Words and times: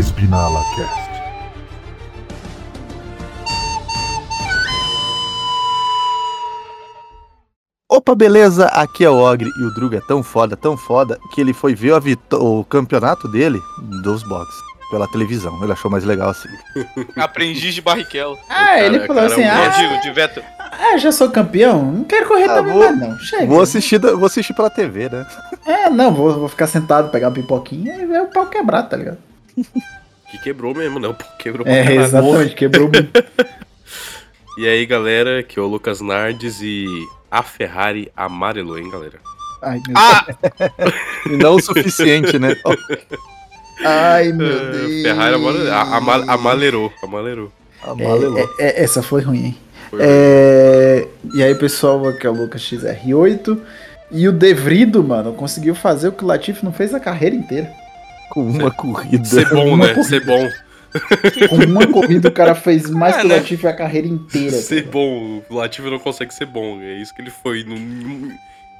Espinala 0.00 0.62
Cast. 0.74 1.10
Opa, 7.88 8.14
beleza? 8.14 8.66
Aqui 8.66 9.04
é 9.04 9.10
o 9.10 9.16
Ogre 9.18 9.50
e 9.58 9.62
o 9.64 9.74
Druga 9.74 9.98
é 9.98 10.00
tão 10.00 10.22
foda, 10.22 10.56
tão 10.56 10.76
foda, 10.76 11.18
que 11.34 11.40
ele 11.40 11.52
foi 11.52 11.74
ver 11.74 11.92
o 12.34 12.64
campeonato 12.64 13.26
dele 13.26 13.60
dos 14.02 14.22
boxes 14.22 14.54
pela 14.90 15.08
televisão. 15.08 15.60
Ele 15.62 15.72
achou 15.72 15.90
mais 15.90 16.04
legal 16.04 16.30
assim. 16.30 16.48
Aprendiz 17.16 17.74
de 17.74 17.82
Barrichello. 17.82 18.38
Ah, 18.48 18.54
cara- 18.66 18.86
ele 18.86 19.00
falou 19.00 19.22
cara 19.22 19.26
assim: 19.26 19.42
é 19.42 19.52
um 19.52 19.56
É, 19.58 19.66
ah, 19.66 19.68
digo, 19.70 20.00
de 20.02 20.10
Veto. 20.12 20.42
ah, 20.58 20.96
já 20.98 21.10
sou 21.10 21.30
campeão, 21.30 21.82
não 21.84 22.04
quero 22.04 22.28
correr 22.28 22.44
Ah, 22.44 22.54
também 22.54 22.72
vou- 22.72 22.82
mais 22.84 22.98
não. 23.00 23.18
Chega. 23.18 23.46
Vou 23.46 23.60
assistir, 23.60 23.98
vou 24.00 24.26
assistir 24.26 24.54
pela 24.54 24.70
TV, 24.70 25.08
né? 25.08 25.26
É, 25.66 25.90
não, 25.90 26.14
vou, 26.14 26.32
vou 26.38 26.48
ficar 26.48 26.68
sentado, 26.68 27.10
pegar 27.10 27.26
uma 27.28 27.34
pipoquinha 27.34 27.96
e 27.96 28.06
ver 28.06 28.22
o 28.22 28.26
pau 28.28 28.46
quebrar, 28.46 28.84
tá 28.84 28.96
ligado? 28.96 29.18
Que 30.30 30.38
quebrou 30.42 30.74
mesmo, 30.74 30.98
né? 31.00 31.08
O 31.08 31.14
quebrou 31.38 31.64
pra 31.64 31.74
É, 31.74 31.82
caralho. 31.82 32.00
exatamente, 32.02 32.54
quebrou 32.54 32.88
muito. 32.88 33.10
E 34.58 34.68
aí, 34.68 34.84
galera, 34.84 35.42
que 35.42 35.58
é 35.58 35.62
o 35.62 35.66
Lucas 35.66 36.00
Nardes 36.02 36.60
e 36.60 36.84
a 37.30 37.42
Ferrari 37.42 38.10
amarelou, 38.14 38.76
hein, 38.78 38.90
galera? 38.90 39.18
Ai, 39.62 39.80
meu 39.86 39.96
Ah, 39.96 40.26
E 41.26 41.36
não 41.36 41.54
o 41.54 41.60
suficiente, 41.62 42.38
né? 42.38 42.54
Ai, 43.84 44.32
meu 44.32 44.46
É, 44.46 44.70
Deus. 44.72 45.02
Ferrari 45.02 45.34
amale- 45.36 45.70
a- 45.70 45.96
ama- 45.96 46.24
amalerou, 46.32 46.92
amalerou. 47.02 47.50
Amalelou. 47.82 48.38
É, 48.38 48.42
é, 48.42 48.80
é, 48.80 48.82
essa 48.84 49.02
foi 49.02 49.22
ruim, 49.22 49.44
hein? 49.46 49.58
Foi 49.88 49.98
É, 50.02 51.06
E 51.32 51.42
aí, 51.42 51.54
pessoal, 51.54 52.06
aqui 52.08 52.26
é 52.26 52.30
o 52.30 52.34
Lucas 52.34 52.60
XR8. 52.60 53.58
E 54.10 54.28
o 54.28 54.32
Devrido, 54.32 55.02
mano, 55.02 55.32
conseguiu 55.32 55.74
fazer 55.74 56.08
o 56.08 56.12
que 56.12 56.24
o 56.24 56.26
Latifi 56.26 56.64
não 56.64 56.72
fez 56.72 56.92
a 56.92 57.00
carreira 57.00 57.34
inteira. 57.36 57.70
Com 58.30 58.42
uma 58.42 58.70
corrida. 58.70 59.24
Ser 59.24 59.48
bom, 59.48 59.74
Uma 59.74 59.86
né? 59.88 59.94
corrida. 59.94 60.08
Ser 60.08 60.24
bom. 60.24 60.48
Com 61.48 61.56
uma 61.56 61.86
corrida, 61.86 62.28
o 62.28 62.32
cara 62.32 62.54
fez 62.54 62.88
mais 62.90 63.14
É, 63.16 63.20
que 63.20 63.26
o 63.26 63.28
né? 63.28 63.36
Latifi 63.36 63.66
a 63.66 63.72
carreira 63.76 64.08
inteira. 64.08 64.56
Ser 64.56 64.82
cara. 64.82 64.92
bom. 64.92 65.42
O 65.48 65.54
Latifi 65.54 65.88
não 65.90 65.98
consegue 65.98 66.32
ser 66.34 66.46
bom. 66.46 66.80
É 66.80 66.94
isso 66.94 67.14
que 67.14 67.20
ele 67.22 67.30
foi. 67.30 67.62
No, 67.64 67.76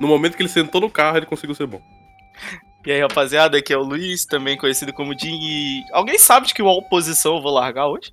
no 0.00 0.08
momento 0.08 0.36
que 0.36 0.42
ele 0.42 0.48
sentou 0.48 0.80
no 0.80 0.90
carro, 0.90 1.18
ele 1.18 1.26
conseguiu 1.26 1.54
ser 1.54 1.66
bom. 1.66 1.80
E 2.86 2.90
aí, 2.90 3.00
rapaziada, 3.00 3.58
aqui 3.58 3.72
é 3.72 3.76
o 3.76 3.82
Luiz, 3.82 4.24
também 4.24 4.56
conhecido 4.56 4.92
como 4.92 5.16
Jim. 5.18 5.38
E 5.40 5.82
alguém 5.92 6.18
sabe 6.18 6.46
de 6.46 6.54
que 6.54 6.62
oposição 6.62 7.36
eu 7.36 7.42
vou 7.42 7.52
largar 7.52 7.86
hoje? 7.86 8.12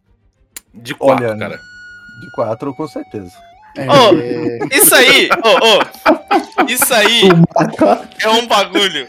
De 0.73 0.93
quatro, 0.93 1.25
Olha, 1.25 1.37
cara. 1.37 1.55
De 1.57 2.31
quatro, 2.35 2.73
com 2.75 2.87
certeza. 2.87 3.31
É, 3.77 3.85
Ô, 3.89 4.67
Isso 4.71 4.93
aí, 4.93 5.29
ô, 5.43 5.49
ô, 5.65 6.65
isso 6.67 6.93
aí 6.93 7.21
é 8.21 8.29
um 8.29 8.47
bagulho 8.47 9.07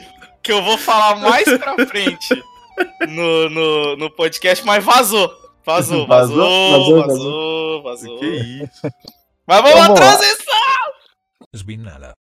que 0.48 0.52
eu 0.52 0.62
vou 0.62 0.78
falar 0.78 1.16
mais 1.16 1.44
pra 1.44 1.74
frente 1.86 2.42
no, 3.06 3.50
no, 3.50 3.96
no 3.96 4.10
podcast, 4.10 4.64
mas 4.64 4.82
vazou. 4.82 5.30
Vazou, 5.62 6.06
vazou, 6.06 6.38
Vazou? 6.38 7.06
vazou, 7.06 7.82
vazou. 7.82 8.18
Que 8.18 8.26
isso? 8.64 8.88
Mas 9.46 9.60
vamos 9.60 9.78
Vamos 9.78 9.90
à 9.90 9.94
transição! 9.94 10.54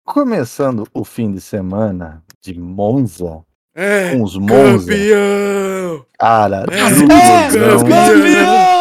Começando 0.05 0.87
o 0.93 1.03
fim 1.03 1.31
de 1.31 1.41
semana 1.41 2.21
de 2.43 2.53
Monza, 2.59 3.41
É, 3.73 4.11
com 4.11 4.21
os 4.21 4.37
Monza. 4.37 4.85
campeão! 4.85 6.05
Cara, 6.19 6.65
É, 6.69 7.49
Drugão. 7.49 8.80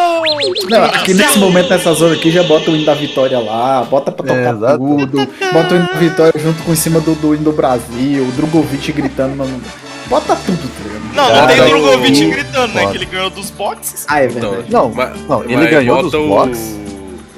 Não, 0.69 0.83
aqui 0.85 1.13
nesse 1.13 1.37
momento, 1.39 1.69
nessa 1.69 1.93
zona 1.93 2.15
aqui, 2.15 2.31
já 2.31 2.43
bota 2.43 2.71
o 2.71 2.75
hino 2.75 2.85
da 2.85 2.93
vitória 2.93 3.39
lá, 3.39 3.83
bota 3.83 4.11
pra 4.11 4.33
É, 4.33 4.37
tocar 4.37 4.55
exato. 4.55 4.77
tudo, 4.77 5.27
bota 5.53 5.73
o 5.73 5.77
hino 5.77 5.87
da 5.87 5.93
vitória 5.99 6.33
junto 6.39 6.63
com 6.63 6.71
em 6.71 6.75
cima 6.75 6.99
do, 6.99 7.13
do 7.15 7.33
hino 7.35 7.43
do 7.45 7.51
Brasil, 7.51 8.23
o 8.23 8.31
Drogovic 8.31 8.91
gritando, 8.91 9.35
mano. 9.35 9.61
Bota 10.07 10.35
tudo, 10.35 10.57
tá 10.57 10.83
ligado? 10.83 11.15
Não, 11.15 11.35
não 11.41 11.47
tem 11.47 11.61
o 11.61 11.65
Drogovic 11.67 12.25
gritando, 12.29 12.73
né? 12.73 12.87
Que 12.87 12.97
ele 12.97 13.05
ganhou 13.05 13.29
dos 13.29 13.49
boxes. 13.51 14.05
Ah, 14.07 14.21
é 14.21 14.27
Então, 14.27 14.51
verdade. 14.51 14.71
Não, 14.71 14.89
Mas- 14.89 15.21
não, 15.27 15.43
ele 15.43 15.55
mas 15.57 15.69
ganhou 15.69 16.01
dos 16.03 16.11
bota 16.11 16.49
o. 16.57 16.61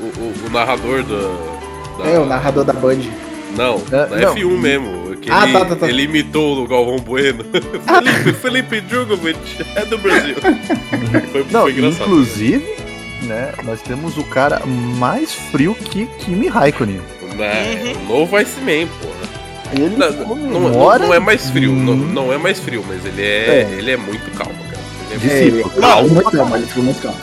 O, 0.03 0.06
o, 0.06 0.34
o 0.48 0.50
narrador 0.52 1.03
do. 1.03 1.98
da- 1.98 2.09
É, 2.09 2.20
o 2.20 2.26
narrador 2.26 2.64
da 2.64 2.74
Band. 2.74 2.98
Não, 3.56 3.76
É, 3.92 4.06
da 4.06 4.18
não. 4.18 4.36
F1 4.36 4.58
mesmo. 4.59 5.12
Que 5.23 5.31
Ah, 5.31 5.44
ele, 5.44 5.53
tá, 5.53 5.66
tá, 5.66 5.75
tá. 5.78 5.88
ele 5.89 6.03
imitou 6.03 6.61
o 6.63 6.67
Galvão 6.67 6.97
Bueno. 6.97 7.45
Felipe, 7.88 8.34
Felipe 8.34 8.81
Drogovic 8.81 9.39
é 9.75 9.85
do 9.85 9.97
Brasil. 9.97 10.35
foi, 11.31 11.45
Não, 11.50 11.61
foi 11.61 11.72
engraçado. 11.72 12.03
inclusive, 12.03 12.75
né, 13.22 13.53
nós 13.63 13.81
temos 13.81 14.17
o 14.17 14.23
cara 14.25 14.61
mais 14.66 15.34
frio 15.34 15.73
que 15.75 16.06
Kimi 16.19 16.47
Raikkonen. 16.50 17.00
Né, 17.38 17.94
o 17.95 18.07
novo 18.13 18.35
Iceman, 18.35 18.88
porra. 19.01 19.34
Ele 19.75 19.95
Não, 19.95 20.11
não, 20.11 21.00
não- 21.00 21.13
é 21.13 21.19
mais 21.19 21.50
frio, 21.50 21.72
não, 21.72 21.94
Hum. 21.94 22.11
não 22.13 22.34
é 22.34 22.38
mais 22.38 22.59
frio, 22.59 22.84
mas 22.88 23.03
ele 23.05 23.23
é, 23.23 23.25
É. 23.25 23.75
ele 23.78 23.91
é 23.91 23.97
muito 23.97 24.29
calmo, 24.38 24.53
cara. 24.66 24.84
Ele 25.09 25.28
é 25.31 25.34
É, 25.34 25.41
ele, 25.41 25.51
Discípulo. 25.51 25.81
não, 25.81 26.07
muito 26.09 26.31
calmo, 26.31 26.55
ele 26.57 26.66
ficou 26.67 26.84
muito 26.84 27.01
calmo. 27.01 27.17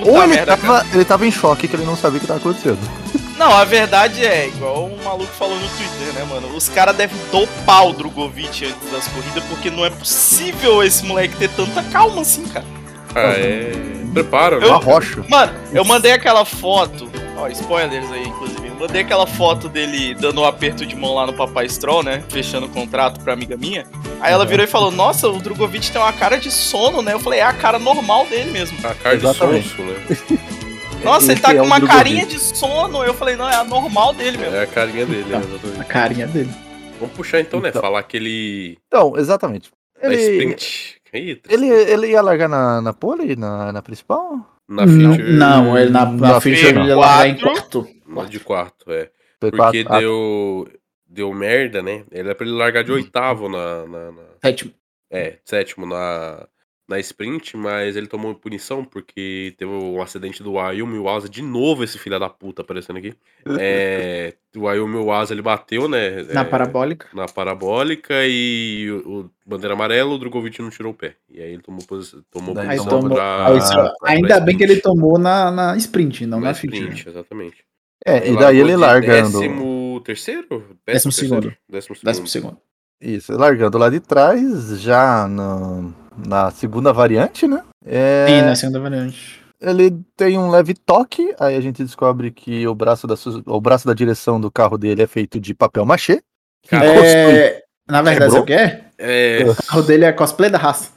Puta 0.00 0.10
Ou 0.10 0.22
ele 0.22 0.34
merda, 0.34 0.56
cara. 0.56 0.60
tava, 0.82 0.86
ele 0.94 1.04
tava 1.04 1.26
em 1.26 1.30
choque 1.30 1.68
que 1.68 1.76
ele 1.76 1.84
não 1.84 1.96
sabia 1.96 2.18
o 2.18 2.20
que 2.20 2.26
tava 2.26 2.40
acontecendo. 2.40 2.78
Não, 3.40 3.56
a 3.56 3.64
verdade 3.64 4.22
é, 4.22 4.48
igual 4.48 4.84
um 4.84 5.02
maluco 5.02 5.32
falou 5.32 5.54
no 5.58 5.66
Twitter, 5.68 6.12
né, 6.12 6.26
mano? 6.28 6.54
Os 6.54 6.68
caras 6.68 6.94
devem 6.94 7.16
dopar 7.32 7.86
o 7.86 7.94
Drogovic 7.94 8.66
antes 8.66 8.92
das 8.92 9.08
corridas, 9.08 9.42
porque 9.44 9.70
não 9.70 9.82
é 9.82 9.88
possível 9.88 10.82
esse 10.82 11.06
moleque 11.06 11.34
ter 11.36 11.48
tanta 11.48 11.82
calma 11.84 12.20
assim, 12.20 12.44
cara. 12.44 12.66
Ah, 13.14 13.32
é. 13.38 13.72
Prepara, 14.12 14.56
Eu- 14.56 14.76
rocha. 14.80 15.24
Mano, 15.26 15.54
eu 15.72 15.82
mandei 15.86 16.12
aquela 16.12 16.44
foto, 16.44 17.08
ó, 17.38 17.48
spoilers 17.48 18.12
aí, 18.12 18.28
inclusive. 18.28 18.59
Mandei 18.80 19.02
aquela 19.02 19.26
foto 19.26 19.68
dele 19.68 20.14
dando 20.14 20.40
um 20.40 20.44
aperto 20.46 20.86
de 20.86 20.96
mão 20.96 21.14
lá 21.14 21.26
no 21.26 21.34
Papai 21.34 21.68
Stroll, 21.68 22.02
né? 22.02 22.24
Fechando 22.30 22.64
o 22.64 22.68
contrato 22.70 23.20
pra 23.20 23.34
amiga 23.34 23.54
minha. 23.54 23.84
Aí 24.22 24.32
ela 24.32 24.46
virou 24.46 24.64
e 24.64 24.66
falou: 24.66 24.90
Nossa, 24.90 25.28
o 25.28 25.38
Drogovic 25.38 25.90
tem 25.92 26.00
uma 26.00 26.12
cara 26.14 26.38
de 26.38 26.50
sono, 26.50 27.02
né? 27.02 27.12
Eu 27.12 27.20
falei: 27.20 27.40
É 27.40 27.42
a 27.42 27.52
cara 27.52 27.78
normal 27.78 28.24
dele 28.26 28.50
mesmo. 28.50 28.78
A 28.82 28.94
cara 28.94 29.18
de 29.18 29.24
Exatamente. 29.26 29.68
sonso, 29.68 29.82
né? 29.82 30.40
Nossa, 31.04 31.26
ele 31.26 31.32
Esse 31.34 31.42
tá 31.42 31.52
é 31.52 31.58
com 31.58 31.66
uma 31.66 31.76
Drogovic. 31.78 31.96
carinha 32.04 32.26
de 32.26 32.38
sono. 32.38 33.04
Eu 33.04 33.12
falei: 33.12 33.36
Não, 33.36 33.46
é 33.48 33.56
a 33.56 33.64
normal 33.64 34.14
dele 34.14 34.38
mesmo. 34.38 34.56
É 34.56 34.62
a 34.62 34.66
carinha 34.66 35.04
dele, 35.04 35.24
né? 35.28 35.36
A 35.36 35.40
Exatamente. 35.40 35.84
carinha 35.88 36.26
dele. 36.26 36.50
Vamos 36.98 37.14
puxar 37.14 37.40
então, 37.40 37.60
né? 37.60 37.68
Então. 37.68 37.82
Falar 37.82 38.00
aquele. 38.00 38.78
Então, 38.86 39.12
exatamente. 39.18 39.70
Da 40.02 40.10
Ele, 40.10 40.22
sprint. 40.22 40.96
Eita, 41.12 41.52
ele, 41.52 41.66
ele 41.66 42.06
ia 42.12 42.22
largar 42.22 42.48
na, 42.48 42.80
na 42.80 42.92
pole, 42.94 43.36
na, 43.36 43.72
na 43.72 43.82
principal? 43.82 44.38
na 44.68 44.86
feature. 44.86 45.32
não, 45.32 45.76
ele 45.76 45.90
na, 45.90 46.04
na, 46.06 46.12
Na 46.34 46.40
ficha 46.40 46.62
feature 46.66 46.80
ele 46.80 46.88
ia 46.88 46.96
largar 46.96 47.28
em 47.28 47.36
quarto. 47.36 47.88
Na 48.14 48.24
de 48.24 48.40
quarto, 48.40 48.90
é. 48.92 49.10
Foi 49.40 49.50
Porque 49.50 49.84
quatro- 49.84 49.94
ah, 49.94 49.98
deu. 50.00 50.68
Deu 51.12 51.32
merda, 51.34 51.82
né? 51.82 52.04
Ele 52.12 52.30
é 52.30 52.34
pra 52.34 52.46
ele 52.46 52.54
largar 52.54 52.84
de 52.84 52.92
oitavo 52.92 53.48
na. 53.48 53.84
na- 53.86 54.12
na- 54.12 54.22
Sétimo. 54.44 54.72
é, 55.10 55.38
sétimo 55.44 55.86
na. 55.86 56.46
Na 56.88 56.98
sprint, 56.98 57.56
mas 57.56 57.94
ele 57.94 58.08
tomou 58.08 58.34
punição 58.34 58.84
porque 58.84 59.54
teve 59.56 59.70
um 59.70 60.02
acidente 60.02 60.42
do 60.42 60.58
Ayumi 60.58 60.98
Waza 60.98 61.28
de 61.28 61.40
novo, 61.40 61.84
esse 61.84 61.96
filho 61.98 62.18
da 62.18 62.28
puta 62.28 62.62
aparecendo 62.62 62.96
aqui. 62.96 63.14
É, 63.60 64.34
o 64.58 64.66
Ayumi 64.66 64.96
Waza 64.96 65.32
ele 65.32 65.40
bateu, 65.40 65.88
né? 65.88 66.24
Na 66.34 66.40
é, 66.40 66.44
parabólica. 66.44 67.06
na 67.14 67.26
parabólica 67.26 68.12
e 68.26 68.90
o, 68.90 69.20
o 69.20 69.30
bandeira 69.46 69.74
amarela, 69.74 70.10
o 70.12 70.18
Drogovic 70.18 70.60
não 70.60 70.68
tirou 70.68 70.90
o 70.90 70.96
pé. 70.96 71.14
E 71.28 71.40
aí 71.40 71.52
ele 71.52 71.62
tomou, 71.62 71.80
tomou 72.28 72.54
Daí 72.56 72.76
tomou- 72.78 73.08
pra, 73.14 73.46
aí 73.46 73.58
pra- 73.60 73.94
pra 74.00 74.10
ainda 74.10 74.40
bem 74.40 74.56
que 74.56 74.64
ele 74.64 74.80
tomou 74.80 75.16
na, 75.16 75.48
na 75.52 75.76
sprint, 75.76 76.26
não 76.26 76.40
na, 76.40 76.46
na 76.46 76.50
sprint, 76.50 77.08
exatamente. 77.08 77.64
É, 78.04 78.30
e 78.30 78.36
daí 78.36 78.58
ele 78.58 78.76
largando. 78.76 79.38
Décimo 79.40 80.00
terceiro? 80.04 80.76
Décimo 80.86 81.12
segundo. 81.12 81.52
Décimo 81.68 81.94
segundo. 81.94 82.04
Décimo 82.04 82.26
segundo. 82.26 82.56
Isso, 83.00 83.32
largando 83.32 83.78
lá 83.78 83.88
de 83.88 84.00
trás, 84.00 84.80
já 84.80 85.26
no- 85.28 85.94
na 86.26 86.50
segunda 86.50 86.92
variante, 86.92 87.46
né? 87.48 87.62
É, 87.84 88.26
Sim, 88.28 88.42
na 88.42 88.54
segunda 88.56 88.80
variante. 88.80 89.40
Ele 89.60 89.94
tem 90.16 90.38
um 90.38 90.50
leve 90.50 90.74
toque, 90.74 91.34
aí 91.38 91.54
a 91.56 91.60
gente 91.60 91.82
descobre 91.84 92.30
que 92.30 92.66
o 92.66 92.74
braço 92.74 93.06
da, 93.06 93.14
o 93.46 93.60
braço 93.60 93.86
da 93.86 93.92
direção 93.94 94.40
do 94.40 94.50
carro 94.50 94.78
dele 94.78 95.02
é 95.02 95.06
feito 95.06 95.38
de 95.38 95.52
papel 95.54 95.84
machê. 95.84 96.22
É, 96.70 97.62
na 97.88 98.02
verdade, 98.02 98.32
sabe 98.32 98.42
o 98.42 98.46
que 98.46 98.52
é? 98.52 98.84
É, 98.98 99.44
O 99.44 99.54
carro 99.66 99.82
dele 99.82 100.04
é 100.04 100.12
cosplay 100.12 100.50
da 100.50 100.58
raça. 100.58 100.90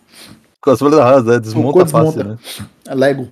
Folhas 0.64 0.96
da 0.96 1.04
raça, 1.04 1.24
né? 1.24 1.40
desmonta 1.40 1.80
Cocô 1.80 1.86
fácil, 1.90 2.24
desmonta. 2.24 2.42
né? 2.62 2.68
É 2.88 2.96
Lego. 2.96 3.28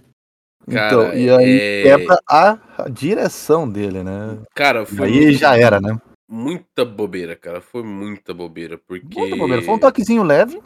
Então, 0.67 1.05
Cara, 1.05 1.15
e 1.15 1.29
aí 1.29 1.59
é- 1.59 1.83
quebra 1.83 2.17
a 2.27 2.57
direção 2.89 3.69
dele, 3.69 4.03
né? 4.03 4.37
cara, 4.53 4.85
foi 4.85 5.07
aí 5.07 5.21
muito- 5.25 5.37
já 5.37 5.57
era, 5.57 5.79
né? 5.81 5.97
muita 6.29 6.85
bobeira, 6.85 7.35
cara. 7.35 7.59
Foi 7.59 7.83
muita 7.83 8.33
bobeira, 8.33 8.77
porque... 8.87 9.19
Muito 9.19 9.35
bobeira. 9.37 9.61
Foi 9.61 9.75
um 9.75 9.79
toquezinho 9.79 10.23
leve, 10.23 10.61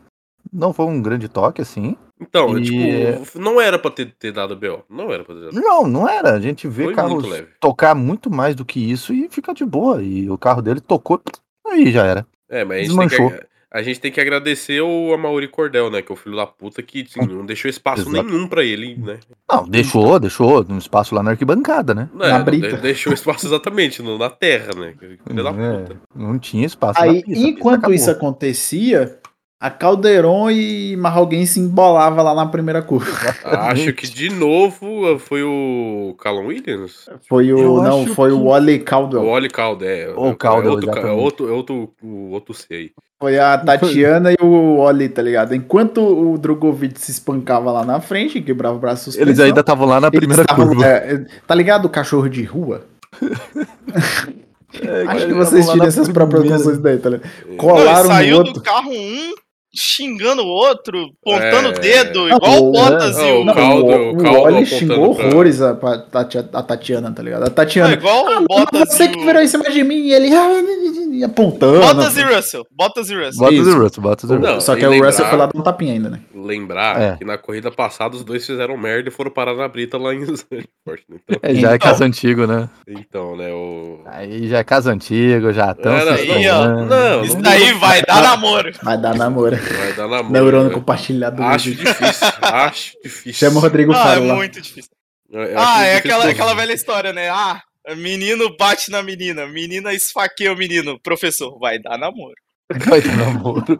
não 0.53 0.71
foi 0.71 0.85
um 0.85 1.01
grande 1.01 1.27
toque, 1.27 1.61
assim. 1.61 1.97
Então, 2.21 2.57
E- 2.59 2.63
tipo, 2.63 3.39
não 3.39 3.59
era 3.59 3.79
pra 3.79 3.89
ter, 3.91 4.13
ter 4.17 4.31
dado 4.31 4.55
B.O. 4.55 4.83
Não 4.89 5.11
era 5.11 5.23
pra 5.23 5.33
ter 5.35 5.41
dado. 5.45 5.53
Não, 5.53 5.87
não 5.87 6.07
era. 6.07 6.33
A 6.33 6.39
gente 6.39 6.67
vê 6.67 6.85
Foi 6.85 6.93
carros 6.93 7.23
muito 7.27 7.47
tocar 7.59 7.95
muito 7.95 8.29
mais 8.29 8.55
do 8.55 8.63
que 8.63 8.79
isso 8.79 9.11
e 9.13 9.27
fica 9.27 9.53
de 9.53 9.65
boa. 9.65 10.01
E 10.03 10.29
o 10.29 10.37
carro 10.37 10.61
dele 10.61 10.79
tocou, 10.79 11.19
aí 11.67 11.91
já 11.91 12.05
era. 12.05 12.25
É, 12.47 12.63
mas 12.63 12.77
a 12.77 12.83
gente, 12.83 12.97
tem 12.97 13.07
que, 13.09 13.15
Desmanchou. 13.17 13.39
A 13.75 13.81
gente 13.83 13.99
tem 13.99 14.11
que 14.11 14.21
agradecer 14.21 14.79
o 14.81 15.13
Amaury 15.13 15.47
Cordel, 15.49 15.91
né? 15.91 16.01
Que 16.01 16.11
é 16.11 16.15
o 16.15 16.17
filho 16.17 16.35
da 16.37 16.47
puta 16.47 16.81
que 16.81 17.01
assim, 17.07 17.19
não 17.27 17.45
deixou 17.45 17.69
espaço 17.69 18.03
Exato. 18.09 18.23
nenhum 18.23 18.47
pra 18.47 18.63
ele, 18.63 18.95
né? 18.95 19.19
Não, 19.51 19.67
deixou, 19.67 20.17
deixou 20.19 20.65
um 20.69 20.77
espaço 20.77 21.13
lá 21.13 21.21
na 21.21 21.31
arquibancada, 21.31 21.93
né? 21.93 22.09
Não, 22.13 22.25
é, 22.25 22.29
Na 22.31 22.39
brita. 22.39 22.69
de- 22.77 22.81
deixou 22.81 23.11
espaço 23.13 23.45
exatamente 23.45 24.01
no- 24.01 24.17
na 24.17 24.29
terra, 24.29 24.69
né? 24.77 24.93
Filho 25.27 25.43
da 25.43 25.49
É, 25.49 25.79
puta. 25.83 25.97
não 26.15 26.39
tinha 26.39 26.65
espaço 26.65 27.01
Aí, 27.01 27.21
pista, 27.23 27.47
enquanto 27.47 27.93
isso 27.93 28.09
acontecia, 28.09 29.19
A 29.57 29.69
Calderon 29.71 30.51
e 30.51 30.97
alguém 31.03 31.45
se 31.45 31.59
embolava 31.61 32.21
lá 32.21 32.35
na 32.35 32.45
primeira 32.45 32.81
curva. 32.81 33.09
Acho 33.43 33.93
que 33.93 34.05
de 34.05 34.29
novo 34.29 35.17
foi 35.17 35.43
o 35.43 36.13
Callum 36.19 36.47
Williams. 36.47 37.09
Foi 37.27 37.51
o. 37.53 37.57
Eu 37.57 37.81
não, 37.81 38.05
foi 38.05 38.29
que- 38.29 38.35
o 38.35 38.43
Wally 38.49 38.75
O 38.75 38.83
Caldwell. 38.83 39.25
Oli 39.25 39.49
Calder. 39.49 40.09
É, 40.09 40.13
O 40.13 40.27
é 40.31 40.35
Caldwell, 40.35 40.71
outro, 40.73 40.87
ca- 40.87 40.91
é 40.91 40.99
exatamente. 40.99 41.23
outro, 41.23 41.47
é 41.49 41.51
outro, 41.51 41.93
o 42.03 42.31
outro 42.31 42.53
C 42.53 42.67
aí. 42.75 42.91
Foi 43.19 43.39
a 43.39 43.57
Tatiana 43.57 44.31
e 44.33 44.35
o 44.41 44.77
Wally, 44.83 45.07
tá 45.09 45.21
ligado? 45.21 45.55
Enquanto 45.55 46.01
o 46.01 46.37
Drogovic 46.37 46.99
se 46.99 47.11
espancava 47.11 47.71
lá 47.71 47.85
na 47.85 48.01
frente, 48.01 48.41
quebrava 48.41 48.75
o 48.75 48.79
braço 48.79 49.09
Eles 49.19 49.39
ainda 49.39 49.61
estavam 49.61 49.87
lá 49.87 50.01
na 50.01 50.11
primeira 50.11 50.41
estavam, 50.43 50.67
curva. 50.67 50.85
é, 50.85 51.25
tá 51.47 51.55
ligado 51.55 51.85
o 51.85 51.89
cachorro 51.89 52.27
de 52.29 52.43
rua? 52.43 52.85
É, 54.81 55.03
Acho 55.07 55.27
que 55.27 55.33
vocês 55.33 55.69
tiram 55.69 55.85
essas 55.85 56.09
próprias 56.09 56.43
noções 56.43 56.77
daí, 56.79 56.97
tá 56.97 57.09
ligado? 57.09 57.29
Não, 57.45 57.47
ele 57.47 57.57
Colaram 57.57 58.03
no 58.03 58.09
saiu 58.09 58.37
outro. 58.39 58.53
do 58.53 58.61
carro 58.61 58.91
um 58.91 59.33
xingando 59.75 60.41
o 60.43 60.47
outro, 60.47 61.09
pontando 61.23 61.67
É. 61.67 61.71
o 61.71 61.73
dedo, 61.79 62.27
Não, 62.27 62.37
igual 62.37 62.63
o- 62.63 62.71
Bottas 62.71 63.17
é, 63.17 63.29
e 63.29 63.31
o. 63.37 63.41
o 63.41 63.45
Não, 63.45 63.53
Caldo- 63.53 63.85
o, 63.85 63.91
o 63.91 64.13
o 64.13 64.23
Caldo 64.23 64.65
xingou 64.65 65.15
pra- 65.15 65.25
horrores 65.27 65.61
a, 65.61 65.75
Tati- 65.75 66.37
a 66.53 66.63
Tatiana, 66.63 67.11
tá 67.11 67.21
ligado? 67.21 67.43
A 67.43 67.49
Tatiana. 67.49 67.93
igual 67.93 68.27
Ah, 68.27 68.39
o 68.39 68.45
Bottas 68.45 68.89
você 68.89 69.03
e 69.03 69.07
que 69.09 69.19
o... 69.19 69.25
virou 69.25 69.41
em 69.41 69.47
cima 69.47 69.69
de 69.69 69.83
mim 69.83 69.95
e 70.07 70.13
ele 70.13 70.33
ah, 70.33 71.25
apontando. 71.25 71.79
Bottas 71.81 72.17
e 72.17 72.21
Russell. 72.23 72.65
Bottas 72.71 73.09
e 73.09 73.15
Russell. 73.15 73.51
Isso. 73.51 73.69
o 73.77 73.83
Russell, 73.83 74.03
o 74.03 74.39
Não, 74.39 74.39
Russell. 74.55 74.61
Só 74.61 74.75
que 74.75 74.83
e 74.83 74.85
o 74.85 74.89
lembrar- 74.89 75.07
Russell 75.09 75.25
foi 75.25 75.37
lá 75.37 75.45
dar 75.47 75.59
um 75.59 75.61
tapinha 75.63 75.93
ainda, 75.93 76.09
né? 76.09 76.19
Lembrar 76.33 77.01
É. 77.01 77.17
que 77.17 77.25
na 77.25 77.37
corrida 77.37 77.71
passada 77.71 78.15
os 78.15 78.23
dois 78.23 78.45
fizeram 78.45 78.77
merda 78.77 79.09
e 79.09 79.11
foram 79.11 79.31
parar 79.31 79.55
na 79.55 79.67
brita 79.67 79.97
lá 79.97 80.13
em 80.13 80.19
Zandvoort. 80.25 81.03
né? 81.09 81.17
Então, 81.29 81.39
É, 81.41 81.55
já 81.55 81.71
é 81.71 81.75
Então. 81.75 81.89
caso 81.89 82.03
antigo, 82.03 82.45
né? 82.47 82.69
então, 82.87 83.35
né, 83.35 83.51
o... 83.51 83.99
Aí 84.05 84.47
já 84.47 84.59
é 84.59 84.63
caso 84.63 84.89
antigo, 84.89 85.51
já 85.51 85.71
estão 85.71 85.91
É, 85.93 85.99
se 85.99 86.05
não, 86.05 86.13
Aí, 86.13 86.19
ó, 86.19 86.21
estranhando. 86.31 86.85
não, 86.85 87.23
Isso 87.23 87.41
daí 87.41 87.73
vai 87.73 88.01
dar 88.03 88.21
namoro. 88.21 88.71
Vai 88.83 88.97
dar 88.97 89.15
namoro. 89.15 89.57
Vai 89.77 89.93
dar 89.93 90.07
namoro. 90.07 90.29
Neurônio 90.31 90.67
né? 90.69 90.73
compartilhado. 90.73 91.41
Acho 91.43 91.71
difícil, 91.71 92.27
acho 92.41 92.93
difícil. 93.03 93.33
Chama 93.33 93.57
o 93.57 93.61
Rodrigo 93.61 93.91
Ah, 93.93 93.97
é 93.97 94.03
Faro 94.03 94.25
lá. 94.27 94.35
muito 94.35 94.61
difícil. 94.61 94.91
Eu 95.29 95.41
acho 95.41 95.53
Ah, 95.57 95.85
é 95.85 95.95
aquela, 95.97 96.29
aquela 96.29 96.53
velha 96.53 96.73
história, 96.73 97.11
né? 97.13 97.29
Ah, 97.29 97.61
menino 97.97 98.55
bate 98.57 98.89
na 98.91 99.01
menina, 99.03 99.45
menina 99.47 99.93
esfaqueia 99.93 100.53
o 100.53 100.57
menino. 100.57 100.99
Professor, 101.01 101.57
vai 101.59 101.79
dar 101.79 101.97
namoro. 101.97 102.35
Vai 102.87 102.99
ter 102.99 103.15
namoro. 103.15 103.79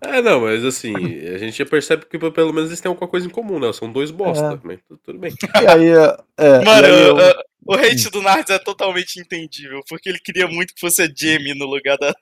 É, 0.00 0.22
não, 0.22 0.40
mas 0.40 0.64
assim, 0.64 0.94
a 1.34 1.36
gente 1.36 1.58
já 1.58 1.66
percebe 1.66 2.06
que 2.06 2.18
pelo 2.18 2.54
menos 2.54 2.70
eles 2.70 2.80
têm 2.80 2.88
alguma 2.88 3.06
coisa 3.06 3.26
em 3.26 3.30
comum, 3.30 3.58
né? 3.60 3.70
São 3.74 3.92
dois 3.92 4.10
bosta, 4.10 4.54
É. 4.54 4.58
mas 4.66 4.78
tu- 4.88 4.98
tudo 5.04 5.18
bem. 5.18 5.30
E 5.62 5.66
aí, 5.66 5.88
é, 6.38 6.64
Mano, 6.64 6.86
e 6.88 6.90
aí 6.90 7.02
eu- 7.06 7.18
eu- 7.18 7.34
o 7.66 7.74
hate 7.74 8.08
do 8.10 8.22
Nardes 8.22 8.48
é 8.48 8.58
totalmente 8.58 9.20
entendível, 9.20 9.80
porque 9.86 10.08
ele 10.08 10.18
queria 10.20 10.46
muito 10.46 10.72
que 10.72 10.80
fosse 10.80 11.02
a 11.02 11.08
Jamie 11.14 11.54
no 11.54 11.66
lugar 11.66 11.98
da, 11.98 12.14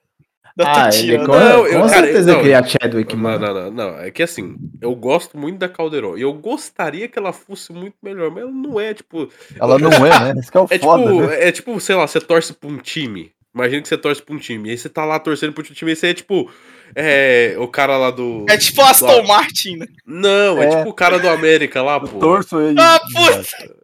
da 0.57 0.65
Ah, 0.85 0.89
ele 0.91 1.17
Tatiana. 1.17 1.25
com, 1.25 1.31
Não, 1.33 1.67
eu- 1.67 1.81
com 1.81 1.87
cara, 1.89 2.03
certeza 2.03 2.31
não, 2.33 2.39
queria 2.41 2.59
a 2.59 2.63
Chadwick, 2.63 3.15
Não, 3.15 3.21
mano. 3.23 3.45
não, 3.47 3.53
não, 3.53 3.71
não. 3.71 3.99
É 3.99 4.09
que 4.11 4.23
assim, 4.23 4.55
eu 4.81 4.93
gosto 4.95 5.37
muito 5.37 5.57
da 5.59 5.69
Calderon. 5.69 6.17
E 6.17 6.21
eu 6.23 6.33
gostaria 6.33 7.07
que 7.07 7.17
ela 7.19 7.31
fosse 7.31 7.71
muito 7.71 7.95
melhor, 8.01 8.31
mas 8.31 8.41
ela 8.43 8.51
não 8.51 8.79
é, 8.79 8.93
tipo. 8.93 9.29
ela 9.59 9.77
não 9.77 9.91
é, 10.05 10.33
né? 10.33 10.39
Isso 10.41 10.51
que 10.51 10.57
é 10.57 10.61
o 10.61 10.67
É 10.71 10.79
foda, 10.79 11.03
tipo, 11.03 11.21
né? 11.21 11.47
é 11.47 11.51
tipo, 11.51 11.79
sei 11.79 11.95
lá, 11.95 12.07
você 12.07 12.19
torce 12.19 12.53
pra 12.53 12.69
um 12.69 12.77
time. 12.77 13.31
Imagina 13.55 13.81
que 13.81 13.87
você 13.87 13.97
torce 13.97 14.21
pra 14.21 14.35
um 14.35 14.39
time. 14.39 14.67
E 14.67 14.71
aí 14.71 14.77
você 14.77 14.89
tá 14.89 15.03
lá 15.05 15.17
torcendo 15.19 15.53
pro 15.53 15.63
time. 15.63 15.91
E 15.91 15.95
você 15.95 16.07
é 16.07 16.13
tipo. 16.13 16.51
É. 16.95 17.55
O 17.57 17.67
cara 17.67 17.97
lá 17.97 18.11
do. 18.11 18.45
É 18.49 18.57
tipo 18.57 18.81
Aston 18.81 19.23
Martin, 19.25 19.77
né? 19.77 19.85
Não, 20.05 20.61
é, 20.61 20.65
É. 20.65 20.69
tipo 20.77 20.89
o 20.89 20.93
cara 20.93 21.17
do 21.19 21.27
América 21.27 21.81
lá, 21.81 21.99
pô. 21.99 22.07
Torço 22.19 22.59
ele. 22.61 22.79
Ah, 22.79 22.99
puta! 22.99 23.43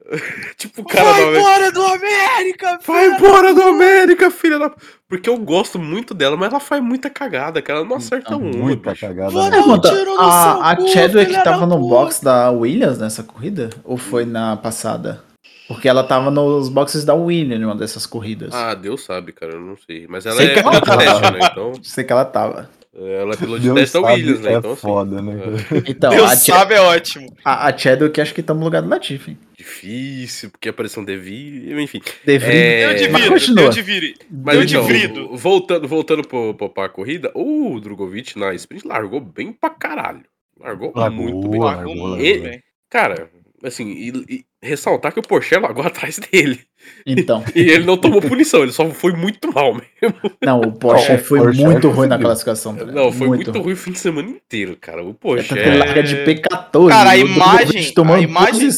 Tipo 0.58 0.82
o 0.82 0.86
cara 0.86 1.06
do 1.06 1.12
Vai 1.12 1.24
América. 1.24 1.40
embora 1.40 1.72
do 1.72 1.82
América! 1.86 2.80
Vai 2.86 3.06
embora 3.08 3.54
do 3.54 3.62
América, 3.64 4.30
filha 4.30 4.60
da. 4.60 4.72
Porque 5.14 5.30
eu 5.30 5.38
gosto 5.38 5.78
muito 5.78 6.12
dela, 6.12 6.36
mas 6.36 6.50
ela 6.50 6.60
faz 6.60 6.82
muita 6.82 7.08
cagada, 7.08 7.62
que 7.62 7.70
ela 7.70 7.86
não 7.86 7.98
acerta 7.98 8.36
uma. 8.36 8.50
Muita 8.50 8.90
bicho. 8.90 9.06
cagada. 9.06 9.32
Né? 9.32 9.60
É, 9.60 9.62
seu 9.62 10.20
a, 10.20 10.72
a 10.72 10.76
cu, 10.76 10.88
Chadwick 10.88 11.32
tava 11.44 11.68
no 11.68 11.78
box 11.88 12.24
da 12.24 12.50
Williams 12.50 12.98
nessa 12.98 13.22
corrida? 13.22 13.70
Ou 13.84 13.96
foi 13.96 14.26
na 14.26 14.58
passada? 14.58 15.24
Porque 15.68 15.88
ela 15.88 16.04
tava 16.04 16.32
nos 16.32 16.68
boxes 16.68 17.06
da 17.06 17.14
Williams 17.14 17.62
numa 17.62 17.76
dessas 17.76 18.08
corridas. 18.08 18.56
Ah, 18.56 18.74
Deus 18.74 19.04
sabe, 19.04 19.34
cara, 19.34 19.54
eu 19.54 19.62
não 19.62 19.78
sei. 19.78 20.08
Mas 20.10 20.26
ela 20.26 20.38
Sei 20.38 20.48
é 20.48 20.54
que 20.56 20.60
ela 20.60 20.82
tava. 20.82 21.32
né? 21.32 21.40
Então. 21.44 21.74
Sei 21.84 22.04
que 22.04 22.12
ela 22.12 22.26
tava. 22.26 22.68
Ela 22.96 23.34
é 23.34 23.38
piloto 23.38 23.60
de 23.62 23.88
sabe, 23.88 24.06
Williams, 24.06 24.42
né? 24.42 24.54
é 24.54 24.58
Então, 24.58 24.72
assim, 24.74 24.82
foda, 24.82 25.22
né, 25.22 25.34
é 25.34 25.90
Então, 25.90 26.12
Deus 26.12 26.32
a, 26.32 26.36
sabe 26.36 26.76
é 26.76 26.82
ótimo. 26.82 27.36
a, 27.44 27.68
a 27.68 27.76
Chadwick 27.78 28.22
acho 28.22 28.36
que 28.36 28.44
tá 28.44 28.54
no 28.54 28.64
lugar 28.64 28.84
do 28.84 28.90
Latifi. 28.90 29.36
difícil, 29.58 30.52
porque 30.52 30.70
apareceu 30.70 31.02
um 31.02 31.06
Devi, 31.06 31.74
enfim. 31.82 32.02
Devrido. 32.24 32.56
É, 32.56 32.84
Eu 32.86 32.90
mas 32.90 33.02
divido, 33.02 33.30
continua. 33.34 33.64
eu 33.64 33.70
divido. 33.70 34.20
Mas 34.30 34.56
Eu 34.56 34.64
então, 34.64 34.86
divido. 34.86 35.36
voltando, 35.36 35.88
voltando 35.88 36.28
pro, 36.28 36.54
pro, 36.54 36.70
pra 36.70 36.88
corrida, 36.90 37.32
o 37.34 37.80
Drogovic 37.80 38.38
na 38.38 38.54
sprint 38.54 38.88
largou 38.88 39.20
bem 39.20 39.52
pra 39.52 39.72
caralho. 39.72 40.24
Largou, 40.60 40.94
Largou, 40.96 41.24
muito 41.24 41.48
bem. 41.50 41.60
largou, 41.60 41.96
Largou 41.96 42.18
largou. 42.18 42.60
Cara, 42.92 43.28
assim, 43.64 43.88
e, 43.92 44.10
e 44.30 44.46
ressaltar 44.62 45.12
que 45.12 45.20
o 45.20 45.24
Porsche 45.24 45.58
largou 45.58 45.82
atrás 45.88 46.20
dele. 46.20 46.60
Então, 47.06 47.44
E 47.56 47.60
ele 47.62 47.84
não 47.86 47.98
tomou 47.98 48.22
punição, 48.22 48.64
ele 48.64 48.72
só 48.72 48.90
foi 48.92 49.14
muito 49.14 49.52
mal 49.54 49.74
mesmo. 49.74 50.18
não, 50.42 50.62
o 50.62 50.72
Porsche 50.72 51.18
foi 51.18 51.40
Porsche 51.40 51.62
muito 51.64 51.90
ruim 51.90 52.08
na 52.08 52.18
classificação. 52.20 52.74
ligado? 52.74 52.92
Não, 52.94 53.12
foi 53.12 53.28
muito, 53.28 53.52
ruim 53.52 53.74
o 53.74 53.78
fim 53.78 53.92
de 53.92 54.00
semana 54.00 54.30
inteiro, 54.30 54.78
cara. 54.80 55.04
O 55.04 55.10
É 55.12 55.14
Porsche 55.14 55.50
tanto 55.50 55.62
que 55.62 55.68
ele 55.68 55.76
é... 55.78 55.80
larga 55.80 56.04
de 56.04 56.16
P14. 56.18 56.90
Cara, 56.90 57.10
a 57.12 57.18
imagem- 57.18 57.94
tomou 57.94 58.16
a 58.16 58.20
imagem- 58.22 58.70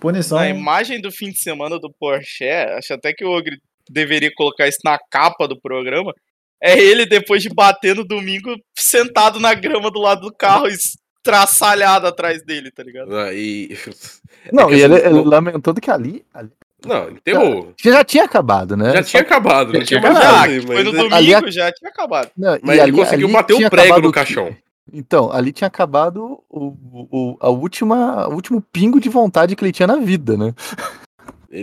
punição. 0.00 0.38
A 0.38 0.48
imagem 0.48 1.00
do 1.00 1.10
fim 1.10 1.30
de 1.30 1.38
semana 1.38 1.78
do 1.78 1.92
Porsche, 1.98 2.48
acho 2.48 2.92
até 2.94 3.12
que 3.12 3.24
o 3.24 3.30
Ogre 3.30 3.58
deveria 3.90 4.30
colocar 4.34 4.66
isso 4.68 4.78
na 4.84 4.98
capa 5.10 5.46
do 5.46 5.60
programa. 5.60 6.12
É 6.62 6.78
ele 6.78 7.04
depois 7.06 7.42
de 7.42 7.50
bater 7.50 7.94
no 7.94 8.04
domingo, 8.04 8.54
sentado 8.78 9.38
na 9.38 9.52
grama 9.54 9.90
do 9.90 10.00
lado 10.00 10.22
do 10.22 10.34
carro, 10.34 10.66
estraçalhado 10.66 12.06
atrás 12.06 12.42
dele, 12.44 12.70
tá 12.70 12.82
ligado? 12.82 13.14
Ah, 13.16 13.32
E... 13.32 13.76
Não, 14.52 14.70
É 14.72 14.76
e 14.76 14.82
ele, 14.82 14.94
assim, 14.94 15.06
ele 15.06 15.22
lamentou 15.24 15.74
que 15.74 15.90
ali, 15.90 16.24
ali 16.32 16.48
Não, 16.84 17.10
enterrou. 17.10 17.72
que 17.76 17.90
já 17.90 18.04
tinha 18.04 18.24
acabado, 18.24 18.76
né? 18.76 18.92
Já 18.92 19.02
tinha 19.02 19.22
acabado, 19.22 19.72
não 19.72 19.80
Já 19.80 19.86
tinha 19.86 20.00
tinha 20.00 20.12
mais 20.12 20.24
Ah, 20.24 20.32
nada. 20.32 20.62
foi 20.62 20.84
no 20.84 20.92
mas- 20.92 21.02
domingo, 21.10 21.14
ali 21.14 21.50
já 21.52 21.72
tinha 21.72 21.90
acabado. 21.90 22.30
Não, 22.36 22.58
Mas 22.62 22.76
e 22.78 22.80
ele 22.80 22.92
conseguiu 22.92 23.28
bater 23.28 23.54
o 23.54 23.56
tinha 23.56 23.70
prego 23.70 23.86
acabado 23.86 24.02
no 24.02 24.08
o 24.08 24.12
que- 24.12 24.18
caixão. 24.18 24.56
Então, 24.92 25.32
ali 25.32 25.52
tinha 25.52 25.66
acabado 25.66 26.42
o, 26.48 26.76
o, 27.10 27.36
a 27.40 27.48
última, 27.50 28.28
o 28.28 28.34
último 28.34 28.60
pingo 28.60 29.00
de 29.00 29.08
vontade 29.08 29.56
que 29.56 29.64
ele 29.64 29.72
tinha 29.72 29.86
na 29.86 29.96
vida, 29.96 30.36
né? 30.36 30.54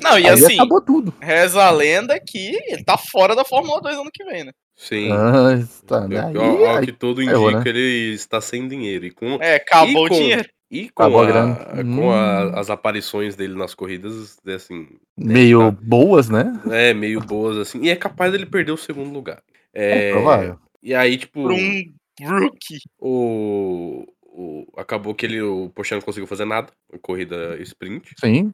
Não, 0.02 0.18
e 0.18 0.28
Aí 0.28 0.30
assim, 0.30 0.56
acabou 0.56 0.82
tudo. 0.82 1.14
reza 1.22 1.64
a 1.64 1.70
lenda 1.70 2.20
que 2.20 2.56
ele 2.68 2.84
tá 2.84 2.98
fora 2.98 3.36
da 3.36 3.46
Fórmula 3.46 3.80
2 3.80 3.96
ano 3.98 4.10
que 4.12 4.24
vem, 4.26 4.44
né? 4.46 4.52
Sim. 4.76 5.12
Ah, 5.12 5.60
tá, 5.86 5.98
Ao- 6.02 6.08
né? 6.08 6.20
ao, 6.36 6.66
ao 6.66 6.78
Aí, 6.78 6.86
que 6.88 6.94
ferrou, 7.00 7.52
indica, 7.52 7.64
né? 7.64 7.70
ele 7.70 8.14
está 8.14 8.42
sem 8.42 8.68
dinheiro. 8.68 9.06
E 9.06 9.12
com, 9.12 9.38
É, 9.40 9.56
acabou 9.56 10.04
E 10.04 10.06
o 10.06 10.10
com- 10.10 10.16
dinheiro. 10.16 10.50
E 10.72 10.90
com, 10.90 11.04
a 11.04 11.22
a- 11.22 11.26
grana. 11.26 11.56
com 11.96 12.12
a- 12.12 12.46
Hum. 12.48 12.52
as 12.60 12.70
aparições 12.70 13.36
dele 13.36 13.56
nas 13.56 13.74
corridas, 13.76 14.38
é 14.46 14.54
assim, 14.54 14.88
meio 15.18 15.72
boas, 15.72 16.30
né? 16.30 16.60
é 16.72 16.94
meio 16.94 17.20
boas, 17.20 17.58
assim. 17.58 17.82
E 17.84 17.90
é 17.90 17.96
capaz 17.96 18.32
dele 18.32 18.46
perder 18.46 18.72
o 18.72 18.78
segundo 18.78 19.12
lugar. 19.14 19.42
É, 19.74 20.10
É, 20.10 20.12
provável. 20.12 20.60
e 20.82 20.94
aí, 20.96 21.18
tipo, 21.18 21.42
Por 21.44 21.52
um 21.52 21.94
rookie. 22.22 22.78
o, 23.00 24.06
o- 24.24 24.66
acabou 24.78 25.14
que 25.16 25.26
ele, 25.26 25.42
o 25.42 25.70
Porsche 25.70 25.94
não 25.96 26.02
conseguiu 26.02 26.28
fazer 26.28 26.46
nada. 26.46 26.72
A 26.92 26.98
corrida 26.98 27.58
sprint. 27.62 28.14
Sim. 28.20 28.54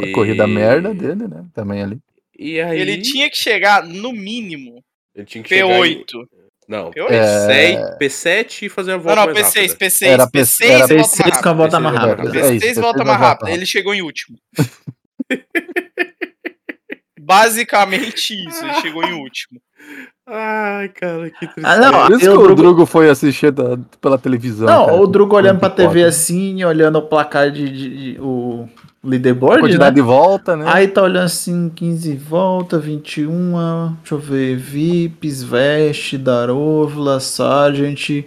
A 0.00 0.06
E- 0.06 0.12
corrida 0.12 0.46
merda 0.46 0.94
dele, 0.94 1.28
né? 1.28 1.44
Também 1.54 1.82
ali. 1.82 1.98
E 2.38 2.60
aí. 2.60 2.80
Ele 2.80 2.98
tinha 3.02 3.28
que 3.30 3.36
chegar, 3.36 3.84
no 3.86 4.12
mínimo, 4.12 4.82
ele 5.14 5.26
tinha 5.26 5.42
que 5.44 5.48
chegar 5.50 5.86
em- 5.86 6.04
P8. 6.04 6.26
Não, 6.68 6.90
P8? 6.90 7.06
É, 7.10 7.96
P7, 7.98 7.98
P7 7.98 8.62
e 8.62 8.68
fazer 8.68 8.92
a 8.92 8.96
Não, 8.96 9.02
volta 9.02 9.26
não, 9.26 9.32
mais 9.34 9.46
P6, 9.52 9.60
rápida. 9.68 9.86
P6, 9.86 10.06
Era 10.06 10.26
P- 10.30 10.38
P6 10.40 10.64
era 10.64 10.78
volta 10.78 10.94
mais 10.94 11.08
P6 11.12 11.42
com 11.42 11.48
a 11.48 11.52
volta 11.52 11.80
mais 11.80 11.96
P6 11.96 11.98
rápida. 12.08 12.38
é 12.40 12.54
isso, 12.54 12.66
P6 12.66 12.80
volta 12.80 12.98
P6 12.98 13.04
mais 13.06 13.18
volta 13.20 13.24
rápido. 13.44 13.48
Ele 13.56 13.66
chegou 13.66 13.94
em 13.94 14.02
último. 14.02 14.38
Basicamente 17.32 18.46
isso, 18.48 18.64
ele 18.64 18.74
chegou 18.74 19.02
em 19.04 19.12
último. 19.22 19.60
Ai, 20.26 20.88
cara, 20.90 21.28
que 21.30 21.46
tristeza. 21.48 21.66
Ah, 21.68 21.76
não, 21.78 22.06
Por 22.06 22.10
isso 22.12 22.20
que 22.20 22.28
o 22.28 22.36
Drugo- 22.38 22.54
Drugo 22.54 22.86
foi 22.86 23.10
assistir 23.10 23.50
da- 23.50 23.76
pela 24.00 24.16
televisão. 24.16 24.66
Não, 24.66 24.86
cara. 24.86 24.96
o 25.00 25.06
Drugo 25.06 25.34
olhando 25.36 25.58
pra 25.58 25.68
TV 25.70 25.88
importa. 26.00 26.08
assim, 26.08 26.62
olhando 26.64 26.98
o 26.98 27.02
placar 27.02 27.50
de, 27.50 27.68
de- 27.68 28.12
de- 28.14 28.20
o 28.20 28.68
A 29.04 29.08
leaderboard, 29.08 29.60
quantidade 29.60 29.90
né? 29.96 30.00
de 30.00 30.06
volta, 30.06 30.56
né? 30.56 30.64
Aí 30.68 30.86
tá 30.86 31.02
olhando 31.02 31.24
assim, 31.24 31.68
15 31.74 32.14
volta, 32.14 32.78
21, 32.78 33.96
deixa 33.98 34.14
eu 34.14 34.18
ver, 34.20 34.56
Vips, 34.56 35.42
Vest, 35.42 36.16
Darovla, 36.16 37.18
Sargent, 37.18 38.24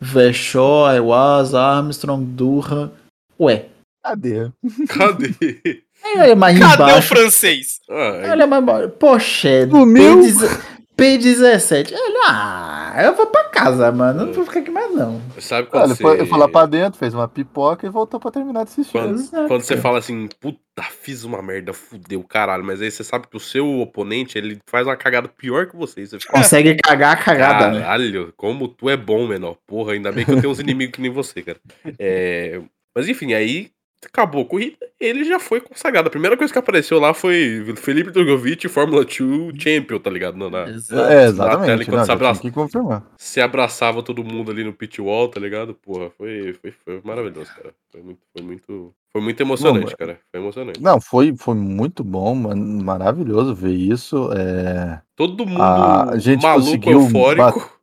Vechó, 0.00 0.90
Iwasa, 0.94 1.60
Armstrong, 1.60 2.24
Durra. 2.24 2.90
Ué, 3.38 3.66
Cadê? 4.02 4.50
Cadê? 4.88 5.82
Aí 6.06 6.18
olha 6.20 6.36
mais 6.36 6.58
Cadê 6.58 6.82
o 6.82 6.86
embaixo, 6.88 7.08
francês? 7.08 7.80
Ah, 7.90 8.30
olha 8.30 8.46
mais 8.46 8.62
embaixo, 8.62 8.88
Porsche, 8.90 9.68
Sumiu. 9.70 10.20
P10 10.20 10.76
P17. 10.96 11.92
Ele, 11.92 12.18
ah, 12.26 12.94
eu 13.04 13.14
vou 13.14 13.26
pra 13.26 13.44
casa, 13.44 13.92
mano. 13.92 14.26
Não 14.26 14.32
vou 14.32 14.46
ficar 14.46 14.60
aqui 14.60 14.70
mais, 14.70 14.90
não. 14.94 15.20
Sabe 15.38 15.68
Ah, 15.68 15.70
quando 15.70 15.84
ele 15.84 15.94
você... 15.94 16.02
foi, 16.02 16.26
foi 16.26 16.38
lá 16.38 16.48
pra 16.48 16.64
dentro, 16.64 16.98
fez 16.98 17.12
uma 17.12 17.28
pipoca 17.28 17.86
e 17.86 17.90
voltou 17.90 18.18
pra 18.18 18.30
terminar 18.30 18.64
de 18.64 18.70
assistir. 18.70 18.92
Quando, 18.92 19.30
quando 19.46 19.60
você 19.60 19.76
fala 19.76 19.98
assim, 19.98 20.26
puta, 20.40 20.58
fiz 21.02 21.22
uma 21.22 21.42
merda, 21.42 21.74
fudeu, 21.74 22.22
caralho. 22.24 22.64
Mas 22.64 22.80
aí 22.80 22.90
você 22.90 23.04
sabe 23.04 23.26
que 23.28 23.36
o 23.36 23.40
seu 23.40 23.80
oponente, 23.80 24.38
ele 24.38 24.58
faz 24.66 24.86
uma 24.86 24.96
cagada 24.96 25.28
pior 25.28 25.66
que 25.66 25.76
você. 25.76 26.06
Você 26.06 26.18
fica, 26.18 26.32
Consegue 26.32 26.74
cagar 26.76 27.12
a 27.12 27.16
cagada, 27.16 27.72
né? 27.72 27.80
caralho, 27.80 28.32
como 28.34 28.66
tu 28.66 28.88
é 28.88 28.96
bom, 28.96 29.26
menor. 29.28 29.58
Porra, 29.66 29.92
ainda 29.92 30.10
bem 30.10 30.24
que 30.24 30.32
eu 30.32 30.40
tenho 30.40 30.50
uns 30.50 30.60
inimigos 30.60 30.94
que 30.94 31.02
nem 31.02 31.10
você, 31.10 31.42
cara. 31.42 31.58
É, 31.98 32.58
Mas 32.96 33.06
enfim, 33.06 33.34
aí 33.34 33.70
acabou 34.04 34.42
a 34.42 34.44
corrida, 34.44 34.76
ele 35.00 35.24
já 35.24 35.38
foi 35.40 35.60
consagrado. 35.60 36.08
A 36.08 36.10
primeira 36.10 36.36
coisa 36.36 36.52
que 36.52 36.58
apareceu 36.58 36.98
lá 37.00 37.14
foi 37.14 37.64
Felipe 37.76 38.10
Drogovic, 38.10 38.68
Fórmula 38.68 39.04
2 39.04 39.52
Champion, 39.58 39.98
tá 39.98 40.10
ligado? 40.10 40.36
Na- 40.36 40.50
na- 40.50 40.58
É, 40.60 40.72
Na 40.72 40.80
tela, 40.92 41.22
exatamente. 41.24 41.90
Não, 41.90 42.04
se 42.04 42.12
abraça. 42.12 42.40
tinha 42.40 42.50
que 42.52 42.54
confirmar. 42.54 43.04
Se 43.16 43.40
abraçava 43.40 44.02
todo 44.02 44.22
mundo 44.22 44.50
ali 44.50 44.62
no 44.64 44.72
pit 44.72 45.00
wall, 45.00 45.28
tá 45.28 45.40
ligado? 45.40 45.74
Porra, 45.74 46.10
foi, 46.10 46.52
foi, 46.60 46.70
foi 46.84 47.00
maravilhoso, 47.04 47.50
cara. 47.54 47.72
Foi 47.90 48.02
muito, 48.02 48.20
foi 48.32 48.42
muito, 48.46 48.94
foi 49.12 49.22
muito 49.22 49.40
emocionante, 49.40 49.90
Não, 49.90 49.96
cara. 49.96 50.20
Foi 50.30 50.40
emocionante. 50.40 50.82
Não, 50.82 51.00
foi, 51.00 51.34
foi 51.36 51.54
muito 51.54 52.04
bom, 52.04 52.34
mano, 52.34 52.84
maravilhoso 52.84 53.54
ver 53.54 53.72
isso. 53.74 54.30
É, 54.32 55.00
Todo 55.16 55.46
mundo 55.46 55.62
A 55.62 56.18
gente 56.18 56.42
maluco, 56.42 56.66
conseguiu 56.66 57.00
eufórico. 57.00 57.80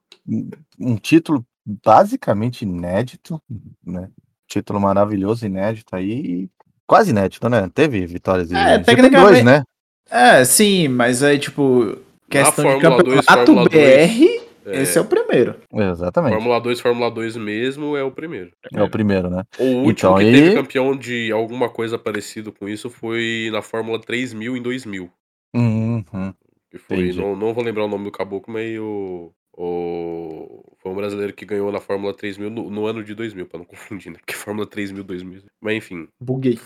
um 0.80 0.96
título 0.96 1.44
basicamente 1.66 2.62
inédito, 2.64 3.42
né? 3.86 4.10
Título 4.54 4.80
maravilhoso, 4.80 5.46
inédito 5.48 5.96
aí. 5.96 6.48
Quase 6.86 7.10
inédito, 7.10 7.50
né? 7.50 7.68
Teve 7.74 8.06
vitórias 8.06 8.48
de 8.50 8.56
É, 8.56 8.78
GP2, 8.78 8.86
tecnicamente- 8.86 9.44
né? 9.44 9.64
É, 10.12 10.46
sim, 10.46 10.88
mas 10.90 11.24
aí, 11.24 11.40
tipo, 11.40 11.98
questão 12.30 12.64
de 12.66 12.72
Fórmula 12.82 13.04
2, 13.04 13.26
campeonato 13.26 13.46
Fórmula 13.52 13.70
2, 13.70 14.12
BR, 14.12 14.44
É, 14.66 14.82
esse 14.84 14.98
é 14.98 15.02
o 15.02 15.06
primeiro. 15.06 15.56
Exatamente. 15.74 16.34
Fórmula 16.36 16.60
2, 16.62 16.80
Fórmula 16.80 17.10
2 17.10 17.36
mesmo 17.36 17.98
é 17.98 18.04
o 18.04 18.12
primeiro. 18.12 18.52
É 18.72 18.84
o 18.84 18.90
primeiro, 18.90 19.28
né? 19.30 19.42
O 19.58 19.64
último 19.64 19.90
Então, 19.92 20.16
que 20.18 20.24
aí- 20.24 20.32
teve 20.34 20.54
campeão 20.56 20.96
de 20.96 21.32
alguma 21.32 21.68
coisa 21.68 21.98
parecido 21.98 22.52
com 22.52 22.70
isso 22.70 22.92
foi 22.92 23.50
na 23.52 23.64
Fórmula 23.64 24.00
3000 24.00 24.56
em 24.56 24.62
2000. 24.62 25.10
Uhum. 25.56 26.04
Que 26.70 26.78
foi, 26.78 27.12
não, 27.14 27.36
não 27.36 27.54
vou 27.56 27.64
lembrar 27.64 27.86
o 27.86 27.88
nome 27.90 28.04
do 28.04 28.12
caboclo, 28.12 28.54
mas 28.54 28.78
o, 28.80 29.32
o 29.58 30.63
foi 30.84 30.92
um 30.92 30.96
brasileiro 30.96 31.34
que 31.34 31.46
ganhou 31.46 31.72
na 31.72 31.80
Fórmula 31.80 32.14
3000 32.14 32.50
no, 32.50 32.70
no 32.70 32.86
ano 32.86 33.04
de 33.04 33.16
2000, 33.16 33.46
pra 33.48 33.58
não 33.58 33.66
confundir, 33.66 34.12
né? 34.12 34.18
Porque 34.20 34.34
Fórmula 34.36 34.68
3000, 34.68 35.04
2000. 35.04 35.42
Mas 35.62 35.76
enfim, 35.78 36.08
Buguei. 36.22 36.60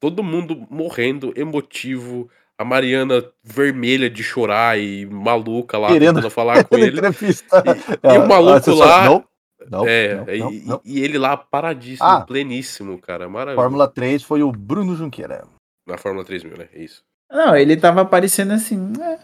todo 0.00 0.22
mundo 0.24 0.66
morrendo, 0.70 1.32
emotivo. 1.36 2.28
A 2.58 2.64
Mariana 2.64 3.24
vermelha 3.42 4.10
de 4.10 4.22
chorar 4.22 4.78
e 4.78 5.06
maluca 5.06 5.78
lá, 5.78 5.88
Querendo- 5.88 6.16
tentando 6.16 6.30
falar 6.30 6.62
com 6.68 6.76
ele. 6.76 6.98
Entrevista. 6.98 7.62
E 8.02 8.18
o 8.18 8.28
maluco 8.28 8.52
assessor- 8.58 8.78
lá- 8.86 9.04
Não, 9.06 9.24
não, 9.70 9.88
é, 9.88 10.14
não, 10.14 10.34
e, 10.34 10.38
não, 10.38 10.52
e- 10.52 10.64
não. 10.66 10.80
e 10.84 11.00
ele 11.02 11.16
lá 11.16 11.38
paradíssimo, 11.38 12.06
Ah. 12.06 12.20
pleníssimo, 12.20 12.98
cara. 12.98 13.30
Maravilhoso. 13.30 13.62
Fórmula 13.62 13.88
3 13.88 14.22
foi 14.22 14.42
o 14.42 14.52
Bruno 14.52 14.94
Junqueira. 14.94 15.42
Na 15.88 15.96
Fórmula 15.96 16.22
3000, 16.22 16.58
né? 16.58 16.68
É 16.74 16.82
isso. 16.84 17.00
Não, 17.32 17.56
ele 17.56 17.78
tava 17.78 18.02
aparecendo 18.02 18.52
assim. 18.52 18.92
É, 19.00 19.18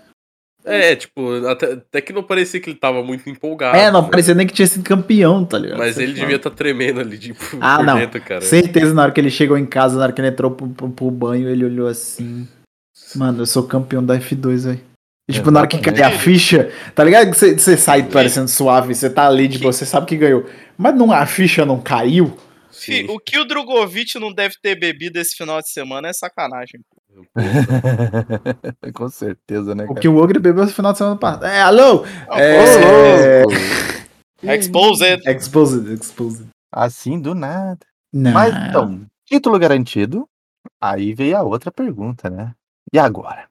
É, 0.68 0.96
tipo, 0.96 1.46
até, 1.46 1.74
até 1.74 2.00
que 2.00 2.12
não 2.12 2.24
parecia 2.24 2.58
que 2.60 2.70
ele 2.70 2.78
tava 2.78 3.00
muito 3.00 3.30
empolgado. 3.30 3.78
é 3.78 3.88
não 3.88 4.02
né? 4.02 4.08
parecia 4.10 4.34
nem 4.34 4.48
que 4.48 4.52
tinha 4.52 4.66
sido 4.66 4.82
campeão, 4.82 5.44
tá 5.44 5.56
ligado? 5.56 5.78
Mas 5.78 5.96
ele 5.96 6.12
devia 6.12 6.34
estar 6.34 6.50
tremendo 6.50 6.98
ali, 6.98 7.16
tipo, 7.16 7.40
Ah, 7.60 7.76
por 7.76 7.86
não. 7.86 7.96
dentro, 7.96 8.20
cara. 8.20 8.40
Certeza, 8.40 8.92
na 8.92 9.02
hora 9.02 9.12
que 9.12 9.20
ele 9.20 9.30
chegou 9.30 9.56
em 9.56 9.64
casa, 9.64 9.96
na 9.96 10.02
hora 10.02 10.12
que 10.12 10.20
ele 10.20 10.26
entrou 10.28 10.50
pro, 10.50 10.68
pro, 10.68 10.90
pro 10.90 11.10
banho, 11.10 11.48
ele 11.48 11.64
olhou 11.64 11.86
assim. 11.86 12.48
Mano, 13.14 13.42
eu 13.42 13.46
sou 13.46 13.62
campeão 13.62 14.04
da 14.04 14.18
F2, 14.18 14.64
velho. 14.64 14.80
E, 15.28 15.32
tipo, 15.32 15.52
na 15.52 15.60
hora 15.60 15.68
que 15.68 15.78
cai 15.78 16.02
a 16.02 16.10
ficha, 16.10 16.70
tá 16.94 17.04
ligado? 17.04 17.30
Que 17.30 17.36
você, 17.36 17.76
sai 17.76 18.02
parecendo 18.04 18.48
suave, 18.48 18.92
você 18.94 19.08
tá 19.08 19.26
ali, 19.28 19.48
tipo, 19.48 19.64
você 19.64 19.86
sabe 19.86 20.06
que 20.06 20.16
ganhou. 20.16 20.46
Mas 20.76 20.96
não, 20.96 21.12
a 21.12 21.26
ficha 21.26 21.64
não 21.64 21.80
caiu? 21.80 22.36
Sim. 22.70 23.06
o 23.08 23.18
que 23.18 23.38
o 23.38 23.44
Drogovic 23.44 24.18
não 24.18 24.32
deve 24.32 24.54
ter 24.62 24.78
bebido 24.78 25.18
esse 25.18 25.34
final 25.34 25.60
de 25.60 25.70
semana 25.70 26.08
é 26.08 26.12
sacanagem. 26.12 26.80
Com 28.94 29.08
certeza, 29.08 29.74
né, 29.74 29.84
O 29.84 29.88
cara? 29.88 30.00
que 30.00 30.08
o 30.08 30.16
Ogre 30.16 30.38
bebeu 30.38 30.64
no 30.64 30.70
final 30.70 30.92
de 30.92 30.98
semana 30.98 31.16
passado. 31.16 31.46
É, 31.46 31.60
alô? 31.60 32.04
É... 32.30 33.42
Louco. 33.42 33.54
Exposed. 34.42 35.22
Exposed, 35.26 35.92
exposed. 35.92 36.46
Assim, 36.72 37.20
do 37.20 37.34
nada. 37.34 37.78
Não. 38.12 38.32
Mas 38.32 38.54
então, 38.68 39.06
título 39.24 39.58
garantido. 39.58 40.28
Aí 40.80 41.14
veio 41.14 41.36
a 41.36 41.42
outra 41.42 41.70
pergunta, 41.70 42.28
né? 42.28 42.52
E 42.92 42.98
agora? 42.98 43.48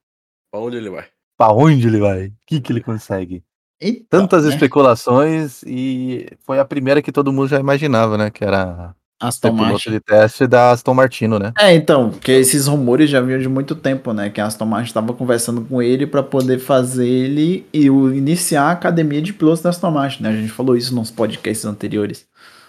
Pra 0.52 0.60
onde 0.60 0.78
ele 0.78 0.90
vai? 0.90 1.06
Pra 1.38 1.52
onde 1.52 1.88
ele 1.88 2.00
vai? 2.00 2.28
O 2.28 2.34
que, 2.46 2.62
que 2.62 2.72
ele 2.72 2.82
consegue? 2.82 3.44
Então, 3.82 4.22
Tantas 4.22 4.46
né? 4.46 4.52
especulações 4.52 5.62
e 5.64 6.28
foi 6.40 6.60
a 6.60 6.66
primeira 6.66 7.02
que 7.02 7.12
todo 7.12 7.34
mundo 7.34 7.50
já 7.50 7.60
imaginava, 7.60 8.18
né? 8.18 8.30
Que 8.30 8.44
era 8.46 8.96
Aston 9.20 9.50
piloto 9.52 9.72
Martin. 9.72 9.92
de 9.92 10.00
teste 10.00 10.48
da 10.48 10.72
Aston 10.72 10.94
Martino, 10.94 11.40
né? 11.40 11.54
É, 11.58 11.74
então, 11.74 12.12
porque 12.12 12.32
esses 12.32 12.68
rumores 12.68 13.10
já 13.10 13.22
vinham 13.22 13.40
de 13.40 13.48
muito 13.48 13.76
tempo, 13.76 14.12
né? 14.14 14.30
Que 14.30 14.42
a 14.42 14.46
Aston 14.46 14.66
Martin 14.66 14.88
estava 14.88 15.14
conversando 15.14 15.62
com 15.62 15.82
ele 15.82 16.06
para 16.06 16.22
poder 16.22 16.60
fazer 16.60 17.08
ele 17.08 17.66
e 17.74 17.86
iniciar 17.86 18.64
a 18.64 18.72
academia 18.72 19.22
de 19.22 19.34
pilotos 19.34 19.62
da 19.62 19.70
Aston 19.70 19.92
Martin, 19.92 20.24
né? 20.24 20.30
A 20.30 20.36
gente 20.36 20.52
falou 20.52 20.76
isso 20.76 20.94
nos 20.94 21.12
podcasts 21.12 21.66
anteriores. 21.66 22.28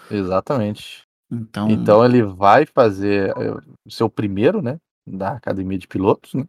Exatamente. 0.09 1.03
Então, 1.29 1.69
Então 1.69 2.05
ele 2.05 2.23
vai 2.23 2.65
fazer 2.65 3.33
eh, 3.37 3.57
o 3.85 3.91
seu 3.91 4.09
primeiro, 4.09 4.61
né? 4.61 4.77
Da 5.05 5.31
academia 5.31 5.77
de 5.77 5.87
pilotos, 5.87 6.33
né? 6.33 6.45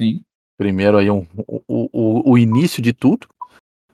sim. 0.00 0.22
Primeiro 0.56 0.98
aí 0.98 1.08
um, 1.08 1.24
o, 1.36 1.62
o, 1.68 2.32
o 2.32 2.38
início 2.38 2.82
de 2.82 2.92
tudo. 2.92 3.28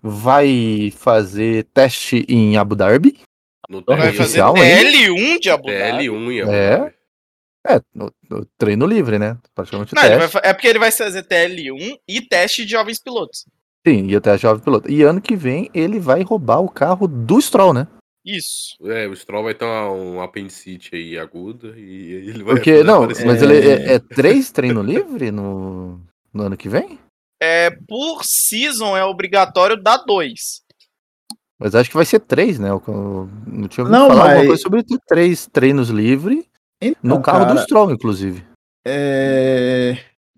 Vai 0.00 0.90
fazer 0.96 1.66
teste 1.74 2.24
em 2.26 2.56
Abu 2.56 2.74
Dhabi. 2.74 3.18
No 3.68 3.82
Vai 3.86 3.96
Vai 3.96 4.06
treino- 4.08 4.16
fazer 4.24 4.42
oficial 4.42 4.56
ainda? 4.56 4.90
TL1 4.90 5.38
de 5.40 5.50
Abu 5.50 5.66
Dhabi. 5.66 5.80
TL1 6.08 6.32
em 6.32 6.40
Abu 6.42 6.52
É. 6.52 6.76
Dhabi. 6.78 6.94
É, 7.66 7.80
no, 7.94 8.12
no 8.28 8.46
treino 8.58 8.86
livre, 8.86 9.18
né? 9.18 9.38
Praticamente 9.54 9.94
o 9.94 9.96
Não, 9.96 10.02
teste. 10.02 10.32
vai 10.34 10.42
é 10.44 10.52
porque 10.52 10.66
ele 10.68 10.78
vai 10.78 10.92
fazer 10.92 11.22
TL1 11.22 11.96
e 12.06 12.20
teste 12.20 12.64
de 12.64 12.70
jovens 12.72 13.00
pilotos. 13.02 13.46
Sim, 13.86 14.06
e 14.08 14.16
até 14.16 14.36
jovem 14.36 14.62
piloto. 14.62 14.90
E 14.90 15.02
ano 15.02 15.20
que 15.20 15.34
vem 15.34 15.70
ele 15.74 15.98
vai 15.98 16.22
roubar 16.22 16.60
o 16.60 16.68
carro 16.68 17.06
do 17.08 17.40
Stroll, 17.40 17.72
né? 17.72 17.86
Isso. 18.24 18.76
É, 18.86 19.06
o 19.06 19.14
Stroll 19.16 19.44
vai 19.44 19.54
ter 19.54 19.64
uma, 19.64 19.90
um 19.90 20.20
apendicite 20.20 20.94
aí 20.94 21.18
aguda 21.18 21.74
e 21.78 22.12
ele 22.28 22.42
vai 22.42 22.54
Porque, 22.54 22.72
fazer 22.72 22.84
não, 22.84 23.02
mas 23.06 23.42
É. 23.42 23.44
ele 23.44 23.68
é, 23.68 23.94
é 23.94 23.98
três 23.98 24.50
treino 24.50 24.82
livre 24.82 25.30
no, 25.30 26.00
no 26.32 26.42
ano 26.44 26.56
que 26.56 26.68
vem? 26.68 26.98
É, 27.42 27.70
por 27.70 28.22
season 28.24 28.96
é 28.96 29.04
obrigatório 29.04 29.76
dar 29.82 29.98
dois. 29.98 30.62
Mas 31.58 31.74
acho 31.74 31.88
que 31.90 31.96
vai 31.96 32.04
ser 32.04 32.20
três, 32.20 32.58
né? 32.58 32.68
Eu, 32.70 32.82
eu 32.88 33.28
não 33.46 33.68
tinha 33.68 33.84
ouvido 33.84 33.98
Não, 33.98 34.08
falar 34.08 34.22
alguma 34.22 34.38
mas- 34.38 34.46
coisa 34.46 34.62
sobre 34.62 34.84
três 35.06 35.46
treinos 35.46 35.88
livres 35.88 36.44
Então, 36.82 36.98
no 37.02 37.20
carro 37.22 37.44
do 37.46 37.54
cara, 37.54 37.62
Stroll, 37.62 37.90
inclusive. 37.92 38.44
é... 38.86 39.96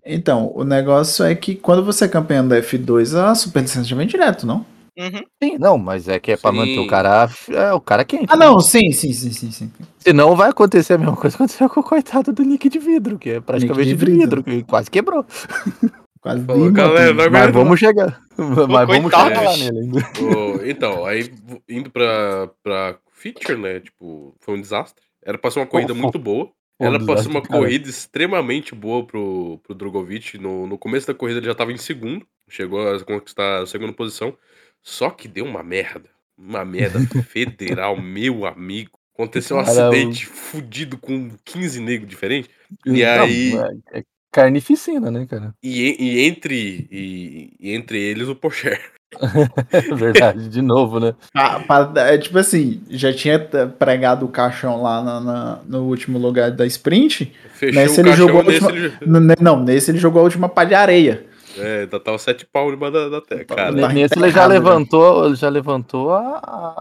Então, 0.09 0.51
o 0.55 0.63
negócio 0.63 1.25
é 1.25 1.35
que 1.35 1.53
quando 1.55 1.83
você 1.83 2.05
é 2.05 2.07
campeão 2.07 2.47
da 2.47 2.57
F2, 2.61 3.13
a 3.13 3.35
superlicença 3.35 3.83
já 3.83 3.95
vem 3.95 4.07
direto, 4.07 4.45
não? 4.47 4.65
Uhum. 4.97 5.21
Sim, 5.43 5.57
não, 5.59 5.77
mas 5.77 6.07
é 6.07 6.17
que 6.17 6.31
é 6.31 6.37
pra 6.37 6.49
Sim. 6.51 6.57
manter 6.57 6.79
o 6.79 6.87
cara, 6.87 7.29
é, 7.49 7.73
o 7.73 7.81
cara 7.81 8.05
quente. 8.05 8.25
Ah, 8.29 8.37
né? 8.37 8.45
não, 8.45 8.59
sim, 8.59 8.91
sim, 8.91 9.11
sim, 9.13 9.31
sim, 9.31 9.51
sim. 9.51 9.71
Senão 9.99 10.35
vai 10.35 10.49
acontecer 10.49 10.93
a 10.93 10.97
mesma 10.97 11.15
coisa 11.15 11.35
que 11.35 11.43
aconteceu 11.43 11.69
com 11.69 11.81
o 11.81 11.83
coitado 11.83 12.31
do 12.31 12.41
Nick 12.43 12.69
de 12.69 12.79
vidro, 12.79 13.19
que 13.19 13.31
é 13.31 13.41
praticamente 13.41 13.89
Nick 13.89 13.95
de 14.05 14.11
vidro, 14.11 14.41
vidro. 14.41 14.43
que 14.43 14.63
quase 14.63 14.89
quebrou. 14.89 15.25
Quase 16.27 16.45
Falou, 16.45 16.71
galera, 16.71 17.29
Mas 17.29 17.51
vamos 17.53 17.79
chegar. 17.79 18.21
Mas 18.37 18.87
vamos 18.87 19.01
coitado. 19.11 19.29
chegar 19.29 19.41
lá 19.43 19.57
nele 19.57 19.79
ainda. 19.79 19.99
Ô, 20.21 20.65
então, 20.65 21.05
aí 21.05 21.31
indo 21.69 21.89
pra, 21.89 22.49
pra 22.61 22.97
feature, 23.13 23.57
né? 23.57 23.79
Tipo, 23.79 24.35
foi 24.41 24.55
um 24.57 24.61
desastre. 24.61 25.03
Era 25.23 25.37
pra 25.37 25.49
ser 25.51 25.59
uma 25.59 25.65
corrida 25.67 25.93
Pô, 25.95 26.01
muito 26.01 26.19
boa. 26.19 26.51
Pô, 26.77 26.85
ser 26.91 26.97
desastre, 26.99 27.29
uma 27.29 27.41
cara. 27.41 27.59
corrida 27.59 27.89
extremamente 27.89 28.75
boa 28.75 29.05
pro, 29.05 29.59
pro 29.63 29.73
Drogovic. 29.73 30.37
No, 30.37 30.67
no 30.67 30.77
começo 30.77 31.07
da 31.07 31.13
corrida 31.13 31.39
ele 31.39 31.45
já 31.47 31.55
tava 31.55 31.71
em 31.71 31.77
segundo. 31.77 32.25
Chegou 32.49 32.93
a 32.93 32.99
conquistar 33.03 33.63
a 33.63 33.65
segunda 33.65 33.93
posição. 33.93 34.35
Só 34.83 35.09
que 35.09 35.27
deu 35.27 35.45
uma 35.45 35.63
merda. 35.63 36.09
Uma 36.37 36.63
merda 36.65 36.99
federal, 37.23 37.99
meu 37.99 38.45
amigo. 38.45 38.91
Aconteceu 39.13 39.57
um 39.57 39.63
Cara, 39.63 39.87
acidente 39.87 40.27
fudido 40.27 40.97
com 40.97 41.31
15 41.43 41.79
negros 41.81 42.07
diferentes. 42.09 42.51
E 42.85 43.01
Não, 43.03 43.23
aí. 43.23 43.53
é- 43.91 43.99
é 43.99 44.03
carnificina, 44.41 45.09
né, 45.09 45.25
cara? 45.25 45.53
E, 45.63 45.95
e 45.99 46.27
entre, 46.27 46.87
e, 46.91 47.53
e 47.59 47.73
entre 47.73 47.99
eles 47.99 48.27
o 48.27 48.35
Porsche. 48.35 48.77
Verdade, 49.95 50.49
de 50.49 50.61
novo, 50.61 50.99
né? 50.99 51.15
Pa- 51.33 51.59
pa- 51.61 51.93
é, 52.01 52.17
tipo 52.17 52.37
assim, 52.37 52.81
já 52.89 53.11
tinha 53.13 53.39
t- 53.39 53.65
pregado 53.79 54.25
o 54.25 54.29
caixão 54.29 54.81
lá 54.81 55.01
na- 55.01 55.19
na- 55.21 55.59
no 55.65 55.83
último 55.85 56.19
lugar 56.19 56.51
da 56.51 56.65
sprint. 56.67 57.31
Fechou 57.53 57.81
Nesse 57.81 57.99
o 57.99 58.01
ele 58.01 58.09
caixão 58.09 58.27
jogou 58.27 58.43
nesse 58.43 58.63
última- 58.65 59.17
ele, 59.17 59.35
Não, 59.41 59.63
nesse 59.63 59.91
ele 59.91 59.97
jogou 59.97 60.21
a 60.21 60.23
última 60.25 60.47
pá 60.49 60.63
de 60.65 60.75
areia. 60.75 61.25
É, 61.57 61.81
ainda 61.81 61.99
tava 61.99 62.19
sete 62.19 62.45
pau 62.45 62.71
embaixo 62.71 62.93
da, 62.93 63.09
da 63.09 63.21
terra. 63.21 63.45
Cara, 63.45 63.75
Tá 63.75 63.87
Nesse 63.89 64.19
ele 64.19 64.29
já 64.29 64.47
né? 64.47 64.53
levantou, 64.55 65.25
ele 65.25 65.35
já 65.35 65.49
levantou 65.49 66.11
a, 66.13 66.37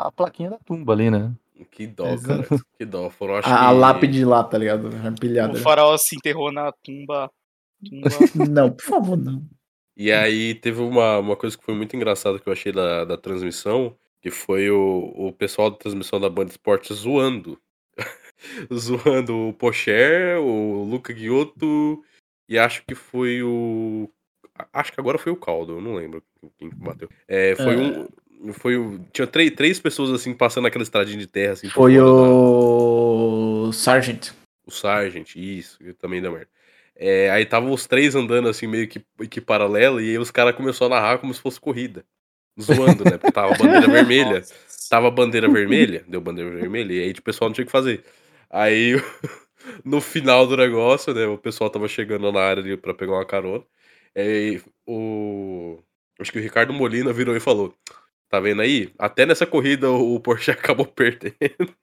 a- 0.07 0.13
plaquinha 0.15 0.51
da 0.51 0.59
tumba 0.67 0.93
ali, 0.93 1.11
né? 1.11 1.31
que 1.73 1.87
dó, 1.87 2.07
Exato. 2.09 2.43
cara. 2.49 2.61
Que 2.79 2.85
dó. 2.85 3.09
Foram, 3.11 3.37
acho 3.37 3.49
A, 3.49 3.69
a 3.69 3.73
que- 3.73 3.79
lápide 3.79 4.25
lá, 4.25 4.43
tá 4.45 4.57
ligado? 4.59 4.89
O 4.89 5.09
Empilhada. 5.09 5.59
faraó 5.61 5.97
se 5.99 6.17
enterrou 6.17 6.51
na 6.53 6.71
tumba. 6.85 7.31
Não, 8.49 8.71
por 8.73 8.85
favor, 8.85 9.17
não. 9.17 9.43
E 9.97 10.13
aí 10.13 10.55
teve 10.55 10.81
uma, 10.81 11.19
uma 11.19 11.37
coisa 11.37 11.57
que 11.57 11.65
foi 11.65 11.75
muito 11.75 11.97
engraçada 11.97 12.39
que 12.39 12.47
eu 12.49 12.53
achei 12.53 12.71
da, 12.73 13.05
da 13.05 13.17
transmissão, 13.17 13.97
que 14.21 14.31
foi 14.31 14.71
o, 14.71 15.13
o 15.17 15.33
pessoal 15.33 15.71
da 15.71 15.77
transmissão 15.79 16.21
da 16.21 16.29
Band 16.29 16.47
Esportes 16.47 16.97
zoando. 16.99 17.59
zoando 18.73 19.49
o 19.49 19.53
Pocher, 19.55 20.39
o 20.41 20.85
Luca 20.85 21.13
Guiotto 21.13 22.03
e 22.49 22.59
acho 22.59 22.85
que 22.87 22.95
foi 22.95 23.43
o. 23.43 24.09
Acho 24.73 24.93
que 24.93 25.01
agora 25.01 25.19
foi 25.19 25.33
o 25.33 25.37
Caldo, 25.37 25.75
eu 25.75 25.81
não 25.81 25.95
lembro 25.95 26.23
quem 26.59 26.71
bateu. 26.71 27.09
É, 27.29 27.55
foi 27.57 27.75
É. 27.75 27.77
um. 27.79 28.53
Foi 28.53 28.77
o. 28.77 28.99
Tinha 29.13 29.27
três, 29.27 29.51
três 29.53 29.81
pessoas 29.81 30.11
assim 30.11 30.35
passando 30.35 30.67
aquela 30.67 30.83
estradinha 30.85 31.19
de 31.19 31.27
terra 31.27 31.55
assim. 31.55 31.69
Foi 31.69 31.95
fora 31.97 32.05
da- 32.05 32.13
o 32.13 33.73
Sargent. 33.73 34.31
o 34.67 34.71
Sargent, 34.71 35.35
isso, 35.37 35.79
também 35.99 36.21
deu 36.21 36.33
merda. 36.33 36.49
É, 36.97 37.31
aí 37.31 37.45
tava 37.45 37.69
os 37.69 37.87
três 37.87 38.15
andando 38.15 38.49
assim, 38.49 38.67
meio 38.67 38.89
que, 38.89 39.05
que 39.29 39.41
paralelo, 39.41 40.01
e 40.01 40.11
aí 40.11 40.19
os 40.19 40.31
caras 40.31 40.55
começaram 40.55 40.95
a 40.95 41.01
narrar 41.01 41.19
como 41.19 41.33
se 41.33 41.41
fosse 41.41 41.61
corrida. 41.61 42.05
Zoando, 42.61 43.05
né? 43.05 43.19
Porque 43.19 43.33
tava 43.33 43.55
a 43.55 43.59
bandeira 43.59 43.87
vermelha. 43.93 44.43
Tava 44.89 45.09
a 45.09 45.11
bandeira 45.11 45.49
vermelha, 45.49 46.05
deu 46.09 46.21
bandeira 46.21 46.51
vermelha, 46.51 46.93
e 46.93 47.03
aí 47.03 47.13
tipo, 47.13 47.21
o 47.21 47.25
pessoal 47.25 47.49
não 47.51 47.55
tinha 47.55 47.65
o 47.65 47.67
que 47.67 47.73
fazer. 47.73 48.05
Aí 48.49 48.95
no 49.85 50.01
final 50.01 50.47
do 50.47 50.57
negócio, 50.57 51.13
né? 51.15 51.27
O 51.27 51.39
pessoal 51.39 51.71
tava 51.71 51.89
chegando 51.89 52.31
na 52.33 52.41
área 52.41 52.63
ali 52.63 52.77
pra 52.77 52.95
pegar 52.95 53.13
uma 53.13 53.27
carona. 53.27 53.65
Aí 54.17 54.63
o. 54.87 55.79
Acho 56.19 56.33
que 56.33 56.39
o 56.39 56.43
Ricardo 56.43 56.73
Molina 56.73 57.13
virou 57.13 57.37
e 57.37 57.41
falou: 57.41 57.75
Tá 58.29 58.41
vendo 58.41 58.63
aí? 58.63 58.93
Até 58.99 59.25
nessa 59.25 59.47
corrida 59.47 59.91
o 59.91 60.19
Porsche 60.21 60.51
acabou 60.53 60.87
perdendo. 60.87 61.75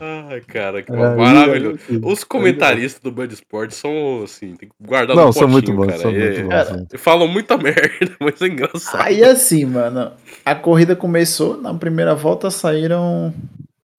Ai, 0.00 0.40
cara, 0.40 0.82
que 0.82 0.90
É, 0.92 0.96
maravilhoso. 1.16 1.78
Os 2.02 2.24
comentaristas 2.24 3.00
do 3.00 3.12
Band 3.12 3.26
Esporte 3.26 3.74
são, 3.74 4.22
assim, 4.24 4.54
tem 4.56 4.68
que 4.68 4.74
guardar 4.80 5.14
Não, 5.16 5.26
no 5.26 5.32
são 5.32 5.46
muito 5.48 5.66
potinho, 5.66 5.76
bons, 5.76 5.86
cara. 5.86 5.98
são 6.02 6.10
É- 6.10 6.18
muito 6.18 6.42
bons. 6.42 6.48
Cara, 6.48 6.76
né? 6.76 6.86
Falam 6.98 7.28
muita 7.28 7.56
merda, 7.58 8.16
mas 8.20 8.42
é 8.42 8.46
engraçado. 8.46 9.02
Aí 9.02 9.22
assim, 9.22 9.64
mano, 9.64 10.12
a 10.44 10.54
corrida 10.54 10.96
começou, 10.96 11.56
na 11.60 11.72
primeira 11.72 12.14
volta 12.14 12.50
saíram 12.50 13.32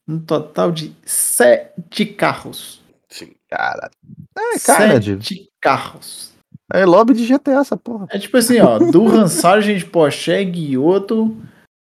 um 0.07 0.19
total 0.19 0.71
de 0.71 0.93
sete 1.05 2.05
carros. 2.05 2.81
Sim. 3.09 3.31
Cara, 3.49 3.89
é 4.37 4.59
cara 4.59 4.99
de. 4.99 5.11
sete 5.15 5.49
carros. 5.61 6.31
É 6.73 6.85
lobby 6.85 7.13
de 7.13 7.25
GTA 7.25 7.59
essa 7.59 7.75
porra. 7.77 8.07
É 8.09 8.17
tipo 8.19 8.35
assim, 8.37 8.59
ó, 8.59 8.77
Durhan, 8.79 9.27
Sargent, 9.29 9.85
Porsche, 9.89 10.43
Guioto, 10.45 11.35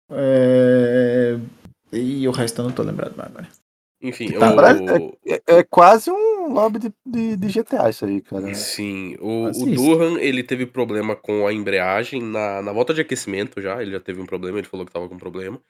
é... 0.10 1.38
e 1.92 2.28
o 2.28 2.32
resto 2.32 2.62
eu 2.62 2.66
não 2.66 2.72
tô 2.74 2.84
lembrado 2.84 3.16
mais 3.16 3.30
agora. 3.30 3.48
Enfim, 4.02 4.30
Tá, 4.38 4.50
o, 4.56 5.18
É, 5.26 5.60
é 5.60 5.64
quase 5.64 6.12
um 6.12 6.54
lobby 6.54 6.80
de, 6.80 6.94
de, 7.06 7.38
de 7.38 7.50
GTA 7.50 7.90
isso 7.90 8.06
aí, 8.06 8.22
cara. 8.22 8.48
sim, 8.54 9.16
o, 9.20 9.64
o. 9.64 9.66
Durham, 9.68 10.18
ele 10.20 10.44
teve 10.44 10.66
problema 10.66 11.16
com 11.16 11.48
a 11.48 11.54
embreagem 11.54 12.22
na, 12.22 12.62
na 12.62 12.72
volta 12.72 12.94
de 12.94 13.02
aquecimento 13.02 13.62
já, 13.62 13.82
ele 13.82 13.92
já 13.92 14.00
teve 14.00 14.22
um 14.22 14.26
problema, 14.26 14.60
ele 14.60 14.68
falou 14.68 14.86
que 14.86 14.92
tava 14.92 15.08
com 15.10 15.18
problema. 15.18 15.62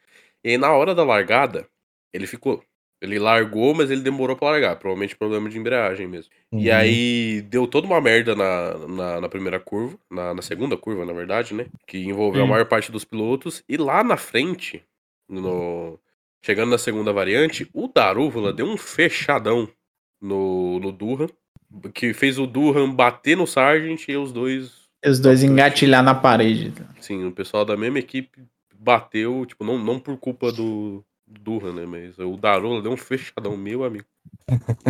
E 0.43 0.49
aí 0.51 0.57
na 0.57 0.71
hora 0.73 0.93
da 0.95 1.03
largada, 1.03 1.67
ele 2.13 2.27
ficou. 2.27 2.63
Ele 3.01 3.19
largou, 3.19 3.75
mas 3.75 3.91
ele 3.91 4.01
demorou 4.01 4.35
pra 4.35 4.49
largar, 4.51 4.75
provavelmente 4.77 5.15
problema 5.15 5.47
de 5.49 5.57
embreagem 5.57 6.07
mesmo. 6.07 6.31
E 6.51 6.71
Uhum. 6.71 6.71
aí 6.71 7.41
deu 7.43 7.67
toda 7.67 7.85
uma 7.85 8.01
merda 8.01 8.35
na, 8.35 8.75
na, 8.87 9.21
na 9.21 9.29
primeira 9.29 9.59
curva, 9.59 9.99
na, 10.09 10.33
na 10.33 10.41
segunda 10.41 10.75
curva, 10.75 11.05
na 11.05 11.13
verdade, 11.13 11.53
né? 11.53 11.67
Que 11.85 11.99
envolveu 11.99 12.41
a 12.41 12.45
Hum. 12.45 12.49
maior 12.49 12.65
parte 12.65 12.91
dos 12.91 13.05
pilotos. 13.05 13.63
E 13.69 13.77
lá 13.77 14.03
na 14.03 14.17
frente, 14.17 14.83
no, 15.29 15.99
chegando 16.41 16.71
na 16.71 16.77
segunda 16.77 17.11
variante, 17.11 17.69
o 17.73 17.87
Darúvula 17.87 18.53
deu 18.53 18.65
um 18.65 18.77
fechadão 18.77 19.67
no, 20.21 20.79
no 20.79 20.91
Durham, 20.91 21.29
que 21.93 22.13
fez 22.13 22.39
o 22.39 22.47
Durham 22.47 22.93
bater 22.93 23.35
no 23.35 23.47
Sargent 23.47 24.07
e 24.07 24.15
os 24.15 24.31
dois. 24.31 24.87
Os 25.05 25.19
dois 25.19 25.43
engatilhar 25.43 26.03
na 26.03 26.15
parede. 26.15 26.73
Sim, 26.99 27.25
o 27.25 27.31
pessoal 27.31 27.63
da 27.63 27.77
mesma 27.77 27.99
equipe 27.99 28.41
bateu, 28.77 29.45
tipo, 29.45 29.63
não, 29.63 29.77
não 29.77 29.99
por 29.99 30.17
culpa 30.17 30.51
do, 30.51 31.03
do 31.25 31.41
Durham, 31.41 31.73
né? 31.73 31.85
Mas 31.85 32.17
o 32.17 32.37
Darúvula 32.37 32.81
deu 32.81 32.91
um 32.91 32.97
fechadão, 32.97 33.55
meu 33.57 33.83
amigo. 33.83 34.05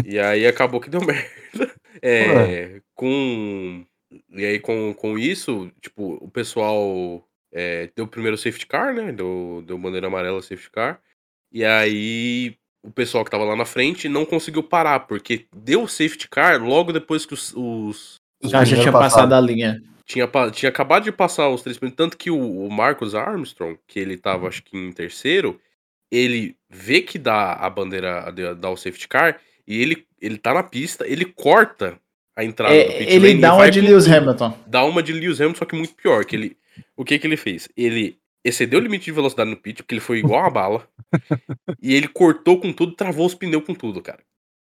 E 0.06 0.20
aí 0.20 0.46
acabou 0.46 0.80
que 0.80 0.89
deu 0.89 1.01
merda. 1.06 1.74
É, 2.01 2.82
com. 2.94 3.86
E 4.30 4.46
aí, 4.46 4.60
com, 4.60 4.94
com 4.94 5.18
isso, 5.18 5.70
tipo, 5.82 6.18
o 6.22 6.30
pessoal 6.30 7.27
é, 7.51 7.89
deu 7.96 8.06
o 8.06 8.08
primeiro 8.08 8.38
safety 8.38 8.66
car, 8.66 8.94
né? 8.94 9.12
Deu, 9.12 9.63
deu 9.66 9.77
bandeira 9.77 10.08
amarela 10.08 10.41
safety 10.41 10.71
car. 10.71 11.02
E 11.51 11.63
aí 11.63 12.55
o 12.83 12.91
pessoal 12.91 13.25
que 13.25 13.31
tava 13.31 13.43
lá 13.43 13.55
na 13.55 13.65
frente 13.65 14.07
não 14.07 14.25
conseguiu 14.25 14.63
parar, 14.63 15.01
porque 15.01 15.45
deu 15.55 15.83
o 15.83 15.88
safety 15.88 16.27
car 16.29 16.62
logo 16.63 16.93
depois 16.93 17.25
que 17.25 17.33
os. 17.33 17.53
os- 17.55 18.15
Os 18.41 18.51
Já, 18.51 18.63
tinha 18.63 18.91
passado 18.91 19.33
a 19.33 19.41
linha. 19.41 19.81
tinha, 20.05 20.29
tinha 20.53 20.69
acabado 20.69 21.03
de 21.03 21.12
passar 21.12 21.49
os 21.49 21.62
três 21.63 21.77
primeiros. 21.77 21.97
Tanto 21.97 22.15
que 22.17 22.29
o, 22.29 22.38
o 22.65 22.71
Marcus 22.71 23.15
Armstrong, 23.15 23.77
que 23.88 23.99
ele 23.99 24.17
tava, 24.17 24.47
acho 24.47 24.63
que 24.63 24.77
em 24.77 24.91
terceiro, 24.91 25.60
ele 26.12 26.55
vê 26.69 27.01
que 27.01 27.17
dá 27.17 27.53
a 27.53 27.69
bandeira, 27.69 28.31
dá- 28.55 28.69
o 28.69 28.77
safety 28.77 29.07
car, 29.07 29.39
e 29.67 29.81
ele, 29.81 30.05
ele 30.21 30.38
tá 30.38 30.53
na 30.53 30.63
pista, 30.63 31.05
ele 31.07 31.25
corta 31.25 31.99
a 32.36 32.43
entrada 32.45 32.73
do 32.73 32.79
É, 32.79 32.99
pit 32.99 33.12
ele 33.12 33.27
lane 33.29 33.41
dá 33.41 33.55
uma 33.55 33.71
de 33.71 33.81
Lewis. 33.81 34.07
Hamilton. 34.07 34.57
Dá 34.67 34.83
uma 34.86 35.01
de 35.03 35.12
Lewis 35.12 35.41
Hamilton, 35.41 35.57
só 35.60 35.65
que 35.65 35.75
muito 35.75 35.95
pior. 35.95 36.23
Que 36.23 36.36
ele, 36.36 36.57
o 36.95 37.03
que 37.03 37.17
que 37.17 37.25
ele 37.27 37.36
fez? 37.38 37.67
Ele 37.75 38.17
excedeu 38.43 38.80
o 38.80 38.84
limite 38.84 39.06
de 39.06 39.12
velocidade 39.12 39.50
no 39.50 39.58
pit, 39.58 39.84
porque 39.84 39.93
ele 39.95 40.02
foi 40.02 40.19
igual 40.19 40.45
a 40.45 40.50
bala. 40.50 40.84
e 41.82 41.93
ele 41.93 42.08
cortou 42.08 42.60
com 42.60 42.71
tudo, 42.73 42.93
travou 42.93 43.26
os 43.26 43.36
pneus 43.36 43.63
com 43.65 43.73
tudo, 43.73 44.02
cara. 44.02 44.19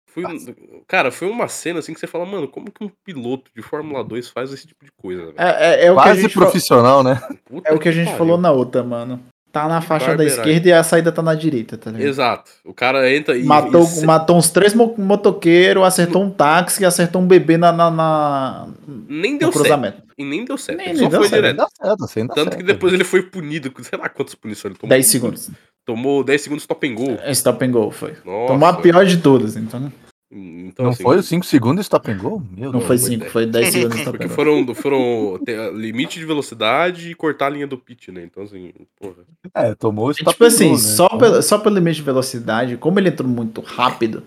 Foi, 0.09 0.25
um- 0.25 0.83
cara, 0.89 1.11
foi 1.11 1.29
uma 1.29 1.47
cena 1.47 1.81
assim 1.81 1.93
que 1.93 2.01
você 2.01 2.07
fala, 2.07 2.25
mano, 2.25 2.49
como 2.49 2.71
que 2.73 2.83
um 2.83 2.91
piloto 3.05 3.51
de 3.55 3.61
Fórmula 3.63 4.03
2 4.03 4.31
faz 4.31 4.51
esse 4.51 4.67
tipo 4.67 4.83
de 4.85 4.91
coisa, 4.97 5.27
velho? 5.27 5.35
É, 5.37 5.45
é- 5.83 5.87
é 5.87 5.93
o 5.93 5.97
que 5.97 6.03
Quase 6.03 6.29
profissional, 6.31 7.03
né? 7.03 7.21
Puta 7.45 7.69
É 7.69 7.75
o 7.75 7.79
que 7.79 7.89
a 7.89 7.93
gente 7.93 8.07
pariu. 8.07 8.19
falou 8.19 8.39
na 8.39 8.51
outra, 8.51 8.83
mano. 8.83 9.21
Tá 9.53 9.69
na 9.69 9.81
faixa 9.81 10.15
da 10.15 10.25
esquerda 10.25 10.69
e 10.69 10.73
a 10.73 10.83
saída 10.83 11.11
tá 11.11 11.23
na 11.23 11.35
direita, 11.35 11.79
tá 11.79 11.91
ligado? 11.91 12.07
Exato. 12.09 12.51
O 12.65 12.75
cara 12.75 13.11
entra 13.11 13.39
e. 13.39 13.43
Matou, 13.45 13.89
e 14.03 14.05
matou 14.05 14.37
uns 14.37 14.51
três 14.51 14.75
mo- 14.75 14.95
motoqueiros, 14.99 15.83
acertou 15.83 16.23
um 16.23 16.31
táxi 16.31 16.83
e 16.83 16.87
acertou 16.87 17.23
um 17.23 17.27
bebê 17.27 17.57
na, 17.57 17.73
na, 17.73 17.91
na- 17.91 18.69
Nem 19.09 19.39
deu 19.39 19.49
no 19.49 19.53
certo. 19.55 20.03
E 20.19 20.25
nem 20.25 20.45
deu 20.45 20.57
certo. 20.57 20.79
Nem- 20.79 20.89
ele 20.91 21.01
nem 21.01 21.05
só 21.05 21.11
deu 21.11 21.21
foi 21.21 21.29
certo. 21.29 21.43
direto. 21.43 21.69
Certo, 21.81 22.05
assim, 22.05 22.27
Tanto 22.27 22.43
certo. 22.45 22.57
que 22.57 22.63
depois 22.63 22.93
ele 22.93 23.05
foi 23.05 23.23
punido 23.23 23.73
sei 23.83 23.99
lá 23.99 24.09
quantas 24.09 24.35
punições 24.35 24.73
ele 24.73 24.79
tomou. 24.79 24.89
10 24.91 25.07
segundos. 25.07 25.51
Tomou 25.85 26.25
10 26.25 26.41
segundos 26.43 26.63
stop 26.65 26.87
and 26.89 26.95
go. 26.95 27.19
Stop 27.33 27.65
and 27.65 27.71
go 27.71 27.91
foi. 27.91 28.15
Nossa. 28.25 28.53
Tomou 28.53 28.69
a 28.69 28.73
pior 28.75 29.05
de 29.05 29.19
todas, 29.19 29.57
então. 29.57 29.93
Então, 30.29 30.87
Não 30.87 30.93
assim, 30.93 31.05
foi 31.05 31.19
os 31.19 31.27
5 31.29 31.47
segundos 31.47 31.85
stop 31.87 32.11
and 32.11 32.19
go? 32.19 32.43
Meu 32.51 32.73
Não 32.73 32.81
Deus. 32.81 32.85
foi 32.87 32.99
foi 32.99 33.09
5, 33.11 33.21
dez. 33.21 33.33
foi 33.33 33.47
10 33.47 33.69
segundos 33.73 33.97
stop 33.99 34.11
Porque 34.19 34.25
and 34.25 34.29
go. 34.29 34.35
foram, 34.35 34.75
foram 34.75 35.39
limite 35.75 36.19
de 36.19 36.25
velocidade 36.27 37.11
e 37.11 37.15
cortar 37.15 37.47
a 37.47 37.51
linha 37.51 37.67
do 37.67 37.79
pit, 37.79 38.11
né? 38.11 38.25
Então, 38.25 38.43
assim, 38.43 38.73
porra. 39.01 39.15
É, 39.55 39.75
tomou 39.77 40.09
É 40.11 40.13
stop 40.15 40.33
tipo 40.33 40.45
and 40.45 40.47
assim, 40.49 40.69
go, 40.71 40.73
né? 40.75 40.79
só, 40.81 41.09
pelo, 41.11 41.43
só 41.43 41.59
pelo 41.59 41.75
limite 41.77 41.97
de 41.99 42.03
velocidade, 42.03 42.77
como 42.77 42.99
ele 42.99 43.11
entrou 43.11 43.29
muito 43.29 43.61
rápido, 43.61 44.25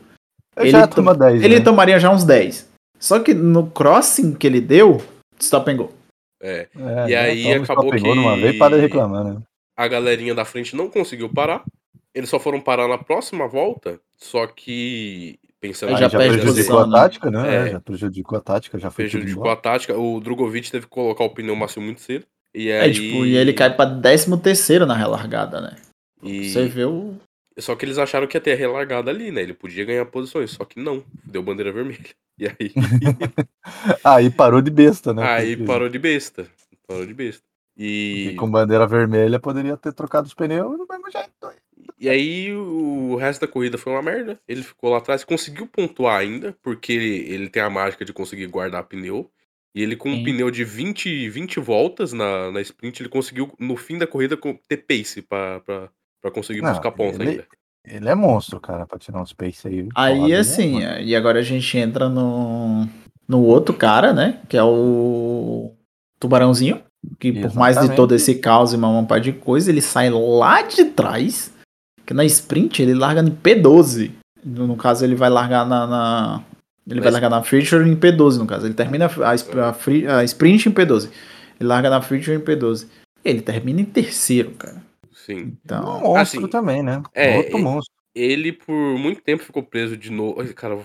Eu 0.56 0.68
já 0.68 0.80
ele 0.84 0.88
toma 0.88 1.14
10, 1.14 1.44
ele 1.44 1.56
né? 1.60 1.62
tomaria 1.66 2.00
já 2.00 2.10
uns 2.12 2.24
10. 2.24 2.70
Só 2.98 3.20
que 3.20 3.34
no 3.34 3.68
crossing 3.68 4.34
que 4.34 4.48
ele 4.48 4.62
deu, 4.62 5.02
stop 5.40 5.70
and 5.72 5.78
go. 5.78 5.92
É. 6.42 6.68
É, 6.76 7.10
E 7.10 7.16
aí 7.16 7.44
toma 7.44 7.60
o 7.60 7.64
acabou 7.64 7.92
que- 7.92 8.00
Numa 8.16 8.36
vez, 8.38 8.58
para 8.58 8.76
de 8.76 8.82
reclamar, 8.82 9.24
né? 9.24 9.42
A 9.78 9.88
galerinha 9.88 10.34
da 10.36 10.46
frente 10.46 10.76
não 10.76 10.90
conseguiu 10.90 11.30
parar. 11.30 11.64
Eles 12.14 12.30
só 12.30 12.40
foram 12.40 12.60
parar 12.60 12.88
na 12.88 12.98
próxima 12.98 13.48
volta. 13.48 14.00
Só 14.18 14.46
que. 14.48 15.38
Pensando 15.62 15.90
Aí 15.90 15.96
Aí 15.96 16.02
já 16.02 16.08
já, 16.10 16.18
prejudicou 16.18 16.48
posição, 16.54 16.80
a 16.80 16.88
né? 16.88 16.94
tática, 16.94 17.30
né? 17.32 17.56
É. 17.56 17.68
É, 17.68 17.72
já 17.72 17.80
prejudicou 17.82 18.38
a 18.38 18.42
tática, 18.42 18.80
já 18.80 18.90
foi 18.90 19.10
prejudicou 19.10 19.50
a 19.50 19.56
tática. 19.58 19.98
O 19.98 20.22
Drogovic 20.22 20.72
teve 20.72 20.86
que 20.86 20.90
colocar 20.92 21.26
o 21.26 21.30
pneu 21.30 21.56
máximo 21.56 21.84
muito 21.86 22.00
cedo. 22.00 22.26
E 22.56 22.70
É, 22.70 22.82
aí. 22.82 22.94
tipo, 22.94 23.26
e 23.26 23.36
ele 23.36 23.52
cai 23.54 23.76
pra 23.76 23.86
13 23.86 24.38
terceiro 24.38 24.86
na 24.86 24.96
relargada, 24.96 25.60
né? 25.60 25.76
E... 26.24 26.50
Você 26.50 26.66
vê 26.66 26.86
o. 26.86 27.14
Só 27.62 27.76
que 27.76 27.86
eles 27.86 27.98
acharam 27.98 28.28
que 28.28 28.38
ia 28.38 28.42
ter 28.42 28.54
a 28.54 28.56
relargada 28.56 29.10
ali, 29.12 29.32
né? 29.32 29.42
Ele 29.42 29.54
podia 29.54 29.86
ganhar 29.86 30.06
posições, 30.06 30.52
só 30.52 30.64
que 30.66 30.80
não. 30.80 31.04
Deu 31.26 31.42
bandeira 31.44 31.72
vermelha. 31.72 32.00
E 32.38 32.46
aí, 32.48 32.72
Aí 34.04 34.30
parou 34.30 34.62
de 34.62 34.72
besta, 34.72 35.14
né? 35.14 35.24
aí 35.24 35.56
Porque- 35.58 35.68
parou 35.72 35.90
de 35.90 36.00
besta. 36.00 36.48
Parou 36.88 37.06
de 37.06 37.14
besta. 37.14 37.44
E, 37.78 38.24
porque 38.26 38.36
com 38.38 38.50
bandeira 38.52 38.86
vermelha 38.88 39.40
poderia 39.40 39.78
ter 39.78 39.94
trocado 39.94 40.28
os 40.28 40.34
pneus 40.34 40.78
do 40.78 40.86
mesmo 40.90 41.10
jeito. 41.12 41.30
e 41.98 42.10
aí 42.10 42.54
o 42.54 43.16
resto 43.16 43.42
da 43.42 43.48
corrida 43.48 43.78
foi 43.78 43.94
uma 43.94 44.02
merda. 44.02 44.40
Ele 44.48 44.64
ficou 44.64 44.90
lá 44.92 44.98
atrás, 44.98 45.24
conseguiu 45.24 45.66
pontuar 45.68 46.20
ainda, 46.20 46.56
porque 46.62 46.92
ele, 46.94 47.34
ele 47.34 47.50
tem 47.50 47.62
a 47.62 47.70
mágica 47.70 48.04
de 48.04 48.12
conseguir 48.14 48.48
guardar 48.48 48.84
pneu. 48.84 49.30
E 49.76 49.84
ele 49.84 49.96
com 49.96 50.10
um 50.10 50.16
Sim. 50.16 50.24
pneu 50.24 50.50
de 50.50 50.64
20, 50.66 51.30
20 51.30 51.60
voltas 51.60 52.12
na, 52.12 52.52
na 52.52 52.60
sprint, 52.62 53.02
ele 53.02 53.10
conseguiu, 53.10 53.54
no 53.60 53.78
fim 53.78 53.98
da 53.98 54.08
corrida, 54.08 54.36
co- 54.36 54.60
ter 54.68 54.78
pace 54.78 55.22
pra, 55.22 55.60
pra, 56.22 56.30
pra 56.30 56.32
conseguir 56.32 56.62
Não, 56.62 56.72
buscar 56.72 56.92
ponta 56.92 57.22
ele- 57.22 57.30
ainda. 57.32 57.46
Ele 57.88 58.10
é 58.10 58.14
monstro, 58.16 58.60
cara, 58.60 58.86
pra 58.86 59.00
tirar 59.00 59.22
uns 59.22 59.34
pace 59.34 59.68
aí. 59.68 59.88
Aí 59.96 60.28
né, 60.30 60.36
assim, 60.38 60.74
mano? 60.74 61.00
e 61.02 61.16
agora 61.16 61.40
a 61.40 61.42
gente 61.44 61.78
entra 61.78 62.08
no, 62.10 62.88
no 63.28 63.42
outro 63.42 63.74
cara, 63.74 64.14
né? 64.14 64.40
Que 64.50 64.58
é 64.58 64.64
o 64.64 65.72
Tubarãozinho. 66.20 66.82
Que 67.18 67.32
por 67.32 67.56
mais 67.56 67.76
de 67.76 67.80
Exatamente. 67.84 67.96
todo 67.96 68.14
esse 68.14 68.36
caos 68.36 68.74
e 68.74 68.76
uma 68.76 68.90
montada 68.90 69.22
de 69.22 69.32
coisa, 69.32 69.72
ele 69.72 69.82
sai 69.82 70.10
lá 70.10 70.62
de 70.62 70.86
trás. 70.86 71.54
Que 72.06 72.14
na 72.14 72.26
sprint 72.26 72.82
ele 72.82 72.94
larga 72.94 73.22
em 73.22 73.32
P12. 73.32 74.12
No, 74.44 74.68
no 74.68 74.76
caso, 74.76 75.06
ele 75.06 75.16
vai 75.16 75.30
largar 75.30 75.66
na, 75.66 75.88
na, 75.88 76.44
Ele 76.86 77.00
vai 77.00 77.06
Mas- 77.12 77.14
largar 77.14 77.30
na 77.30 77.42
feature 77.42 77.90
em 77.90 77.96
P12, 77.96 78.38
no 78.38 78.46
caso. 78.46 78.68
Ele 78.68 78.74
termina 78.74 79.06
a, 79.06 79.30
a 79.30 80.20
a 80.20 80.24
sprint 80.26 80.68
em 80.68 80.72
P12. 80.74 81.10
Ele 81.60 81.68
larga 81.70 81.90
na 81.90 82.02
feature 82.02 82.36
em 82.36 82.42
P12. 82.42 82.88
Ele 83.24 83.42
termina 83.42 83.80
em 83.82 83.86
terceiro, 83.86 84.52
cara. 84.52 84.82
Sim. 85.30 85.58
Então, 85.64 85.98
Um 85.98 86.00
monstro 86.02 86.40
assim, 86.40 86.48
também, 86.48 86.82
né? 86.82 87.02
é, 87.14 87.38
Outro 87.38 87.58
e- 87.58 87.62
monstro. 87.62 87.94
Ele 88.16 88.52
por 88.52 88.74
muito 88.98 89.22
tempo 89.22 89.44
ficou 89.44 89.62
preso 89.64 89.96
de 89.96 90.10
novo. 90.10 90.44
Cara, 90.56 90.76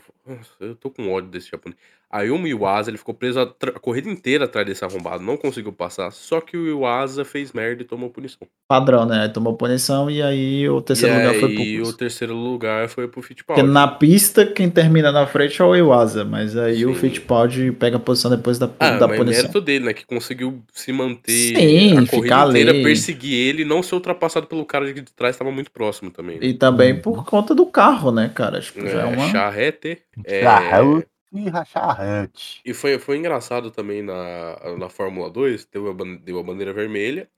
eu 0.61 0.77
tô 0.77 0.91
com 0.91 1.11
ódio 1.11 1.31
desse 1.31 1.51
japonês. 1.51 1.81
A 2.17 2.23
Yuma 2.23 2.49
Iwasa, 2.49 2.91
ele 2.91 2.99
ficou 2.99 3.15
preso 3.15 3.41
a, 3.41 3.43
a 3.43 3.79
corrida 3.81 4.09
inteira 4.09 4.45
atrás 4.45 4.67
desse 4.67 4.85
arrombado, 4.85 5.23
não 5.25 5.37
conseguiu 5.37 5.73
passar. 5.73 6.13
Só 6.13 6.41
que 6.41 6.57
o 6.57 6.67
Iwasa 6.69 7.25
fez 7.25 7.53
merda 7.53 7.83
e 7.83 7.85
tomou 7.85 8.09
punição. 8.11 8.47
padrão, 8.69 9.05
né? 9.07 9.23
Aí 9.23 9.29
Tomou 9.33 9.57
punição 9.57 10.11
e 10.11 10.23
aí 10.23 10.69
o 10.69 10.81
terceiro 10.81 11.15
e 11.15 11.19
lugar 11.19 11.35
foi 11.35 11.49
aí 11.51 11.77
pro 11.77 11.89
o 11.89 11.93
terceiro 11.93 12.35
lugar 12.35 12.89
foi 12.89 13.09
pro 13.09 13.21
Porque 13.21 13.29
Fittipaldi. 13.29 13.63
na 13.63 13.89
pista, 13.89 14.47
quem 14.47 14.71
termina 14.71 15.11
na 15.13 15.27
frente 15.27 15.61
é 15.61 15.65
o 15.65 15.75
Iwasa, 15.75 16.25
mas 16.25 16.57
aí 16.57 16.87
o 16.87 16.95
Sim. 16.95 17.01
Fittipaldi 17.01 17.73
pega 17.73 17.97
a 17.97 18.01
posição 18.01 18.31
depois 18.31 18.59
da, 18.59 18.71
Ah, 18.79 18.99
da 18.99 19.09
mas 19.09 19.15
é 19.15 19.17
punição. 19.17 19.43
mérito 19.43 19.61
dele, 19.61 19.85
né? 19.87 19.93
Que 19.95 20.07
conseguiu 20.07 20.63
se 20.73 20.93
manter 20.93 21.33
Sim, 21.33 21.99
a 21.99 22.07
ficar 22.07 22.47
corrida 22.47 22.49
inteira, 22.51 22.71
ali. 22.71 22.83
perseguir 22.83 23.33
ele 23.35 23.63
e 23.63 23.65
não 23.65 23.83
ser 23.83 23.95
ultrapassado 23.97 24.47
pelo 24.47 24.65
cara 24.65 24.93
de 24.93 25.03
trás, 25.03 25.37
tava 25.37 25.51
muito 25.51 25.71
próximo 25.71 26.11
também. 26.11 26.39
né? 26.39 26.47
E 26.47 26.55
também 26.55 27.01
por 27.01 27.25
conta 27.25 27.55
do 27.55 27.67
carro, 27.67 28.11
né, 28.13 28.31
cara? 28.35 28.61
Tipo, 28.61 28.87
já 28.89 29.01
é 29.03 29.13
É, 29.13 29.17
uma... 29.17 29.29
charrete. 29.31 30.03
É, 30.25 30.43
Charrete 30.43 31.07
e 31.35 31.51
racharrete. 31.51 32.65
E 32.65 32.73
foi, 32.75 32.99
foi 32.99 33.17
engraçado 33.19 33.71
também 33.71 34.03
na, 34.03 34.77
na 34.79 34.89
Fórmula 34.89 35.31
2, 35.31 35.67
deu 35.67 35.91
a, 35.91 35.95
deu 36.19 36.39
a 36.39 36.43
bandeira 36.43 36.73
vermelha. 36.73 37.31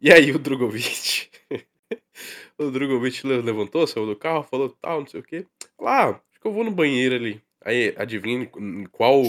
E 0.00 0.12
aí 0.12 0.32
o 0.32 0.38
Drogovic. 0.38 1.30
o 2.58 2.70
Drogovic 2.70 3.26
le- 3.26 3.42
levantou, 3.42 3.86
saiu 3.86 4.06
do 4.06 4.16
carro, 4.16 4.42
falou 4.44 4.70
tal, 4.70 5.00
não 5.00 5.06
sei 5.06 5.20
o 5.20 5.22
quê. 5.22 5.46
Lá, 5.80 6.10
acho 6.10 6.40
que 6.40 6.46
eu 6.46 6.52
vou 6.52 6.64
no 6.64 6.70
banheiro 6.72 7.14
ali. 7.14 7.42
Aí, 7.64 7.94
adivinha 7.96 8.46
qual, 8.90 9.22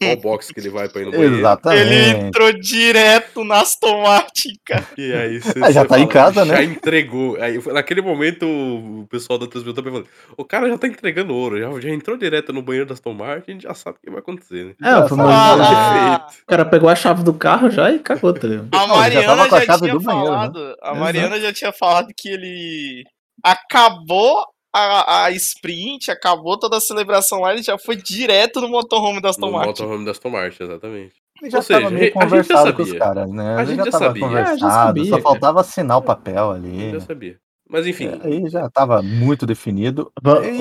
qual 0.00 0.16
box 0.20 0.52
que 0.52 0.60
ele 0.60 0.70
vai 0.70 0.88
pra 0.88 1.02
ir 1.02 1.04
no 1.06 1.10
banheiro? 1.12 1.32
Ele 1.34 1.40
Exatamente. 1.40 2.26
entrou 2.26 2.52
direto 2.52 3.44
na 3.44 3.60
Aston 3.60 4.02
Martin, 4.02 4.50
cara. 4.64 4.86
E 4.98 5.12
aí 5.12 5.38
você, 5.40 5.58
Ah, 5.62 5.70
já 5.70 5.84
tá 5.84 5.98
em 5.98 6.06
casa, 6.08 6.44
já 6.44 6.54
né? 6.54 6.64
entregou. 6.64 7.36
Aí, 7.40 7.58
naquele 7.72 8.00
momento, 8.02 8.44
o 8.46 9.06
pessoal 9.08 9.38
da 9.38 9.46
transmissão 9.46 9.74
também 9.82 9.92
falou: 9.92 10.08
o 10.36 10.44
cara 10.44 10.68
já 10.68 10.76
tá 10.78 10.86
entregando 10.88 11.34
ouro, 11.34 11.58
já, 11.58 11.80
já 11.80 11.90
entrou 11.94 12.16
direto 12.16 12.52
no 12.52 12.62
banheiro 12.62 12.86
da 12.86 12.94
Aston 12.94 13.14
Martin, 13.14 13.50
a 13.50 13.54
gente 13.54 13.62
já 13.62 13.74
sabe 13.74 13.96
o 13.98 14.00
que 14.00 14.10
vai 14.10 14.20
acontecer, 14.20 14.64
né? 14.64 14.74
É, 14.82 15.08
foi 15.08 15.16
uma... 15.16 15.28
Ah. 15.28 16.26
O 16.42 16.46
cara 16.46 16.64
pegou 16.64 16.88
a 16.88 16.94
chave 16.96 17.22
do 17.22 17.32
carro 17.34 17.70
já 17.70 17.90
e 17.92 17.98
cagou, 17.98 18.32
tá 18.32 18.46
ligado? 18.48 18.68
A 18.72 18.86
Não, 18.86 19.04
ele 19.04 19.14
já 19.22 19.34
Mariana 19.36 19.48
já, 19.50 19.60
chave 19.66 19.78
tinha 19.82 19.92
do 19.94 20.00
banheiro, 20.00 20.24
né? 20.30 20.36
falado. 20.36 20.76
A 20.82 20.94
Mariana 20.94 21.40
já 21.40 21.52
tinha 21.52 21.72
falado 21.72 22.08
que 22.16 22.28
ele 22.28 23.04
acabou 23.44 24.44
a, 24.72 25.24
a 25.24 25.30
sprint, 25.32 26.10
acabou 26.10 26.58
toda 26.58 26.76
a 26.76 26.80
celebração 26.80 27.40
lá, 27.40 27.52
ele 27.52 27.62
já 27.62 27.78
foi 27.78 27.96
direto 27.96 28.60
no 28.60 28.68
motorhome 28.68 29.20
da 29.20 29.30
Aston 29.30 29.46
No 29.46 29.52
Martin. 29.52 29.68
motorhome 29.82 30.04
da 30.04 30.10
Aston 30.10 30.30
Martin, 30.30 30.62
exatamente. 30.64 31.14
Ele 31.40 31.50
já 31.50 31.58
Ou 31.58 31.62
seja, 31.62 31.80
tava 31.80 31.88
a 31.88 31.90
meio 31.90 32.04
gente 32.06 32.14
já 32.14 32.20
conversado 32.20 32.74
com 32.74 32.82
os 32.82 32.92
caras, 32.92 33.30
né? 33.30 33.56
A 33.56 33.62
Ele 33.62 33.66
gente 33.68 33.76
já 33.78 33.84
já 33.84 33.90
tava 33.92 34.04
sabia. 34.06 34.22
conversado, 34.22 34.56
É, 34.56 34.58
já 34.58 34.70
sabia, 34.70 35.04
só 35.04 35.10
cara. 35.10 35.22
faltava 35.22 35.60
assinar 35.60 35.96
o 35.98 36.02
papel 36.02 36.50
ali. 36.50 36.84
Eu 36.86 37.00
já 37.00 37.06
sabia. 37.06 37.38
Mas 37.70 37.86
enfim, 37.86 38.06
É, 38.08 38.26
Aí 38.26 38.48
já 38.48 38.68
tava 38.70 39.02
muito 39.02 39.46
definido. 39.46 40.10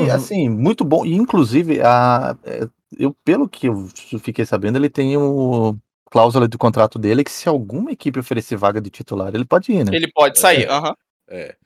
E 0.06 0.12
assim, 0.12 0.50
muito 0.50 0.84
bom. 0.84 1.06
E 1.06 1.13
inclusive, 1.15 1.82
a, 1.82 2.36
é, 2.43 2.67
eu, 3.00 3.15
pelo 3.26 3.48
que 3.50 3.67
eu 3.67 3.88
fiquei 4.20 4.46
sabendo, 4.46 4.78
ele 4.78 4.89
tem 4.89 5.17
o 5.17 5.76
cláusula 6.12 6.48
do 6.48 6.58
contrato 6.58 7.00
dele 7.00 7.24
que 7.24 7.32
se 7.32 7.48
alguma 7.50 7.91
equipe 7.91 8.20
oferecer 8.20 8.56
vaga 8.58 8.80
de 8.80 8.89
titular, 8.89 9.34
ele 9.34 9.46
pode 9.46 9.72
ir, 9.72 9.84
né? 9.86 9.96
Ele 9.96 10.12
pode 10.12 10.38
sair, 10.38 10.70
aham. 10.70 10.89
é. 10.89 11.07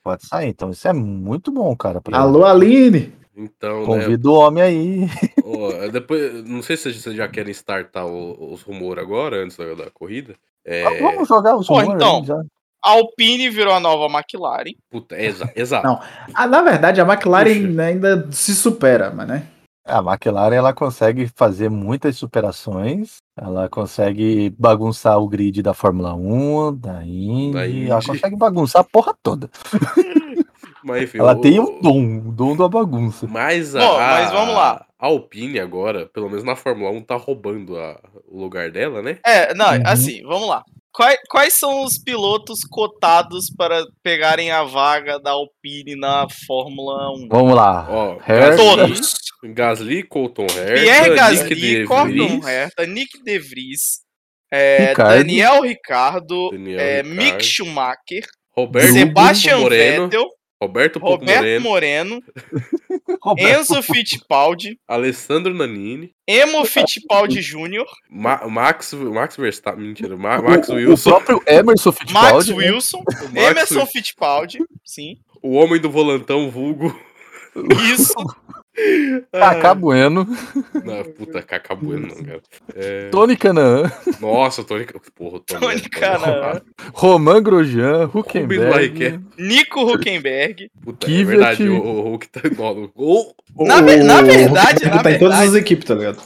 Pode 0.04 0.26
sair. 0.26 0.50
Então 0.50 0.70
isso 0.72 0.88
é 0.88 0.94
muito 0.94 1.52
bom, 1.52 1.76
cara. 1.76 2.02
pra- 2.02 2.18
Alô, 2.20 2.46
Aline! 2.46 3.14
Então, 3.36 3.80
né? 3.82 3.86
Convido 3.86 4.32
o 4.32 4.36
homem 4.36 4.62
aí. 4.64 5.00
ó, 5.46 5.88
depois, 5.88 6.44
não 6.44 6.62
sei 6.62 6.76
se 6.78 6.94
vocês 6.94 7.16
já 7.16 7.28
querem 7.28 7.52
startar 7.52 8.06
o- 8.06 8.54
os 8.54 8.62
rumores 8.62 9.04
agora, 9.04 9.38
antes 9.44 9.56
da, 9.58 9.74
da 9.74 9.90
corrida. 9.90 10.36
É, 10.66 11.00
Vamos 11.00 11.28
jogar 11.28 11.56
os 11.56 11.68
rumores 11.68 11.94
então. 11.96 12.24
já. 12.26 12.36
A 12.84 12.92
Alpine 12.92 13.50
virou 13.50 13.74
a 13.74 13.80
nova 13.80 14.06
McLaren. 14.12 14.74
puta, 14.90 15.16
é 15.16 15.26
exa, 15.26 15.52
exato. 15.56 15.86
Não. 15.88 16.00
Ah, 16.34 16.48
na 16.48 16.62
verdade, 16.62 17.00
a 17.00 17.06
McLaren 17.06 17.68
Puxa. 17.68 17.82
ainda 17.84 18.28
se 18.32 18.56
supera, 18.56 19.12
mas 19.12 19.28
né? 19.28 19.48
A 19.84 19.98
McLaren 20.00 20.56
ela 20.56 20.74
consegue 20.74 21.28
fazer 21.36 21.70
muitas 21.70 22.16
superações, 22.16 23.18
ela 23.36 23.68
consegue 23.68 24.54
bagunçar 24.58 25.18
o 25.20 25.28
grid 25.28 25.62
da 25.64 25.74
Fórmula 25.74 26.14
1, 26.14 26.76
da 26.78 27.04
Indy, 27.04 27.52
Da 27.52 27.68
Indy. 27.68 27.90
ela 27.90 28.04
consegue 28.04 28.36
bagunçar 28.36 28.82
a 28.82 28.86
porra 28.86 29.14
toda. 29.24 29.50
Mas 30.84 31.04
enfim, 31.04 31.20
Ela 31.20 31.34
o- 31.38 31.42
tem 31.42 31.60
o 31.60 31.80
dom, 31.82 32.18
o 32.28 32.32
dom 32.32 32.56
da 32.56 32.68
bagunça. 32.68 33.28
Mas 33.28 33.76
a, 33.76 33.80
Bom, 33.80 33.98
mas 33.98 34.32
vamos 34.32 34.56
lá. 34.56 34.84
A 34.98 35.08
Alpine 35.08 35.60
agora, 35.60 36.08
pelo 36.08 36.28
menos 36.28 36.44
na 36.44 36.56
Fórmula 36.56 36.90
1, 36.92 37.02
tá 37.04 37.16
roubando 37.16 37.78
a- 37.78 38.00
o 38.28 38.40
lugar 38.42 38.72
dela, 38.72 39.02
né? 39.02 39.20
É, 39.24 39.54
não, 39.54 39.72
Uhum. 39.74 39.82
assim, 39.86 40.24
vamos 40.24 40.48
lá. 40.48 40.64
Quais, 40.94 41.20
quais 41.30 41.54
são 41.54 41.84
os 41.86 41.98
pilotos 41.98 42.62
cotados 42.70 43.50
para 43.50 43.86
pegarem 44.04 44.52
a 44.52 44.64
vaga 44.64 45.18
da 45.20 45.32
Alpine 45.32 45.96
na 45.96 46.28
Fórmula 46.46 47.12
1? 47.14 47.28
Vamos 47.30 47.56
lá. 47.56 48.18
Gasly, 48.28 48.58
Todos. 48.58 49.14
Gasly, 49.44 50.04
Colton 50.04 50.48
Herta, 50.48 50.82
Pierre 50.82 51.16
Gasly, 51.16 51.86
Vries, 51.86 52.46
Herta, 52.46 52.86
Nick 52.86 53.24
De 53.24 53.40
Vries, 53.40 54.02
é, 54.52 54.90
Ricardo. 54.90 55.18
Daniel 55.18 55.62
Ricardo, 55.62 56.52
Daniel 56.52 56.80
é, 56.80 57.02
Ricciardo, 57.02 57.16
Mick 57.16 57.44
Schumacher, 57.46 58.28
Roberto 58.56 58.94
Sebastian 58.94 59.60
Moreno, 59.60 60.04
Vettel, 60.04 60.30
Roberto 60.62 61.00
Roberto 61.00 61.40
Moreno, 61.64 61.64
Moreno, 61.64 62.24
Enzo 63.38 63.82
Fittipaldi, 63.82 64.80
Alessandro 64.88 65.54
Nanini, 65.54 66.14
Emo 66.28 66.64
Fittipaldi 66.66 67.42
Jr., 67.42 67.84
Ma- 68.10 68.48
Max, 68.48 68.94
Max 68.94 69.36
Verstappen, 69.38 69.84
mentira, 69.84 70.16
Ma- 70.16 70.40
Max 70.40 70.70
o, 70.70 70.74
o 70.74 70.76
Wilson, 70.76 71.10
próprio 71.10 71.42
Emerson 71.48 71.90
Max 71.90 72.00
Fittipaldi. 72.00 72.50
né? 72.52 72.58
Wilson, 72.58 73.00
o 73.00 73.24
Max 73.34 73.36
Emerson 73.52 73.86
Fittipaldi, 73.88 74.60
sim, 74.86 75.18
o 75.42 75.54
homem 75.54 75.82
do 75.82 75.90
volantão 75.90 76.52
vulgo. 76.52 76.96
Isso, 77.94 78.14
Kaká 79.32 79.74
Bueno, 79.76 80.26
Não, 80.86 81.04
puta, 81.14 81.42
Caca 81.42 81.76
Bueno, 81.76 82.08
não, 82.08 82.24
cara. 82.24 82.42
É, 82.76 83.10
Tony 83.10 83.36
Canaan, 83.36 83.92
Nossa, 84.20 84.64
Tony. 84.64 84.86
Porra, 85.14 85.40
Tony. 85.46 85.60
Tony 85.60 85.82
Canaan. 85.90 86.62
Romain 86.94 87.42
Grosjean, 87.44 88.10
Huckenberg, 88.14 88.70
Barrichello. 88.70 89.22
Nico 89.38 89.82
Huckenberg. 89.94 90.72
Puta, 90.84 91.12
é 91.12 91.24
verdade, 91.24 91.68
o, 91.68 91.84
o 91.84 92.02
Hulk 92.02 92.30
tá. 92.30 92.42
o- 92.96 93.34
Na, 93.58 93.82
ve- 93.82 93.98
na 93.98 94.22
verdade, 94.22 94.86
na 94.86 95.04
tá 95.04 95.12
em 95.12 95.20
todas 95.20 95.34
as 95.36 95.40
verdade, 95.42 95.58
equipes, 95.58 95.86
tá 95.86 95.96
ligado? 95.96 96.22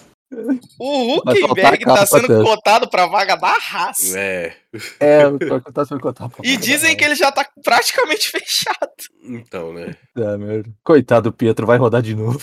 O 0.80 1.18
Huckenberg 1.18 1.86
tá 1.86 2.06
sendo 2.06 2.44
cotado 2.44 2.90
pra 2.90 3.06
vaga 3.08 3.36
da 3.36 3.50
Haas. 3.56 4.16
É, 4.16 4.56
É, 5.00 5.28
o 5.28 5.38
pior 5.38 5.62
que 5.62 5.72
tá 5.72 5.86
sendo 5.86 6.02
contado 6.02 6.32
pra 6.32 6.46
E 6.46 6.58
dizem 6.58 6.96
que 6.98 7.04
ele 7.04 7.16
já 7.16 7.32
tá 7.32 7.48
praticamente 7.64 8.30
fechado. 8.32 8.92
então, 9.24 9.74
né? 9.74 9.96
É, 10.18 10.38
merda. 10.38 10.70
Coitado 10.84 11.30
do 11.30 11.34
Pietro, 11.36 11.66
vai 11.66 11.78
rodar 11.78 12.02
de 12.02 12.16
novo. 12.16 12.40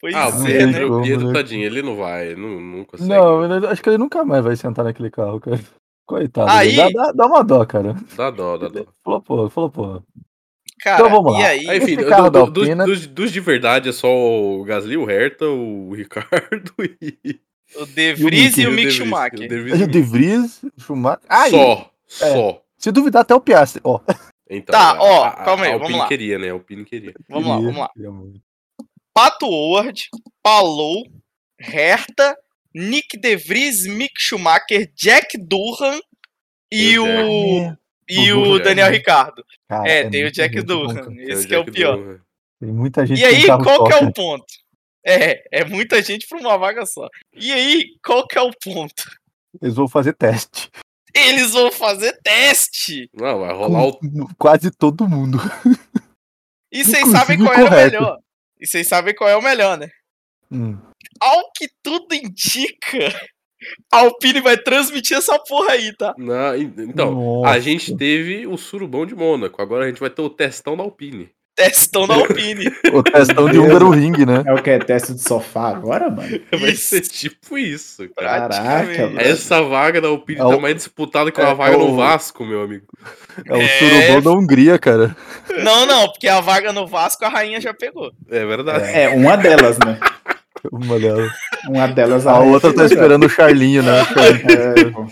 Pois 0.00 0.14
Ah, 0.14 0.28
o 0.30 0.46
é, 0.48 0.64
né? 0.66 0.86
Como, 0.86 1.02
Pietro, 1.02 1.26
né? 1.26 1.32
tadinho, 1.34 1.64
ele 1.64 1.82
não 1.82 1.96
vai, 1.96 2.34
não, 2.34 2.60
não 2.60 2.84
consegue. 2.84 3.08
Não, 3.10 3.42
acho 3.68 3.82
que 3.82 3.88
ele 3.90 3.98
nunca 3.98 4.24
mais 4.24 4.42
vai 4.42 4.56
sentar 4.56 4.84
naquele 4.84 5.10
carro, 5.10 5.38
cara. 5.40 5.60
Coitado. 6.06 6.50
Aí-. 6.50 6.74
Dá, 6.74 6.88
dá, 6.88 7.12
dá 7.12 7.26
uma 7.26 7.44
dó, 7.44 7.64
cara. 7.66 7.94
Dá 8.16 8.30
dó, 8.30 8.56
dá 8.56 8.68
dó. 8.68 8.86
Falou, 9.04 9.20
pô, 9.20 9.50
falou, 9.50 9.70
pô. 9.70 10.02
Cara, 10.82 10.96
Então 11.06 11.10
vamos 11.10 11.32
lá. 11.34 11.40
e 11.40 11.44
aí? 11.46 11.70
Aí, 11.70 11.78
enfim, 11.78 11.96
do- 11.96 12.30
do- 12.30 12.38
Alpina- 12.38 12.84
dos- 12.86 13.06
dos 13.06 13.30
de 13.32 13.40
verdade 13.40 13.88
é 13.88 13.92
só 13.92 14.08
o 14.10 14.64
Gasly, 14.64 14.96
o 14.96 15.10
Herta, 15.10 15.46
o 15.46 15.92
Ricardo 15.94 16.72
e. 17.02 17.38
O 17.76 17.86
De 17.86 18.14
Vries 18.14 18.56
e 18.58 18.66
o 18.66 18.72
Mick 18.72 18.90
Schumacher. 18.90 19.38
o 19.40 19.86
De 19.86 20.00
Vries 20.02 20.62
O 20.62 20.66
o 20.68 20.80
Schumacher. 20.80 21.20
E- 21.30 21.50
Só, 21.50 21.90
só. 22.06 22.62
Se 22.78 22.90
duvidar, 22.90 23.22
até 23.22 23.34
o 23.34 23.40
Piastri. 23.40 23.80
Ó, 23.84 24.00
Então, 24.48 24.72
Tá, 24.72 24.92
a- 24.96 25.02
ó, 25.02 25.24
a- 25.24 25.30
calma 25.44 25.64
aí, 25.64 25.68
a 25.70 25.72
vamos 25.74 25.82
Alpine 25.84 25.98
lá. 26.00 26.08
queria, 26.08 26.38
né? 26.38 26.48
A 26.48 26.52
Alpine 26.52 26.84
queria. 26.84 27.14
Vamos 27.28 27.46
lá, 27.48 27.56
vamos 27.56 27.76
lá. 27.76 27.90
Pato 29.14 29.46
Howard, 29.46 30.08
Palou, 30.42 31.04
Herta, 31.60 32.36
Nick 32.74 33.16
De 33.18 33.36
Vries, 33.36 33.86
Mick 33.86 34.14
Schumacher, 34.18 34.90
Jack 34.96 35.36
Durham 35.38 36.00
e 36.72 36.98
O 36.98 37.04
Jack. 37.04 37.24
o, 37.28 37.76
e 38.10 38.32
O 38.32 38.40
o 38.40 38.44
Durham. 38.44 38.64
Daniel 38.64 38.90
Ricardo. 38.90 39.44
Cara, 39.68 39.88
É, 39.88 40.08
tem 40.08 40.24
o 40.24 40.30
Jack 40.32 40.60
Durham. 40.62 41.12
Esse 41.18 41.46
que 41.46 41.54
é 41.54 41.58
o 41.58 41.64
pior. 41.64 41.96
Durham. 41.96 42.20
Tem 42.60 42.72
muita 42.72 43.06
gente 43.06 43.20
E 43.20 43.24
aí, 43.24 43.46
qual 43.46 43.84
que 43.84 43.92
é 43.92 43.96
o 43.96 44.12
ponto? 44.12 44.44
É, 45.04 45.60
é 45.60 45.64
muita 45.64 46.02
gente 46.02 46.26
pra 46.28 46.38
uma 46.38 46.58
vaga 46.58 46.84
só. 46.84 47.08
E 47.32 47.50
aí, 47.52 47.84
qual 48.04 48.26
que 48.26 48.36
é 48.36 48.42
o 48.42 48.50
ponto? 48.62 49.02
Eles 49.62 49.74
vão 49.74 49.88
fazer 49.88 50.12
teste. 50.12 50.70
Eles 51.14 51.52
vão 51.52 51.72
fazer 51.72 52.16
teste! 52.22 53.08
Não, 53.14 53.40
vai 53.40 53.52
rolar 53.52 53.86
o. 53.88 53.98
Quase 54.38 54.70
todo 54.70 55.08
mundo. 55.08 55.38
E 56.70 56.84
vocês 56.84 57.08
sabem 57.10 57.36
qual 57.38 57.52
é 57.52 57.64
o 57.64 57.68
correto. 57.68 57.92
melhor. 57.96 58.18
E 58.60 58.66
vocês 58.66 58.86
sabem 58.86 59.14
qual 59.14 59.28
é 59.28 59.36
o 59.36 59.42
melhor, 59.42 59.76
né? 59.78 59.88
Hum. 60.52 60.78
Ao 61.20 61.50
que 61.56 61.68
tudo 61.82 62.14
indica, 62.14 62.98
a 63.92 63.98
Alpine 64.00 64.40
vai 64.40 64.56
transmitir 64.56 65.16
essa 65.16 65.38
porra 65.38 65.72
aí, 65.72 65.94
tá? 65.96 66.14
Não, 66.16 66.56
en- 66.56 66.72
então, 66.78 67.08
a 67.44 67.48
Nossa. 67.48 67.60
gente 67.60 67.96
teve 67.96 68.46
o 68.46 68.56
surubão 68.56 69.04
de 69.06 69.14
Mônaco, 69.14 69.60
agora 69.60 69.84
a 69.84 69.88
gente 69.88 70.00
vai 70.00 70.10
ter 70.10 70.22
o 70.22 70.30
testão 70.30 70.76
da 70.76 70.82
Alpine. 70.82 71.28
Testão 71.56 72.06
da 72.06 72.14
Alpine. 72.14 72.72
O 72.94 73.02
testão 73.02 73.50
de 73.50 73.58
Húngaro 73.58 73.90
Ring, 73.90 74.24
né? 74.24 74.42
É 74.46 74.52
o 74.54 74.62
que? 74.62 74.70
É 74.70 74.78
teste 74.78 75.12
de 75.12 75.20
sofá 75.20 75.68
agora, 75.68 76.08
mano? 76.08 76.40
Vai 76.50 76.70
Isso. 76.70 76.88
ser 76.88 77.00
tipo 77.02 77.58
isso, 77.58 78.08
cara. 78.16 78.48
Caraca, 78.48 79.06
mano. 79.08 79.20
Essa 79.20 79.60
vaga 79.60 80.00
da 80.00 80.08
Alpine 80.08 80.40
É 80.40 80.44
o- 80.44 80.50
tá 80.50 80.58
mais 80.58 80.74
disputada 80.76 81.30
que 81.30 81.38
uma 81.38 81.50
é 81.50 81.54
vaga 81.54 81.76
no 81.76 81.90
o- 81.90 81.96
Vasco, 81.96 82.46
meu 82.46 82.62
amigo. 82.62 82.86
É 83.44 83.52
o 83.52 83.60
É. 83.60 83.68
surubão 83.78 84.22
da 84.22 84.30
Hungria, 84.40 84.78
cara. 84.78 85.14
Não, 85.62 85.84
não, 85.84 86.08
porque 86.08 86.28
a 86.28 86.40
vaga 86.40 86.72
no 86.72 86.86
Vasco 86.86 87.24
a 87.26 87.28
rainha 87.28 87.60
já 87.60 87.74
pegou. 87.74 88.10
É 88.30 88.46
verdade. 88.46 88.84
É, 88.96 89.08
uma 89.10 89.36
delas, 89.36 89.76
né? 89.84 89.98
Uma 90.72 90.98
delas. 90.98 91.32
Uma 91.68 91.88
delas 91.88 92.26
A 92.26 92.38
outra 92.40 92.74
tá 92.74 92.84
esperando 92.84 93.26
o 93.26 93.28
Charlinho, 93.28 93.82
né? 93.82 93.92
É, 94.50 94.90
pô. 94.90 95.06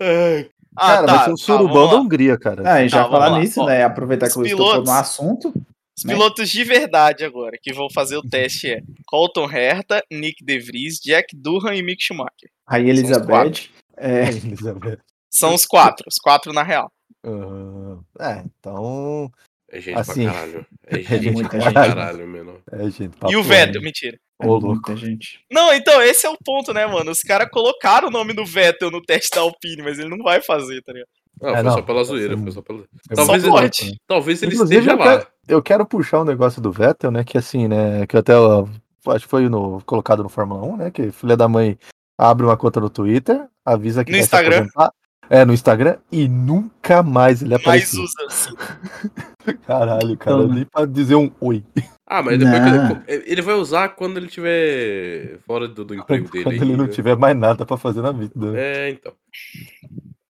Ai, 0.00 0.50
Ah, 0.76 0.86
cara, 0.96 1.06
vai 1.06 1.16
tá, 1.18 1.24
ser 1.24 1.30
o 1.30 1.34
tá, 1.36 1.42
surubão 1.42 1.74
vamos 1.74 1.90
da. 1.92 2.00
Hungria, 2.00 2.38
cara. 2.38 2.62
Ah, 2.64 2.84
e 2.84 2.88
já 2.88 3.04
Tá, 3.04 3.10
falar 3.10 3.38
nisso, 3.40 3.60
Ó, 3.60 3.66
né? 3.66 3.84
Aproveitar 3.84 4.30
que 4.30 4.38
eu 4.38 4.44
estou 4.46 4.82
no 4.82 4.90
assunto. 4.92 5.52
Os 5.96 6.04
né? 6.04 6.14
pilotos 6.14 6.48
de 6.48 6.64
verdade 6.64 7.24
agora 7.24 7.58
que 7.60 7.72
vão 7.74 7.88
fazer 7.90 8.16
o 8.16 8.22
teste 8.22 8.70
é 8.70 8.80
Colton 9.06 9.50
Herta, 9.50 10.02
Nick 10.10 10.42
DeVries, 10.42 10.98
Jack 10.98 11.36
Durham 11.36 11.74
e 11.74 11.82
Mick 11.82 12.02
Schumacher. 12.02 12.50
Os 12.68 12.76
Elizabeth. 12.78 13.68
É, 13.98 14.28
Elizabeth. 14.28 14.98
São 15.30 15.54
os 15.54 15.66
quatro, 15.66 16.06
os 16.08 16.16
quatro 16.16 16.52
na 16.54 16.62
real. 16.62 16.90
Aham. 17.24 18.00
É, 18.18 18.42
então. 18.58 19.30
é 19.70 19.78
gente 19.80 19.98
Assim, 19.98 20.24
pra 20.24 20.32
caralho. 20.32 20.66
É 20.86 20.96
é 20.98 21.02
gente 21.02 21.48
pra 21.48 21.60
gente. 21.60 21.74
caralho, 21.74 22.26
mano. 22.26 22.58
É, 22.72 22.84
gente. 22.90 23.10
e 23.28 23.36
o 23.36 23.42
Vettel, 23.42 23.82
mentira. 23.82 24.18
É 24.40 24.46
Ô, 24.46 24.58
louco. 24.58 24.96
gente. 24.96 25.40
Não, 25.50 25.72
então, 25.72 26.00
esse 26.02 26.26
é 26.26 26.30
o 26.30 26.36
ponto, 26.44 26.72
né, 26.72 26.86
mano? 26.86 27.10
Os 27.10 27.20
caras 27.20 27.48
colocaram 27.50 28.08
o 28.08 28.10
nome 28.10 28.32
do 28.32 28.44
Vettel 28.44 28.90
no 28.90 29.02
teste 29.02 29.30
da 29.34 29.42
Alpine, 29.42 29.82
mas 29.82 29.98
ele 29.98 30.08
não 30.08 30.22
vai 30.24 30.40
fazer, 30.40 30.82
tá 30.82 30.92
ligado? 30.92 31.08
Não, 31.40 31.48
É, 31.50 31.54
foi 31.54 31.62
não, 31.62 31.72
só 31.72 31.82
pela 31.82 31.96
vai 31.98 32.04
zoeira, 32.04 32.36
ser 32.36 32.42
foi 32.42 32.52
só 32.52 32.62
pela... 32.62 32.80
É 33.10 33.14
Talvez 33.14 33.44
muito 33.44 33.82
ele-? 33.84 33.96
Talvez 34.06 34.42
ele 34.42 34.54
Inclusive, 34.54 34.78
esteja 34.80 34.94
eu 34.96 34.98
lá. 34.98 35.04
quero, 35.18 35.26
eu 35.48 35.62
quero 35.62 35.86
puxar 35.86 36.20
um 36.20 36.24
negócio 36.24 36.60
do 36.60 36.70
Vettel, 36.72 37.10
né? 37.10 37.24
Que 37.24 37.38
assim, 37.38 37.66
né? 37.68 38.06
Que 38.06 38.16
até 38.16 38.32
acho 38.34 39.24
que 39.24 39.30
foi 39.30 39.48
no, 39.48 39.80
colocado 39.84 40.22
no 40.22 40.28
Fórmula 40.28 40.62
1, 40.66 40.76
né? 40.76 40.90
Que 40.90 41.10
filha 41.10 41.36
da 41.36 41.48
mãe 41.48 41.78
abre 42.18 42.44
uma 42.44 42.56
conta 42.56 42.78
no 42.80 42.90
Twitter, 42.90 43.46
avisa 43.64 44.04
que 44.04 44.10
No 44.10 44.16
vai 44.18 44.22
se 44.22 44.26
Instagram. 44.26 44.56
aposentar. 44.58 44.92
É, 45.30 45.44
no 45.44 45.52
Instagram, 45.54 45.96
e 46.10 46.26
nunca 46.28 47.04
mais 47.04 47.40
ele 47.40 47.54
apareceu. 47.54 48.02
usa 48.02 48.12
assim. 48.26 48.50
Caralho, 49.64 50.16
cara, 50.18 50.36
Então, 50.42 50.48
nem 50.54 50.64
pra 50.64 50.84
dizer 50.84 51.14
um 51.14 51.30
oi. 51.40 51.64
Ah, 52.06 52.20
mas 52.20 52.36
depois 52.38 52.58
que 52.60 52.70
Não. 52.70 53.02
ele, 53.06 53.22
ele 53.26 53.42
vai 53.42 53.54
usar 53.54 53.90
quando 53.90 54.16
ele 54.16 54.26
tiver 54.26 55.38
fora 55.46 55.68
do, 55.68 55.84
do 55.84 55.94
emprego 55.94 56.28
dele. 56.30 56.44
Quando 56.44 56.54
aí, 56.54 56.60
ele 56.60 56.76
não 56.76 56.86
né? 56.86 56.90
tiver 56.90 57.16
mais 57.16 57.36
nada 57.36 57.64
pra 57.64 57.76
fazer 57.76 58.02
na 58.02 58.10
vida. 58.10 58.32
né? 58.50 58.60
É, 58.60 58.90
então. 58.90 59.12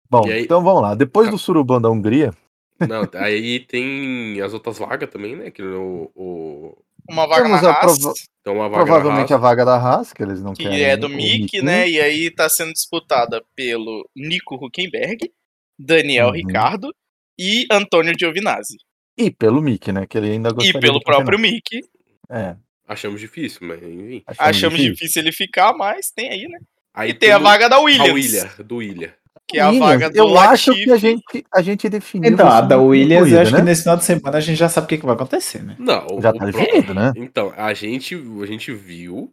Bom, 0.10 0.26
aí- 0.28 0.42
então 0.44 0.64
vamos 0.64 0.82
lá. 0.82 0.96
Depois 0.96 1.30
do 1.30 1.38
surubão 1.38 1.80
da 1.80 1.90
Hungria, 1.90 2.34
Não, 2.80 3.08
aí 3.14 3.60
tem 3.60 4.42
as 4.42 4.54
outras 4.54 4.80
vagas 4.80 5.10
também, 5.10 5.36
né? 5.36 5.52
Que 5.52 5.62
o, 5.62 6.10
o... 6.16 6.78
Uma 7.10 7.26
vaga 7.28 7.44
Temos 7.44 7.62
na 7.62 7.70
a 7.70 7.74
Haas, 7.74 8.00
prova- 8.00 8.14
Então 8.42 8.54
uma 8.56 8.70
vaga 8.70 8.84
provavelmente 8.86 9.34
a 9.34 9.38
vaga 9.38 9.66
da 9.66 9.76
Haas, 9.78 10.14
que 10.14 10.22
eles 10.24 10.42
não 10.42 10.54
que 10.54 10.64
querem. 10.64 10.84
é 10.84 10.98
do 10.98 11.08
Mick, 11.10 11.62
né? 11.62 11.90
E 11.90 12.00
aí 12.02 12.30
tá 12.32 12.50
sendo 12.50 12.74
disputada 12.74 13.42
pelo 13.56 14.10
Nico 14.16 14.56
Huckenberg, 14.56 15.32
Daniel 15.80 16.28
Uhum. 16.28 16.34
Ricardo 16.34 16.94
e 17.40 17.66
Antônio 17.72 18.14
Giovinazzi. 18.18 18.78
E 19.18 19.32
pelo 19.32 19.62
Mick, 19.62 19.92
né? 19.92 20.06
Que 20.08 20.18
ele 20.18 20.32
ainda 20.32 20.50
E 20.50 20.54
gostaria 20.54 20.80
pelo 20.82 21.00
de 21.00 21.04
próprio. 21.06 21.40
Mick. 21.40 21.82
É. 22.30 22.56
Achamos 22.88 23.20
difícil, 23.20 23.60
mas 23.68 23.82
enfim. 23.84 24.24
Achamos 24.38 24.80
difícil 24.80 25.22
ele 25.22 25.32
ficar, 25.32 25.74
mas 25.74 26.10
tem 26.12 26.30
aí, 26.30 26.48
né? 26.48 26.60
Aí 26.94 27.10
E 27.12 27.14
tem 27.14 27.32
a 27.32 27.38
vaga 27.38 27.68
da 27.68 27.80
Williams. 27.80 28.10
A 28.10 28.14
William, 28.14 28.50
do 28.66 28.76
William. 28.78 29.14
Que 29.48 29.58
é 29.60 29.62
a 29.62 29.70
Williams, 29.70 29.90
vaga 29.92 30.10
do 30.10 30.18
Eu 30.18 30.38
acho 30.38 30.74
que 30.74 30.92
a 30.92 30.98
gente, 30.98 31.46
a 31.54 31.62
gente 31.62 31.90
definiu. 31.90 32.32
Então, 32.34 32.48
a 32.48 32.62
da 32.62 32.78
Williams, 32.78 33.20
corrida, 33.22 33.38
eu 33.38 33.42
acho 33.44 33.52
né? 33.54 33.60
que 33.60 33.64
nesse 33.66 33.82
final 33.84 33.98
de 33.98 34.04
semana 34.04 34.38
a 34.38 34.42
gente 34.42 34.58
já 34.58 34.68
sabe 34.70 34.86
o 34.86 34.88
que, 34.90 34.98
que 34.98 35.06
vai 35.06 35.16
acontecer, 35.16 35.64
né? 35.64 35.76
Não, 35.80 36.06
Já 36.22 36.34
tá 36.34 36.46
definido, 36.46 36.94
né? 36.94 37.14
Então, 37.16 37.54
a 37.56 37.74
gente, 37.74 38.16
a 38.16 38.46
gente 38.46 38.74
viu 38.74 39.32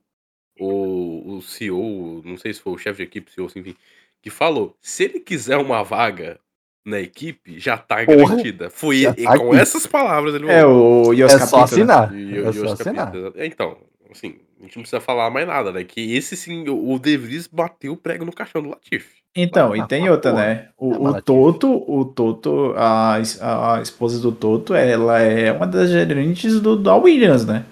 o, 0.61 1.37
o 1.37 1.42
CEO, 1.42 2.22
não 2.24 2.37
sei 2.37 2.53
se 2.55 2.61
foi 2.61 2.72
o 2.74 2.79
chefe 2.79 2.98
de 2.98 3.03
equipe, 3.05 3.33
CEO, 3.33 3.48
enfim, 3.57 3.74
que 4.22 4.31
falou: 4.31 4.77
se 4.81 5.05
ele 5.05 5.18
quiser 5.20 5.57
uma 5.57 5.83
vaga 5.83 6.38
na 6.87 7.00
equipe, 7.00 7.59
já 7.59 7.77
tá 7.79 8.05
Porra, 8.05 8.29
garantida. 8.29 8.70
Foi 8.70 8.98
já 9.00 9.14
e 9.16 9.24
tá 9.24 9.37
com 9.38 9.48
aqui. 9.50 9.61
essas 9.61 9.87
palavras 9.87 10.35
ele 10.35 10.46
É 10.48 10.61
falou. 10.61 11.09
o 11.09 11.12
Yos 11.14 11.33
É 11.33 11.38
só 11.40 11.57
né? 11.59 11.62
assinar. 11.64 12.14
E, 12.14 12.38
É 12.38 12.53
só 12.53 12.72
assinar. 12.74 13.07
capítulos. 13.07 13.33
Então, 13.38 13.79
assim, 14.12 14.37
a 14.61 14.62
gente 14.64 14.77
não 14.77 14.83
precisa 14.83 15.00
falar 15.00 15.31
mais 15.31 15.46
nada, 15.46 15.72
né? 15.72 15.83
Que 15.83 16.14
esse 16.14 16.37
sim, 16.37 16.68
o 16.68 16.92
o 16.92 16.98
De 16.98 17.16
Vries 17.16 17.46
bateu 17.48 17.94
o 17.94 17.96
prego 17.96 18.24
no 18.24 18.33
caixão 18.33 18.62
do 18.62 18.68
Latifi. 18.68 19.24
Então, 19.37 19.75
e 19.75 19.87
tem 19.88 20.09
outra, 20.09 20.31
porra. 20.31 20.44
né? 20.44 20.68
O, 20.79 20.92
É 20.92 21.11
o. 21.11 21.23
Toto, 21.23 21.85
o 21.88 22.05
Toto, 22.05 22.73
a, 22.77 23.16
a 23.16 23.83
esposa 23.83 24.20
do 24.20 24.31
Toto, 24.31 24.75
ela 24.75 25.18
é 25.18 25.51
uma 25.51 25.66
das 25.66 25.90
gerentes 25.90 26.61
do, 26.61 26.77
da 26.77 26.94
Williams, 26.94 27.44
né? 27.44 27.64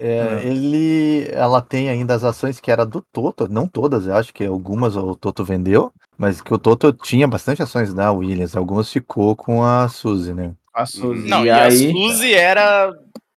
É, 0.00 0.42
ele, 0.44 1.28
ela 1.32 1.60
tem 1.60 1.88
ainda 1.88 2.14
as 2.14 2.22
ações 2.22 2.60
que 2.60 2.70
era 2.70 2.86
do 2.86 3.02
Toto, 3.12 3.48
não 3.48 3.66
todas, 3.66 4.06
eu 4.06 4.14
acho 4.14 4.32
que 4.32 4.44
algumas 4.44 4.94
o 4.94 5.16
Toto 5.16 5.44
vendeu, 5.44 5.92
mas 6.16 6.40
que 6.40 6.54
o 6.54 6.58
Toto 6.58 6.92
tinha 6.92 7.26
bastante 7.26 7.64
ações 7.64 7.92
da 7.92 8.12
Williams, 8.12 8.56
algumas 8.56 8.92
ficou 8.92 9.34
com 9.34 9.64
a 9.64 9.88
Suzy, 9.88 10.32
né? 10.32 10.54
A 10.72 10.86
Suzy. 10.86 11.28
Não, 11.28 11.44
e 11.44 11.48
e, 11.48 11.50
aí, 11.50 11.66
a 11.66 11.92
Suzy 11.92 12.32
era 12.32 12.92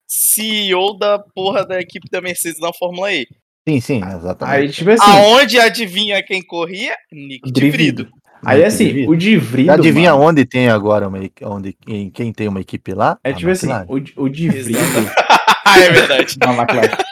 CEO 0.06 0.98
da 0.98 1.18
porra 1.18 1.64
da 1.64 1.80
equipe 1.80 2.10
da 2.10 2.20
Mercedes 2.20 2.60
na 2.60 2.74
Fórmula 2.74 3.10
E. 3.10 3.26
Sim, 3.72 3.80
sim, 3.80 4.00
exatamente. 4.04 4.56
aí 4.56 4.68
tipo 4.68 4.90
assim, 4.90 5.02
Aonde 5.10 5.58
adivinha 5.60 6.22
quem 6.22 6.42
corria? 6.42 6.94
Nick 7.12 7.46
de 7.46 7.52
Drivido. 7.52 8.02
Vrido. 8.04 8.20
Aí 8.44 8.64
assim, 8.64 8.84
Drivido. 8.84 9.12
o 9.12 9.16
de 9.16 9.36
Vrido, 9.36 9.72
Adivinha 9.72 10.12
mano, 10.12 10.24
onde 10.24 10.44
tem 10.46 10.68
agora 10.70 11.06
uma, 11.08 11.18
onde 11.42 11.72
quem, 11.86 12.10
quem 12.10 12.32
tem 12.32 12.48
uma 12.48 12.60
equipe 12.60 12.94
lá? 12.94 13.18
é 13.22 13.32
tipo 13.32 13.50
assim, 13.50 13.70
McLaren. 13.70 14.04
o, 14.16 14.22
o 14.24 14.28
de 14.28 14.48
Vrido, 14.48 14.80
ah, 15.64 15.78
é 15.80 15.90
verdade. 15.90 16.36
na 16.40 16.52
McLaren. 16.54 16.90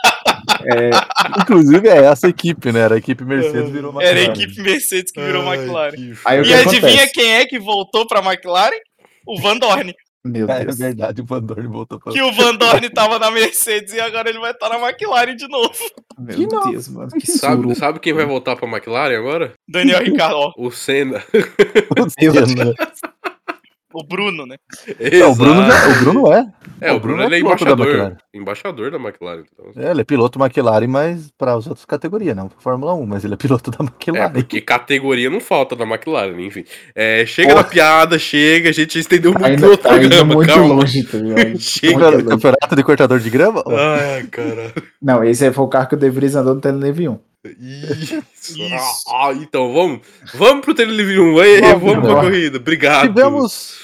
É, 0.64 0.90
Inclusive 1.40 1.88
é 1.88 2.04
essa 2.06 2.26
equipe, 2.28 2.72
né? 2.72 2.80
Era 2.80 2.94
a 2.96 2.98
equipe 2.98 3.24
Mercedes 3.24 3.70
virou 3.70 3.92
uma 3.92 4.02
Era 4.02 4.18
a 4.18 4.22
equipe 4.24 4.60
Mercedes 4.60 5.12
que 5.12 5.20
virou 5.20 5.42
McLaren. 5.44 5.94
aí 6.24 6.40
o 6.40 6.42
que 6.42 6.50
E 6.50 6.54
adivinha 6.54 6.80
acontece? 6.94 7.12
quem 7.12 7.32
é 7.34 7.46
que 7.46 7.58
voltou 7.58 8.06
pra 8.06 8.20
McLaren? 8.20 8.76
O 9.26 9.40
Van 9.40 9.56
Dorn. 9.56 9.94
Meu 10.24 10.48
É, 10.50 10.62
é 10.62 10.64
Deus. 10.64 10.78
verdade, 10.78 11.22
o 11.22 11.24
Van 11.24 11.40
Dorn 11.40 11.66
voltou 11.68 11.98
pra 12.00 12.12
Que 12.12 12.20
o 12.20 12.32
Van 12.32 12.54
Dorn 12.56 12.90
tava 12.90 13.18
na 13.18 13.30
Mercedes 13.30 13.92
e 13.94 14.00
agora 14.00 14.28
ele 14.28 14.38
vai 14.40 14.50
estar 14.50 14.68
na 14.68 14.76
McLaren 14.78 15.36
de 15.36 15.46
novo. 15.48 15.72
Meu 16.18 16.36
Que 16.36 16.46
não. 16.46 16.70
Deus, 16.70 16.88
mano. 16.88 17.10
Que 17.12 17.30
Sabe, 17.30 17.74
sabe 17.76 18.00
quem 18.00 18.12
vai 18.12 18.26
voltar 18.26 18.56
pra 18.56 18.68
McLaren 18.68 19.16
agora? 19.16 19.54
Daniel 19.68 20.02
Ricciardo, 20.02 20.36
ó, 20.36 20.52
O 20.58 20.70
Senna. 20.70 21.22
Senna. 22.10 22.74
o 23.92 24.04
Bruno, 24.04 24.46
né? 24.46 24.56
Não, 25.20 25.32
o 25.32 25.34
Bruno, 25.34 25.62
já- 25.66 25.88
o 25.88 25.94
Bruno 26.04 26.32
é. 26.32 26.46
É, 26.80 26.92
o 26.92 27.00
Bruno, 27.00 27.22
ele 27.22 27.26
é 27.26 27.30
da 27.30 27.38
embaixador. 27.38 27.86
McLaren. 27.88 28.16
Embaixador 28.34 28.90
da 28.90 28.98
McLaren. 28.98 29.42
Então. 29.52 29.82
É, 29.82 29.90
ele 29.90 30.00
é 30.00 30.04
piloto 30.04 30.38
McLaren, 30.38 30.86
mas 30.86 31.30
para 31.36 31.54
as 31.54 31.66
outras 31.66 31.84
categorias, 31.84 32.36
não 32.36 32.48
para 32.48 32.60
Fórmula 32.60 32.94
1, 32.94 33.06
mas 33.06 33.24
ele 33.24 33.34
é 33.34 33.36
piloto 33.36 33.70
da 33.70 33.78
É, 33.80 33.82
McLaren. 33.84 34.32
porque 34.32 34.60
categoria 34.60 35.28
não 35.30 35.40
falta 35.40 35.74
da 35.74 35.84
McLaren, 35.84 36.40
enfim. 36.40 36.64
É, 36.94 37.24
chega 37.26 37.54
da 37.54 37.64
piada, 37.64 38.18
chega, 38.18 38.68
a 38.68 38.72
gente 38.72 38.98
estendeu 38.98 39.32
muito 39.32 39.44
Ainda 39.46 39.66
no 39.66 39.76
tá 39.76 39.88
indo 39.96 39.98
programa, 40.08 40.34
muito 40.34 40.48
calma. 40.54 40.74
longe, 40.74 41.02
tá 41.04 41.18
ligado? 41.18 41.58
Chega. 41.60 42.10
Longe. 42.10 42.24
Campeonato 42.24 42.76
de 42.76 42.82
cortador 42.84 43.18
de 43.18 43.30
grama? 43.30 43.64
Ai, 43.66 44.22
cara. 44.30 44.72
Não, 45.02 45.24
esse 45.24 45.50
foi 45.52 45.64
o 45.64 45.68
carro 45.68 45.88
que 45.88 45.94
o 45.94 45.98
De 45.98 46.10
Vries 46.10 46.34
andou 46.36 46.54
no 46.54 46.60
Teleneve 46.60 47.08
1. 47.08 47.18
Isso. 47.58 48.24
Isso. 48.58 49.04
Ah, 49.08 49.32
então, 49.34 49.72
vamos, 49.72 50.00
vamos 50.34 50.64
pro 50.64 50.74
Telelive 50.74 51.18
1. 51.18 51.38
Aí, 51.40 51.60
Vamos, 51.60 51.82
vamos 51.82 52.04
pra 52.10 52.20
corrida. 52.22 52.58
Obrigado. 52.58 53.08
Tivemos 53.08 53.78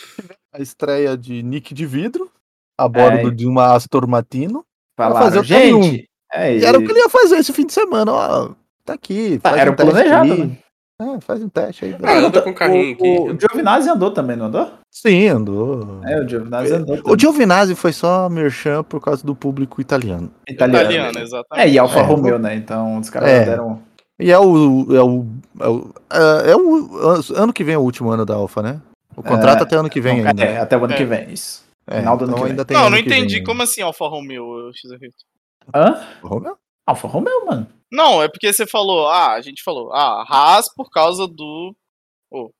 a 0.52 0.60
estreia 0.60 1.16
de 1.16 1.42
Nick 1.42 1.72
de 1.74 1.86
Vidro 1.86 2.30
a 2.78 2.88
bordo 2.88 3.28
É. 3.28 3.30
de 3.30 3.46
uma 3.46 3.74
Astor 3.74 4.06
Martino. 4.06 4.64
Falaram, 4.96 5.26
fazer 5.26 5.38
o 5.40 5.44
gente, 5.44 6.08
é, 6.32 6.58
E 6.58 6.64
era 6.64 6.78
o 6.78 6.84
que 6.84 6.90
ele 6.90 7.00
ia 7.00 7.08
fazer 7.08 7.36
esse 7.36 7.52
fim 7.52 7.66
de 7.66 7.72
semana, 7.72 8.12
ó. 8.12 8.50
Tá 8.84 8.92
aqui. 8.94 9.40
Ah, 9.42 9.48
Faz 9.50 9.60
era 9.60 9.70
um 9.70 9.76
planejado, 9.76 10.36
né? 10.36 10.56
É, 11.00 11.20
faz 11.20 11.42
um 11.42 11.48
teste 11.48 11.86
aí. 11.86 11.96
Ah, 12.04 12.18
anda 12.18 12.40
com 12.40 12.50
o 12.50 12.54
carrinho 12.54 12.94
aqui. 12.94 13.02
O, 13.02 13.32
o 13.32 13.38
Giovinazzi 13.40 13.88
andou 13.90 14.12
também, 14.12 14.36
não 14.36 14.46
andou? 14.46 14.70
Sim, 14.90 15.26
andou. 15.26 16.00
É, 16.04 16.20
o 16.20 16.28
Giovinazzi 16.28 16.72
andou 16.72 16.94
O 16.96 17.02
também. 17.02 17.18
Giovinazzi 17.18 17.74
foi 17.74 17.92
só 17.92 18.28
merchan 18.28 18.84
por 18.84 19.00
causa 19.00 19.26
do 19.26 19.34
público 19.34 19.80
italiano. 19.80 20.30
Italiano. 20.48 20.84
Italiano, 20.84 21.18
É, 21.18 21.22
exatamente. 21.22 21.72
e 21.72 21.78
Alfa 21.78 21.98
É. 21.98 22.02
Romeo, 22.02 22.38
né? 22.38 22.54
Então 22.54 22.98
os 22.98 23.10
caras 23.10 23.28
É. 23.28 23.44
deram. 23.44 23.82
E 24.20 24.30
é 24.30 24.38
o. 24.38 24.86
É 24.94 25.02
o, 25.02 25.26
é 25.60 25.68
o, 25.68 25.90
é- 26.12 26.50
é 26.52 26.56
o 26.56 27.40
ano 27.42 27.52
que 27.52 27.64
vem 27.64 27.74
é 27.74 27.78
o 27.78 27.82
último 27.82 28.10
ano 28.10 28.24
da 28.24 28.34
Alfa, 28.36 28.62
né? 28.62 28.80
O 29.16 29.22
contrato 29.22 29.60
É. 29.60 29.62
até 29.64 29.76
ano 29.76 29.90
que 29.90 30.00
vem 30.00 30.24
ainda. 30.24 30.44
é, 30.44 30.58
até 30.58 30.76
o 30.76 30.84
ano 30.84 30.92
É. 30.94 30.96
que 30.96 31.04
vem, 31.04 31.32
isso. 31.32 31.64
É, 31.88 31.98
final 31.98 32.16
do 32.16 32.24
ano 32.24 32.32
então 32.32 32.42
vem. 32.44 32.52
ainda 32.52 32.64
tem 32.64 32.76
Não, 32.76 32.84
ano 32.86 32.96
não 32.96 33.02
que 33.02 33.08
vem 33.08 33.18
entendi. 33.18 33.34
ainda. 33.36 33.46
Como 33.46 33.62
assim 33.62 33.82
Alfa 33.82 34.06
Romeo, 34.06 34.70
XR? 34.72 35.08
Hã? 35.74 36.00
Romeo? 36.22 36.56
Alfa 36.86 37.08
Romeo, 37.08 37.46
mano. 37.46 37.66
Não, 37.92 38.22
é 38.22 38.28
porque 38.28 38.52
você 38.52 38.66
falou, 38.66 39.08
ah, 39.08 39.32
a 39.34 39.40
gente 39.40 39.62
falou, 39.62 39.92
ah, 39.92 40.24
Haas 40.28 40.66
por 40.74 40.90
causa 40.90 41.26
do. 41.26 41.74
Ô, 42.30 42.50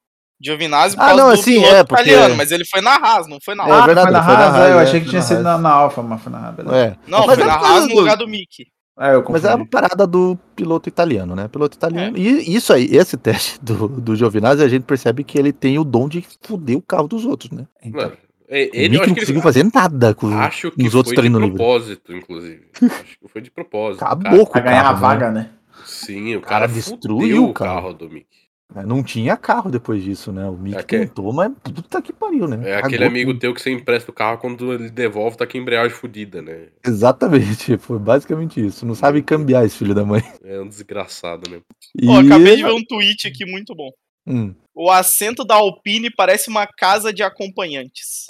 Giovinazzi 0.44 0.96
por 0.96 1.02
Ah, 1.02 1.06
causa 1.06 1.22
não, 1.22 1.28
do 1.30 1.40
assim, 1.40 1.54
piloto 1.54 1.74
é, 1.74 1.84
porque- 1.84 2.02
italiano, 2.02 2.34
mas 2.37 2.50
ele 2.52 2.64
foi 2.66 2.80
na 2.80 2.96
Haas, 2.96 3.26
não 3.26 3.38
foi 3.42 3.54
na 3.54 3.66
É 3.66 3.70
Haas. 3.72 3.87
verdade, 3.87 4.06
foi 4.06 4.12
na 4.12 4.24
foi 4.24 4.34
na 4.34 4.40
Haas, 4.40 4.54
Haas, 4.54 4.68
é, 4.68 4.72
eu 4.72 4.78
é, 4.78 4.82
achei 4.82 5.00
que 5.00 5.08
tinha 5.08 5.20
na 5.20 5.26
sido 5.26 5.42
na, 5.42 5.52
Haas. 5.52 5.62
na 5.62 5.70
Alfa, 5.72 6.02
mas 6.02 6.22
foi 6.22 6.32
na 6.32 6.38
Haas. 6.38 6.58
É. 6.72 6.96
Não, 7.06 7.26
Mas 7.26 7.34
foi 7.37 7.44
é 7.44 7.46
na 7.46 7.54
Haas 7.54 7.82
no 7.84 7.88
do- 7.88 7.94
lugar 8.00 8.16
do 8.16 8.28
Mickey. 8.28 8.66
É, 8.96 9.14
eu 9.14 9.24
Mas 9.28 9.44
é 9.44 9.52
uma 9.52 9.66
parada 9.66 10.06
do 10.06 10.38
piloto 10.54 10.88
italiano, 10.88 11.34
né? 11.34 11.48
Piloto 11.48 11.76
italiano. 11.76 12.16
E 12.16 12.54
isso 12.54 12.72
aí, 12.72 12.84
esse 12.94 13.16
teste 13.16 13.58
do, 13.60 13.88
do 13.88 14.14
Giovinazzi, 14.14 14.62
a 14.62 14.68
gente 14.68 14.84
percebe 14.84 15.24
que 15.24 15.37
ele 15.37 15.52
tem 15.52 15.80
o 15.80 15.84
dom 15.84 16.08
de 16.08 16.24
fuder 16.46 16.76
o 16.78 16.82
carro 16.82 17.08
dos 17.08 17.24
outros, 17.24 17.50
né? 17.50 17.66
Então, 17.82 18.02
É, 18.02 18.12
Ele, 18.48 18.88
Mick 18.90 19.00
acho 19.00 19.09
não 19.09 19.14
conseguiu 19.16 19.35
ele, 19.37 19.42
fazer 19.42 19.70
nada 19.74 20.14
com 20.14 20.28
acho 20.38 20.70
que 20.70 20.90
foi 20.90 20.98
outros 20.98 21.18
livres. 21.18 21.48
propósito, 21.48 22.14
inclusive. 22.14 22.66
acho 22.83 23.18
que 23.18 23.28
foi 23.28 23.40
de 23.42 23.50
propósito. 23.50 24.02
Acabou 24.04 24.44
com 24.46 24.52
Pra 24.52 24.61
o 24.61 24.64
ganhar 24.64 24.80
a 24.80 24.83
carro, 24.85 24.94
né? 24.96 25.00
vaga, 25.00 25.30
né? 25.30 25.50
Sim, 25.87 26.37
o 26.37 26.40
cara 26.40 26.61
cara, 26.61 26.66
destruiu 26.68 27.44
o 27.44 27.52
carro. 27.52 27.74
carro 27.83 27.94
do 27.94 28.09
Mick. 28.11 28.26
Mas 28.74 28.87
Não 28.87 29.02
tinha 29.02 29.37
carro 29.37 29.70
depois 29.70 30.02
disso, 30.02 30.33
né? 30.33 30.48
O 30.48 30.57
Mick 30.57 30.76
É 30.78 30.83
que- 30.83 30.98
tentou, 30.98 31.33
mas 31.33 31.52
puta 31.62 32.00
que 32.02 32.12
pariu, 32.12 32.48
né? 32.48 32.57
É 32.70 32.76
aquele 32.76 32.92
Cagou 32.98 33.07
amigo 33.09 33.30
tudo. 33.33 33.40
teu 33.40 33.54
que 33.54 33.61
você 33.62 33.70
empresta 33.70 34.11
o 34.11 34.14
carro 34.14 34.38
quando 34.38 34.72
ele 34.72 34.90
devolve, 34.90 35.37
tá 35.37 35.46
com 35.46 35.57
a 35.57 35.61
embreagem 35.61 35.90
fodida, 35.96 36.40
né? 36.42 36.68
Exatamente, 36.85 37.76
foi 37.78 37.98
basicamente 37.98 38.64
isso. 38.64 38.85
Não 38.87 38.94
sabe 38.94 39.22
cambiar 39.22 39.64
esse 39.64 39.76
filho 39.76 39.94
da 39.94 40.04
mãe. 40.04 40.22
É 40.42 40.59
um 40.61 40.66
desgraçado, 40.68 41.48
né? 41.50 41.61
E... 42.00 42.09
Ó, 42.09 42.20
acabei 42.20 42.57
de 42.57 42.62
ver 42.62 42.72
um 42.72 42.85
tweet 42.85 43.28
aqui 43.28 43.44
muito 43.44 43.74
bom. 43.74 43.90
Hum, 44.26 44.54
O 44.74 44.90
assento 44.90 45.44
da 45.44 45.54
Alpine 45.54 46.10
parece 46.10 46.48
uma 46.50 46.66
casa 46.66 47.12
de 47.12 47.22
acompanhantes. 47.22 48.24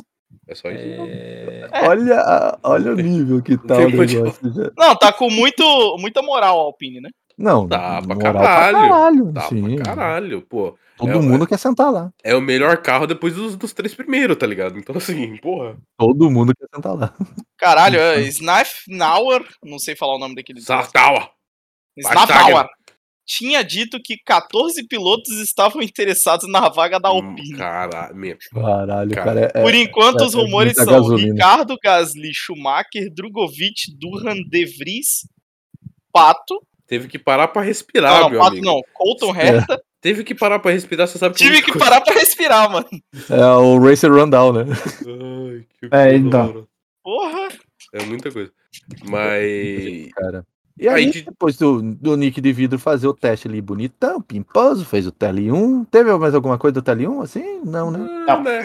É 0.47 0.55
só 0.55 0.69
isso. 0.71 0.83
É... 1.09 1.69
Olha, 1.89 2.59
olha 2.63 2.93
o 2.93 2.97
nível 2.97 3.43
que 3.43 3.57
tá 3.57 3.79
o 3.79 3.89
negócio. 3.89 4.53
já. 4.53 4.71
Não, 4.77 4.95
tá 4.97 5.13
com 5.13 5.31
muito, 5.31 5.63
muita 5.99 6.21
moral 6.23 6.59
a 6.61 6.63
Alpine, 6.65 7.01
né? 7.01 7.09
Não, 7.37 7.67
Dá 7.67 8.01
pra 8.03 8.17
caralho. 8.17 8.79
caralho, 8.79 9.33
Tá 9.33 9.41
sim. 9.49 9.77
pra 9.77 9.85
caralho, 9.87 10.43
pô. 10.43 10.77
Todo 10.97 11.11
É, 11.11 11.15
mundo 11.17 11.47
quer 11.47 11.59
sentar 11.59 11.91
lá. 11.91 12.11
É 12.23 12.37
o 12.37 12.41
melhor 12.41 12.77
carro 12.81 13.07
depois 13.07 13.35
dos, 13.35 13.57
dos 13.57 13.73
três 13.73 13.93
primeiros, 13.95 14.37
tá 14.37 14.47
ligado? 14.47 14.79
Então, 14.79 14.97
assim, 14.97 15.37
porra. 15.39 15.77
Todo 15.99 16.31
mundo 16.31 16.53
quer 16.57 16.69
sentar 16.73 16.95
lá. 16.95 17.13
Caralho, 17.59 17.99
é 17.99 18.21
Snafnauer, 18.21 19.45
não 19.65 19.79
sei 19.81 19.97
falar 19.97 20.15
o 20.15 20.19
nome 20.19 20.37
daquele. 20.37 20.61
Sartawa! 20.61 21.29
Snafnauer. 21.97 22.69
Tinha 23.27 23.63
dito 23.65 23.99
que 24.03 24.19
14 24.19 24.87
pilotos 24.87 25.39
estavam 25.41 25.81
interessados 25.83 26.47
na 26.51 26.69
vaga 26.69 26.99
da 27.01 27.09
Alpine. 27.09 27.57
Caralho, 27.57 28.15
meu. 28.15 28.37
Caralho, 28.53 29.11
Cara, 29.13 29.25
cara. 29.49 29.53
é- 29.55 29.63
Por 29.63 29.75
enquanto, 29.75 30.23
é- 30.23 30.27
os 30.27 30.35
é 30.35 30.37
rumores 30.39 30.75
são 30.75 30.85
gasolina. 30.87 31.33
Ricardo 31.33 31.77
Gasly, 31.83 32.33
Schumacher, 32.35 33.11
Drogovic, 33.13 33.97
Durhan, 33.99 34.37
De 34.49 34.67
Vries, 34.67 35.27
Pato. 36.13 36.63
Teve 36.87 37.09
que 37.09 37.19
parar 37.19 37.49
pra 37.49 37.63
respirar, 37.63 38.13
não, 38.13 38.21
não, 38.25 38.31
meu 38.31 38.39
Pato 38.41 38.53
amigo. 38.53 38.67
não, 38.67 38.81
Colton 38.93 39.35
É. 39.35 39.47
Herta. 39.57 39.83
Teve 40.03 40.23
que 40.23 40.35
parar 40.35 40.59
pra 40.59 40.71
respirar, 40.71 41.09
você 41.09 41.17
sabe 41.17 41.35
Tive 41.35 41.63
que 41.63 41.79
parar 41.79 42.03
pra 42.03 42.13
respirar, 42.13 42.71
mano. 42.71 42.87
É 43.31 43.47
o 43.57 43.79
Racer 43.79 44.13
Rundown, 44.13 44.53
né? 44.53 44.65
Ai, 44.69 45.65
que 45.81 45.87
É, 45.87 45.89
coisa 45.89 46.15
então. 46.17 46.69
Porra. 47.03 47.49
É 47.95 48.03
muita 48.05 48.31
coisa. 48.31 48.53
Mas. 49.09 50.09
Cara. 50.15 50.47
E 50.79 50.89
aí, 50.89 51.05
Aí 51.05 51.11
de- 51.11 51.23
depois 51.23 51.57
do, 51.57 51.81
do 51.81 52.17
Nick 52.17 52.41
de 52.41 52.53
vidro 52.53 52.79
fazer 52.79 53.07
o 53.07 53.15
teste 53.15 53.47
ali 53.47 53.61
bonitão, 53.61 54.21
pimposo, 54.21 54.85
fez 54.85 55.07
o 55.07 55.13
TL1. 55.13 55.87
Teve 55.91 56.13
mais 56.17 56.35
alguma 56.35 56.59
coisa 56.59 56.81
do 56.81 56.83
TL1 56.83 57.23
assim? 57.23 57.61
Não, 57.65 57.91
né? 57.91 58.01
Ah, 58.29 58.37
Não. 58.37 58.43
né? 58.43 58.65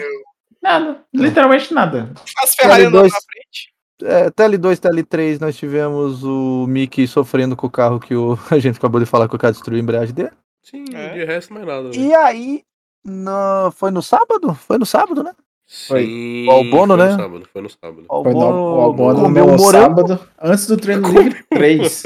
Nada. 0.62 1.04
Literalmente 1.14 1.72
nada. 1.72 2.10
As 2.42 2.54
Ferrari 2.54 2.84
andando 2.84 3.00
dois. 3.02 3.12
na 3.12 3.18
frente. 3.20 3.70
É, 4.02 4.30
TL2, 4.30 4.78
TL3, 4.80 5.40
nós 5.40 5.56
tivemos 5.56 6.24
o 6.24 6.66
Mickey 6.66 7.06
sofrendo 7.06 7.54
com 7.56 7.66
o 7.66 7.70
carro 7.70 8.00
que 8.00 8.14
o, 8.14 8.36
a 8.50 8.58
gente 8.58 8.76
acabou 8.78 9.00
de 9.00 9.06
falar 9.06 9.28
que 9.28 9.36
o 9.36 9.38
cara 9.38 9.52
destruiu 9.52 9.78
a 9.78 9.82
embreagem 9.82 10.14
dele. 10.14 10.30
Sim, 10.62 10.84
É. 10.92 11.14
de 11.14 11.24
resto 11.24 11.52
mais 11.54 11.66
nada. 11.66 11.84
né? 11.84 11.90
E 11.94 12.12
aí, 12.14 12.62
no, 13.04 13.70
foi 13.72 13.90
no 13.90 14.02
sábado? 14.02 14.54
Foi 14.54 14.76
no 14.78 14.84
sábado, 14.86 15.22
né? 15.22 15.32
Sim, 15.72 16.48
O 16.48 16.50
Albono, 16.50 16.96
foi 16.96 17.04
né? 17.06 17.12
no 17.12 17.16
sábado, 17.22 17.48
foi 17.52 17.62
no 17.62 17.70
sábado. 17.70 18.04
O 18.08 18.22
Foi 18.24 18.32
no, 18.34 18.40
o 18.40 18.80
Albano 18.80 19.20
comeu 19.20 19.46
no 19.46 19.56
morango, 19.56 19.70
sábado, 19.70 20.20
antes 20.42 20.66
do 20.66 20.76
treino 20.76 21.06
livre 21.16 21.44
3. 21.48 22.02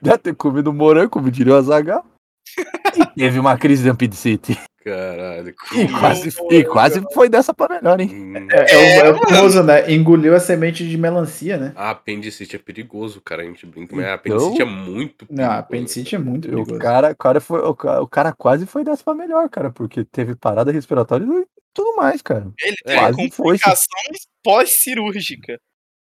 deve 0.00 0.18
ter 0.18 0.34
comido 0.36 0.72
morango, 0.72 1.10
como 1.10 1.28
diria 1.28 1.54
o 1.54 1.56
Azaghal. 1.56 2.06
e 2.94 3.20
teve 3.20 3.40
uma 3.40 3.58
crise 3.58 3.82
de 3.82 3.90
apendicite. 3.90 4.56
Caralho. 4.84 5.52
E 5.74 5.88
quase, 5.88 6.32
e 6.50 6.64
quase 6.64 7.02
foi 7.12 7.28
dessa 7.28 7.52
pra 7.52 7.68
melhor, 7.74 7.98
hein? 8.00 8.08
Hum, 8.12 8.48
É, 8.52 8.72
é 8.72 9.02
o, 9.02 9.06
é 9.06 9.10
o 9.10 9.18
famoso, 9.18 9.62
né? 9.64 9.92
Engoliu 9.92 10.34
a 10.36 10.40
semente 10.40 10.88
de 10.88 10.96
melancia, 10.96 11.56
né? 11.56 11.72
A 11.74 11.90
apendicite 11.90 12.54
é 12.54 12.58
perigoso, 12.60 13.20
cara. 13.20 13.42
A 13.42 13.44
gente 13.44 13.66
brinca, 13.66 13.96
mas 13.96 14.04
a 14.06 14.14
apendicite 14.14 14.62
é 14.62 14.64
muito 14.64 15.26
Não, 15.28 15.44
a 15.44 15.48
perigoso. 15.48 15.58
apendicite 15.60 16.14
é 16.14 16.18
muito 16.18 16.48
perigoso. 16.48 16.78
cara, 16.78 17.10
o, 17.10 17.16
cara 17.16 17.40
foi, 17.40 17.60
o, 17.62 17.74
ca- 17.74 18.00
o 18.00 18.06
cara 18.06 18.32
quase 18.32 18.64
foi 18.66 18.84
dessa 18.84 19.02
pra 19.02 19.12
melhor, 19.14 19.48
cara, 19.48 19.70
porque 19.72 20.04
teve 20.04 20.34
parada 20.36 20.70
respiratória 20.70 21.24
e 21.24 21.46
tudo 21.72 21.96
mais, 21.96 22.22
cara. 22.22 22.50
Ele 22.60 22.76
tem 22.84 22.96
quase 22.96 23.16
complicações 23.16 24.28
pós-cirúrgica. 24.42 25.60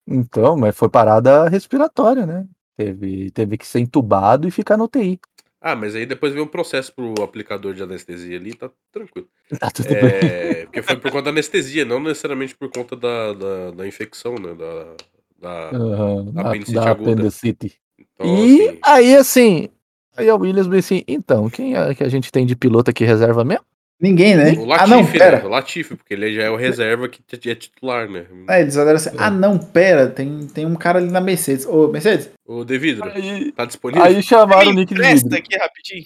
Então, 0.06 0.56
mas 0.56 0.76
foi 0.76 0.88
parada 0.88 1.48
respiratória, 1.48 2.26
né? 2.26 2.46
Teve, 2.76 3.30
teve 3.30 3.58
que 3.58 3.66
ser 3.66 3.80
entubado 3.80 4.48
e 4.48 4.50
ficar 4.50 4.76
no 4.76 4.88
TI. 4.88 5.20
Ah, 5.60 5.76
mas 5.76 5.94
aí 5.94 6.06
depois 6.06 6.32
veio 6.32 6.44
um 6.44 6.48
processo 6.48 6.92
pro 6.94 7.22
aplicador 7.22 7.74
de 7.74 7.82
anestesia 7.82 8.38
ali, 8.38 8.54
tá 8.54 8.70
tranquilo. 8.90 9.28
Tá 9.60 9.70
tudo 9.70 9.88
bem. 9.88 10.04
É, 10.04 10.64
porque 10.64 10.82
foi 10.82 10.96
por 10.96 11.10
conta 11.10 11.24
da 11.24 11.30
anestesia, 11.30 11.84
não 11.84 12.00
necessariamente 12.00 12.56
por 12.56 12.70
conta 12.70 12.96
da, 12.96 13.32
da, 13.34 13.70
da 13.72 13.86
infecção, 13.86 14.36
né? 14.36 14.54
Da, 14.54 14.96
da, 15.38 15.76
Aham, 15.76 16.24
da, 16.32 16.40
apendicite 16.42 16.74
da 16.76 16.90
aguda. 16.90 17.12
apendicite. 17.12 17.80
então, 17.98 18.26
E 18.26 18.68
assim, 18.68 18.78
aí, 18.82 19.16
assim, 19.16 19.68
aí 20.16 20.30
a 20.30 20.34
Williams 20.36 20.66
bem 20.66 20.78
assim, 20.78 21.04
então, 21.06 21.50
quem 21.50 21.76
é 21.76 21.94
que 21.94 22.04
a 22.04 22.08
gente 22.08 22.32
tem 22.32 22.46
de 22.46 22.56
piloto 22.56 22.90
aqui 22.90 23.04
reserva 23.04 23.44
mesmo? 23.44 23.64
Ninguém, 24.00 24.34
né? 24.34 24.52
o 24.52 24.72
ah, 24.72 24.86
não, 24.86 25.00
Latifi, 25.00 25.18
né? 25.18 25.24
pera. 25.24 25.46
O 25.46 25.50
Latifi, 25.50 25.94
porque 25.94 26.14
ele 26.14 26.34
já 26.34 26.44
é 26.44 26.50
o 26.50 26.56
reserva 26.56 27.08
que 27.08 27.20
é 27.50 27.54
titular, 27.54 28.08
né? 28.08 28.24
É, 28.48 28.62
eles 28.62 28.74
olharam 28.76 28.96
assim, 28.96 29.10
ah, 29.18 29.30
não, 29.30 29.58
pera, 29.58 30.08
tem, 30.08 30.46
tem 30.46 30.64
um 30.64 30.74
cara 30.74 30.98
ali 30.98 31.10
na 31.10 31.20
Mercedes. 31.20 31.66
Ô, 31.66 31.88
Mercedes, 31.88 32.30
O 32.46 32.64
Devidro, 32.64 33.10
Aí, 33.10 33.52
tá 33.52 33.66
disponível? 33.66 34.02
aí 34.04 34.22
chamaram 34.22 34.70
o 34.70 34.74
Nick 34.74 34.94
de 34.94 35.00
empresta 35.00 35.28
vidro. 35.28 35.38
aqui 35.38 35.56
rapidinho. 35.58 36.04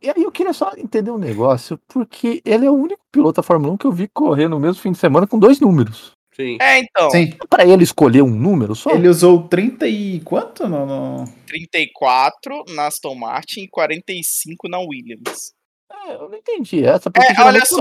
E 0.00 0.08
aí 0.08 0.22
eu 0.22 0.30
queria 0.30 0.52
só 0.52 0.72
entender 0.76 1.10
um 1.10 1.18
negócio, 1.18 1.78
porque 1.88 2.40
ele 2.44 2.66
é 2.66 2.70
o 2.70 2.74
único 2.74 3.02
piloto 3.10 3.36
da 3.36 3.42
Fórmula 3.42 3.72
1 3.74 3.76
que 3.76 3.86
eu 3.86 3.92
vi 3.92 4.08
correr 4.08 4.48
no 4.48 4.60
mesmo 4.60 4.80
fim 4.80 4.92
de 4.92 4.98
semana 4.98 5.26
com 5.26 5.38
dois 5.38 5.58
números. 5.58 6.12
Sim. 6.34 6.58
É, 6.60 6.78
então. 6.78 7.10
sim, 7.10 7.32
Pra 7.48 7.66
ele 7.66 7.82
escolher 7.82 8.22
um 8.22 8.30
número 8.30 8.74
só? 8.74 8.90
ele 8.92 9.08
usou 9.08 9.48
30 9.48 9.86
e 9.88 10.20
quanto? 10.20 10.68
No, 10.68 10.86
no... 10.86 11.24
34 11.46 12.64
na 12.70 12.86
Aston 12.86 13.14
Martin 13.14 13.62
e 13.62 13.68
45 13.68 14.68
na 14.68 14.78
Williams. 14.78 15.52
É, 15.92 16.14
eu 16.14 16.28
não 16.28 16.38
entendi 16.38 16.84
essa, 16.84 17.10
porque 17.10 17.32
É, 17.32 17.44
olha 17.44 17.64
só. 17.64 17.78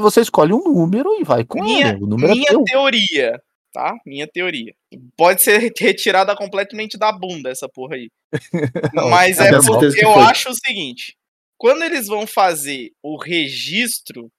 você 0.00 0.20
escolhe 0.20 0.52
um 0.52 0.62
número 0.62 1.14
e 1.20 1.24
vai 1.24 1.44
com 1.44 1.62
Minha, 1.62 1.88
ele. 1.90 2.04
O 2.04 2.06
número 2.06 2.32
é 2.32 2.34
minha 2.34 2.46
teu. 2.46 2.62
teoria, 2.64 3.40
tá? 3.72 3.94
Minha 4.06 4.26
teoria. 4.26 4.72
Pode 5.16 5.42
ser 5.42 5.58
retirada 5.78 6.34
completamente 6.36 6.96
da 6.98 7.12
bunda 7.12 7.50
essa 7.50 7.68
porra 7.68 7.96
aí. 7.96 8.08
Mas 8.94 9.38
é 9.38 9.50
certeza 9.50 9.66
porque 9.66 9.98
que 9.98 10.04
eu 10.04 10.14
acho 10.20 10.50
o 10.50 10.54
seguinte: 10.54 11.16
quando 11.58 11.82
eles 11.82 12.06
vão 12.06 12.26
fazer 12.26 12.90
o 13.02 13.16
registro 13.16 14.30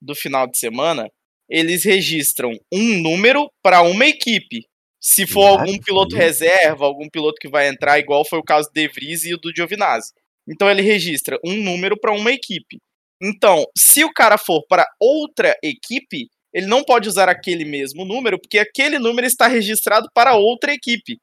do 0.00 0.14
final 0.14 0.46
de 0.46 0.58
semana, 0.58 1.08
eles 1.48 1.84
registram 1.84 2.52
um 2.72 3.00
número 3.02 3.50
para 3.62 3.82
uma 3.82 4.06
equipe. 4.06 4.64
Se 5.02 5.26
for 5.26 5.46
algum 5.46 5.78
piloto 5.78 6.14
reserva, 6.14 6.84
algum 6.84 7.08
piloto 7.08 7.36
que 7.40 7.48
vai 7.48 7.68
entrar, 7.68 7.98
igual 7.98 8.22
foi 8.24 8.38
o 8.38 8.44
caso 8.44 8.68
do 8.68 8.74
De 8.74 8.86
Vries 8.88 9.24
e 9.24 9.34
o 9.34 9.38
do 9.38 9.50
Giovinazzi. 9.54 10.12
Então 10.50 10.68
ele 10.68 10.82
registra 10.82 11.38
um 11.44 11.62
número 11.62 11.98
para 11.98 12.12
uma 12.12 12.32
equipe. 12.32 12.78
Então, 13.22 13.64
se 13.76 14.02
o 14.04 14.12
cara 14.12 14.36
for 14.36 14.64
para 14.66 14.84
outra 14.98 15.54
equipe, 15.62 16.28
ele 16.52 16.66
não 16.66 16.82
pode 16.82 17.08
usar 17.08 17.28
aquele 17.28 17.64
mesmo 17.64 18.04
número, 18.04 18.40
porque 18.40 18.58
aquele 18.58 18.98
número 18.98 19.26
está 19.26 19.46
registrado 19.46 20.08
para 20.12 20.34
outra 20.34 20.72
equipe. 20.72 21.18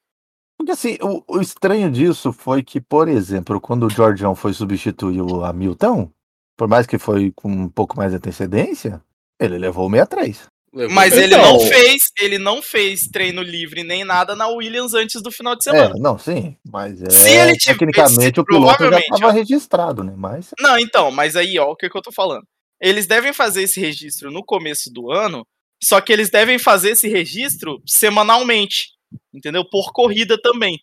Porque 0.58 0.72
assim, 0.72 0.98
o, 1.02 1.24
o 1.28 1.42
estranho 1.42 1.92
disso 1.92 2.32
foi 2.32 2.64
que, 2.64 2.80
por 2.80 3.08
exemplo, 3.08 3.60
quando 3.60 3.86
o 3.86 3.90
Georgião 3.90 4.34
foi 4.34 4.54
substituir 4.54 5.22
o 5.22 5.44
Hamilton, 5.44 6.10
por 6.56 6.68
mais 6.68 6.88
que 6.88 6.98
foi 6.98 7.32
com 7.36 7.50
um 7.50 7.70
pouco 7.70 7.98
mais 7.98 8.12
de 8.12 8.18
antecedência, 8.18 9.02
ele 9.40 9.58
levou 9.58 9.88
o 9.88 9.92
63. 9.92 10.48
Levou 10.74 10.94
Mas 10.94 11.14
ele 11.14 11.34
Então- 11.34 11.54
não 11.54 11.60
fez, 11.62 12.04
ele 12.20 12.38
não 12.38 12.62
fez 12.62 13.08
treino 13.08 13.42
livre 13.42 13.84
nem 13.84 14.04
nada 14.04 14.36
na 14.36 14.48
Williams 14.48 14.94
antes 14.94 15.22
do 15.22 15.32
final 15.32 15.56
de 15.56 15.68
É, 15.70 15.72
semana. 15.72 15.96
não, 15.98 16.20
sim, 16.20 16.56
mas 16.70 17.02
é, 17.02 17.10
Se 17.10 17.30
ele 17.32 17.54
tivesse, 17.58 17.66
tecnicamente 17.80 18.40
o 18.40 18.46
piloto 18.46 18.68
já 18.68 18.76
provavelmente, 18.78 19.14
estava 19.14 19.32
registrado, 19.32 20.04
né? 20.04 20.14
Mas 20.16 20.50
Não, 20.60 20.78
então, 20.78 21.10
mas 21.10 21.36
aí, 21.36 21.58
ó, 21.58 21.72
o 21.72 21.76
que, 21.76 21.90
que 21.90 21.98
eu 21.98 22.02
tô 22.02 22.12
falando? 22.12 22.46
Eles 22.82 23.08
devem 23.08 23.32
fazer 23.34 23.64
esse 23.64 23.80
registro 23.80 24.30
no 24.30 24.44
começo 24.44 24.92
do 24.94 25.10
ano, 25.12 25.46
só 25.82 26.02
que 26.02 26.12
eles 26.14 26.30
devem 26.30 26.60
fazer 26.60 26.92
esse 26.92 27.08
registro 27.08 27.82
semanalmente, 27.88 28.90
entendeu? 29.34 29.64
Por 29.68 29.92
corrida 29.94 30.38
também. 30.42 30.78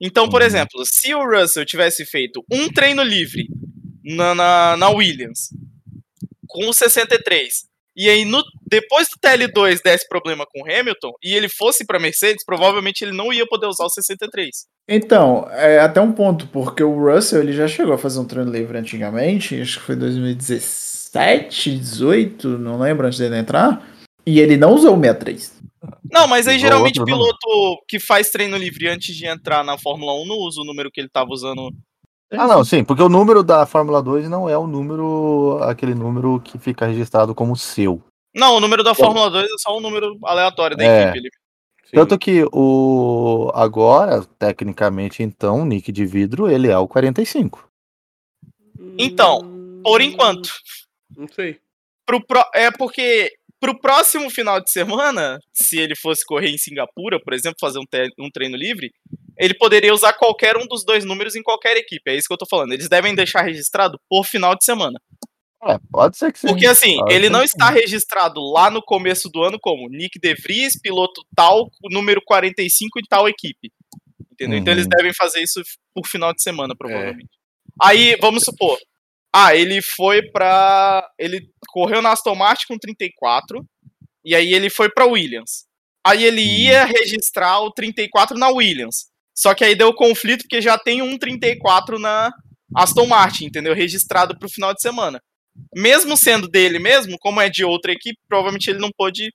Então, 0.00 0.28
por 0.28 0.40
Uhum. 0.40 0.46
exemplo, 0.46 0.84
se 0.86 1.14
o 1.14 1.24
Russell 1.24 1.64
tivesse 1.66 2.06
feito 2.06 2.42
um 2.50 2.68
treino 2.68 3.02
livre 3.02 3.46
na, 4.04 4.34
na, 4.34 4.76
na 4.76 4.88
Williams 4.90 5.48
com 6.46 6.68
o 6.68 6.72
63, 6.72 7.64
e 7.96 8.08
aí 8.08 8.24
no, 8.24 8.42
depois 8.66 9.08
do 9.08 9.18
TL2 9.18 9.80
desse 9.82 10.08
problema 10.08 10.44
com 10.46 10.62
o 10.62 10.64
Hamilton, 10.64 11.12
e 11.22 11.34
ele 11.34 11.48
fosse 11.48 11.86
pra 11.86 11.98
Mercedes, 11.98 12.44
provavelmente 12.44 13.02
ele 13.02 13.16
não 13.16 13.32
ia 13.32 13.46
poder 13.46 13.66
usar 13.66 13.84
o 13.84 13.90
63. 13.90 14.66
Então, 14.88 15.48
é 15.50 15.78
até 15.78 16.00
um 16.00 16.12
ponto, 16.12 16.46
porque 16.48 16.82
o 16.82 16.98
Russell 16.98 17.42
ele 17.42 17.52
já 17.52 17.66
chegou 17.66 17.94
a 17.94 17.98
fazer 17.98 18.20
um 18.20 18.24
treino 18.24 18.50
livre 18.50 18.76
antigamente, 18.76 19.60
acho 19.60 19.78
que 19.80 19.86
foi 19.86 19.96
2017, 19.96 21.78
18, 21.78 22.58
não 22.58 22.78
lembro 22.78 23.06
antes 23.06 23.18
dele 23.18 23.38
entrar, 23.38 23.86
e 24.26 24.40
ele 24.40 24.56
não 24.56 24.74
usou 24.74 24.96
o 24.96 25.00
63. 25.00 25.54
Não, 26.10 26.26
mas 26.26 26.46
aí 26.46 26.58
geralmente 26.58 27.02
piloto 27.04 27.82
que 27.88 27.98
faz 27.98 28.30
treino 28.30 28.56
livre 28.56 28.88
antes 28.88 29.14
de 29.14 29.26
entrar 29.26 29.64
na 29.64 29.76
Fórmula 29.76 30.14
1 30.22 30.26
não 30.26 30.36
usa 30.36 30.60
o 30.60 30.64
número 30.64 30.90
que 30.90 31.00
ele 31.00 31.08
tava 31.08 31.30
usando. 31.30 31.70
Ah, 32.32 32.46
não, 32.48 32.64
sim, 32.64 32.82
porque 32.82 33.02
o 33.02 33.08
número 33.08 33.42
da 33.42 33.64
Fórmula 33.66 34.02
2 34.02 34.28
não 34.28 34.48
é 34.48 34.56
o 34.58 34.66
número, 34.66 35.58
aquele 35.62 35.94
número 35.94 36.40
que 36.40 36.58
fica 36.58 36.86
registrado 36.86 37.34
como 37.34 37.56
seu. 37.56 38.02
Não, 38.34 38.56
o 38.56 38.60
número 38.60 38.82
da 38.82 38.94
Fórmula 38.94 39.30
2 39.30 39.44
é 39.44 39.48
só 39.60 39.76
um 39.76 39.80
número 39.80 40.18
aleatório 40.24 40.76
da 40.76 40.84
É. 40.84 41.10
equipe. 41.10 41.28
Tanto 41.92 42.18
que 42.18 42.44
o 42.52 43.52
agora, 43.54 44.24
tecnicamente, 44.36 45.22
então, 45.22 45.62
o 45.62 45.64
Nick 45.64 45.92
de 45.92 46.04
vidro, 46.04 46.50
ele 46.50 46.68
é 46.68 46.76
o 46.76 46.88
45. 46.88 47.68
Então, 48.98 49.80
por 49.84 50.00
enquanto. 50.00 50.50
Não 51.16 51.28
sei. 51.28 51.60
Pro 52.04 52.20
pro... 52.26 52.44
É 52.52 52.72
porque 52.72 53.32
pro 53.64 53.80
próximo 53.80 54.28
final 54.28 54.60
de 54.60 54.70
semana, 54.70 55.38
se 55.50 55.78
ele 55.78 55.96
fosse 55.96 56.22
correr 56.26 56.50
em 56.50 56.58
Singapura, 56.58 57.18
por 57.18 57.32
exemplo, 57.32 57.56
fazer 57.58 57.78
um, 57.78 57.86
um 58.18 58.30
treino 58.30 58.58
livre, 58.58 58.92
ele 59.38 59.54
poderia 59.54 59.94
usar 59.94 60.12
qualquer 60.12 60.54
um 60.58 60.66
dos 60.66 60.84
dois 60.84 61.02
números 61.02 61.34
em 61.34 61.42
qualquer 61.42 61.74
equipe. 61.78 62.02
É 62.10 62.14
isso 62.14 62.26
que 62.28 62.34
eu 62.34 62.38
tô 62.38 62.46
falando. 62.46 62.72
Eles 62.72 62.90
devem 62.90 63.14
deixar 63.14 63.40
registrado 63.40 63.98
por 64.06 64.26
final 64.26 64.54
de 64.54 64.66
semana. 64.66 65.00
É, 65.66 65.78
pode 65.90 66.18
ser 66.18 66.30
que 66.30 66.40
sim. 66.40 66.46
Porque 66.46 66.66
assim, 66.66 66.98
Pode 66.98 67.14
ele 67.14 67.30
não 67.30 67.42
está 67.42 67.70
registrado 67.70 68.38
lá 68.52 68.70
no 68.70 68.82
começo 68.82 69.30
do 69.30 69.42
ano 69.42 69.58
como 69.58 69.88
Nick 69.88 70.18
De 70.20 70.34
Vries, 70.34 70.78
piloto 70.78 71.22
tal, 71.34 71.70
número 71.84 72.20
45 72.22 72.98
em 72.98 73.02
tal 73.08 73.26
equipe. 73.26 73.72
Entendeu? 74.30 74.58
Então 74.58 74.74
Uhum. 74.74 74.78
eles 74.78 74.88
devem 74.94 75.14
fazer 75.14 75.40
isso 75.42 75.62
por 75.94 76.06
final 76.06 76.34
de 76.34 76.42
semana, 76.42 76.74
provavelmente. 76.76 77.30
Aí, 77.80 78.14
vamos 78.20 78.44
supor. 78.44 78.76
Ah, 79.34 79.54
ele 79.54 79.82
foi 79.82 80.22
pra. 80.30 81.08
Ele 81.18 81.48
correu 81.68 82.00
na 82.00 82.12
Aston 82.12 82.34
Martin 82.34 82.66
com 82.68 82.78
34. 82.78 83.64
E 84.24 84.34
aí 84.34 84.54
ele 84.54 84.70
foi 84.70 84.88
pra 84.88 85.06
Williams. 85.06 85.66
Aí 86.06 86.24
ele 86.24 86.42
ia 86.42 86.84
registrar 86.84 87.60
o 87.60 87.72
34 87.72 88.38
na 88.38 88.48
Williams. 88.48 89.06
Só 89.34 89.54
que 89.54 89.64
aí 89.64 89.74
deu 89.74 89.92
conflito 89.92 90.42
porque 90.42 90.60
já 90.60 90.78
tem 90.78 91.02
um 91.02 91.18
34 91.18 91.98
na 91.98 92.30
Aston 92.76 93.06
Martin, 93.06 93.46
entendeu? 93.46 93.74
Registrado 93.74 94.38
pro 94.38 94.48
final 94.48 94.72
de 94.72 94.80
semana 94.80 95.20
mesmo 95.74 96.16
sendo 96.16 96.48
dele 96.48 96.78
mesmo, 96.78 97.16
como 97.18 97.40
é 97.40 97.48
de 97.48 97.64
outra 97.64 97.92
equipe, 97.92 98.18
provavelmente 98.28 98.68
ele 98.68 98.78
não 98.78 98.90
pôde 98.96 99.32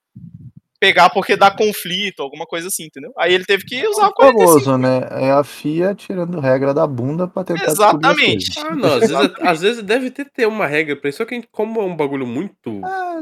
pegar 0.80 1.10
porque 1.10 1.36
dá 1.36 1.52
conflito, 1.52 2.22
alguma 2.22 2.46
coisa 2.46 2.68
assim, 2.68 2.86
entendeu? 2.86 3.12
Aí 3.18 3.34
ele 3.34 3.46
teve 3.46 3.64
que 3.66 3.86
usar 3.88 4.08
o 4.08 4.14
45. 4.14 4.48
famoso, 4.48 4.78
né? 4.78 5.02
É 5.12 5.32
a 5.32 5.44
FIA 5.44 5.94
tirando 5.94 6.40
regra 6.40 6.74
da 6.74 6.88
bunda 6.88 7.28
pra 7.28 7.44
tentar 7.44 7.66
Exatamente. 7.72 8.58
Ah, 8.60 8.76
não, 8.76 8.94
às 8.94 9.00
vezes, 9.02 9.12
às 9.42 9.62
vezes 9.62 9.84
deve 9.84 10.10
ter, 10.12 10.26
ter 10.32 10.46
uma 10.48 10.66
regra 10.66 10.96
pra 10.96 11.10
isso, 11.10 11.18
só 11.20 11.26
que 11.26 11.34
a 11.34 11.38
gente- 11.38 11.50
como 11.52 11.82
é 11.82 11.84
um 11.84 11.96
bagulho 11.96 12.26
muito. 12.26 12.82
Ah, 12.84 13.20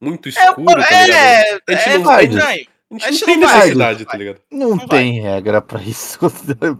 muito 0.00 0.28
É, 0.28 0.30
escuro, 0.30 0.64
tá 0.66 1.02
ligado? 1.04 1.10
é, 1.12 1.58
A 1.68 1.72
gente 1.76 1.88
é 1.90 1.98
não 1.98 2.04
vai, 2.04 2.24
estranho. 2.24 2.66
A 2.88 2.94
gente 2.94 3.04
a 3.04 3.06
não 3.06 3.12
gente 3.12 3.24
tem 3.24 3.36
não 3.36 3.48
vai, 3.48 3.56
necessidade, 3.56 3.98
não 3.98 4.04
tá 4.06 4.10
vai. 4.12 4.18
ligado? 4.18 4.40
Não, 4.52 4.68
Não 4.76 4.86
tem 4.86 5.20
regra 5.20 5.60
pra 5.60 5.82
isso. 5.82 6.18
Deve 6.46 6.76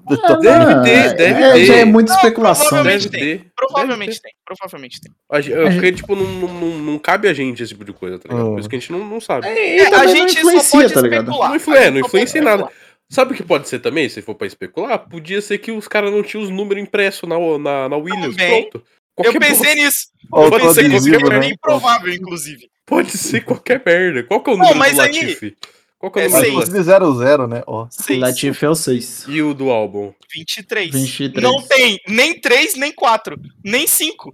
Ah, 0.48 0.82
ter, 0.82 1.14
deve 1.14 1.42
é, 1.42 1.52
ter. 1.54 1.64
Já 1.64 1.74
é 1.78 1.84
muita 1.84 2.12
Não, 2.12 2.18
especulação. 2.20 2.68
provavelmente 2.68 3.08
Deve 3.08 3.24
tem. 3.24 3.38
ter. 3.38 3.50
Provavelmente 3.56 4.08
deve 4.10 4.20
ter. 4.20 4.22
tem, 4.22 4.32
provavelmente 4.44 5.00
tem. 5.00 5.12
A 5.32 5.40
gente- 5.40 5.54
é 5.58 5.70
Porque, 5.72 5.92
tipo, 5.92 6.14
não, 6.14 6.24
não, 6.24 6.48
não, 6.54 6.78
não 6.78 6.98
cabe 6.98 7.28
a 7.28 7.32
gente 7.32 7.60
esse 7.62 7.72
tipo 7.72 7.84
de 7.84 7.92
coisa, 7.92 8.18
tá 8.20 8.28
ligado? 8.28 8.50
Por 8.50 8.60
isso 8.60 8.68
que 8.68 8.76
a 8.76 8.78
gente 8.78 8.92
não, 8.92 9.00
não 9.04 9.20
sabe. 9.20 9.48
E 9.48 9.80
É, 9.80 9.86
a 9.88 9.90
não 10.04 10.08
gente 10.08 10.32
só 10.34 10.38
influencia, 10.38 10.80
pode 10.80 10.94
tá 10.94 11.00
ligado? 11.00 11.24
especular. 11.24 11.48
Não 11.48 11.54
A 11.54 11.58
gente 11.58 11.90
não 11.92 12.00
influencia 12.00 12.40
em 12.40 12.44
pode 12.44 12.56
nada. 12.62 12.72
Sabe 13.08 13.32
o 13.32 13.36
que 13.36 13.42
pode 13.42 13.68
ser 13.68 13.78
também, 13.80 14.08
se 14.08 14.22
for 14.22 14.34
pra 14.36 14.46
especular? 14.46 14.98
Podia 15.08 15.40
ser 15.42 15.58
que 15.58 15.72
os 15.72 15.88
caras 15.88 16.12
não 16.12 16.22
tinham 16.22 16.42
os 16.44 16.50
números 16.50 16.82
impressos 16.82 17.28
na, 17.28 17.36
na, 17.58 17.88
na 17.88 17.96
Williams. 17.96 18.36
Também. 18.36 18.70
Pronto. 18.70 18.84
Eu 19.18 19.24
Qualquer 19.24 19.38
pensei 19.40 19.74
nisso. 19.76 20.06
Eu 20.32 20.50
pensei 20.50 20.60
Todd 20.84 20.88
nisso, 20.88 21.04
Zillo, 21.04 21.18
que 21.18 21.26
é 21.26 21.30
né? 21.30 21.38
bem 21.40 21.56
provável, 21.60 22.12
inclusive. 22.12 22.68
Pode 22.84 23.10
ser 23.16 23.44
qualquer 23.44 23.82
merda. 23.84 24.22
Qual 24.22 24.40
que 24.42 24.50
é 24.50 24.52
o 24.52 24.56
Não, 24.56 24.62
número 24.64 24.78
mas 24.78 24.96
do 24.96 25.02
aí- 25.02 25.06
Latifi? 25.08 25.56
Qual 25.98 26.12
que 26.12 26.18
é 26.20 26.22
o 26.22 26.26
É 26.26 26.28
número 26.28 26.50
do 26.52 26.56
Latifi? 26.58 26.82
00, 26.82 27.46
né? 27.48 27.62
Ó. 27.66 27.86
Seis. 27.90 28.20
Latifi 28.20 28.64
é 28.64 28.68
o 28.68 28.74
6. 28.74 29.24
E 29.28 29.42
o 29.42 29.54
do 29.54 29.70
álbum? 29.70 30.12
23. 30.34 30.90
23. 30.92 31.42
Não 31.42 31.62
tem 31.62 31.98
nem 32.08 32.38
3, 32.40 32.76
nem 32.76 32.92
4, 32.92 33.36
nem 33.64 33.86
5. 33.86 34.30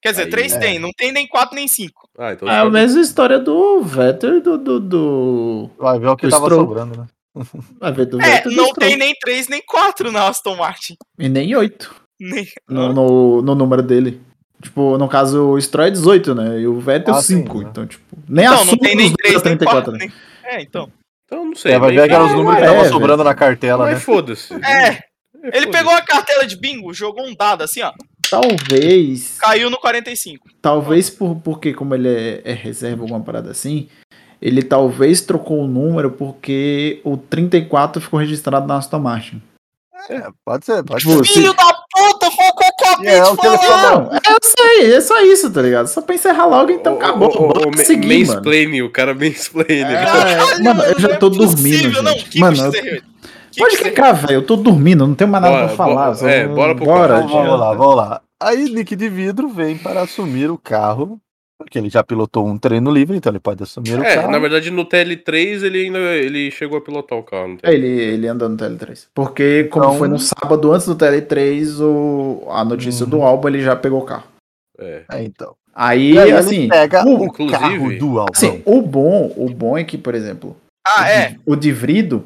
Quer 0.00 0.10
dizer, 0.12 0.24
Aí, 0.24 0.30
3 0.30 0.52
é. 0.54 0.58
tem, 0.58 0.78
não 0.78 0.90
tem 0.96 1.12
nem 1.12 1.26
4, 1.28 1.54
nem 1.54 1.68
5. 1.68 2.08
Ah, 2.18 2.32
então 2.32 2.48
É 2.48 2.58
a 2.58 2.68
mesma 2.70 3.00
história 3.00 3.38
do 3.38 3.82
Vettel 3.82 4.38
e 4.38 4.40
do. 4.40 4.58
do, 4.58 4.80
do... 4.80 5.70
Vai 5.78 5.98
ver 5.98 6.08
o 6.08 6.16
que 6.16 6.28
tava 6.28 6.46
Stroll. 6.46 6.66
sobrando, 6.66 6.98
né? 6.98 7.06
Vai 7.80 7.92
ver 7.92 8.06
do 8.06 8.20
É, 8.20 8.24
Vettel 8.36 8.50
do 8.50 8.56
não 8.56 8.66
Stroll. 8.68 8.88
tem 8.88 8.96
nem 8.96 9.14
3, 9.20 9.48
nem 9.48 9.62
4 9.64 10.12
na 10.12 10.28
Aston 10.28 10.56
Martin. 10.56 10.96
E 11.18 11.28
nem 11.28 11.54
8 11.54 11.94
Nem... 12.20 12.46
no, 12.68 12.92
no, 12.92 13.42
no 13.42 13.54
número 13.54 13.82
dele. 13.82 14.20
Tipo, 14.62 14.96
no 14.98 15.08
caso, 15.08 15.50
o 15.50 15.60
Stroll 15.60 15.86
é 15.88 15.90
18, 15.90 16.34
né? 16.34 16.60
E 16.60 16.66
o 16.68 16.78
Vettel 16.80 17.14
Ah, 17.14 17.22
sim, 17.22 17.38
5. 17.42 17.58
né? 17.62 17.68
Então, 17.70 17.86
tipo, 17.86 18.04
nem 18.28 18.44
Não, 18.46 18.54
assume 18.54 18.70
não 18.72 18.78
tem 18.78 18.96
nem 18.96 19.06
os 19.06 19.12
3, 19.14 19.34
números 19.34 19.42
nem 19.48 19.56
34, 19.58 19.92
4. 19.92 19.92
né? 19.92 19.98
Nem... 19.98 20.31
É, 20.44 20.60
então. 20.62 20.90
Então 21.26 21.44
não 21.46 21.54
sei. 21.54 21.72
É, 21.72 21.78
vai 21.78 21.92
ver 21.94 22.08
que 22.08 22.14
eram 22.14 22.26
os 22.26 22.32
é, 22.32 22.34
números 22.34 22.56
que 22.56 22.62
estavam 22.62 22.82
velho. 22.82 22.92
sobrando 22.92 23.24
na 23.24 23.34
cartela, 23.34 23.84
Mas 23.84 23.94
né? 23.94 24.00
foda-se. 24.00 24.52
É, 24.54 24.98
ele 25.52 25.68
pegou 25.68 25.92
a 25.92 26.02
cartela 26.02 26.46
de 26.46 26.56
bingo, 26.56 26.92
jogou 26.92 27.26
um 27.26 27.34
dado 27.34 27.62
assim, 27.62 27.82
ó, 27.82 27.92
Talvez. 28.30 29.36
caiu 29.38 29.70
no 29.70 29.78
45. 29.78 30.48
Talvez 30.60 31.08
por, 31.10 31.36
porque, 31.36 31.72
como 31.74 31.94
ele 31.94 32.08
é, 32.08 32.42
é 32.44 32.52
reserva, 32.52 33.02
alguma 33.02 33.20
parada 33.20 33.50
assim, 33.50 33.88
ele 34.40 34.62
talvez 34.62 35.20
trocou 35.20 35.60
o 35.62 35.66
número 35.68 36.10
porque 36.10 37.00
o 37.04 37.16
34 37.16 38.00
ficou 38.02 38.18
registrado 38.20 38.66
na 38.66 38.76
Aston 38.76 38.98
Martin. 38.98 39.42
É, 40.08 40.26
pode 40.44 40.64
ser, 40.66 40.82
pode 40.84 41.00
Tipo, 41.04 41.24
ser. 41.24 41.32
se- 41.32 41.40
Filho 41.40 41.54
da 41.54 41.81
puta, 42.96 43.24
foi 43.36 43.50
o 43.50 43.58
que 43.58 43.66
eu 43.66 43.74
acabei 43.74 44.18
É, 44.24 44.30
o 44.30 44.34
é 44.34 44.36
isso 44.42 44.54
aí, 44.62 44.92
é 44.94 45.00
só 45.00 45.20
isso, 45.22 45.50
tá 45.50 45.62
ligado? 45.62 45.86
Só 45.88 46.00
pra 46.02 46.14
encerrar 46.14 46.46
logo, 46.46 46.70
então 46.70 46.94
O- 46.94 46.96
acabou. 46.96 47.28
o- 47.28 47.66
o- 47.68 47.70
o 47.70 47.78
seguir, 47.78 48.26
mansplaining, 48.26 48.82
o 48.82 48.90
cara 48.90 49.14
mansplaining. 49.14 49.82
É, 49.92 50.04
Caralho, 50.04 50.64
mano, 50.64 50.82
eu 50.84 51.00
já 51.00 51.08
é 51.10 51.16
tô 51.16 51.30
possível, 51.30 51.90
dormindo, 51.90 52.02
Não, 52.02 52.12
gente. 52.12 52.24
que 52.30 52.38
Mano, 52.40 52.72
Pode 53.58 53.76
clicar, 53.76 54.14
velho. 54.14 54.32
Eu 54.38 54.42
tô 54.46 54.56
dormindo, 54.56 55.06
não 55.06 55.14
tenho 55.14 55.30
mais 55.30 55.42
nada 55.42 55.54
Bora, 55.54 55.66
pra 55.68 55.76
falar. 55.76 55.94
bora- 56.06 56.14
só- 56.14 56.26
é, 56.28 56.46
bora 56.48 56.74
pro 56.74 56.84
bora. 56.86 57.14
carro, 57.16 57.28
vamos 57.28 57.60
lá, 57.60 57.74
vamos 57.74 57.96
lá. 57.96 58.20
Aí 58.42 58.64
Nick 58.70 58.96
de 58.96 59.08
Vidro 59.10 59.48
vem 59.50 59.76
para 59.76 60.00
assumir 60.00 60.50
o 60.50 60.56
carro, 60.56 61.20
porque 61.62 61.78
ele 61.78 61.88
já 61.88 62.02
pilotou 62.04 62.46
um 62.46 62.58
treino 62.58 62.90
livre, 62.92 63.16
então 63.16 63.32
ele 63.32 63.38
pode 63.40 63.62
assumir 63.62 63.98
o 63.98 64.02
É, 64.04 64.16
carro. 64.16 64.30
na 64.30 64.38
verdade 64.38 64.70
no 64.70 64.84
TL3 64.84 65.62
ele 65.62 65.86
ainda 65.86 65.98
ele 65.98 66.50
chegou 66.50 66.76
a 66.78 66.80
pilotar 66.80 67.18
o 67.18 67.22
carro. 67.22 67.56
É, 67.62 67.72
Ele, 67.72 67.86
ele 67.86 68.26
anda 68.28 68.48
no 68.48 68.56
TL3. 68.56 69.06
Porque, 69.14 69.64
como 69.64 69.84
Então- 69.86 69.98
foi 69.98 70.08
no 70.08 70.18
sábado 70.18 70.72
antes 70.72 70.86
do 70.86 70.94
TL3, 70.96 71.80
o, 71.80 72.44
a 72.50 72.64
notícia 72.64 73.04
Uhum. 73.04 73.10
do 73.10 73.22
álbum, 73.22 73.48
ele 73.48 73.62
já 73.62 73.74
pegou 73.76 74.00
o 74.00 74.04
carro. 74.04 74.24
É. 74.78 75.02
É, 75.12 75.22
então. 75.24 75.54
Aí, 75.74 76.18
aí 76.18 76.32
assim, 76.32 76.56
ele 76.60 76.68
pega 76.68 77.04
o- 77.06 77.24
o 77.24 77.50
carro 77.50 77.98
do 77.98 78.18
álbum. 78.18 78.32
assim, 78.34 78.62
o 78.66 78.82
bom, 78.82 79.32
o 79.36 79.48
bom 79.48 79.78
é 79.78 79.84
que, 79.84 79.96
por 79.96 80.14
exemplo, 80.14 80.54
Ah, 80.86 81.08
é. 81.08 81.36
o 81.46 81.56
Divrido, 81.56 82.24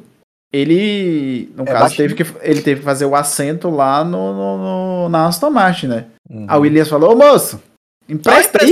ele, 0.52 1.50
no 1.54 1.62
É 1.62 1.66
caso, 1.66 1.80
baixinho. 1.80 2.08
teve 2.08 2.24
que, 2.24 2.36
ele 2.42 2.62
teve 2.62 2.80
que 2.80 2.84
fazer 2.84 3.04
o 3.04 3.14
assento 3.14 3.68
lá 3.70 4.02
no, 4.04 4.32
no- 4.32 4.58
no- 4.58 5.08
na 5.08 5.26
Aston 5.26 5.50
Martin, 5.50 5.86
né? 5.88 6.06
Uhum. 6.28 6.46
A 6.48 6.56
Williams 6.56 6.88
falou, 6.88 7.12
ô 7.12 7.16
moço, 7.16 7.58
Tá 7.58 8.12
empresta 8.14 8.64
aí. 8.64 8.70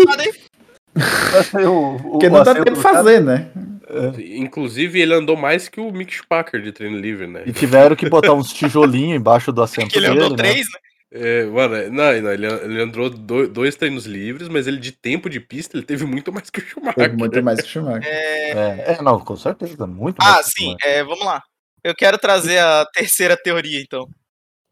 O- 1.68 1.96
o- 1.96 2.10
porque 2.12 2.28
não 2.28 2.42
dá 2.42 2.54
tempo 2.54 2.70
de 2.72 2.80
cara- 2.80 2.94
fazer, 2.96 3.20
né? 3.20 3.50
Inclusive 4.18 5.00
ele 5.00 5.14
andou 5.14 5.36
mais 5.36 5.68
que 5.68 5.80
o 5.80 5.90
Mick 5.92 6.12
Schumacher 6.12 6.60
de 6.62 6.72
treino 6.72 6.96
livre, 6.98 7.26
né? 7.26 7.42
E 7.46 7.52
tiveram 7.52 7.94
que 7.94 8.08
botar 8.08 8.32
uns 8.32 8.52
tijolinhos 8.52 9.16
embaixo 9.16 9.52
do 9.52 9.62
assento 9.62 9.90
Que 9.90 9.98
ele 9.98 10.08
dele, 10.08 10.18
andou 10.20 10.30
né? 10.30 10.36
3, 10.36 10.58
né? 10.66 10.78
É, 11.16 11.44
mano, 11.44 11.76
não, 11.92 12.22
não, 12.22 12.32
ele, 12.32 12.46
ele 12.46 12.82
andou 12.82 13.08
do- 13.08 13.46
dois 13.46 13.76
treinos 13.76 14.04
livres, 14.04 14.48
mas 14.48 14.66
ele 14.66 14.78
de 14.78 14.90
tempo 14.90 15.30
de 15.30 15.38
pista 15.38 15.76
ele 15.76 15.84
teve 15.86 16.04
muito 16.04 16.32
mais 16.32 16.50
que 16.50 16.58
o 16.58 16.62
Schumacher. 16.62 16.94
Teve 17.04 17.16
muito 17.16 17.40
mais 17.42 17.60
que 17.60 17.66
o 17.66 17.70
Schumacher. 17.70 18.02
É, 18.04 18.94
é, 18.98 19.02
não, 19.02 19.20
com 19.20 19.36
certeza, 19.36 19.86
muito 19.86 20.16
Ah, 20.20 20.32
mais. 20.32 20.46
sim, 20.46 20.74
é, 20.82 21.04
vamos 21.04 21.24
lá. 21.24 21.40
Eu 21.84 21.94
quero 21.94 22.18
trazer 22.18 22.58
a 22.58 22.84
terceira 22.92 23.36
teoria, 23.36 23.80
então. 23.80 24.08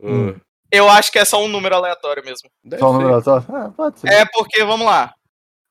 Ah, 0.02 0.34
Eu 0.72 0.88
acho 0.88 1.12
que 1.12 1.18
é 1.18 1.24
só 1.24 1.44
um 1.44 1.48
número 1.48 1.76
aleatório 1.76 2.24
mesmo. 2.24 2.48
deve 2.64 2.80
Só 2.80 2.90
ser. 2.92 2.98
número 2.98 3.22
só? 3.22 3.36
É, 3.38 3.70
pode 3.76 4.00
ser. 4.00 4.08
É 4.08 4.24
porque, 4.32 4.64
vamos 4.64 4.86
lá. 4.86 5.12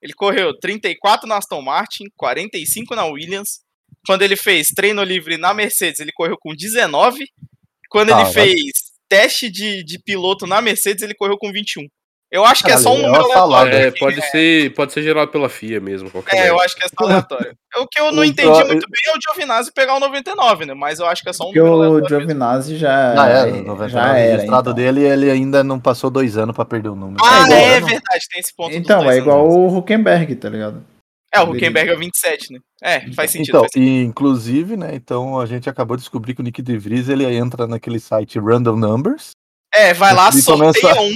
Ele 0.02 0.14
correu 0.14 0.58
34 0.58 1.28
na 1.28 1.38
Aston 1.38 1.62
Martin, 1.62 2.06
45 2.18 2.96
na 2.96 3.06
Williams. 3.06 3.60
Quando 4.06 4.24
ele 4.24 4.36
fez 4.36 4.70
treino 4.70 5.04
livre 5.04 5.38
na 5.38 5.54
Mercedes, 5.54 6.00
ele 6.00 6.12
correu 6.12 6.38
com 6.40 6.56
19. 6.56 7.26
Quando 7.90 8.14
Ah, 8.14 8.22
ele 8.22 8.32
vai- 8.32 8.48
fez 8.50 8.72
teste 9.08 9.50
de, 9.50 9.84
de 9.84 10.00
piloto 10.00 10.48
na 10.48 10.62
Mercedes, 10.62 11.04
ele 11.04 11.14
correu 11.14 11.38
com 11.38 11.52
21. 11.52 11.86
Eu 12.32 12.46
acho 12.46 12.64
que 12.64 12.72
é 12.72 12.78
só 12.78 12.94
um 12.94 13.00
é 13.00 13.02
número 13.08 13.28
salada. 13.28 13.70
aleatório. 13.72 13.76
É, 13.88 13.92
pode 14.00 14.22
ser, 14.32 14.74
pode 14.74 14.94
ser 14.94 15.04
gerado 15.04 15.30
pela 15.32 15.50
FIA 15.50 15.82
mesmo. 15.82 16.10
qualquer 16.10 16.38
É, 16.46 16.50
eu 16.50 16.62
acho 16.62 16.76
que 16.78 16.84
é 16.84 16.88
só 16.88 17.06
aleatório. 17.06 17.54
O 17.78 17.88
que 17.88 18.00
eu 18.02 18.12
não 18.12 18.22
O 18.22 18.26
entendi 18.26 18.50
Pro- 18.58 18.68
muito 18.68 18.86
bem 18.90 19.02
é 19.08 19.18
o 19.18 19.20
Giovinazzi 19.22 19.72
pegar 19.74 19.96
o 19.96 20.00
99, 20.00 20.66
né? 20.66 20.74
Mas 20.74 21.00
eu 21.00 21.06
acho 21.06 21.24
que 21.24 21.30
é 21.30 21.34
só 21.34 21.44
um 21.44 21.48
Porque 21.48 21.62
número 21.62 22.04
o. 22.04 22.08
Giovinazzi 22.08 22.78
já, 22.78 23.16
Já 23.16 23.28
era, 23.30 23.46
no 23.48 23.64
99, 23.64 23.90
já 23.90 24.00
o 24.00 24.02
era. 24.16 24.32
registrado 24.34 24.70
então. 24.72 24.74
dele, 24.74 25.02
ele 25.06 25.32
ainda 25.32 25.64
não 25.64 25.80
passou 25.80 26.10
dois 26.10 26.38
anos 26.38 26.54
pra 26.56 26.66
perder 26.66 26.90
o 26.90 26.96
número. 26.96 27.24
Ah, 27.24 27.44
igual- 27.46 27.60
é, 27.60 27.80
verdade, 27.80 28.28
tem 28.30 28.40
esse 28.42 28.54
ponto. 28.56 28.76
Então, 28.76 29.10
é 29.10 29.18
igual 29.18 29.46
anos. 29.46 29.56
o 29.74 29.78
Huckenberg, 29.78 30.36
tá 30.36 30.50
ligado? 30.50 30.84
É, 31.34 31.40
o 31.40 31.50
Huckenberg 31.52 31.92
é 31.92 31.94
o 31.96 32.00
27, 32.00 32.52
né? 32.54 32.60
É, 32.84 33.00
faz 33.14 33.32
sentido. 33.32 33.50
Então, 33.52 33.62
faz 33.62 33.72
sentido. 33.72 33.90
e, 33.90 34.04
inclusive, 34.04 34.76
né, 34.76 34.92
então 34.94 35.40
a 35.40 35.46
gente 35.46 35.70
acabou 35.70 35.96
de 35.96 36.04
descobrir 36.04 36.34
que 36.36 36.42
o 36.42 36.44
Nick 36.44 36.62
De 36.62 36.78
Vries, 36.78 37.08
ele 37.08 37.26
entra 37.26 37.68
naquele 37.68 38.00
site 38.02 38.38
Random 38.38 38.76
Numbers, 38.76 39.32
É, 39.74 39.94
vai 39.94 40.14
lá, 40.14 40.30
sorteia 40.32 40.58
começa- 40.74 41.00
um 41.02 41.12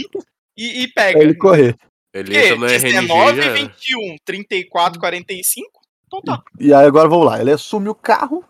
e, 0.58 0.84
e 0.84 0.88
pra 0.94 1.04
pega. 1.06 1.20
ele 1.20 1.36
correr. 1.36 1.76
Ele 2.14 2.32
Porque 2.32 2.40
entra 2.48 2.56
no 2.58 2.66
RNG 2.66 2.92
19, 3.02 3.36
já 3.36 3.44
era. 3.44 3.54
21, 3.54 4.16
34, 4.24 5.00
45. 5.00 5.82
Então 6.08 6.22
tá. 6.22 6.44
E 6.60 6.74
aí 6.74 6.86
agora 6.86 7.10
vamos 7.10 7.26
lá, 7.26 7.42
ele 7.42 7.52
assume 7.52 7.90
o 7.90 7.96
carro, 7.96 8.44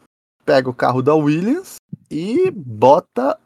pega 0.45 0.69
o 0.69 0.73
carro 0.73 1.01
da 1.01 1.15
Williams 1.15 1.75
e 2.11 2.51
bota 2.51 3.39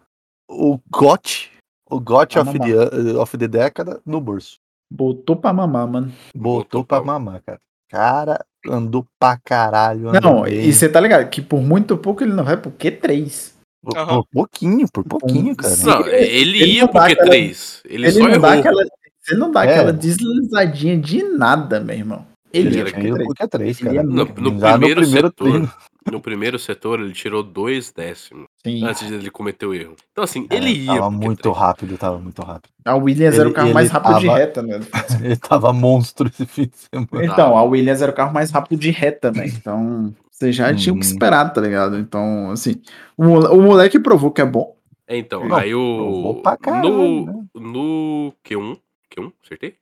o 0.49 0.77
GOT, 0.91 1.51
o 1.89 1.99
GOT 1.99 2.37
of 2.39 2.59
the, 2.59 3.17
of 3.17 3.37
the 3.37 3.47
década 3.47 4.01
no 4.05 4.19
bolso. 4.19 4.57
Botou 4.91 5.35
pra 5.35 5.53
mamar, 5.53 5.87
mano. 5.87 6.11
Botou 6.35 6.53
Botou 6.63 6.83
pra 6.83 6.97
pra- 7.01 7.05
mamar, 7.13 7.41
cara. 7.45 7.59
cara 7.89 8.45
andou 8.67 9.05
pra 9.19 9.37
caralho. 9.37 10.09
andou 10.09 10.21
Não, 10.21 10.41
bem. 10.41 10.65
e 10.65 10.73
você 10.73 10.89
tá 10.89 10.99
ligado 10.99 11.29
que 11.29 11.41
por 11.41 11.61
muito 11.61 11.95
pouco 11.97 12.23
ele 12.23 12.33
não 12.33 12.43
vai 12.43 12.57
pro 12.57 12.71
Q3. 12.71 13.53
Por, 13.81 13.97
Aham. 13.97 14.07
por 14.15 14.25
pouquinho, 14.33 14.87
por 14.91 15.03
pouquinho, 15.05 15.55
cara. 15.55 15.75
Não, 15.77 16.07
ele, 16.07 16.61
ele 16.61 16.65
ia 16.73 16.87
pro 16.87 16.99
dá 16.99 17.05
aquela- 17.07 17.29
Q3. 17.29 17.81
Ele, 17.85 18.03
Ele 18.05 18.11
só 18.11 18.19
não 18.19 18.27
errou. 18.29 18.41
dá 18.41 18.53
aquela. 18.53 18.83
Você 19.21 19.35
não 19.35 19.51
dá 19.51 19.65
É. 19.65 19.71
aquela 19.73 19.93
deslizadinha 19.93 20.97
de 20.97 21.23
nada, 21.23 21.79
meu 21.79 21.95
irmão. 21.95 22.25
Ele, 22.51 22.67
Ele 22.69 22.75
ia 22.77 22.81
era 22.81 22.91
pro 22.91 22.99
Ele 22.99 23.11
Q3. 23.11 23.25
porque 23.25 23.43
é 23.43 23.47
três, 23.47 23.79
Ele 23.79 23.89
cara. 23.89 23.99
é 23.99 24.03
No, 24.03 24.25
no 24.25 24.59
Já 24.59 24.71
primeiro, 24.77 25.05
setor, 25.05 25.31
treino. 25.31 25.71
no 26.11 26.19
primeiro 26.19 26.57
setor, 26.59 26.99
ele 26.99 27.13
tirou 27.13 27.43
dois 27.43 27.91
décimos 27.95 28.47
Sim. 28.65 28.83
antes 28.85 29.07
de 29.07 29.13
ele 29.13 29.29
cometer 29.29 29.67
o 29.67 29.73
erro. 29.73 29.95
Então, 30.11 30.23
assim, 30.23 30.47
É, 30.49 30.55
ele 30.55 30.71
ia. 30.71 30.95
Tava 30.95 31.11
muito 31.11 31.49
Q3. 31.49 31.55
rápido, 31.55 31.97
tava 31.97 32.17
muito 32.17 32.41
rápido. 32.41 32.71
A 32.83 32.95
Williams 32.95 33.35
era 33.35 33.43
o 33.43 33.47
Ele- 33.49 33.53
carro 33.55 33.73
mais 33.73 33.85
ele 33.89 33.93
rápido 33.93 34.19
de 34.19 34.25
tava- 34.25 34.37
reta, 34.39 34.61
né? 34.63 34.79
Ele 35.23 35.35
tava 35.37 35.71
monstro 35.73 36.27
esse 36.27 36.45
fim 36.47 36.63
de 36.65 36.77
semana. 36.77 37.25
Então, 37.31 37.55
a 37.55 37.63
Williams 37.63 38.01
era 38.01 38.11
o 38.11 38.15
carro 38.15 38.33
mais 38.33 38.49
rápido 38.49 38.79
de 38.79 38.89
reta, 38.89 39.31
né? 39.31 39.45
Então, 39.45 40.11
você 40.39 40.51
já 40.51 40.73
tinha 40.73 40.93
o 40.93 40.99
que 40.99 41.05
Uhum. 41.05 41.11
esperar, 41.11 41.51
tá 41.53 41.59
ligado? 41.61 41.97
Então, 41.97 42.51
assim, 42.51 42.81
o, 43.17 43.23
o 43.25 43.61
moleque 43.61 43.99
provou 43.99 44.31
que 44.31 44.41
é 44.41 44.45
bom. 44.45 44.75
É, 45.07 45.17
então, 45.17 45.47
Não, 45.47 45.55
aí 45.55 45.71
provou 45.71 46.37
o. 46.37 46.41
pra 46.41 46.55
caralho, 46.57 46.89
no, 46.89 47.25
né? 47.25 47.43
no 47.55 48.33
Q1. 48.45 48.79
Q1? 49.11 49.33
Acertei? 49.43 49.75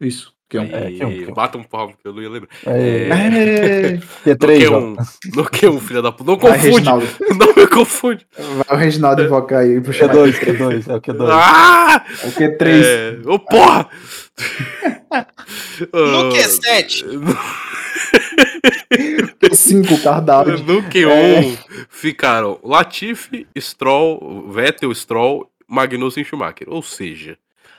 Isso. 0.00 0.34
Que 0.52 0.58
é 0.58 0.60
um... 0.60 0.64
É, 0.66 0.86
Aí, 0.86 0.98
Q1, 0.98 1.26
Q1. 1.28 1.34
Bata 1.34 1.56
um 1.56 1.62
palmo 1.62 1.94
que 1.96 2.06
eu 2.06 2.12
não 2.12 2.20
ia 2.22 2.28
lembrar. 2.28 2.50
É, 2.66 3.08
É... 3.08 3.92
No 3.92 4.36
Q3, 4.36 4.70
ó. 4.70 4.80
Q1, 4.80 4.96
no 5.34 5.44
Q1, 5.46 5.80
filha 5.80 6.02
da 6.02 6.12
puta. 6.12 6.30
Não 6.30 6.38
confunde! 6.38 6.84
Não 7.38 7.54
me 7.56 7.66
confunde! 7.66 8.26
Vai 8.36 8.76
o 8.76 8.78
Reginaldo 8.78 9.22
invocar 9.22 9.60
aí 9.60 9.82
chamar. 9.94 10.14
Q2, 10.14 10.32
Q2, 10.40 10.90
é 10.90 10.94
o 10.94 11.00
Q2. 11.00 11.28
Ah! 11.30 12.04
O 12.24 12.28
Q3. 12.32 12.84
É... 12.84 13.18
Ô, 13.26 13.38
porra! 13.38 13.88
No 15.92 16.28
Ah, 16.28 16.32
Q7, 16.32 17.04
Q5, 19.42 19.92
o 19.92 20.02
carro 20.02 20.20
da 20.22 20.34
Audi. 20.36 20.62
No 20.62 20.82
Q1 20.88 21.08
É. 21.10 21.84
ficaram 21.88 22.58
Latifi, 22.62 23.46
Stroll, 23.58 24.50
Vettel, 24.50 24.94
Stroll, 24.94 25.48
Magnussen 25.68 26.22
e 26.22 26.24
Schumacher. 26.26 26.66
Ou 26.68 26.82
seja, 26.82 27.36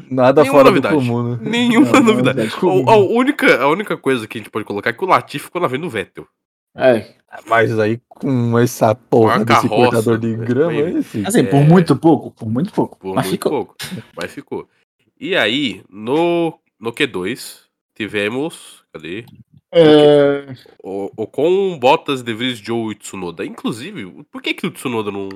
Nada 0.09 0.41
Nenhuma 0.41 0.59
fora 0.59 0.69
novidade. 0.71 0.95
do 0.95 1.01
comum, 1.01 1.23
né? 1.35 1.39
nenhuma 1.41 1.85
Não, 1.91 1.99
não, 1.99 2.03
novidade. 2.13 2.51
não. 2.61 2.89
A, 2.89 2.93
a 2.93 2.97
única, 2.97 3.61
a 3.61 3.67
única 3.69 3.95
coisa 3.97 4.27
que 4.27 4.37
a 4.37 4.39
gente 4.41 4.49
pode 4.49 4.65
colocar 4.65 4.89
é 4.89 4.93
que 4.93 5.03
o 5.03 5.07
Latifi 5.07 5.45
ficou 5.45 5.61
na 5.61 5.69
frente 5.69 5.81
do 5.81 5.89
Vettel. 5.89 6.27
É. 6.75 7.13
Mas 7.47 7.77
aí 7.79 7.99
com 8.09 8.57
essa 8.59 8.95
porra 8.95 9.35
Uma 9.37 9.45
desse 9.45 9.69
cortador 9.69 10.17
de 10.17 10.35
né? 10.35 10.45
grama, 10.45 10.71
Bem- 10.71 10.97
esse. 10.97 11.23
Assim, 11.25 11.43
por 11.45 11.57
É. 11.57 11.63
muito 11.63 11.95
pouco, 11.95 12.31
por 12.31 12.49
muito 12.49 12.71
pouco. 12.73 12.97
Por 12.97 13.13
mas 13.15 13.27
muito 13.27 13.31
ficou. 13.43 13.51
pouco. 13.51 13.75
Mas 14.15 14.31
ficou. 14.33 14.67
E 15.19 15.35
aí, 15.35 15.83
no, 15.89 16.53
no 16.79 16.91
Q2, 16.91 17.59
tivemos. 17.95 18.83
Cadê? 18.91 19.25
É... 19.71 20.53
O, 20.83 21.09
o 21.15 21.27
com 21.27 21.77
Bottas, 21.79 22.21
De 22.21 22.33
Vries, 22.33 22.59
Joe 22.59 22.91
e 22.91 22.95
Tsunoda. 22.95 23.45
Inclusive, 23.45 24.23
por 24.31 24.41
que, 24.41 24.53
que 24.53 24.67
o 24.67 24.71
Tsunoda 24.71 25.11
não. 25.11 25.29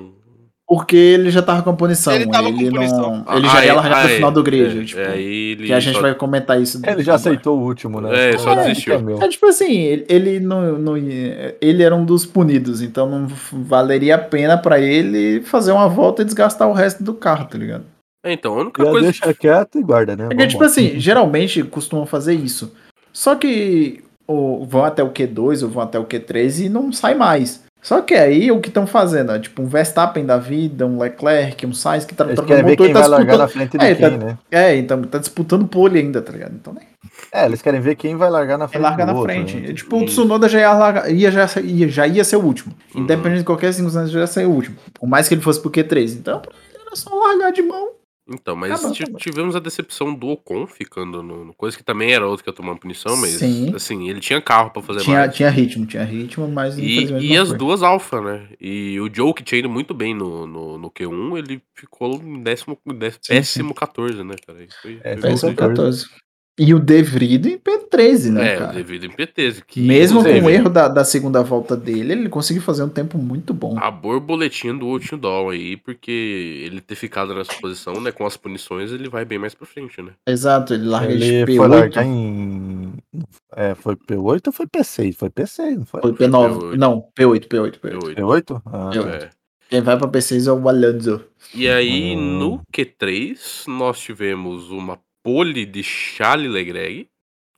Porque 0.68 0.96
ele 0.96 1.30
já 1.30 1.40
tava 1.40 1.62
com 1.62 1.74
punição. 1.74 2.12
Ele 2.12 2.26
tava 2.28 2.52
com 2.52 2.60
não... 2.60 2.70
punição. 2.72 3.24
Ele 3.34 3.46
já 3.48 3.58
Ah, 3.58 3.64
ia 3.64 3.70
é- 3.70 3.74
largar 3.74 4.04
no 4.04 4.10
é, 4.10 4.14
final 4.16 4.30
do 4.30 4.42
grid. 4.42 4.78
é, 4.80 4.84
tipo, 4.84 5.00
é, 5.00 5.18
ele 5.18 5.66
que 5.66 5.72
a 5.72 5.80
gente 5.80 5.94
só- 5.94 6.02
vai 6.02 6.14
comentar 6.14 6.60
isso. 6.60 6.78
Ele 6.86 7.02
já 7.02 7.14
aceitou 7.14 7.58
o 7.58 7.62
último, 7.64 8.02
né? 8.02 8.32
É, 8.34 8.36
só 8.38 8.50
Ah, 8.52 8.56
desistiu. 8.56 8.92
é 8.94 8.98
meu. 8.98 9.22
É 9.22 9.28
tipo 9.28 9.46
assim, 9.46 9.78
ele, 9.78 10.04
ele 10.10 10.40
não, 10.40 10.78
não 10.78 10.94
ele 10.98 11.82
era 11.82 11.96
um 11.96 12.04
dos 12.04 12.26
punidos, 12.26 12.82
então 12.82 13.08
não 13.08 13.26
valeria 13.50 14.16
a 14.16 14.18
pena 14.18 14.58
pra 14.58 14.78
ele 14.78 15.40
fazer 15.40 15.72
uma 15.72 15.88
volta 15.88 16.20
e 16.20 16.24
desgastar 16.26 16.68
o 16.68 16.74
resto 16.74 17.02
do 17.02 17.14
carro, 17.14 17.46
tá 17.46 17.56
ligado? 17.56 17.84
É, 18.22 18.32
então, 18.34 18.52
a 18.52 18.60
única 18.60 18.84
Já 18.84 18.90
coisa. 18.90 19.04
deixa 19.06 19.32
quieto 19.34 19.78
e 19.78 19.82
guarda, 19.82 20.16
né? 20.16 20.28
É 20.30 20.34
que, 20.34 20.46
tipo 20.48 20.64
assim, 20.64 21.00
geralmente 21.00 21.62
costumam 21.62 22.04
fazer 22.04 22.34
isso. 22.34 22.74
Só 23.10 23.34
que 23.34 24.02
ou 24.26 24.66
vão 24.66 24.84
até 24.84 25.02
o 25.02 25.08
Q2 25.10 25.62
ou 25.62 25.70
vão 25.70 25.82
até 25.82 25.98
o 25.98 26.04
Q3 26.04 26.66
e 26.66 26.68
não 26.68 26.92
sai 26.92 27.14
mais. 27.14 27.64
Só 27.80 28.00
que 28.02 28.12
aí 28.14 28.50
o 28.50 28.60
que 28.60 28.68
estão 28.68 28.86
fazendo? 28.86 29.32
É 29.32 29.38
tipo 29.38 29.62
um 29.62 29.66
Verstappen 29.66 30.26
da 30.26 30.36
vida, 30.36 30.84
um 30.84 30.98
Leclerc, 30.98 31.64
um 31.64 31.72
Sainz 31.72 32.04
que 32.04 32.14
tá 32.14 32.24
Eles 32.24 32.34
trocando 32.34 32.56
querem 32.56 32.64
ver 32.64 32.70
motor 32.72 32.86
quem 32.86 32.90
e 32.90 32.94
tá 32.94 33.00
vai 33.00 33.08
largar 33.08 33.24
disputando. 33.24 33.40
na 33.40 33.48
frente 33.48 33.78
de 33.78 33.84
É, 33.84 33.94
quem, 33.94 34.18
tá- 34.18 34.26
né? 34.26 34.38
É, 34.50 34.76
então 34.76 35.02
tá 35.02 35.18
disputando 35.18 35.66
pole 35.66 35.98
ainda, 35.98 36.20
tá 36.20 36.32
ligado? 36.32 36.54
Então, 36.54 36.72
né? 36.72 36.80
É, 37.32 37.46
eles 37.46 37.62
querem 37.62 37.80
ver 37.80 37.94
quem 37.94 38.16
vai 38.16 38.28
largar 38.28 38.58
na 38.58 38.64
Ele 38.64 38.72
frente 38.72 38.82
larga 38.82 39.06
do 39.06 39.12
na 39.12 39.18
outro, 39.18 39.32
frente. 39.32 39.56
né? 39.56 39.72
Tipo, 39.72 39.96
o 39.98 40.04
Tsunoda 40.06 40.48
já 40.48 40.58
ia, 40.58 40.72
largar, 40.72 41.10
ia, 41.10 41.30
já, 41.30 41.46
ia, 41.62 41.88
já 41.88 42.06
ia 42.06 42.24
ser 42.24 42.36
o 42.36 42.42
último. 42.44 42.74
Uhum. 42.94 43.02
Independente 43.02 43.38
de 43.38 43.44
qualquer 43.44 43.72
circunstância, 43.72 44.08
já 44.12 44.20
ia 44.20 44.26
ser 44.26 44.46
o 44.46 44.50
último. 44.50 44.76
Por 44.92 45.06
mais 45.08 45.28
que 45.28 45.34
ele 45.34 45.40
fosse 45.40 45.60
pro 45.60 45.70
Q3. 45.70 46.14
Então, 46.14 46.40
pra 46.40 46.50
ele 46.74 46.82
era 46.84 46.96
só 46.96 47.14
largar 47.14 47.52
de 47.52 47.62
mão. 47.62 47.90
Então, 48.30 48.54
mas 48.54 48.80
Tá 48.82 48.90
ti- 48.92 49.04
tá 49.04 49.10
bom. 49.12 49.18
tivemos 49.18 49.56
a 49.56 49.58
decepção 49.60 50.14
do 50.14 50.28
Ocon 50.28 50.66
ficando 50.66 51.22
no, 51.22 51.44
no 51.46 51.54
coisa 51.54 51.76
que 51.76 51.82
também 51.82 52.12
era 52.12 52.26
outro 52.26 52.44
que 52.44 52.50
ia 52.50 52.54
tomar 52.54 52.72
uma 52.72 52.78
punição, 52.78 53.16
mas 53.16 53.36
Sim. 53.38 53.72
assim, 53.74 54.08
ele 54.08 54.20
tinha 54.20 54.40
carro 54.42 54.70
pra 54.70 54.82
fazer 54.82 55.02
Tinha, 55.02 55.22
mais. 55.22 55.34
tinha 55.34 55.50
ritmo, 55.50 55.86
tinha 55.86 56.04
ritmo, 56.04 56.46
mas 56.48 56.78
E, 56.78 56.82
infelizmente 56.86 57.24
e 57.26 57.36
não 57.36 57.42
as 57.42 57.48
foi. 57.48 57.58
duas 57.58 57.82
alfa, 57.82 58.20
né? 58.20 58.48
E 58.60 59.00
o 59.00 59.12
Joe, 59.12 59.32
que 59.32 59.42
tinha 59.42 59.58
ido 59.60 59.70
muito 59.70 59.94
bem 59.94 60.14
no, 60.14 60.46
no, 60.46 60.78
no 60.78 60.90
Q1, 60.90 61.38
ele 61.38 61.62
ficou 61.74 62.14
em 62.16 62.42
décimo, 62.42 62.78
décimo, 62.86 63.20
Sim, 63.22 63.34
péssimo 63.34 63.74
14, 63.74 64.22
né, 64.22 64.34
cara? 64.46 64.62
Isso 64.62 64.78
Foi, 64.82 65.00
É, 65.02 65.16
foi 65.16 65.30
é 65.30 65.32
o 65.32 65.34
horrível. 65.34 65.56
14. 65.56 66.06
14. 66.58 66.70
E 66.70 66.74
o 66.74 66.78
De 66.80 67.02
Vries 67.02 67.46
em 67.46 67.58
P13, 67.58 68.30
né, 68.32 68.54
É, 68.54 68.56
cara? 68.58 68.72
devido 68.72 69.06
em 69.06 69.10
PTs. 69.10 69.62
Que, 69.66 69.80
Mesmo 69.80 70.22
com 70.22 70.28
o 70.28 70.50
erro 70.50 70.68
da, 70.68 70.88
da 70.88 71.04
segunda 71.04 71.42
volta 71.42 71.76
dele, 71.76 72.12
ele 72.12 72.28
conseguiu 72.28 72.62
fazer 72.62 72.82
um 72.82 72.88
tempo 72.88 73.16
muito 73.16 73.54
bom. 73.54 73.76
A 73.78 73.90
borboletinha 73.90 74.74
do 74.74 74.86
último 74.86 75.18
doll 75.18 75.50
aí, 75.50 75.76
porque 75.76 76.10
ele 76.66 76.80
ter 76.80 76.94
ficado 76.96 77.34
nessa 77.34 77.52
posição, 77.60 78.00
né, 78.00 78.10
com 78.12 78.26
as 78.26 78.36
punições, 78.36 78.90
ele 78.90 79.08
vai 79.08 79.24
bem 79.24 79.38
mais 79.38 79.54
pra 79.54 79.66
frente, 79.66 80.02
né? 80.02 80.12
Exato, 80.26 80.74
ele 80.74 80.84
larga 80.86 81.16
de 81.16 81.24
Ele 81.24 81.52
P8. 81.52 81.56
foi 81.56 81.68
largar 81.68 82.04
em. 82.04 82.92
É, 83.56 83.74
foi 83.74 83.94
P8 83.96 84.46
ou 84.48 84.52
foi 84.52 84.66
P6? 84.66 85.14
Foi 85.16 85.30
P6, 85.30 85.76
não 85.76 85.86
foi? 85.86 86.00
Foi 86.00 86.12
P9. 86.12 86.58
P8. 86.58 86.76
Não, 86.76 87.04
P8, 87.18 87.46
P8, 87.48 87.78
P8. 87.80 87.80
P8. 87.80 88.14
P8? 88.16 88.62
Ah, 88.66 88.90
P8. 88.92 89.06
É. 89.08 89.30
Quem 89.70 89.82
vai 89.82 89.98
pra 89.98 90.08
P6 90.08 90.46
é 90.48 90.52
o 90.52 90.66
Alonso. 90.68 91.22
E 91.54 91.68
aí, 91.68 92.16
Hum. 92.16 92.38
no 92.38 92.60
Q3, 92.74 93.66
nós 93.68 93.98
tivemos 94.00 94.70
uma 94.70 94.98
pole 95.22 95.66
de 95.66 95.82
Charles 95.82 96.52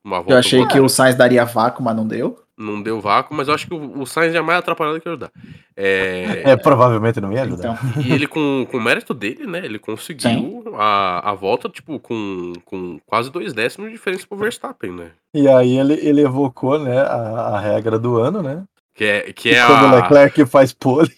volta 0.04 0.32
Eu 0.32 0.38
achei 0.38 0.58
boa. 0.60 0.70
que 0.70 0.80
o 0.80 0.88
Sainz 0.88 1.16
daria 1.16 1.44
vácuo, 1.44 1.82
mas 1.82 1.94
não 1.94 2.06
deu. 2.06 2.38
Não 2.56 2.82
deu 2.82 3.00
vácuo, 3.00 3.34
mas 3.34 3.48
eu 3.48 3.54
acho 3.54 3.66
que 3.66 3.72
o, 3.72 4.00
o 4.00 4.06
Sainz 4.06 4.34
é 4.34 4.40
mais 4.40 4.58
atrapalhado 4.58 5.00
que 5.00 5.08
ajudar. 5.08 5.30
É, 5.74 6.42
É, 6.44 6.56
provavelmente 6.56 7.20
não 7.20 7.32
ia 7.32 7.42
ajudar. 7.42 7.78
Então, 7.82 8.02
E 8.02 8.12
ele, 8.12 8.26
com, 8.26 8.66
com 8.70 8.76
o 8.76 8.82
mérito 8.82 9.14
dele, 9.14 9.46
né? 9.46 9.62
Ele 9.64 9.78
conseguiu 9.78 10.74
a, 10.76 11.30
a 11.30 11.34
volta, 11.34 11.68
tipo, 11.68 11.98
com, 11.98 12.52
com 12.64 12.98
quase 13.06 13.30
dois 13.30 13.54
décimos 13.54 13.88
de 13.88 13.96
diferença 13.96 14.26
pro 14.28 14.36
Verstappen, 14.36 14.92
né? 14.92 15.12
E 15.34 15.48
aí 15.48 15.78
ele, 15.78 15.94
ele 15.94 16.20
evocou, 16.20 16.78
né, 16.78 16.98
a, 17.00 17.56
a 17.56 17.60
regra 17.60 17.98
do 17.98 18.18
ano, 18.18 18.42
né? 18.42 18.62
Que 18.94 19.04
é, 19.04 19.32
que 19.32 19.54
é 19.54 19.66
Quando 19.66 19.84
o 19.84 19.86
a. 19.86 20.02
Leclerc 20.02 20.44
faz 20.46 20.72
pole. 20.72 21.10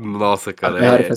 Nossa, 0.00 0.52
cara. 0.52 0.84
É... 0.84 1.08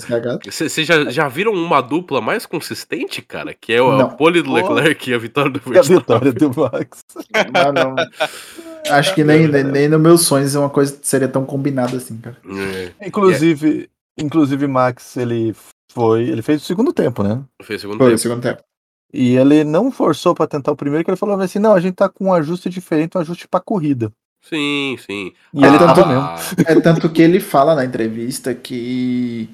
Vocês 0.50 0.86
já, 0.86 1.10
já 1.10 1.28
viram 1.28 1.52
uma 1.52 1.80
dupla 1.80 2.20
mais 2.20 2.46
consistente, 2.46 3.20
cara? 3.22 3.54
Que 3.54 3.72
é 3.74 3.82
o 3.82 3.90
a 4.00 4.08
pole 4.08 4.42
do. 4.42 4.52
Leclerc 4.52 5.10
e 5.10 5.14
a 5.14 5.18
vitória 5.18 5.50
do 5.50 5.58
E 5.58 5.78
a 5.78 5.82
Verstappen. 5.82 5.98
vitória 5.98 6.32
do 6.32 6.50
Max. 6.60 7.04
Não, 7.52 7.72
não. 7.72 7.94
Acho 8.88 9.14
que 9.14 9.22
nem, 9.22 9.46
nem, 9.46 9.64
nem 9.64 9.88
nos 9.88 10.00
meus 10.00 10.20
sonhos 10.22 10.54
uma 10.54 10.70
coisa 10.70 10.98
seria 11.02 11.28
tão 11.28 11.44
combinada 11.44 11.96
assim, 11.96 12.16
cara. 12.18 12.36
É, 13.00 13.06
Inclusive, 13.06 13.90
inclusive 14.18 14.66
Max, 14.66 15.16
ele 15.16 15.54
foi, 15.92 16.22
ele 16.28 16.42
fez 16.42 16.62
o 16.62 16.64
segundo 16.64 16.92
tempo, 16.92 17.22
né? 17.22 17.42
fez 17.62 17.80
segundo 17.80 17.98
Foi 17.98 18.06
o 18.06 18.10
tempo. 18.10 18.18
segundo 18.20 18.40
tempo. 18.42 18.62
E 19.12 19.36
ele 19.36 19.64
não 19.64 19.90
forçou 19.90 20.34
pra 20.34 20.46
tentar 20.46 20.70
o 20.72 20.76
primeiro, 20.76 21.04
que 21.04 21.10
ele 21.10 21.16
falou 21.18 21.38
assim: 21.40 21.58
"Não, 21.58 21.74
a 21.74 21.80
gente 21.80 21.96
tá 21.96 22.08
com 22.08 22.26
um 22.26 22.32
ajuste 22.32 22.70
diferente, 22.70 23.16
um 23.18 23.20
ajuste 23.20 23.46
pra 23.48 23.60
corrida". 23.60 24.10
Sim, 24.42 24.96
sim. 25.06 25.32
E 25.54 25.64
ele 25.64 25.76
Ah, 25.76 25.78
tava 25.78 25.94
tanto- 25.94 26.08
mesmo. 26.08 26.28
É 26.66 26.80
tanto 26.80 27.08
que 27.10 27.22
ele 27.22 27.40
fala 27.40 27.74
na 27.74 27.84
entrevista 27.84 28.54
que 28.54 29.48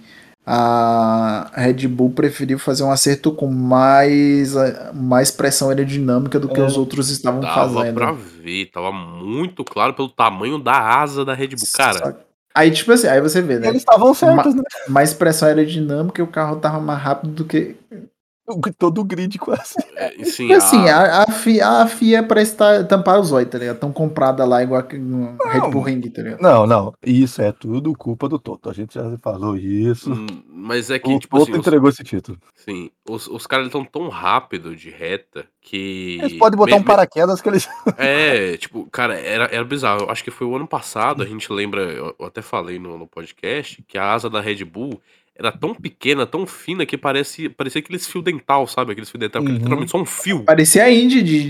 a 0.44 1.50
Red 1.54 1.88
Bull 1.88 2.10
preferiu 2.10 2.58
fazer 2.58 2.84
um 2.84 2.90
acerto 2.92 3.32
com 3.32 3.48
mais, 3.48 4.54
mais 4.94 5.30
pressão 5.30 5.68
aerodinâmica 5.68 6.38
do 6.38 6.48
que 6.48 6.60
É. 6.60 6.64
os 6.64 6.76
outros 6.76 7.10
estavam 7.10 7.40
Dava 7.40 7.68
fazendo. 7.74 7.94
pra 7.94 8.12
ver, 8.12 8.66
tava 8.66 8.92
muito 8.92 9.64
claro 9.64 9.92
pelo 9.94 10.08
tamanho 10.08 10.58
da 10.58 11.00
asa 11.00 11.24
da 11.24 11.34
Red 11.34 11.48
Bull. 11.48 11.68
Cara, 11.74 11.98
Só- 11.98 12.26
Aí, 12.54 12.70
tipo 12.70 12.90
assim, 12.90 13.06
aí 13.06 13.20
você 13.20 13.42
vê, 13.42 13.58
né? 13.58 13.68
eles 13.68 13.82
estavam 13.82 14.14
certos, 14.14 14.54
né? 14.54 14.62
Mais 14.88 15.12
pressão 15.12 15.46
aerodinâmica 15.48 16.22
e 16.22 16.24
o 16.24 16.26
carro 16.26 16.56
tava 16.56 16.80
mais 16.80 16.98
rápido 17.02 17.30
do 17.34 17.44
que. 17.44 17.76
Todo 18.78 19.00
o 19.00 19.04
grid 19.04 19.38
quase. 19.38 19.74
é, 19.96 20.24
sim, 20.24 20.48
E 20.48 20.52
assim, 20.54 20.88
a- 20.88 20.98
a, 20.98 21.22
a, 21.24 21.26
FIA, 21.32 21.68
a 21.68 21.86
FIA 21.86 22.22
parece 22.22 22.52
estar 22.52 22.84
tampar 22.84 23.18
os 23.20 23.32
olhos, 23.32 23.50
tá 23.50 23.58
ligado? 23.58 23.78
Tão 23.78 23.92
comprada 23.92 24.44
lá 24.44 24.62
igual 24.62 24.82
no 24.94 25.36
Red 25.44 25.70
Bull 25.70 25.82
Ring, 25.82 26.00
tá 26.02 26.22
ligado? 26.22 26.40
Não, 26.40 26.66
não. 26.66 26.94
Isso 27.04 27.42
é 27.42 27.52
tudo 27.52 27.92
culpa 27.94 28.28
do 28.28 28.38
Toto. 28.38 28.70
A 28.70 28.72
gente 28.72 28.94
já 28.94 29.16
falou 29.18 29.56
isso. 29.56 30.12
hum, 30.12 30.26
mas 30.48 30.90
é 30.90 30.98
que, 30.98 31.08
o 31.10 31.18
tipo 31.18 31.36
Toto 31.38 31.50
assim, 31.50 31.60
os, 31.60 31.66
entregou 31.66 31.88
esse 31.88 32.04
título. 32.04 32.38
sim, 32.54 32.90
os, 33.08 33.26
os 33.26 33.46
caras 33.46 33.66
estão 33.66 33.84
tão 33.84 34.08
rápido 34.08 34.74
de 34.76 34.90
reta 34.90 35.44
que. 35.60 36.18
Eles 36.20 36.34
podem 36.38 36.56
botar 36.56 36.76
me- 36.76 36.82
um 36.82 36.84
paraquedas 36.84 37.40
que 37.40 37.48
eles. 37.48 37.68
É, 37.98 38.56
tipo, 38.56 38.88
cara, 38.90 39.18
era, 39.18 39.44
era 39.46 39.64
bizarro. 39.64 40.02
Eu 40.04 40.10
acho 40.10 40.22
que 40.22 40.30
foi 40.30 40.46
o 40.46 40.54
ano 40.54 40.66
passado, 40.66 41.22
a 41.22 41.26
gente 41.26 41.52
lembra, 41.52 41.80
eu, 41.82 42.14
eu 42.18 42.26
até 42.26 42.42
falei 42.42 42.78
no, 42.78 42.96
no 42.98 43.06
podcast, 43.06 43.82
que 43.88 43.96
a 43.98 44.12
asa 44.12 44.28
da 44.30 44.40
Red 44.40 44.64
Bull 44.64 45.00
era 45.38 45.52
tão 45.52 45.74
pequena, 45.74 46.26
tão 46.26 46.46
fina, 46.46 46.86
que 46.86 46.96
parece, 46.96 47.48
parecia 47.48 47.80
aqueles 47.80 48.06
fio 48.06 48.22
dental, 48.22 48.66
sabe? 48.66 48.92
Aqueles 48.92 49.10
fio 49.10 49.18
dental, 49.20 49.42
que 49.42 49.48
é 49.48 49.50
Uhum. 49.52 49.58
literalmente 49.58 49.90
só 49.90 49.98
um 49.98 50.04
fio. 50.06 50.44
Parecia 50.44 50.84
a 50.84 50.90
Indy 50.90 51.22
de, 51.22 51.48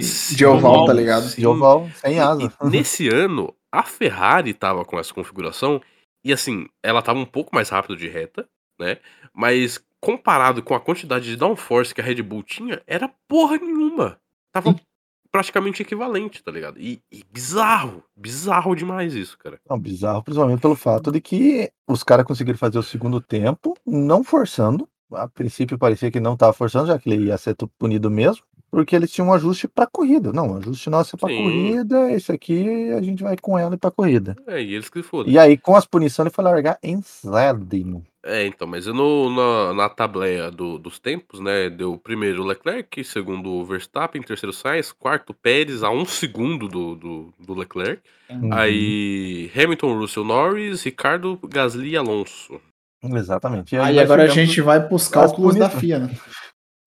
de, 0.00 0.36
de 0.36 0.46
oval, 0.46 0.86
tá 0.86 0.92
ligado? 0.92 1.28
sim. 1.28 1.40
De 1.40 1.46
oval, 1.46 1.88
sem 1.94 2.16
E- 2.16 2.18
asa. 2.18 2.52
e 2.62 2.68
nesse 2.68 3.08
ano, 3.08 3.54
a 3.70 3.82
Ferrari 3.82 4.52
tava 4.54 4.84
com 4.84 4.98
essa 4.98 5.14
configuração, 5.14 5.80
e 6.24 6.32
assim, 6.32 6.66
ela 6.82 7.00
tava 7.02 7.18
um 7.18 7.24
pouco 7.26 7.54
mais 7.54 7.68
rápido 7.68 7.96
de 7.96 8.08
reta, 8.08 8.46
né? 8.78 8.98
Mas 9.32 9.80
comparado 10.00 10.62
com 10.62 10.74
a 10.74 10.80
quantidade 10.80 11.26
de 11.26 11.36
downforce 11.36 11.94
que 11.94 12.00
a 12.00 12.04
Red 12.04 12.22
Bull 12.22 12.42
tinha, 12.42 12.82
era 12.86 13.08
porra 13.28 13.58
nenhuma. 13.58 14.18
Tava 14.52 14.74
praticamente 15.30 15.82
equivalente, 15.82 16.42
tá 16.42 16.50
ligado? 16.50 16.80
E, 16.80 17.00
e 17.10 17.24
bizarro, 17.30 18.02
bizarro 18.16 18.74
demais 18.74 19.14
isso, 19.14 19.38
cara. 19.38 19.60
Não, 19.68 19.78
bizarro, 19.78 20.22
principalmente 20.22 20.60
pelo 20.60 20.74
fato 20.74 21.10
de 21.12 21.20
que 21.20 21.70
os 21.86 22.02
caras 22.02 22.26
conseguiram 22.26 22.58
fazer 22.58 22.78
o 22.78 22.82
segundo 22.82 23.20
tempo, 23.20 23.76
não 23.86 24.24
forçando. 24.24 24.88
A 25.12 25.28
princípio 25.28 25.78
parecia 25.78 26.10
que 26.10 26.20
não 26.20 26.34
estava 26.34 26.52
forçando, 26.52 26.86
já 26.86 26.98
que 26.98 27.10
ele 27.10 27.26
ia 27.26 27.38
ser 27.38 27.56
punido 27.78 28.10
mesmo, 28.10 28.44
porque 28.70 28.94
eles 28.94 29.10
tinham 29.10 29.28
um 29.28 29.32
ajuste 29.32 29.66
para 29.66 29.86
corrida. 29.86 30.32
Não, 30.32 30.52
o 30.52 30.56
ajuste 30.58 30.88
nosso 30.88 31.16
é 31.16 31.18
para 31.18 31.28
Sim. 31.28 31.42
corrida, 31.42 32.12
esse 32.12 32.30
aqui 32.30 32.90
a 32.92 33.02
gente 33.02 33.22
vai 33.22 33.36
com 33.36 33.58
ela 33.58 33.76
para 33.76 33.90
corrida. 33.90 34.36
É, 34.46 34.62
e 34.62 34.74
eles 34.74 34.88
que 34.88 35.02
se 35.02 35.08
fodam. 35.08 35.32
E 35.32 35.38
aí, 35.38 35.58
com 35.58 35.74
as 35.74 35.84
punições, 35.84 36.26
ele 36.26 36.34
foi 36.34 36.44
largar 36.44 36.78
em 36.82 37.02
sétimo. 37.02 38.04
É, 38.24 38.46
então, 38.46 38.66
mas 38.66 38.86
no, 38.86 39.30
na, 39.34 39.72
na 39.74 39.88
tableia 39.88 40.50
do- 40.50 40.78
dos 40.78 40.98
tempos, 40.98 41.40
né, 41.40 41.70
deu 41.70 41.96
primeiro 41.96 42.42
o 42.42 42.46
Leclerc, 42.46 43.02
segundo 43.02 43.50
o 43.50 43.64
Verstappen, 43.64 44.20
terceiro 44.20 44.52
Sainz, 44.52 44.92
quarto 44.92 45.32
Pérez, 45.32 45.82
a 45.82 45.90
um 45.90 46.04
segundo 46.04 46.68
do, 46.68 46.94
do, 46.94 47.34
do 47.38 47.54
Leclerc. 47.54 48.02
Uhum. 48.28 48.52
Aí 48.52 49.50
Hamilton, 49.56 49.98
Russell 49.98 50.24
Norris, 50.24 50.82
Ricardo, 50.84 51.38
Gasly 51.48 51.90
e 51.90 51.96
Alonso. 51.96 52.60
Exatamente. 53.02 53.74
E 53.74 53.78
Aí 53.78 53.94
nós 53.96 54.04
agora 54.04 54.24
a 54.24 54.28
gente 54.28 54.60
vai 54.60 54.86
pros 54.86 55.04
as 55.04 55.08
cálculos 55.08 55.56
da. 55.56 55.70
FIA, 55.70 56.00
né? 56.00 56.14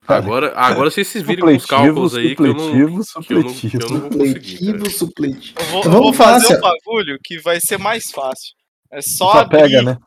Agora, 0.06 0.54
agora 0.56 0.92
vocês 0.92 1.08
se 1.08 1.24
virem 1.24 1.46
com 1.46 1.56
os 1.56 1.66
cálculos 1.66 2.16
aí 2.16 2.36
que 2.36 2.42
eu 2.44 2.54
não, 2.54 3.04
supletivo, 3.04 3.24
que 3.24 3.34
eu 3.34 3.40
não, 3.40 3.54
que 3.54 3.76
eu 3.76 3.80
não 3.80 4.00
vou 4.00 4.10
conseguir. 4.10 4.58
Supletivo, 4.60 4.78
cara. 4.78 4.90
supletivo. 4.90 5.60
Eu 5.60 5.66
vou, 5.66 5.80
Então 5.80 5.94
eu 5.94 6.02
vamos 6.02 6.18
falar 6.18 6.34
fazer 6.34 6.46
assim, 6.46 6.58
um 6.58 6.62
bagulho 6.62 7.18
que 7.24 7.40
vai 7.40 7.60
ser 7.62 7.80
mais 7.80 8.12
fácil. 8.12 8.54
É 8.92 9.02
só, 9.02 9.32
Só 9.32 9.40
abrir, 9.40 9.60
pega, 9.60 9.82
né? 9.82 9.98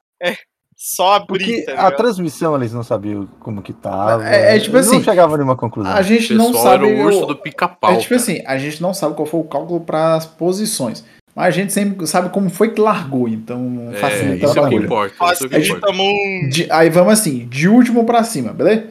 Só 0.77 1.15
abrir, 1.15 1.65
Porque 1.65 1.71
a 1.75 1.91
transmissão 1.91 2.55
eles 2.55 2.73
não 2.73 2.83
sabiam 2.83 3.27
como 3.41 3.63
que 3.63 3.73
tava. 3.73 4.29
É- 4.29 4.57
é 4.57 4.61
tipo 4.61 4.77
eles 4.77 4.87
assim, 4.87 4.97
não 4.97 5.03
chegavam 5.05 5.35
a 5.35 5.39
nenhuma 5.39 5.57
conclusão. 5.57 5.91
A 5.93 6.03
gente 6.03 6.35
O 6.35 6.37
não 6.37 6.53
sabe. 6.53 6.87
era 6.87 6.97
o 7.03 7.05
urso 7.07 7.23
o- 7.23 7.27
do 7.27 7.37
pica-pau. 7.37 7.93
É 7.93 7.97
tipo 7.97 8.11
cara. 8.11 8.21
assim, 8.21 8.43
a 8.47 8.59
gente 8.59 8.83
não 8.83 8.93
sabe 8.93 9.15
qual 9.15 9.27
foi 9.27 9.41
o 9.41 9.45
cálculo 9.45 9.81
para 9.81 10.15
as 10.17 10.27
posições. 10.27 11.03
Mas 11.35 11.47
a 11.49 11.51
gente 11.51 11.73
sempre 11.73 12.07
sabe 12.07 12.31
como 12.31 12.49
foi 12.49 12.71
que 12.71 12.81
largou, 12.81 13.29
então 13.29 13.91
É, 13.93 13.97
facilita 13.97 14.47
isso 14.47 14.59
é 14.59 14.63
a 14.63 14.65
o 14.65 14.69
que 14.69 14.75
importa. 14.75 15.33
Isso 15.33 15.45
é 15.45 15.47
o 15.47 15.51
que 15.51 15.59
importa. 15.59 15.93
Aí 16.71 16.89
vamos 16.91 17.13
assim, 17.13 17.47
de 17.47 17.69
último 17.69 18.05
pra 18.05 18.23
cima, 18.25 18.53
beleza? 18.53 18.85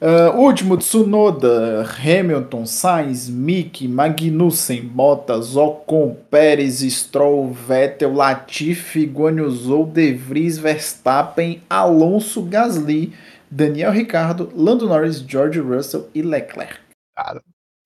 Ah, 0.00 0.30
último, 0.36 0.76
Tsunoda, 0.76 1.84
Hamilton, 1.84 2.64
Sainz, 2.64 3.28
Mick, 3.28 3.88
Magnussen, 3.88 4.82
Bottas, 4.82 5.56
Ocon, 5.56 6.16
Pérez, 6.30 6.80
Stroll, 6.82 7.52
Vettel, 7.52 8.14
Latifi, 8.14 9.06
Guanyuzou, 9.06 9.86
De 9.86 10.14
Vries, 10.14 10.56
Verstappen, 10.56 11.60
Alonso, 11.68 12.42
Gasly, 12.42 13.12
Daniel 13.50 13.90
Ricardo, 13.90 14.52
Lando 14.54 14.86
Norris, 14.86 15.18
George 15.18 15.58
Russell 15.58 16.08
e 16.14 16.22
Leclerc. 16.22 16.78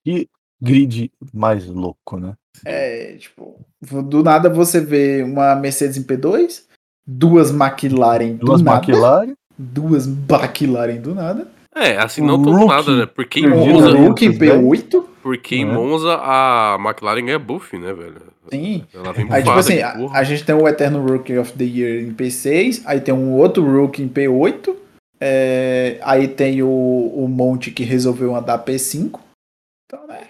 Que 0.05 0.29
grid 0.61 1.11
mais 1.33 1.67
louco, 1.67 2.19
né? 2.19 2.35
É, 2.65 3.17
tipo, 3.17 3.59
do 3.81 4.23
nada 4.23 4.51
você 4.51 4.81
vê 4.81 5.23
uma 5.23 5.55
Mercedes 5.55 5.97
em 5.97 6.03
P2, 6.03 6.65
duas 7.07 7.51
McLaren 7.51 8.35
do 8.35 8.47
Duas 8.47 8.61
nada, 8.61 8.85
McLaren. 8.85 9.35
duas 9.59 10.07
McLaren 10.07 11.01
do 11.01 11.15
nada, 11.15 11.49
É, 11.75 11.97
assim, 11.97 12.21
O 12.21 12.27
não 12.27 12.37
rookie 12.37 12.67
nada, 12.67 12.97
né? 12.97 13.07
Porque 13.07 13.41
em 13.41 13.49
Monza, 13.49 13.91
entre 13.91 14.29
os 14.29 14.37
P8, 14.37 15.05
porque 15.23 15.57
em 15.57 15.63
É. 15.63 15.73
Monza 15.73 16.15
a 16.21 16.77
McLaren 16.79 17.25
ganha 17.25 17.39
buff, 17.39 17.77
né, 17.79 17.93
velho? 17.93 18.33
sim. 18.51 18.85
Ela 18.93 19.13
vem 19.13 19.27
Aí, 19.31 19.43
tipo 19.43 19.57
assim, 19.57 19.81
a, 19.81 19.95
a 20.13 20.23
gente 20.25 20.45
tem 20.45 20.55
o 20.55 20.69
Eterno 20.69 21.07
Rookie 21.07 21.39
of 21.39 21.53
the 21.53 21.65
Year 21.65 22.03
em 22.03 22.13
P6, 22.13 22.83
aí 22.85 23.01
tem 23.01 23.15
um 23.15 23.33
outro 23.33 23.65
Rookie 23.65 24.03
em 24.03 24.09
P8, 24.09 24.75
é, 25.21 25.99
aí 26.03 26.29
tem 26.29 26.63
o, 26.63 26.69
o 26.69 27.29
Monte 27.29 27.71
que 27.71 27.85
resolveu 27.85 28.35
andar 28.35 28.63
P5. 28.65 29.19
Então, 29.87 30.07
né? 30.07 30.27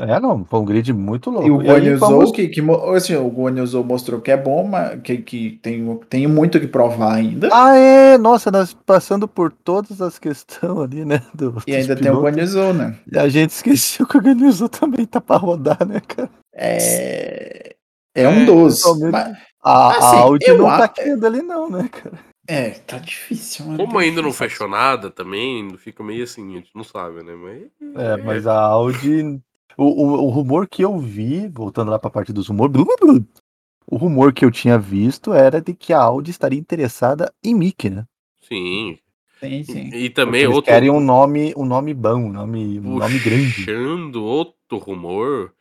É, 0.00 0.18
não, 0.20 0.44
foi 0.44 0.60
um 0.60 0.64
grid 0.64 0.92
muito 0.92 1.30
louco. 1.30 1.46
E 1.46 1.50
o 1.50 1.58
Guanyuzou, 1.58 2.32
que, 2.32 2.48
que 2.48 2.60
assim, 2.94 3.14
o 3.16 3.28
Guanyuzou 3.28 3.84
mostrou 3.84 4.20
que 4.20 4.30
é 4.30 4.36
bom, 4.36 4.66
mas 4.66 5.00
que, 5.02 5.18
que 5.18 5.50
tem, 5.62 5.96
tem 6.08 6.26
muito 6.26 6.58
que 6.60 6.66
provar 6.66 7.14
ainda. 7.14 7.48
Ah, 7.52 7.76
é! 7.76 8.16
Nossa, 8.18 8.50
nós 8.50 8.72
passando 8.86 9.26
por 9.28 9.52
todas 9.52 10.00
as 10.00 10.18
questões 10.18 10.78
ali, 10.78 11.04
né? 11.04 11.20
do- 11.34 11.62
e 11.66 11.74
ainda 11.74 11.94
dos 11.94 12.02
tem 12.02 12.10
o 12.12 12.16
pilotos. 12.16 12.22
Guanyuzou, 12.36 12.74
né? 12.74 12.96
E 13.10 13.18
a 13.18 13.28
gente 13.28 13.50
esqueceu 13.50 14.06
que 14.06 14.16
o 14.18 14.22
Ganizou 14.22 14.68
também 14.68 15.04
tá 15.06 15.20
pra 15.20 15.36
rodar, 15.36 15.86
né, 15.86 16.00
cara? 16.00 16.30
É, 16.54 17.74
é 18.14 18.28
um 18.28 18.42
É, 18.42 18.44
dos. 18.44 18.80
totalmente. 18.80 19.12
mas- 19.12 19.36
A, 19.64 19.88
Assim, 19.96 20.16
a 20.16 20.20
Audi 20.20 20.52
não 20.54 20.64
tá 20.66 20.76
a- 20.78 20.84
aqui 20.84 21.02
ali, 21.02 21.40
não, 21.42 21.70
né, 21.70 21.88
cara? 21.88 22.18
é, 22.48 22.70
tá 22.70 22.98
difícil. 22.98 23.64
mano, 23.66 23.78
Como 23.78 23.92
tá 23.92 24.00
ainda 24.00 24.20
não 24.20 24.32
fechou 24.32 24.68
nada 24.68 25.08
também, 25.08 25.76
fica 25.78 26.02
meio 26.02 26.24
assim, 26.24 26.54
a 26.54 26.56
gente 26.56 26.70
não 26.74 26.82
sabe, 26.82 27.22
né? 27.22 27.32
Mas. 27.36 27.62
É, 28.04 28.16
mas 28.16 28.46
a 28.48 28.58
Audi. 28.58 29.40
O, 29.76 29.84
o, 29.84 30.26
o 30.26 30.28
rumor 30.30 30.68
que 30.68 30.82
eu 30.82 30.98
vi, 30.98 31.48
voltando 31.48 31.90
lá 31.90 31.98
pra 31.98 32.10
parte 32.10 32.32
dos 32.32 32.48
rumores. 32.48 32.72
blu, 32.72 32.84
blu, 32.84 32.96
blu, 33.00 33.26
O 33.86 33.96
rumor 33.96 34.32
que 34.32 34.44
eu 34.44 34.50
tinha 34.50 34.78
visto 34.78 35.32
era 35.32 35.60
de 35.60 35.74
que 35.74 35.92
a 35.92 36.00
Audi 36.00 36.30
estaria 36.30 36.58
interessada 36.58 37.32
em 37.42 37.54
Mickey, 37.54 37.90
né? 37.90 38.04
Sim. 38.42 38.98
Sim, 39.40 39.64
sim. 39.64 39.88
E 39.88 39.90
Porque 39.90 40.10
também 40.12 40.42
eles 40.42 40.56
outro. 40.56 40.70
querem 40.70 40.90
um 40.90 41.00
nome, 41.00 41.52
um 41.56 41.64
nome 41.64 41.92
bom, 41.92 42.26
um 42.26 42.32
nome, 42.32 42.78
um 42.78 42.98
nome 42.98 43.18
grande. 43.18 43.64
Puxando 43.66 44.22
outro 44.24 44.78
rumor, 44.78 45.52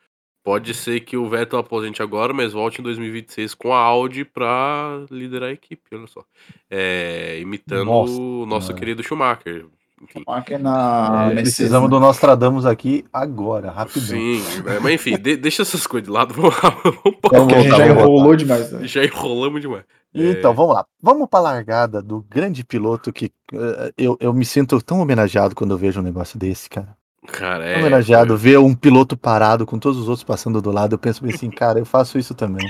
pode 0.43 0.75
ser 0.75 0.99
que 0.99 1.17
o 1.17 1.27
Vettel 1.27 1.57
aposente 1.57 2.01
agora, 2.01 2.31
mas 2.31 2.53
volte 2.53 2.79
em 2.79 2.83
2026 2.83 3.55
com 3.55 3.73
a 3.73 3.79
Audi 3.79 4.23
pra 4.23 5.03
liderar 5.09 5.49
a 5.49 5.53
equipe, 5.53 5.81
olha 5.95 6.05
só. 6.05 6.23
É, 6.69 7.39
imitando 7.39 7.85
Nossa 7.85 8.21
o 8.21 8.45
nosso 8.45 8.67
Senhora. 8.67 8.79
querido 8.79 9.03
Schumacher. 9.03 9.65
Enfim. 10.03 10.23
Aqui 10.27 10.57
na 10.57 11.29
É, 11.31 11.35
precisamos 11.35 11.89
né? 11.89 11.95
do 11.95 11.99
Nostradamus 11.99 12.65
aqui 12.65 13.05
agora, 13.13 13.69
rapidão. 13.71 14.07
Sim, 14.07 14.41
é, 14.65 14.79
mas 14.79 14.93
enfim, 14.93 15.17
de- 15.17 15.37
deixa 15.37 15.61
essas 15.61 15.85
coisas 15.85 16.07
de 16.07 16.11
lado, 16.11 16.33
vamos, 16.35 16.55
vamos 16.59 17.53
a 17.53 17.57
gente 17.61 17.69
voltar, 17.69 17.77
já 17.77 17.87
enrolou 17.87 18.35
demais. 18.35 18.71
Né? 18.71 18.87
já 18.87 19.03
enrolamos 19.03 19.61
demais. 19.61 19.83
Então, 20.13 20.53
vamos 20.53 20.73
lá. 20.75 20.85
Vamos 21.01 21.29
pra 21.29 21.39
largada 21.39 22.01
do 22.01 22.21
grande 22.29 22.65
piloto 22.65 23.13
que 23.13 23.31
eh, 23.53 23.93
eu, 23.97 24.17
eu 24.19 24.33
me 24.33 24.43
sinto 24.43 24.81
tão 24.81 24.99
homenageado 24.99 25.55
quando 25.55 25.71
eu 25.71 25.77
vejo 25.77 26.01
um 26.01 26.03
negócio 26.03 26.37
desse, 26.37 26.69
cara. 26.69 26.97
Cara, 27.27 27.63
é. 27.65 27.79
homenageado, 27.79 28.35
ver 28.35 28.57
um 28.59 28.73
piloto 28.75 29.15
parado 29.15 29.65
com 29.65 29.79
todos 29.79 29.97
os 29.99 30.09
outros 30.09 30.23
passando 30.23 30.61
do 30.61 30.71
lado, 30.71 30.95
eu 30.95 30.99
penso 30.99 31.23
bem 31.23 31.33
assim, 31.33 31.49
cara, 31.51 31.79
eu 31.79 31.85
faço 31.85 32.17
isso 32.17 32.33
também. 32.33 32.67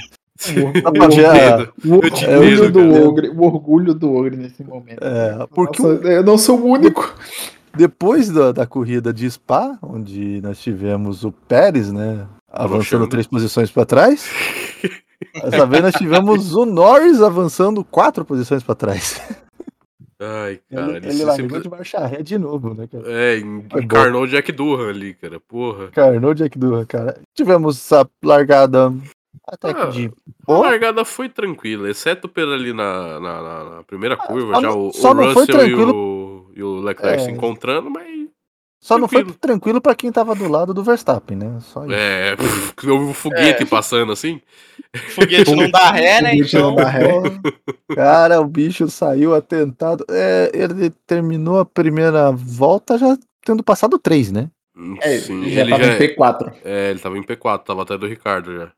Dá 0.84 0.92
pra 0.92 1.08
ver 1.08 1.26
a- 1.26 1.34
medo. 1.34 1.74
O 1.86 1.94
orgulho, 1.96 2.39
medo, 2.39 2.72
do 2.72 3.08
ogre, 3.08 3.30
o 3.30 3.42
orgulho 3.44 3.94
do 3.94 4.14
ogre 4.14 4.36
nesse 4.38 4.64
momento. 4.64 5.00
É, 5.04 5.46
porque 5.54 5.82
Nossa, 5.82 6.08
eu 6.08 6.24
não 6.24 6.38
sou 6.38 6.60
o 6.60 6.66
único. 6.66 7.14
depois 7.76 8.30
da, 8.30 8.52
da 8.52 8.66
corrida 8.66 9.14
de 9.14 9.30
Spa, 9.30 9.78
onde 9.82 10.42
nós 10.42 10.60
tivemos 10.60 11.24
o 11.24 11.32
Pérez, 11.32 11.92
né, 11.92 12.26
avançando 12.52 13.08
três 13.08 13.26
posições 13.28 13.70
para 13.72 13.86
trás, 13.86 14.30
dessa 15.44 15.66
vez 15.66 15.84
nós 15.84 15.94
tivemos 15.96 16.54
o 16.56 16.66
Norris 16.66 17.22
avançando 17.22 17.84
quatro 17.84 18.26
posições 18.26 18.64
para 18.64 18.76
trás. 18.76 19.22
Ai, 20.24 20.60
cara, 20.72 20.98
ele 20.98 21.08
ele 21.10 21.24
largou 21.24 21.48
sempre- 21.50 21.62
de 21.64 21.70
marcha 21.70 22.06
ré 22.06 22.22
de 22.22 22.38
novo, 22.38 22.76
né, 22.76 22.86
cara? 22.92 23.04
É, 23.08 23.39
encarnou 23.39 24.22
o 24.24 24.28
Jack 24.28 24.52
Durham 24.52 24.88
ali, 24.89 25.16
cara. 25.16 25.39
Porra. 25.39 25.88
Carnou 25.88 26.36
Jack 26.36 26.60
Durham, 26.60 26.86
cara. 26.86 27.20
Tivemos 27.36 27.78
essa 27.78 28.08
largada 28.24 28.94
até 29.48 29.74
que 29.74 29.80
Ah, 29.82 29.86
de 29.86 30.06
A 30.08 30.12
boa. 30.46 30.68
largada 30.68 31.04
foi 31.06 31.30
tranquila, 31.30 31.90
exceto 31.90 32.28
pela 32.30 32.56
ali 32.56 32.74
na, 32.74 33.20
na, 33.20 33.42
na- 33.42 33.64
na 33.78 33.84
primeira 33.84 34.16
curva, 34.18 34.56
só 34.56 34.62
já 34.62 34.68
não- 34.70 34.88
o, 34.88 34.94
só 34.94 35.12
o 35.12 35.14
não 35.14 35.24
foi 35.34 35.42
Russell 35.46 35.56
e 35.56 35.70
tranquilo- 35.70 35.96
o, 35.96 36.52
e 36.56 36.64
o 36.64 36.80
Leclerc 36.82 37.22
É. 37.22 37.26
se 37.26 37.32
encontrando, 37.32 37.90
mas 37.90 38.28
Só 38.82 38.98
não 38.98 39.08
foi 39.08 39.20
tranquilo. 39.24 39.38
tranquilo 39.40 39.82
pra 39.82 39.96
quem 39.96 40.12
tava 40.12 40.34
do 40.36 40.48
lado 40.48 40.74
do 40.74 40.84
Verstappen, 40.84 41.38
né? 41.38 41.60
Só 41.62 41.86
isso. 41.86 41.94
é, 41.94 42.36
houve 42.90 43.06
um 43.06 43.14
foguete 43.14 43.66
passando 43.66 44.12
assim. 44.12 44.42
Foguete 45.10 45.56
não 45.56 45.70
dá 45.70 45.92
ré, 45.92 46.22
né? 46.22 46.32
Foguete 46.32 46.56
não 46.58 46.72
Então, 46.72 46.76
dá 46.76 46.90
ré. 46.90 47.12
Cara, 47.96 48.42
o 48.42 48.46
bicho 48.46 48.90
saiu 48.90 49.36
atentado. 49.36 50.06
É, 50.10 50.52
ele 50.54 50.90
terminou 51.06 51.60
a 51.60 51.66
primeira 51.66 52.32
volta 52.32 52.98
já 52.98 53.18
tendo 53.46 53.64
passado 53.64 53.98
três, 54.00 54.32
né? 54.32 54.50
É, 55.02 55.18
Sim, 55.20 55.50
já 55.50 55.62
ele 55.62 55.70
tava 55.72 55.84
já, 55.84 55.94
em 55.94 55.98
P4. 55.98 56.54
é, 56.64 56.90
ele 56.90 57.00
tava 57.00 57.18
em 57.18 57.24
P4, 57.24 57.64
tava 57.64 57.82
até 57.84 57.98
do 57.98 58.08
Ricardo 58.08 58.54
já. 58.56 58.72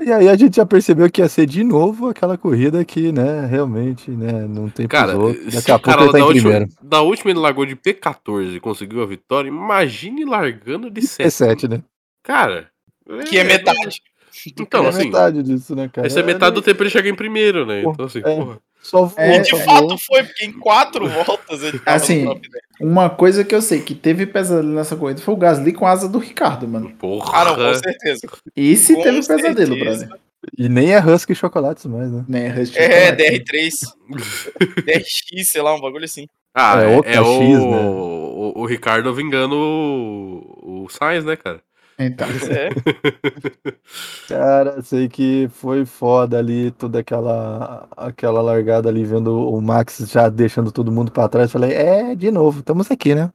E 0.00 0.12
aí 0.12 0.28
a 0.28 0.36
gente 0.36 0.56
já 0.56 0.66
percebeu 0.66 1.10
que 1.10 1.22
ia 1.22 1.28
ser 1.28 1.46
de 1.46 1.64
novo 1.64 2.08
aquela 2.08 2.36
corrida 2.36 2.84
que, 2.84 3.10
né, 3.10 3.46
realmente, 3.46 4.10
né, 4.10 4.46
não 4.46 4.68
tem 4.68 4.86
Cara, 4.86 5.16
outros. 5.16 5.46
se 5.46 5.56
Daqui 5.56 5.70
a 5.70 5.78
pouco 5.78 5.90
cara 5.90 6.02
ele 6.02 6.12
tá 6.12 6.18
da 6.18 6.18
em 6.18 6.26
última, 6.26 6.50
primeiro. 6.50 6.72
da 6.82 7.00
última 7.00 7.30
ele 7.30 7.40
largou 7.40 7.64
de 7.64 7.74
P14 7.74 8.56
e 8.56 8.60
conseguiu 8.60 9.02
a 9.02 9.06
vitória, 9.06 9.48
imagine 9.48 10.24
largando 10.24 10.90
de 10.90 11.00
7. 11.06 11.26
P7, 11.26 11.68
né? 11.70 11.82
Cara. 12.22 12.70
que 13.28 13.38
é 13.38 13.44
metade. 13.44 14.02
Então, 14.60 14.84
é 14.84 14.88
assim, 14.88 15.04
metade 15.06 15.42
disso, 15.42 15.74
né, 15.74 15.88
cara? 15.88 16.06
essa 16.06 16.20
é 16.20 16.22
metade 16.22 16.54
do 16.54 16.60
tempo 16.60 16.82
ele 16.82 16.90
chega 16.90 17.08
em 17.08 17.14
primeiro, 17.14 17.64
né? 17.64 17.80
Então, 17.82 18.04
assim, 18.04 18.18
é. 18.18 18.22
porra. 18.22 18.60
Só 18.82 19.12
É, 19.16 19.36
e 19.36 19.42
de 19.42 19.50
só 19.50 19.56
fato 19.58 19.98
foi, 19.98 20.22
porque 20.22 20.44
em 20.44 20.52
quatro 20.52 21.08
voltas 21.08 21.62
ele 21.62 21.78
tava 21.80 21.96
Assim, 21.96 22.22
no 22.22 22.34
top 22.34 22.48
10. 22.48 22.64
Uma 22.80 23.10
coisa 23.10 23.44
que 23.44 23.54
eu 23.54 23.60
sei 23.62 23.80
que 23.80 23.94
teve 23.94 24.26
pesadelo 24.26 24.68
nessa 24.72 24.94
corrida 24.94 25.20
foi 25.20 25.34
o 25.34 25.36
Gasly 25.36 25.72
com 25.72 25.86
a 25.86 25.90
asa 25.90 26.08
do 26.08 26.18
Ricardo, 26.18 26.68
mano. 26.68 26.90
Porra. 26.98 27.40
Ah, 27.40 27.44
não, 27.46 27.56
com 27.56 27.74
certeza. 27.74 28.28
Esse 28.54 28.94
Com 28.94 29.02
teve 29.02 29.16
pesadelo, 29.26 29.56
certeza. 29.56 30.06
brother. 30.06 30.20
E 30.56 30.68
nem 30.68 30.94
é 30.94 31.00
Husky 31.04 31.34
Chocolates 31.34 31.84
mais, 31.86 32.10
né? 32.28 32.48
Rust 32.48 32.76
É, 32.76 33.06
Chocolate. 33.08 33.22
DR3. 33.42 33.72
DRX, 34.86 35.48
sei 35.50 35.62
lá, 35.62 35.74
um 35.74 35.80
bagulho 35.80 36.04
assim. 36.04 36.28
Ah, 36.54 36.80
É 36.80 36.84
é, 36.84 36.86
o 36.88 37.02
é 37.04 37.20
o, 37.20 37.24
KX, 37.24 37.64
né? 37.64 37.80
o, 37.88 38.52
o 38.56 38.66
Ricardo 38.66 39.12
vingando 39.12 39.56
o, 39.56 40.84
o 40.84 40.88
Sainz, 40.88 41.24
né, 41.24 41.36
cara? 41.36 41.60
Então, 41.98 42.26
É. 42.50 42.68
Cara, 44.28 44.82
sei 44.82 45.08
que 45.08 45.48
foi 45.52 45.84
foda 45.86 46.38
ali, 46.38 46.70
toda 46.72 46.98
aquela, 47.00 47.88
aquela 47.96 48.42
largada 48.42 48.88
ali, 48.88 49.04
vendo 49.04 49.48
o 49.48 49.60
Max 49.60 49.98
já 50.10 50.28
deixando 50.28 50.70
todo 50.72 50.92
mundo 50.92 51.10
pra 51.10 51.28
trás. 51.28 51.50
Falei, 51.50 51.72
é, 51.72 52.14
de 52.14 52.30
novo, 52.30 52.60
estamos 52.60 52.90
aqui, 52.90 53.14
né? 53.14 53.30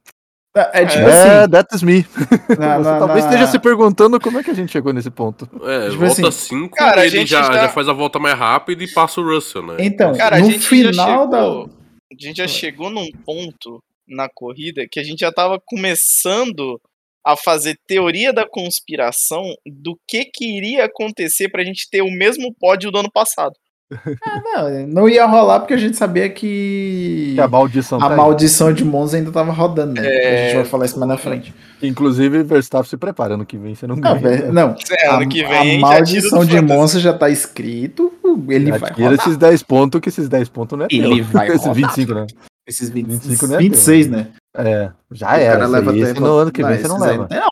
é 0.73 0.85
tipo 0.85 1.03
é, 1.07 1.39
assim, 1.43 1.49
that's 1.51 1.81
me. 1.81 2.05
na- 2.59 2.77
Você 2.77 2.89
na- 2.91 2.99
talvez 2.99 3.23
na- 3.23 3.31
esteja 3.31 3.47
se 3.47 3.57
perguntando 3.57 4.19
como 4.19 4.37
é 4.37 4.43
que 4.43 4.51
a 4.51 4.53
gente 4.53 4.69
chegou 4.71 4.91
nesse 4.91 5.09
ponto. 5.09 5.47
É, 5.63 5.89
Tipo 5.89 6.05
volta 6.05 6.27
assim, 6.27 6.49
5, 6.59 6.75
cara, 6.75 7.01
a 7.01 7.05
ele 7.07 7.19
gente 7.19 7.29
já, 7.29 7.43
já- 7.43 7.53
já 7.53 7.69
faz 7.69 7.87
a 7.87 7.93
volta 7.93 8.19
mais 8.19 8.37
rápida 8.37 8.83
e 8.83 8.87
passa 8.89 9.21
o 9.21 9.23
Russell, 9.23 9.65
né? 9.65 9.77
Então, 9.79 10.13
Cara, 10.13 10.35
a 10.35 10.39
no 10.39 10.51
final 10.59 11.27
da. 11.27 11.37
chegou- 11.41 11.69
A 12.11 12.15
gente 12.25 12.37
já 12.37 12.47
chegou 12.49 12.89
num 12.89 13.09
ponto 13.25 13.81
na 14.05 14.27
corrida 14.27 14.85
que 14.91 14.99
a 14.99 15.03
gente 15.03 15.19
já 15.21 15.31
tava 15.31 15.57
começando 15.65 16.77
a 17.25 17.35
fazer 17.37 17.75
teoria 17.87 18.31
da 18.33 18.45
conspiração 18.47 19.43
do 19.65 19.97
que 20.07 20.25
que 20.25 20.57
iria 20.57 20.85
acontecer 20.85 21.49
pra 21.49 21.63
gente 21.63 21.87
ter 21.89 22.01
o 22.01 22.11
mesmo 22.11 22.53
pódio 22.59 22.91
do 22.91 22.97
ano 22.99 23.11
passado. 23.11 23.53
Não, 24.45 24.87
não 24.87 25.09
ia 25.09 25.25
rolar 25.25 25.59
porque 25.59 25.73
a 25.73 25.77
gente 25.77 25.97
sabia 25.97 26.29
que. 26.29 27.33
Que 27.35 27.41
a 27.41 27.47
maldição 27.47 28.01
A 28.01 28.07
tá 28.09 28.15
maldição 28.15 28.71
de 28.73 28.85
Monza 28.85 29.17
ainda 29.17 29.33
tava 29.33 29.51
rodando, 29.51 29.99
né? 29.99 30.07
É. 30.07 30.33
A 30.33 30.45
gente 30.45 30.55
vai 30.55 30.65
falar 30.65 30.85
isso 30.85 30.97
mais 30.97 31.09
na 31.09 31.17
frente. 31.17 31.53
Inclusive, 31.83 32.41
Verstappen 32.41 32.89
se 32.89 32.95
prepara, 32.95 33.33
ano 33.33 33.45
que 33.45 33.57
vem 33.57 33.75
você 33.75 33.85
não 33.85 33.97
Não, 33.97 34.17
ganha. 34.17 34.37
velho, 34.37 34.53
não. 34.53 34.75
É, 34.89 35.07
A, 35.07 35.15
ano 35.17 35.27
que 35.27 35.43
a 35.43 35.49
vem 35.49 35.61
tira 35.75 35.81
maldição 35.81 36.45
de. 36.45 36.61
Monza 36.61 37.01
já 37.01 37.11
tá 37.13 37.29
escrito. 37.29 38.13
Ele 38.47 38.67
Já 38.71 38.77
vai 38.77 38.91
rodar. 38.91 39.13
esses 39.13 39.35
10 39.35 39.63
pontos, 39.63 39.99
que 39.99 40.07
esses 40.07 40.29
10 40.29 40.47
pontos 40.47 40.77
não 40.79 40.85
é 40.85 40.87
Ele 40.89 41.15
teu. 41.15 41.25
vai 41.25 41.47
Esses 41.51 41.59
rodar. 41.67 41.75
25, 41.75 42.13
né? 42.13 42.27
Esses 42.65 42.89
20, 42.89 43.07
25 43.07 43.47
não 43.47 43.55
é 43.55 43.57
26, 43.57 44.07
teu. 44.07 44.15
né? 44.17 44.27
É, 44.55 44.91
já 45.11 45.31
O 45.31 45.35
era. 45.35 45.53
cara 45.53 45.67
leva 45.67 45.91
aí, 45.91 46.01
esse 46.01 46.19
no 46.19 46.33
ano 46.35 46.51
que 46.51 46.63
vem 46.63 46.77
você 46.77 46.87
não 46.87 47.01
aí- 47.03 47.11
leva. 47.11 47.27
Não, 47.31 47.49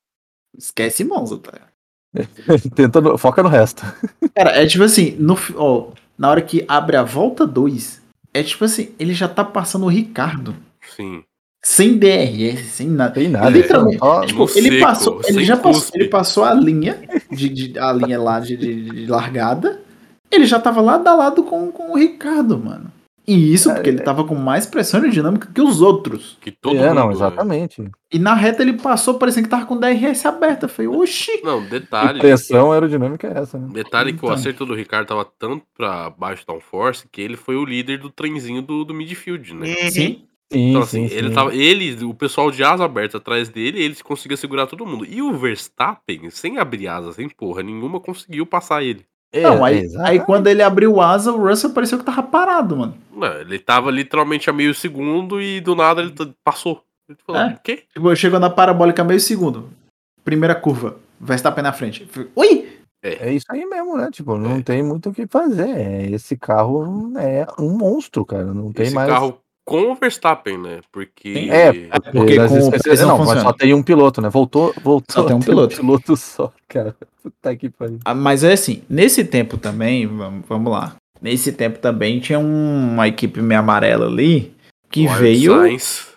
esquece 0.57 1.03
Monza, 1.03 1.37
tá? 1.37 1.53
Tenta 2.75 2.99
no- 3.01 3.17
foca 3.17 3.41
no 3.43 3.49
resto. 3.49 3.83
Cara, 4.35 4.51
é 4.61 4.65
tipo 4.65 4.83
assim, 4.83 5.15
no, 5.19 5.37
ó, 5.55 5.87
na 6.17 6.29
hora 6.29 6.41
que 6.41 6.65
abre 6.67 6.97
a 6.97 7.03
volta 7.03 7.45
2, 7.45 8.01
é 8.33 8.43
tipo 8.43 8.65
assim, 8.65 8.93
ele 8.99 9.13
já 9.13 9.27
tá 9.27 9.43
passando 9.43 9.85
o 9.85 9.89
Ricardo. 9.89 10.55
Sim. 10.95 11.23
Sem 11.63 11.97
DRS, 11.97 12.65
sem 12.71 12.87
nada. 12.87 13.13
Tem 13.13 13.27
nada. 13.29 13.49
Literalmente. 13.49 13.99
só- 13.99 14.25
Tipo, 14.25 14.49
ele 14.55 14.69
seco, 14.71 14.81
passou, 14.85 15.21
ele 15.25 15.43
já 15.45 15.57
passou, 15.57 15.91
ele 15.93 16.07
passou 16.07 16.43
a 16.45 16.53
linha 16.53 16.99
de, 17.29 17.49
de- 17.49 17.79
a 17.79 17.91
linha 17.93 18.19
lá 18.19 18.39
de, 18.39 18.55
de- 18.57 18.89
de 18.89 19.05
largada. 19.07 19.79
Ele 20.31 20.45
já 20.45 20.59
tava 20.59 20.79
lado 20.81 21.07
a 21.07 21.15
lado 21.15 21.43
com, 21.43 21.71
com 21.71 21.91
o 21.91 21.97
Ricardo, 21.97 22.57
mano. 22.57 22.91
E 23.31 23.53
isso 23.53 23.71
porque 23.73 23.89
ele 23.89 24.01
tava 24.01 24.23
com 24.23 24.33
mais 24.33 24.65
pressão 24.65 24.99
aerodinâmica 24.99 25.49
que 25.53 25.61
os 25.61 25.81
outros. 25.81 26.37
Que 26.41 26.49
todo 26.51 26.77
é, 26.77 26.87
mundo. 26.87 26.95
não, 26.95 27.07
né? 27.07 27.13
exatamente. 27.13 27.91
E 28.11 28.17
na 28.17 28.33
reta 28.33 28.63
ele 28.63 28.73
passou 28.73 29.19
parecendo 29.19 29.43
que 29.45 29.51
tava 29.51 29.65
com 29.67 29.77
DRS 29.79 30.25
aberta. 30.25 30.65
Eu 30.65 30.69
falei, 30.69 30.87
oxi. 30.89 31.39
Não, 31.43 31.63
E 31.63 31.67
detalhe. 31.67 32.19
pressão 32.19 32.71
aerodinâmica 32.71 33.27
é 33.27 33.39
essa, 33.39 33.59
né? 33.59 33.67
Detalhe 33.71 34.13
que 34.13 34.17
o 34.23 34.25
Então. 34.25 34.31
acerto 34.31 34.65
do 34.65 34.73
Ricardo 34.73 35.07
tava 35.07 35.23
tanto 35.37 35.63
pra 35.77 36.09
baixo 36.09 36.43
downforce 36.47 37.07
que 37.11 37.21
ele 37.21 37.37
foi 37.37 37.55
o 37.55 37.63
líder 37.65 37.99
do 37.99 38.09
trenzinho 38.09 38.61
do, 38.61 38.83
do 38.83 38.93
midfield, 38.93 39.53
né? 39.53 39.67
Sim. 39.91 40.25
Sim, 40.51 40.69
Então, 40.71 40.81
assim, 40.81 41.07
sim, 41.07 41.13
ele 41.15 41.27
sim. 41.27 41.33
tava. 41.35 41.53
Ele, 41.55 42.03
o 42.05 42.13
pessoal 42.15 42.49
de 42.49 42.63
asa 42.63 42.83
aberta 42.83 43.17
atrás 43.17 43.49
dele, 43.49 43.83
ele 43.83 43.95
conseguia 44.03 44.35
segurar 44.35 44.65
todo 44.65 44.83
mundo. 44.83 45.05
E 45.07 45.21
o 45.21 45.31
Verstappen, 45.37 46.27
sem 46.31 46.57
abrir 46.57 46.87
asa, 46.87 47.13
sem 47.13 47.29
porra 47.29 47.61
nenhuma, 47.61 47.99
conseguiu 47.99 48.47
passar 48.47 48.81
ele. 48.81 49.05
É, 49.31 49.43
Não, 49.43 49.63
aí, 49.63 49.79
exatamente. 49.79 50.11
aí 50.11 50.25
quando 50.25 50.47
ele 50.47 50.63
abriu 50.63 50.93
o 50.93 51.01
asa, 51.01 51.31
o 51.31 51.37
Russell 51.47 51.69
pareceu 51.71 51.99
que 51.99 52.03
tava 52.05 52.23
parado, 52.23 52.75
mano. 52.77 52.97
Não, 53.13 53.31
ele 53.39 53.59
tava 53.59 53.91
literalmente 53.91 54.49
a 54.49 54.53
meio 54.53 54.73
segundo 54.73 55.39
e 55.41 55.61
do 55.61 55.75
nada 55.75 56.01
ele 56.01 56.13
passou. 56.43 56.83
Ele 57.07 57.17
falou, 57.25 57.41
É. 57.41 57.53
o 57.53 57.59
quê? 57.63 57.83
Tipo, 57.93 58.15
chegou 58.15 58.39
na 58.39 58.49
parabólica 58.49 59.03
meio 59.03 59.19
segundo. 59.19 59.69
Primeira 60.23 60.55
curva. 60.55 60.97
Verstappen 61.19 61.63
na 61.63 61.73
frente. 61.73 62.05
Falei, 62.05 62.29
Oi! 62.35 62.69
É 63.01 63.31
isso 63.31 63.45
aí 63.49 63.65
mesmo, 63.65 63.95
né? 63.97 64.09
Tipo, 64.11 64.37
não 64.37 64.57
É. 64.57 64.61
tem 64.61 64.83
muito 64.83 65.09
o 65.09 65.13
que 65.13 65.25
fazer. 65.27 65.69
É, 65.69 66.09
Esse 66.11 66.35
carro 66.35 67.13
é 67.17 67.45
um 67.57 67.77
monstro, 67.77 68.25
cara. 68.25 68.45
Não 68.45 68.73
tem 68.73 68.87
Esse 68.87 68.95
mais. 68.95 69.09
carro 69.09 69.39
com 69.69 69.91
o 69.91 69.95
Verstappen, 69.95 70.57
né? 70.57 70.79
Porque. 70.91 71.47
É, 71.51 71.71
Porque 72.11 72.35
nas 72.35 72.51
com 72.51 72.57
o 72.67 72.71
Pérez 72.71 72.99
não 73.01 73.17
não, 73.19 73.25
só 73.41 73.53
tem 73.53 73.73
um 73.73 73.83
piloto, 73.83 74.19
né? 74.21 74.29
Voltou, 74.29 74.73
voltou. 74.83 75.13
Só 75.13 75.23
tem 75.23 75.35
um 75.35 75.37
a 75.37 75.41
ter 75.41 75.45
piloto. 75.45 75.75
piloto 75.75 76.17
só, 76.17 76.51
cara. 76.67 76.95
Puta 77.21 77.55
que 77.55 77.69
pariu. 77.69 77.99
Ah, 78.03 78.15
Mas 78.15 78.43
é 78.43 78.53
assim, 78.53 78.81
nesse 78.89 79.23
tempo 79.23 79.57
também, 79.57 80.07
vamos, 80.07 80.43
vamos 80.47 80.71
lá. 80.71 80.95
Nesse 81.21 81.51
tempo 81.51 81.77
também 81.79 82.19
tinha 82.19 82.39
um- 82.39 82.93
uma 82.93 83.07
equipe 83.07 83.41
meio 83.41 83.59
amarela 83.59 84.07
ali 84.07 84.53
que 84.89 85.01
Wild 85.01 85.19
veio. 85.19 85.51
Sainz. 85.59 86.08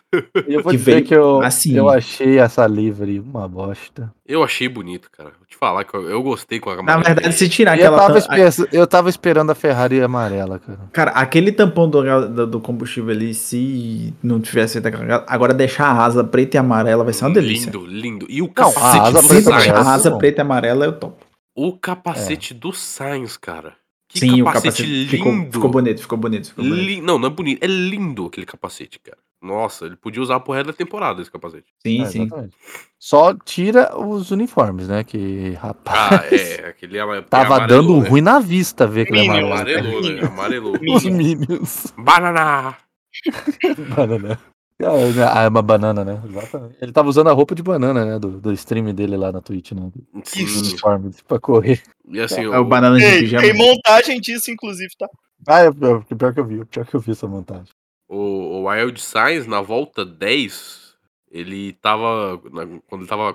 Eu 0.46 0.62
vou 0.62 0.70
Que 0.72 0.76
dizer 0.76 1.02
que 1.02 1.14
eu, 1.14 1.40
assim. 1.40 1.74
eu 1.74 1.88
achei 1.88 2.38
essa 2.38 2.66
livre 2.66 3.18
uma 3.18 3.48
bosta. 3.48 4.12
Eu 4.26 4.42
achei 4.44 4.68
bonito, 4.68 5.10
cara. 5.10 5.30
Vou 5.38 5.46
te 5.46 5.56
falar 5.56 5.84
que 5.84 5.94
eu, 5.94 6.08
eu 6.08 6.22
gostei 6.22 6.60
com 6.60 6.68
a 6.70 6.74
Na 6.76 6.80
amarela 6.80 7.02
verdade, 7.02 7.20
dele. 7.28 7.32
se 7.38 7.48
tirar 7.48 7.78
Eu 7.78 7.86
aquela. 7.86 7.96
tava, 7.98 8.20
tam- 8.20 8.36
espe- 8.46 8.68
eu 8.72 8.86
tava 8.86 9.08
esperando 9.08 9.50
a 9.50 9.54
Ferrari 9.54 10.02
amarela, 10.02 10.58
cara. 10.58 10.78
Cara, 10.92 11.10
aquele 11.12 11.50
tampão 11.50 11.88
do, 11.88 12.28
do, 12.28 12.46
do 12.46 12.60
combustível 12.60 13.10
ali, 13.10 13.32
se 13.32 14.12
não 14.22 14.38
tivesse. 14.40 14.78
Agora 15.26 15.54
deixar 15.54 15.86
a 15.86 16.04
asa 16.04 16.22
preta 16.22 16.56
e 16.56 16.58
amarela 16.58 17.04
vai 17.04 17.12
ser 17.14 17.24
uma 17.24 17.34
delícia. 17.34 17.66
Lindo, 17.70 17.86
lindo. 17.86 18.26
E 18.28 18.42
o 18.42 18.44
Não, 18.44 18.50
a 18.50 18.54
capacete 18.72 18.98
asa 18.98 19.22
do 19.22 19.28
preta 19.28 19.40
e 19.40 19.42
Se 19.44 19.48
Sainz. 19.50 19.66
amarela. 19.68 19.90
a 19.90 19.94
asa 19.94 20.18
preta 20.18 20.40
e 20.40 20.42
amarela 20.42 20.84
eu 20.84 20.92
topo. 20.92 21.24
O 21.56 21.72
capacete 21.72 22.52
do 22.54 22.72
Sainz, 22.72 23.36
cara. 23.36 23.74
Que 24.08 24.18
Sim, 24.18 24.42
o 24.42 24.44
capacete, 24.44 24.64
capacete 24.82 24.88
lindo. 24.90 25.10
ficou, 25.10 25.32
ficou 25.52 25.70
bonito, 25.70 26.00
ficou 26.02 26.18
bonito. 26.18 26.48
Ficou 26.48 26.64
bonito. 26.64 26.82
Li- 26.84 27.00
Não, 27.00 27.18
não 27.18 27.28
é 27.28 27.30
bonito. 27.30 27.62
É 27.64 27.66
lindo 27.66 28.26
aquele 28.26 28.44
capacete, 28.44 28.98
cara. 28.98 29.16
Nossa, 29.42 29.86
ele 29.86 29.96
podia 29.96 30.22
usar 30.22 30.38
pro 30.40 30.52
resto 30.52 30.68
da 30.68 30.72
temporada 30.72 31.20
esse 31.20 31.30
capacete. 31.30 31.66
Sim, 31.84 32.02
É, 32.02 32.06
sim. 32.06 32.22
exatamente. 32.22 32.56
Só 32.98 33.34
tira 33.34 33.98
os 33.98 34.30
uniformes, 34.30 34.86
né? 34.86 35.02
Que, 35.02 35.50
rapaz, 35.60 36.12
Ah, 36.12 36.34
é. 36.64 36.68
Aquele 36.68 36.98
ama- 36.98 37.20
tava 37.28 37.56
amarelou, 37.56 37.82
dando 37.96 38.02
né? 38.04 38.08
ruim 38.08 38.20
na 38.20 38.38
vista 38.38 38.86
ver 38.86 39.02
aquele 39.02 39.20
amarelo. 39.22 39.52
Amarelou, 39.52 40.00
né? 40.02 40.20
Amarelou. 40.26 40.74
Os 40.94 41.04
Minions. 41.04 41.92
Banana! 41.98 42.76
Banana. 43.96 44.38
Ah, 45.32 45.42
é 45.44 45.48
uma 45.48 45.62
banana, 45.62 46.04
né? 46.04 46.20
Exatamente. 46.28 46.76
Ele 46.80 46.90
tava 46.92 47.08
usando 47.08 47.28
a 47.28 47.32
roupa 47.32 47.54
de 47.54 47.62
banana, 47.62 48.04
né? 48.04 48.18
Do, 48.18 48.40
do 48.40 48.52
stream 48.52 48.92
dele 48.94 49.16
lá 49.16 49.30
na 49.30 49.40
Twitch, 49.40 49.72
né? 49.72 49.90
Sim. 50.24 50.44
uniforme 50.44 51.12
pra 51.28 51.38
correr. 51.38 51.80
E 52.08 52.20
assim, 52.20 52.42
É 52.44 52.58
o 52.58 52.64
banana 52.64 52.96
de 52.98 53.04
Tem, 53.04 53.20
pijama. 53.20 53.42
tem 53.42 53.54
montagem 53.54 54.20
disso, 54.20 54.50
inclusive, 54.50 54.90
tá? 54.98 55.08
Ah, 55.46 55.60
é 55.60 55.70
pior, 55.72 56.04
pior 56.04 56.34
que 56.34 56.40
eu 56.40 56.44
vi. 56.46 56.64
Pior 56.64 56.84
que 56.86 56.94
eu 56.96 57.00
vi 57.00 57.12
essa 57.12 57.28
montagem. 57.28 57.68
O, 58.14 58.60
o 58.60 58.68
Wild 58.68 59.00
Sainz, 59.00 59.46
na 59.46 59.60
volta 59.62 60.04
10, 60.04 60.94
ele 61.30 61.72
tava. 61.74 62.40
na- 62.52 62.66
quando 62.86 63.02
ele 63.02 63.08
tava 63.08 63.34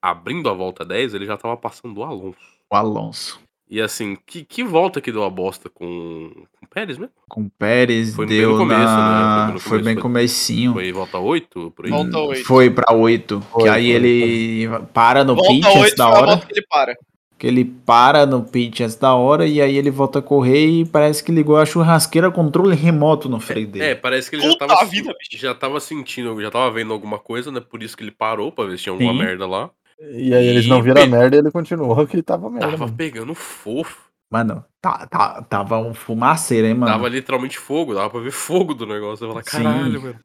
abrindo 0.00 0.48
a 0.48 0.52
volta 0.52 0.84
10, 0.84 1.14
ele 1.14 1.26
já 1.26 1.36
tava 1.36 1.56
passando 1.56 1.98
o 1.98 2.04
Alonso. 2.04 2.36
O 2.70 2.76
Alonso. 2.76 3.40
E 3.68 3.80
assim, 3.80 4.16
que, 4.24 4.44
que 4.44 4.62
volta 4.62 5.00
que 5.00 5.10
deu 5.10 5.24
a 5.24 5.30
bosta 5.30 5.68
com, 5.68 6.30
com 6.30 6.64
o 6.66 6.68
Pérez 6.68 6.96
mesmo? 6.98 7.12
Com 7.28 7.40
o 7.42 7.50
Pérez 7.58 8.14
Foi 8.14 8.24
bem 8.24 8.38
deu 8.38 8.52
no 8.52 8.58
começo, 8.58 8.80
na... 8.80 8.96
né? 9.08 9.24
Foi 9.24 9.44
bem 9.48 9.54
no 9.54 9.58
Foi 9.60 9.70
começo, 9.70 9.84
bem 9.86 9.94
foi- 9.94 10.02
comecinho. 10.02 10.72
Foi 10.72 10.92
volta 10.92 11.18
8? 11.18 11.70
Por 11.72 11.84
aí? 11.86 11.90
Volta 11.90 12.18
oito. 12.20 12.44
Foi 12.44 12.70
pra 12.70 12.94
8. 12.94 13.40
Que 13.40 13.46
Foi, 13.46 13.68
aí 13.68 13.86
foi, 13.86 13.90
ele 14.08 14.68
para 14.94 15.24
no 15.24 15.34
pit 15.34 15.62
Volta 15.62 15.68
antes 15.68 15.82
8 15.82 15.96
da 15.96 16.04
foi 16.04 16.12
a 16.14 16.16
hora. 16.18 16.26
volta 16.28 16.46
que 16.46 16.52
ele 16.52 16.66
para. 16.70 16.96
Que 17.38 17.46
ele 17.46 17.64
para 17.64 18.24
no 18.24 18.42
pit 18.42 18.82
antes 18.82 18.96
da 18.96 19.14
hora 19.14 19.46
e 19.46 19.60
aí 19.60 19.76
ele 19.76 19.90
volta 19.90 20.20
a 20.20 20.22
correr 20.22 20.66
e 20.66 20.84
parece 20.86 21.22
que 21.22 21.30
ligou 21.30 21.58
a 21.58 21.66
churrasqueira 21.66 22.30
controle 22.30 22.74
remoto 22.74 23.28
no 23.28 23.38
freio 23.38 23.66
dele. 23.66 23.84
É, 23.84 23.94
parece 23.94 24.30
que 24.30 24.36
ele 24.36 24.50
já 24.50 24.56
tava, 24.56 24.84
vida, 24.86 25.14
bicho. 25.18 25.40
já 25.42 25.54
tava 25.54 25.78
sentindo, 25.78 26.40
já 26.40 26.50
tava 26.50 26.70
vendo 26.70 26.94
alguma 26.94 27.18
coisa, 27.18 27.52
né? 27.52 27.60
Por 27.60 27.82
isso 27.82 27.94
que 27.94 28.02
ele 28.02 28.10
parou 28.10 28.50
pra 28.50 28.64
ver 28.64 28.78
se 28.78 28.84
tinha 28.84 28.92
alguma 28.94 29.12
Sim. 29.12 29.18
merda 29.18 29.46
lá. 29.46 29.70
E 30.00 30.32
aí 30.34 30.46
eles 30.46 30.66
não 30.66 30.78
E 30.78 30.82
viram 30.82 31.02
a 31.02 31.06
merda 31.06 31.36
e 31.36 31.38
ele 31.40 31.50
continuou 31.50 32.06
que 32.06 32.22
tava 32.22 32.48
merda. 32.48 32.68
Tava 32.70 32.84
mano. 32.86 32.96
pegando 32.96 33.34
fofo. 33.34 34.06
Mano, 34.32 34.64
tá, 34.80 35.06
tá, 35.06 35.42
tava 35.42 35.78
um 35.78 35.92
fumaceiro, 35.94 36.66
hein, 36.66 36.74
mano. 36.74 36.90
Tava 36.90 37.08
literalmente 37.08 37.58
fogo, 37.58 37.94
dava 37.94 38.08
pra 38.10 38.20
ver 38.20 38.32
fogo 38.32 38.72
do 38.74 38.86
negócio. 38.86 39.24
Eu 39.24 39.28
falei, 39.28 39.44
Sim. 39.46 39.62
caralho, 39.62 40.02
mano. 40.02 40.16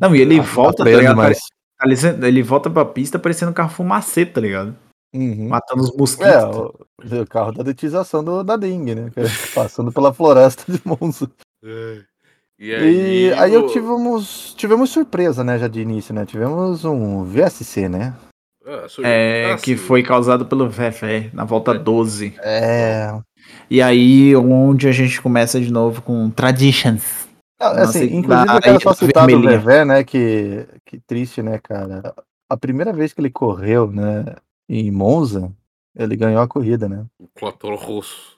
Não, 0.00 0.14
e 0.16 0.20
ele 0.20 0.38
Ah, 0.40 0.42
volta, 0.42 0.84
tá 0.84 0.90
ligado? 0.90 1.16
mais. 1.16 1.38
Parecendo- 1.78 2.26
Ele 2.26 2.42
volta 2.42 2.68
pra 2.68 2.84
pista 2.84 3.18
parecendo 3.18 3.50
um 3.52 3.54
carro 3.54 3.70
fumacê, 3.70 4.26
tá 4.26 4.40
ligado? 4.40 4.76
Uhum. 5.16 5.48
Matando 5.48 5.82
os 5.82 5.96
mosquitos. 5.96 6.32
É, 6.32 6.44
o, 6.46 7.22
o 7.22 7.26
carro 7.26 7.52
da 7.52 7.62
detização 7.62 8.22
do, 8.22 8.42
da 8.42 8.56
dengue, 8.56 8.94
né? 8.94 9.10
que 9.12 9.20
é 9.20 9.24
Passando 9.54 9.90
pela 9.90 10.12
floresta 10.12 10.70
de 10.70 10.80
Monza. 10.84 11.30
E 11.64 12.02
E 12.58 12.74
aí, 12.74 13.32
aí 13.34 13.54
eu 13.54 13.66
tivemos, 13.66 14.54
tivemos 14.54 14.90
surpresa, 14.90 15.44
né, 15.44 15.58
já 15.58 15.68
de 15.68 15.80
início, 15.80 16.14
né? 16.14 16.24
Tivemos 16.24 16.84
um 16.84 17.22
VSC, 17.24 17.88
né? 17.88 18.14
Ah, 18.66 18.86
É, 19.04 19.52
ah, 19.52 19.56
que 19.56 19.76
sim. 19.76 19.84
foi 19.84 20.02
causado 20.02 20.46
pelo 20.46 20.68
Vevé 20.68 21.30
na 21.32 21.44
volta 21.44 21.72
12. 21.72 22.34
É. 22.38 23.16
E 23.70 23.80
aí, 23.80 24.34
onde 24.34 24.88
a 24.88 24.92
gente 24.92 25.20
começa 25.22 25.60
de 25.60 25.72
novo 25.72 26.02
com 26.02 26.30
Traditions. 26.30 27.28
Não, 27.60 27.68
Nossa, 27.68 27.82
assim, 27.82 28.06
e 28.06 28.16
inclusive 28.16 28.54
eu 28.54 28.60
quero 28.60 28.80
só 28.80 28.94
citar 28.94 29.26
do. 29.26 29.40
Vevé, 29.40 29.84
né? 29.84 30.02
Que, 30.02 30.66
que 30.84 30.98
triste, 30.98 31.42
né, 31.42 31.58
cara? 31.62 32.14
A 32.48 32.56
primeira 32.56 32.92
vez 32.92 33.12
que 33.12 33.20
ele 33.20 33.30
correu, 33.30 33.90
né, 33.90 34.24
em 34.68 34.90
Monza, 34.90 35.52
ele 35.94 36.16
ganhou 36.16 36.42
a 36.42 36.48
corrida, 36.48 36.88
né? 36.88 37.06
Com 37.38 37.46
a 37.46 37.52
Toro 37.52 37.76
Rosso. 37.76 38.36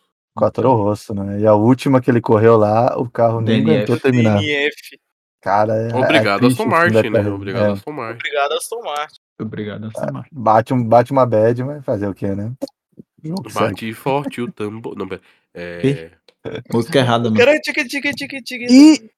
Toro 0.53 0.75
Rosso, 0.75 1.15
né? 1.15 1.41
E 1.41 1.47
a 1.47 1.55
última 1.55 2.01
que 2.01 2.11
ele 2.11 2.21
correu 2.21 2.57
lá, 2.57 2.97
o 2.99 3.09
carro 3.11 3.41
nem 3.41 3.63
DNF. 3.63 3.77
aguentou 3.77 4.01
terminar. 4.01 4.39
DNF. 4.39 4.99
Cara, 5.41 5.75
é, 5.75 5.95
Obrigado, 5.95 6.37
é 6.37 6.41
triste 6.41 6.61
Aston 6.61 6.65
o 6.65 6.69
Martin, 6.69 7.11
né? 7.11 7.29
Obrigado, 7.29 7.71
É, 7.71 7.73
Aston 7.73 7.93
Martin. 7.93 8.19
Obrigado, 8.19 8.53
Aston 8.53 8.83
Martin. 8.83 9.19
Obrigado, 9.41 9.91
Samar. 9.93 10.27
bate, 10.33 10.75
um, 10.75 10.85
bate 10.85 11.13
uma 11.13 11.25
bad, 11.25 11.63
mas 11.63 11.85
fazer 11.85 12.09
o 12.09 12.15
quê, 12.15 12.35
né? 12.35 12.53
Que 13.23 13.29
segue. 13.29 13.55
Bate 13.55 13.93
forte 13.95 14.41
o 14.41 14.51
tambor. 14.51 14.97
Não, 14.97 15.07
pera. 15.07 15.23
É. 15.55 16.11
Música 16.73 16.99
errada, 16.99 17.25
mano. 17.25 17.37
Cara, 17.37 17.59
tica, 17.61 17.85
tica, 17.87 18.13
tica, 18.13 18.41
tica. 18.43 18.67
E 18.69 19.11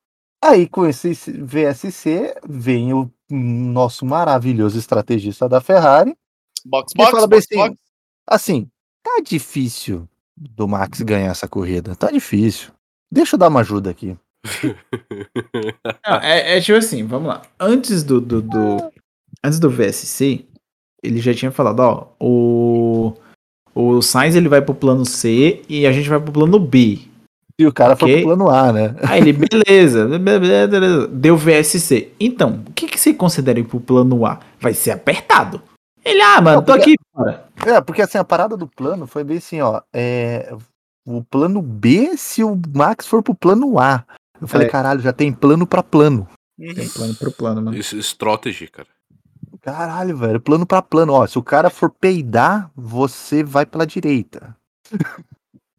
aí, 0.43 0.69
com 0.69 0.87
esse 0.87 1.13
VSC, 1.13 2.35
vem 2.47 2.93
o 2.93 3.11
nosso 3.31 4.05
maravilhoso 4.05 4.79
estrategista 4.79 5.49
da 5.49 5.61
Ferrari, 5.61 6.15
Box, 6.67 6.93
box, 6.95 7.11
fala 7.11 7.27
box, 7.27 7.45
assim, 7.47 7.57
box. 7.57 7.77
assim, 8.29 8.69
tá 9.03 9.21
difícil 9.25 10.09
do 10.37 10.67
Max 10.69 11.01
ganhar 11.03 11.31
essa 11.31 11.47
corrida, 11.49 11.95
tá 11.97 12.11
difícil. 12.11 12.71
Deixa 13.13 13.35
eu 13.35 13.39
dar 13.39 13.49
uma 13.49 13.61
ajuda 13.61 13.91
aqui. 13.91 14.17
Não, 16.07 16.17
é, 16.23 16.57
é 16.57 16.61
tipo 16.61 16.79
assim, 16.79 17.05
vamos 17.07 17.29
lá. 17.29 17.43
Antes 17.59 18.03
do, 18.03 18.21
do, 18.21 18.41
do- 18.43 18.93
Antes 19.43 19.59
do 19.59 19.71
VSC, 19.71 20.45
ele 21.03 21.21
já 21.21 21.33
tinha 21.35 21.51
falado, 21.51 21.81
ó, 21.81 22.07
o. 22.21 23.15
O 23.73 24.03
Sainz 24.03 24.35
ele 24.35 24.49
vai 24.49 24.61
pro 24.61 24.75
plano 24.75 25.07
C 25.07 25.63
e 25.69 25.87
a 25.87 25.93
gente 25.93 26.09
vai 26.09 26.19
pro 26.21 26.33
plano 26.33 26.59
B. 26.59 26.99
Se 27.59 27.67
o 27.67 27.73
cara 27.73 27.95
for 27.95 28.07
Ok. 28.07 28.17
pro 28.17 28.25
plano 28.37 28.51
A, 28.51 28.73
né? 28.73 28.97
Aí 29.09 29.21
ele, 29.21 29.33
beleza, 29.33 30.07
beleza, 30.19 30.67
beleza, 30.69 31.07
deu 31.09 31.37
VSC. 31.37 32.11
Então, 32.19 32.65
o 32.69 32.73
que, 32.73 32.89
que 32.89 32.99
você 32.99 33.15
considera 33.15 33.61
ir 33.61 33.65
pro 33.65 33.79
plano 33.81 34.27
A? 34.27 34.41
Vai 34.61 34.75
ser 34.75 34.91
apertado. 34.91 35.63
Ele, 36.05 36.23
ah, 36.23 36.41
mano, 36.41 36.57
Não, 36.59 36.65
tô 36.65 36.73
porque- 36.75 36.93
aqui, 36.93 36.97
cara. 37.15 37.45
É, 37.67 37.81
porque 37.81 38.03
assim, 38.03 38.19
a 38.19 38.25
parada 38.25 38.57
do 38.57 38.67
plano 38.67 39.07
foi 39.07 39.23
bem 39.25 39.37
assim, 39.39 39.61
ó. 39.61 39.81
É, 39.93 40.55
o 41.07 41.23
plano 41.23 41.61
B 41.61 42.17
se 42.17 42.43
o 42.43 42.59
Max 42.75 43.07
for 43.07 43.23
pro 43.23 43.35
plano 43.35 43.79
A. 43.79 44.05
Eu 44.41 44.49
falei, 44.49 44.67
É. 44.67 44.71
caralho, 44.71 45.01
já 45.01 45.13
tem 45.13 45.33
plano 45.33 45.67
pra 45.67 45.83
plano. 45.83 46.27
Tem 46.59 46.89
plano 46.89 47.15
pro 47.15 47.31
plano, 47.33 47.63
mano. 47.63 47.77
Isso, 47.77 47.97
strategy, 47.99 48.67
cara. 48.69 48.89
Caralho, 49.61 50.17
velho, 50.17 50.41
plano 50.41 50.65
pra 50.65 50.81
plano. 50.81 51.13
Ó, 51.13 51.27
se 51.27 51.39
o 51.39 51.43
cara 51.43 51.69
for 51.69 51.91
peidar, 51.91 52.71
você 52.75 53.43
vai 53.45 53.67
pela 53.67 53.87
direita. 53.87 54.57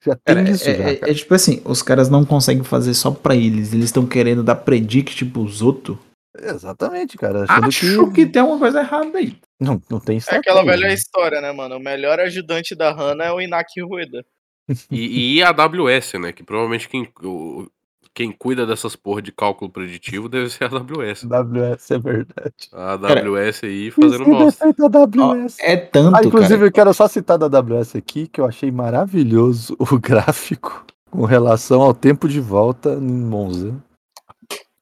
já 0.06 0.16
tem 0.24 0.36
Cara, 0.36 0.50
isso, 0.52 0.70
é, 0.70 0.76
já. 0.78 0.84
é- 0.84 0.96
cara. 0.98 1.12
é 1.12 1.16
tipo 1.16 1.34
assim, 1.34 1.62
os 1.66 1.82
caras 1.82 2.10
não 2.10 2.24
conseguem 2.24 2.64
fazer 2.64 2.94
só 2.94 3.10
pra 3.10 3.36
eles, 3.36 3.74
eles 3.74 3.86
estão 3.86 4.06
querendo 4.06 4.44
dar 4.44 4.56
predict 4.56 5.26
pros 5.26 5.62
outros. 5.64 5.98
Exatamente, 6.40 7.18
cara. 7.18 7.44
Achando 7.44 7.68
Acho 7.68 8.12
que 8.12 8.26
tem 8.26 8.42
alguma 8.42 8.60
coisa 8.60 8.80
errada 8.80 9.18
aí. 9.18 9.36
Não, 9.60 9.82
não 9.90 10.00
tem 10.00 10.18
É 10.30 10.36
aquela 10.36 10.64
velha 10.64 10.88
né? 10.88 10.94
história, 10.94 11.42
né, 11.42 11.52
mano? 11.52 11.76
O 11.76 11.80
melhor 11.80 12.20
ajudante 12.20 12.74
da 12.76 12.92
Hannah 12.92 13.26
é 13.26 13.32
o 13.32 13.42
Inaki 13.42 13.82
Rueda. 13.82 14.26
E, 14.90 15.36
e 15.38 15.44
a 15.44 15.50
AWS, 15.50 16.14
né? 16.20 16.32
Que 16.32 16.44
provavelmente 16.44 16.88
quem, 16.88 17.08
o- 17.24 17.68
quem 18.14 18.32
cuida 18.32 18.66
dessas 18.66 18.96
porra 18.96 19.22
de 19.22 19.32
cálculo 19.32 19.70
preditivo 19.70 20.30
deve 20.30 20.50
ser 20.50 20.64
a 20.64 20.68
AWS. 20.68 21.26
AWS 21.30 21.92
é 21.92 22.00
verdade. 22.00 22.70
A 22.72 22.98
Cara, 22.98 23.20
AWS 23.22 23.64
aí 23.66 23.92
fazendo 23.92 24.24
é 24.24 24.26
bosta. 24.28 24.66
Ó, 24.80 24.86
AWS. 24.86 25.58
é 25.60 25.76
tanto, 25.78 26.16
Ah, 26.16 26.24
inclusive, 26.24 26.54
cara. 26.56 26.68
eu 26.68 26.72
quero 26.72 26.94
só 26.94 27.08
citar 27.08 27.38
da 27.38 27.46
AWS 27.48 27.96
aqui, 27.98 28.28
que 28.28 28.40
eu 28.40 28.46
achei 28.46 28.72
maravilhoso 28.72 29.76
o 29.78 29.86
gráfico 30.00 30.86
com 31.10 31.26
relação 31.26 31.82
ao 31.82 31.94
tempo 31.94 32.28
de 32.30 32.40
volta 32.40 32.94
em 32.94 33.02
Monza. 33.02 33.76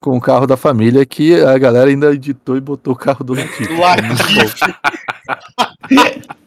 Com 0.01 0.17
o 0.17 0.21
carro 0.21 0.47
da 0.47 0.55
família, 0.55 1.05
que 1.05 1.35
a 1.41 1.57
galera 1.57 1.89
ainda 1.89 2.13
editou 2.13 2.55
e 2.55 2.61
botou 2.61 2.93
o 2.93 2.95
carro 2.95 3.23
do. 3.23 3.33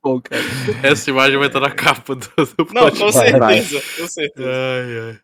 Bom, 0.02 0.20
cara. 0.20 0.42
Essa 0.82 1.10
imagem 1.10 1.38
vai 1.38 1.48
estar 1.48 1.60
na 1.60 1.70
capa 1.70 2.14
do, 2.14 2.26
do 2.36 2.66
Não, 2.72 2.90
com 2.90 3.12
certeza, 3.12 3.82
com 3.98 4.08
certeza. 4.08 4.48
Ai, 4.48 4.98
ai. 5.08 5.18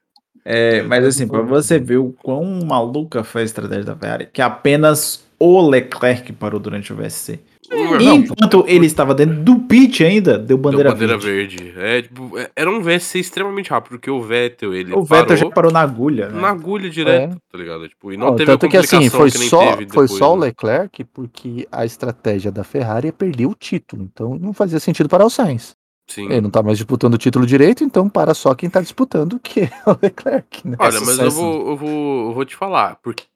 É, 0.45 0.83
mas 0.83 1.05
assim, 1.05 1.26
pra 1.29 1.43
você 1.43 1.79
ver 1.79 1.99
o 1.99 2.12
quão 2.22 2.45
maluca 2.64 3.22
foi 3.22 3.43
a 3.43 3.45
estratégia 3.45 3.85
da 3.85 3.97
Ferrari, 3.97 4.29
que 4.33 4.41
apenas 4.41 5.24
o 5.39 5.61
Leclerc 5.68 6.33
parou 6.33 6.59
durante 6.59 6.93
o 6.93 6.97
VSC. 6.97 7.39
Enquanto 7.71 8.64
ele 8.66 8.87
estava 8.87 9.14
dentro 9.14 9.37
do 9.43 9.59
pit 9.61 10.03
ainda, 10.05 10.39
deu 10.39 10.47
deu 10.47 10.59
bandeira, 10.59 10.91
bandeira 10.93 11.19
verde. 11.19 11.57
verde. 11.57 11.75
É, 11.79 12.03
tipo, 12.03 12.39
é- 12.39 12.51
era 12.57 12.71
um 12.71 12.81
VSC 12.81 13.19
extremamente 13.19 13.71
rápido, 13.71 13.91
porque 13.93 14.11
o 14.11 14.23
Vettel, 14.23 14.75
ele 14.75 14.93
O 14.95 15.03
Vettel 15.03 15.27
parou 15.27 15.37
já 15.37 15.51
parou 15.51 15.73
na 15.73 15.81
agulha, 15.81 16.29
né? 16.29 16.41
na 16.41 16.49
agulha 16.49 16.89
direto, 16.89 17.37
tá 17.51 17.59
ligado? 17.59 17.89
Tipo, 17.89 18.12
e 18.12 18.16
não 18.16 18.29
Não, 18.29 18.37
teve 18.37 18.51
a 18.53 18.57
tanto 18.59 18.71
que 18.71 18.77
assim, 18.77 19.11
foi 19.11 19.31
que 19.31 19.39
só, 19.39 19.75
foi 19.75 19.85
depois, 19.85 20.11
só 20.11 20.35
o 20.35 20.37
né? 20.37 20.47
Leclerc, 20.47 21.05
porque 21.05 21.69
a 21.71 21.85
estratégia 21.85 22.51
da 22.51 22.64
Ferrari 22.64 23.09
é 23.09 23.12
perder 23.12 23.47
o 23.47 23.55
título. 23.55 24.03
Então 24.03 24.39
não 24.39 24.53
fazia 24.53 24.81
sentido 24.81 25.09
parar 25.09 25.27
o 25.27 25.31
Sainz. 25.31 25.77
Sim. 26.09 26.25
Ele 26.31 26.41
não 26.41 26.51
tá 26.51 26.62
mais 26.62 26.79
disputando 26.79 27.14
o 27.14 27.19
título 27.19 27.47
direito, 27.47 27.85
então 27.85 28.09
para 28.09 28.33
só 28.33 28.55
quem 28.55 28.71
tá 28.71 28.81
disputando, 28.81 29.39
que 29.39 29.61
é 29.61 29.71
o 29.87 29.97
Leclerc, 30.03 30.66
né? 30.66 30.77
Olha, 30.79 30.97
É 30.97 31.01
mas 31.01 31.19
eu 31.19 31.31
vou, 31.31 31.69
eu, 31.69 31.77
vou, 31.77 32.27
eu 32.29 32.33
vou 32.33 32.45
te 32.47 32.57
falar, 32.57 32.97
porque 33.03 33.27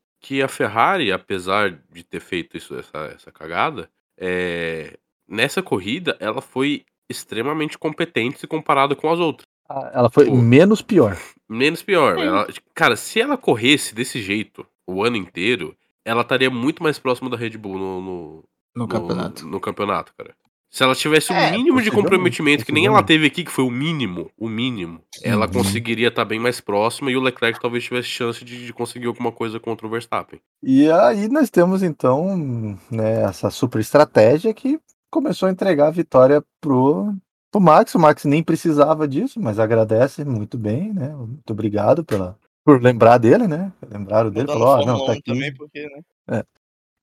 a 0.42 0.48
Ferrari, 0.48 1.12
apesar 1.12 1.78
de 1.92 2.02
ter 2.02 2.20
feito 2.20 2.56
isso, 2.56 2.74
essa, 2.74 2.98
essa 3.14 3.30
cagada, 3.30 3.90
é, 4.18 4.96
nessa 5.28 5.62
corrida 5.62 6.16
ela 6.20 6.40
foi 6.40 6.84
extremamente 7.08 7.76
competente 7.78 8.38
se 8.40 8.46
comparada 8.46 8.94
com 8.96 9.10
as 9.10 9.18
outras. 9.18 9.46
Ah, 9.68 9.90
Ela 9.94 10.10
foi 10.10 10.26
Pô. 10.26 10.36
menos 10.36 10.82
pior. 10.82 11.16
Menos 11.48 11.82
pior. 11.82 12.18
Ela- 12.18 12.46
cara, 12.74 12.96
se 12.96 13.20
ela 13.20 13.36
corresse 13.36 13.94
desse 13.94 14.22
jeito 14.22 14.66
o 14.86 15.04
ano 15.04 15.16
inteiro, 15.16 15.76
ela 16.04 16.22
estaria 16.22 16.48
muito 16.50 16.82
mais 16.82 16.98
próxima 16.98 17.28
da 17.28 17.36
Red 17.36 17.58
Bull 17.58 17.78
no, 17.78 18.00
no, 18.00 18.44
No 18.74 18.88
campeonato. 18.88 19.46
no 19.46 19.60
campeonato, 19.60 20.14
cara. 20.16 20.34
Se 20.72 20.82
ela 20.82 20.94
tivesse 20.94 21.30
o 21.30 21.34
É, 21.36 21.50
mínimo 21.50 21.82
de 21.82 21.90
comprometimento, 21.90 22.64
que 22.64 22.72
nem 22.72 22.86
ela 22.86 23.02
teve 23.02 23.26
aqui, 23.26 23.44
que 23.44 23.50
foi 23.50 23.62
o 23.62 23.70
mínimo, 23.70 24.30
o 24.38 24.48
mínimo, 24.48 25.02
ela 25.22 25.44
Uhum. 25.46 25.52
conseguiria 25.52 26.08
estar 26.08 26.24
bem 26.24 26.40
mais 26.40 26.62
próxima 26.62 27.10
e 27.10 27.16
o 27.16 27.20
Leclerc 27.20 27.60
talvez 27.60 27.84
tivesse 27.84 28.08
chance 28.08 28.42
de, 28.42 28.64
de 28.64 28.72
conseguir 28.72 29.06
alguma 29.06 29.30
coisa 29.30 29.60
contra 29.60 29.86
o 29.86 29.90
Verstappen. 29.90 30.40
E 30.62 30.90
aí 30.90 31.28
nós 31.28 31.50
temos 31.50 31.82
então 31.82 32.78
né, 32.90 33.22
essa 33.22 33.50
super 33.50 33.80
estratégia 33.80 34.54
que 34.54 34.80
começou 35.10 35.46
a 35.46 35.52
entregar 35.52 35.88
a 35.88 35.90
vitória 35.90 36.42
pro, 36.58 37.12
pro 37.50 37.60
Max. 37.60 37.94
O 37.94 37.98
Max 37.98 38.24
nem 38.24 38.42
precisava 38.42 39.06
disso, 39.06 39.38
mas 39.38 39.58
agradece 39.58 40.24
muito 40.24 40.56
bem, 40.56 40.90
né? 40.94 41.08
Muito 41.14 41.50
obrigado 41.50 42.02
pela, 42.02 42.34
por 42.64 42.80
lembrar 42.80 43.18
dele, 43.18 43.46
né? 43.46 43.70
Lembraram 43.90 44.30
dele, 44.30 44.46
falou, 44.46 44.68
ó, 44.68 44.86
não, 44.86 45.04
tá 45.04 45.12
1 45.12 45.16
aqui. 45.16 45.22
também, 45.24 45.52
porque, 45.54 45.86
né? 46.26 46.42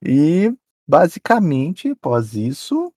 E 0.04 0.52
basicamente, 0.88 1.90
após 1.90 2.34
isso, 2.34 2.92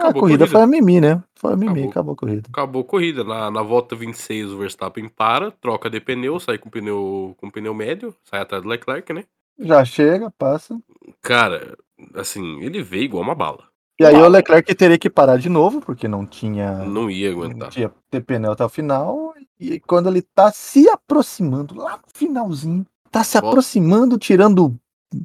a 0.00 0.12
corrida, 0.12 0.46
foi 0.46 0.60
a 0.62 0.66
Mimi, 0.66 1.00
né? 1.00 1.22
Foi 1.34 1.52
a 1.52 1.56
Mimi, 1.56 1.84
Acabou. 1.84 1.90
acabou, 1.90 2.12
a 2.12 2.16
corrida. 2.16 2.48
Acabou 2.50 2.82
a 2.82 2.84
corrida. 2.84 3.24
Na, 3.24 3.50
na 3.50 3.62
volta 3.62 3.94
26, 3.96 4.52
o 4.52 4.58
Verstappen 4.58 5.08
para, 5.08 5.50
troca 5.50 5.88
de 5.90 6.00
pneu, 6.00 6.38
sai 6.40 6.58
com 6.58 6.68
pneu, 6.70 7.34
com 7.38 7.50
pneu 7.50 7.74
médio, 7.74 8.14
sai 8.24 8.40
atrás 8.40 8.62
do 8.62 8.68
Leclerc, 8.68 9.12
né? 9.12 9.24
Já 9.58 9.84
chega, 9.84 10.30
passa. 10.38 10.78
Cara, 11.22 11.76
assim, 12.14 12.60
ele 12.60 12.82
veio 12.82 13.04
igual 13.04 13.22
uma 13.22 13.34
bala. 13.34 13.64
E 14.00 14.04
aí 14.04 14.14
o. 14.14 14.28
Leclerc 14.28 14.72
teria 14.76 14.98
que 14.98 15.10
parar 15.10 15.36
de 15.38 15.48
novo, 15.48 15.80
porque 15.80 16.06
não 16.06 16.24
tinha. 16.24 16.84
Não 16.84 17.10
ia 17.10 17.32
Não 17.32 17.42
aguentar. 17.42 17.70
tinha 17.70 17.90
ter 18.10 18.20
pneu 18.20 18.52
até 18.52 18.64
o 18.64 18.68
final. 18.68 19.34
E 19.58 19.80
quando 19.80 20.08
ele 20.08 20.22
tá 20.22 20.52
se 20.52 20.88
aproximando, 20.88 21.74
lá 21.76 21.96
no 21.96 22.04
finalzinho, 22.14 22.86
tá 23.10 23.24
se 23.24 23.32
Volta. 23.34 23.48
aproximando, 23.48 24.16
tirando 24.16 24.76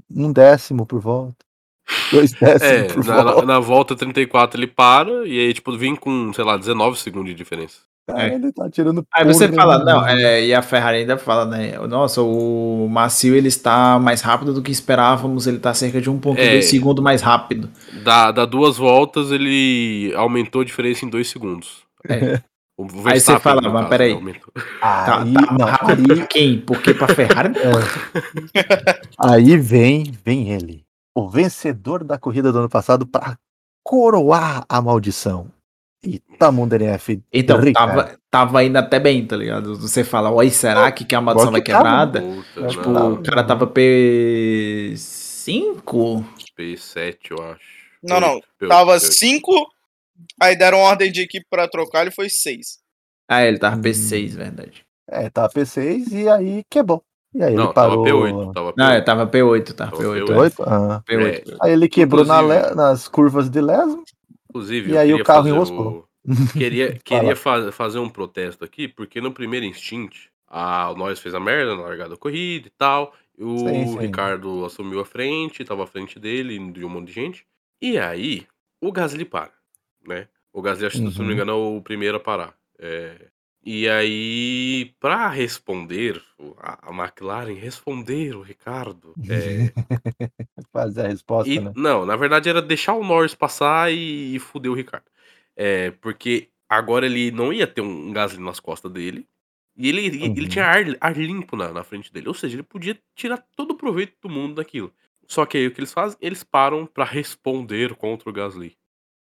um 0.09 0.34
décimo 0.34 0.88
por 0.88 0.99
volta. 0.99 1.36
Dois 2.11 2.31
décimos 2.31 2.61
É, 2.61 2.83
por 2.83 3.05
na, 3.05 3.23
volta. 3.23 3.45
na 3.45 3.59
volta 3.59 3.95
34 3.95 4.59
ele 4.59 4.67
para 4.67 5.09
e 5.27 5.39
aí, 5.39 5.53
tipo, 5.53 5.75
vem 5.77 5.95
com, 5.95 6.31
sei 6.33 6.43
lá, 6.43 6.57
19 6.57 6.97
segundos 6.99 7.29
de 7.29 7.35
diferença. 7.35 7.77
Cara, 8.07 8.27
É. 8.27 8.35
ele 8.35 8.51
tá 8.51 8.69
tirando. 8.69 9.05
Aí 9.13 9.23
você 9.25 9.47
porra 9.47 9.61
fala, 9.61 9.77
nenhuma. 9.85 10.01
não, 10.01 10.07
é, 10.07 10.45
e 10.45 10.53
a 10.53 10.61
Ferrari 10.61 10.97
ainda 10.97 11.17
fala, 11.17 11.45
né? 11.45 11.77
Nossa, 11.87 12.21
o 12.21 12.85
Macio 12.89 13.33
ele 13.33 13.47
está 13.47 13.97
mais 13.97 14.19
rápido 14.21 14.53
do 14.53 14.61
que 14.61 14.71
esperávamos, 14.71 15.47
ele 15.47 15.55
está 15.57 15.73
cerca 15.73 16.01
de 16.01 16.09
1,2 16.11 16.37
É. 16.37 16.61
segundo 16.61 17.01
mais 17.01 17.21
rápido. 17.21 17.69
Da, 18.03 18.31
da 18.31 18.43
duas 18.45 18.75
voltas, 18.77 19.31
ele 19.31 20.11
aumentou 20.17 20.61
a 20.61 20.65
diferença 20.65 21.05
em 21.05 21.09
dois 21.09 21.29
segundos. 21.29 21.83
É. 22.09 22.41
O 22.75 22.87
Aí 23.05 23.19
você 23.19 23.37
fala, 23.39 23.61
mas 23.61 23.71
caso, 23.73 23.89
peraí. 23.89 24.09
né, 24.09 24.15
aumentou. 24.15 24.51
Tá, 24.81 25.21
Aí, 25.21 25.33
tá 25.33 25.53
não, 25.59 25.65
rápido 25.67 26.11
aí, 26.11 26.17
pra 26.17 26.25
quem? 26.27 26.57
Porque 26.59 26.93
pra 26.95 27.07
Ferrari? 27.07 27.53
aí 29.19 29.57
vem, 29.57 30.11
vem 30.25 30.49
ele. 30.51 30.82
O 31.16 31.30
vencedor 31.30 32.03
da 32.03 32.18
corrida 32.18 32.51
do 32.51 32.57
ano 32.59 32.70
passado 32.70 33.05
para 33.07 33.38
coroar 33.84 34.66
a 34.68 34.82
maldição. 34.82 35.49
E 36.05 36.20
Tamunderef. 36.20 37.22
Então, 37.32 37.57
tava, 37.72 38.20
tava 38.30 38.61
indo 38.64 38.76
até 38.78 38.99
bem, 38.99 39.26
tá 39.26 39.38
ligado? 39.38 39.78
Você 39.78 40.03
fala, 40.03 40.30
oi, 40.32 40.49
será 40.49 40.91
que, 40.91 41.05
que 41.05 41.16
a 41.16 41.22
maldição 41.22 41.51
vai 41.51 41.61
que 41.61 41.72
tava, 41.72 41.84
quebrada? 41.84 42.22
Puta, 42.22 42.68
Tipo, 42.68 42.89
não, 42.89 43.14
o 43.14 43.24
cara 43.24 43.41
tava 43.45 43.66
P5? 43.68 46.26
P7, 46.57 47.18
eu 47.32 47.38
acho. 47.51 47.61
Não, 48.03 48.20
não. 48.20 48.41
P8, 48.61 48.68
Tava 48.68 48.95
P8. 48.95 48.99
5, 48.99 49.68
aí 50.41 50.57
deram 50.57 50.80
ordem 50.80 51.09
de 51.11 51.22
equipe 51.22 51.45
pra 51.49 51.70
trocar, 51.70 52.01
ele 52.01 52.11
foi 52.11 52.30
6. 52.30 52.80
Ah, 53.30 53.45
ele 53.45 53.57
tava 53.57 53.78
Hum. 53.78 53.82
P6, 53.82 54.36
verdade. 54.36 54.86
É, 55.09 55.30
tava 55.30 55.47
P6 55.53 56.11
e 56.11 56.28
aí 56.28 56.64
quebrou. 56.70 57.01
E 57.36 57.41
aí 57.43 57.55
Não, 57.55 57.65
ele 57.65 57.73
parou. 57.73 58.03
tava 58.03 58.17
P8. 58.17 58.53
Tava 58.53 58.73
Não, 58.77 58.86
P8. 58.86 58.91
é, 58.95 59.01
tava 59.01 59.27
P8, 59.27 59.73
tava 59.73 59.91
Tava 59.91 60.03
P8. 60.03 60.25
P8. 60.25 60.29
é. 60.29 60.36
P8? 60.36 60.63
Ah. 60.67 61.03
P8. 61.07 61.51
É. 61.53 61.57
Aí 61.61 61.71
ele 61.73 61.89
quebrou 61.89 62.23
na 62.25 62.39
le- 62.41 62.75
nas 62.75 63.07
curvas 63.07 63.49
de 63.49 63.59
leso. 63.61 64.03
Inclusive, 64.49 64.91
E 64.91 64.97
aí 64.97 65.13
o 65.13 65.23
carro 65.23 65.47
enroscou. 65.47 66.07
Queria, 66.53 66.93
queria 67.03 67.36
fa- 67.36 67.71
fazer 67.71 67.99
um 67.99 68.07
protesto 68.09 68.63
aqui, 68.63 68.88
porque 68.88 69.19
no 69.19 69.34
primeiro 69.34 69.65
instinto, 69.65 70.15
a, 70.47 70.89
o 70.91 70.95
Norris 70.95 71.19
fez 71.19 71.36
a 71.36 71.39
merda 71.39 71.75
na 71.75 71.81
largada 71.81 72.11
da 72.11 72.17
corrida 72.17 72.67
e 72.67 72.71
tal. 72.77 73.13
O 73.38 73.57
Sim, 73.57 73.88
sim. 73.88 73.99
Ricardo 73.99 74.63
assumiu 74.63 74.99
a 75.01 75.05
frente, 75.05 75.65
tava 75.65 75.84
à 75.84 75.88
frente 75.88 76.19
dele, 76.19 76.57
de 76.71 76.86
um 76.86 76.89
monte 76.89 77.07
de 77.07 77.13
gente. 77.13 77.45
E 77.81 77.97
aí, 77.97 78.45
o 78.79 78.91
Gasly 78.91 79.25
para, 79.25 79.51
né? 80.07 80.27
O 80.53 80.61
Gasly, 80.61 80.86
acho 80.86 81.01
que, 81.01 81.11
se 81.11 81.17
não 81.17 81.25
me 81.25 81.31
Uhum. 81.31 81.36
engano, 81.41 81.51
é 81.51 81.55
o 81.55 81.81
primeiro 81.81 82.15
a 82.17 82.19
parar. 82.19 82.53
É, 82.79 83.15
E 83.66 83.88
aí, 83.88 84.93
pra 84.99 85.30
responder, 85.30 86.22
a, 86.57 86.91
McLaren 86.91 87.53
responder 87.53 88.36
o 88.36 88.41
Ricardo. 88.41 89.16
é, 89.30 89.72
Fazer 90.72 91.05
a 91.05 91.07
resposta, 91.07 91.49
e- 91.49 91.59
né? 91.59 91.72
Não, 91.76 92.05
na 92.05 92.16
verdade 92.16 92.49
era 92.49 92.61
deixar 92.61 92.93
o 92.93 93.03
Norris 93.03 93.34
passar 93.36 93.91
e, 93.91 94.36
e 94.36 94.39
fuder 94.39 94.72
o 94.72 94.76
Ricardo. 94.76 95.05
É, 95.55 95.91
porque 95.91 96.49
agora 96.68 97.05
ele 97.05 97.32
não 97.32 97.53
ia 97.53 97.68
ter 97.68 97.82
um 97.82 98.11
Gasly 98.11 98.43
nas 98.43 98.59
costas 98.59 98.91
dele. 98.91 99.28
E 99.78 99.89
ele, 99.89 100.05
ele 100.07 100.28
Uhum. 100.41 100.47
tinha 100.47 100.66
ar, 100.66 100.84
ar 100.99 101.18
limpo 101.18 101.55
na, 101.55 101.72
na 101.72 101.84
frente 101.84 102.11
dele. 102.11 102.28
Ou 102.28 102.34
seja, 102.34 102.55
ele 102.55 102.64
podia 102.64 102.99
tirar 103.16 103.38
todo 103.55 103.72
o 103.72 103.76
proveito 103.78 104.16
do 104.22 104.30
mundo 104.30 104.55
daquilo. 104.55 104.93
Só 105.28 105.45
que 105.45 105.57
aí 105.57 105.68
o 105.68 105.72
que 105.72 105.80
eles 105.80 105.93
fazem? 105.93 106.18
Eles 106.22 106.43
param 106.43 106.86
pra 106.86 107.05
responder 107.05 107.95
contra 107.95 108.30
o 108.30 108.34
Gasly. 108.34 108.78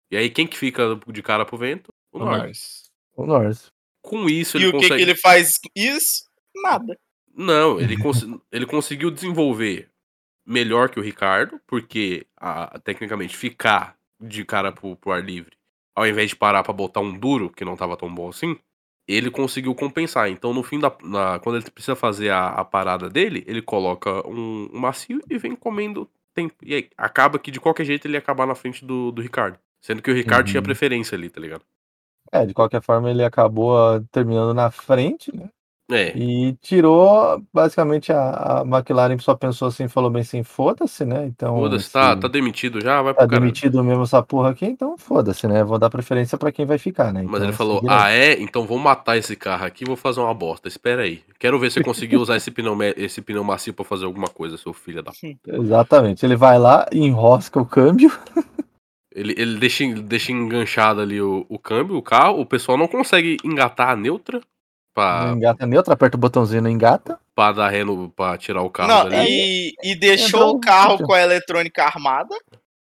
E 0.09 0.17
aí 0.17 0.29
quem 0.29 0.47
que 0.47 0.57
fica 0.57 0.99
de 1.07 1.21
cara 1.21 1.45
pro 1.45 1.57
vento? 1.57 1.93
O 2.11 2.17
O 2.17 2.19
Norris. 2.19 2.37
Norris. 2.39 2.91
O 3.15 3.25
Norris. 3.25 3.71
Com 4.01 4.27
isso 4.29 4.57
E 4.57 4.61
ele 4.61 4.67
o 4.67 4.71
que, 4.71 4.77
consegue. 4.77 4.95
que 4.95 5.01
ele 5.01 5.15
faz 5.15 5.53
isso? 5.75 6.25
Nada. 6.63 6.97
Não, 7.35 7.79
ele, 7.79 7.97
cons- 7.97 8.25
ele 8.51 8.65
conseguiu 8.65 9.09
desenvolver 9.11 9.89
melhor 10.45 10.89
que 10.89 10.99
o 10.99 11.03
Ricardo, 11.03 11.59
porque 11.67 12.25
a- 12.37 12.79
tecnicamente 12.83 13.37
ficar 13.37 13.95
de 14.19 14.43
cara 14.43 14.71
pro, 14.71 14.95
pro 14.95 15.11
ar 15.11 15.23
livre, 15.23 15.55
ao 15.95 16.05
invés 16.07 16.29
de 16.29 16.35
parar 16.35 16.63
pra 16.63 16.73
botar 16.73 16.99
um 16.99 17.17
duro, 17.17 17.49
que 17.49 17.63
não 17.65 17.75
tava 17.77 17.95
tão 17.97 18.13
bom 18.13 18.29
assim, 18.29 18.57
ele 19.07 19.29
conseguiu 19.31 19.73
compensar. 19.75 20.29
Então, 20.29 20.53
no 20.53 20.63
fim 20.63 20.79
da. 20.79 20.95
na- 21.03 21.39
quando 21.39 21.57
ele 21.57 21.69
precisa 21.71 21.95
fazer 21.95 22.29
a, 22.29 22.47
a 22.49 22.65
parada 22.65 23.09
dele, 23.09 23.43
ele 23.47 23.61
coloca 23.61 24.27
um, 24.27 24.69
um 24.73 24.79
macio 24.79 25.21
e 25.29 25.37
vem 25.37 25.55
comendo 25.55 26.09
tempo. 26.33 26.55
E 26.63 26.73
aí, 26.75 26.89
acaba 26.97 27.37
que 27.39 27.51
de 27.51 27.59
qualquer 27.59 27.83
jeito 27.85 28.05
ele 28.07 28.15
ia 28.15 28.19
acabar 28.19 28.45
na 28.47 28.55
frente 28.55 28.83
do, 28.85 29.11
do 29.11 29.21
Ricardo. 29.21 29.59
Sendo 29.81 30.01
que 30.01 30.11
o 30.11 30.13
Ricardo 30.13 30.47
tinha 30.47 30.59
Uhum. 30.59 30.63
preferência 30.65 31.15
ali, 31.15 31.29
tá 31.29 31.41
ligado? 31.41 31.63
É, 32.31 32.45
de 32.45 32.53
qualquer 32.53 32.81
forma, 32.81 33.09
ele 33.09 33.23
acabou 33.23 33.77
ah, 33.77 34.01
terminando 34.11 34.53
na 34.53 34.71
frente, 34.71 35.35
né? 35.35 35.49
É. 35.91 36.17
E 36.17 36.53
tirou, 36.61 37.43
basicamente, 37.53 38.13
a, 38.13 38.61
a 38.61 38.61
McLaren 38.61 39.17
só 39.19 39.35
pensou 39.35 39.67
assim, 39.67 39.89
falou 39.89 40.09
bem 40.09 40.21
assim, 40.21 40.41
foda-se, 40.41 41.03
né? 41.03 41.25
Então, 41.25 41.55
Foda-se, 41.57 41.91
tá, 41.91 42.13
se 42.13 42.19
tá 42.21 42.27
demitido 42.29 42.79
já, 42.79 43.01
vai 43.01 43.13
tá 43.13 43.19
pro 43.19 43.27
caralho. 43.27 43.51
demitido 43.51 43.83
mesmo 43.83 44.03
essa 44.03 44.23
porra 44.23 44.51
aqui, 44.51 44.65
então 44.65 44.97
foda-se, 44.97 45.47
né? 45.47 45.63
Vou 45.63 45.77
dar 45.77 45.89
preferência 45.89 46.37
pra 46.37 46.51
quem 46.51 46.65
vai 46.65 46.77
ficar, 46.77 47.11
né? 47.11 47.23
Mas 47.27 47.41
Então, 47.41 47.43
ele 47.43 47.51
falou: 47.51 47.79
se 47.79 47.81
vira 47.81 47.95
aí. 47.97 48.03
Ah, 48.03 48.09
é? 48.09 48.41
Então 48.41 48.65
vou 48.65 48.77
matar 48.77 49.17
esse 49.17 49.35
carro 49.35 49.65
aqui 49.65 49.83
e 49.83 49.87
vou 49.87 49.97
fazer 49.97 50.21
uma 50.21 50.33
bosta. 50.33 50.67
Espera 50.69 51.01
aí. 51.01 51.21
Quero 51.37 51.59
ver 51.59 51.69
se 51.69 51.79
eu 51.79 51.83
consegui 51.83 52.15
usar 52.15 52.37
esse 52.37 52.51
pneu, 52.51 52.77
esse 52.95 53.21
pneu 53.21 53.43
macio 53.43 53.73
pra 53.73 53.83
fazer 53.83 54.05
alguma 54.05 54.27
coisa, 54.27 54.57
seu 54.57 54.71
filho 54.73 55.03
da. 55.03 55.11
Exatamente. 55.45 56.25
Ele 56.25 56.37
vai 56.37 56.57
lá, 56.57 56.87
enrosca 56.93 57.59
o 57.59 57.65
câmbio. 57.65 58.11
Ele, 59.21 59.33
ele 59.37 59.57
deixa, 59.59 59.85
deixa 60.01 60.31
enganchado 60.31 60.99
ali 61.01 61.21
o, 61.21 61.45
o 61.47 61.59
câmbio, 61.59 61.95
o 61.95 62.01
carro. 62.01 62.39
O 62.41 62.45
pessoal 62.45 62.77
não 62.77 62.87
consegue 62.87 63.37
engatar 63.43 63.89
a 63.89 63.95
neutra 63.95 64.37
Não 64.39 64.43
pra, 64.93 65.33
engata 65.35 65.65
neutra, 65.65 65.93
aperta 65.93 66.17
o 66.17 66.19
botãozinho, 66.19 66.61
não 66.63 66.69
engata. 66.69 67.19
pra 67.35 67.51
dar 67.51 67.69
ré 67.69 67.83
no, 67.83 68.09
pra 68.09 68.37
tirar 68.37 68.61
o 68.63 68.69
carro 68.69 68.89
Não, 68.89 69.09
dali. 69.09 69.27
e, 69.29 69.73
e 69.83 69.95
deixou 69.95 70.27
Entrou 70.27 70.55
o 70.55 70.59
carro 70.59 70.97
com 71.03 71.13
a 71.13 71.21
eletrônica 71.21 71.83
armada. 71.83 72.35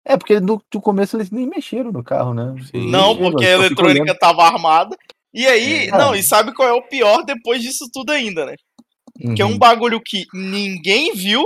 É, 0.05 0.15
porque 0.15 0.39
no, 0.39 0.61
no 0.73 0.81
começo 0.81 1.17
eles 1.17 1.29
nem 1.31 1.45
mexeram 1.47 1.91
no 1.91 2.01
carro, 2.03 2.33
né? 2.33 2.55
Sim. 2.71 2.89
Não, 2.89 3.15
porque 3.17 3.45
a 3.45 3.51
eletrônica 3.51 4.15
tava 4.17 4.43
armada. 4.43 4.95
E 5.33 5.45
aí, 5.45 5.87
É. 5.87 5.91
não, 5.91 6.15
e 6.15 6.23
sabe 6.23 6.53
qual 6.53 6.67
é 6.69 6.71
o 6.73 6.81
pior 6.87 7.23
depois 7.25 7.61
disso 7.61 7.89
tudo 7.91 8.11
ainda, 8.11 8.45
né? 8.45 8.55
Que 9.35 9.41
é 9.41 9.45
um 9.45 9.51
Uhum. 9.51 9.57
bagulho 9.57 9.99
que 9.99 10.25
ninguém 10.33 11.13
viu 11.13 11.43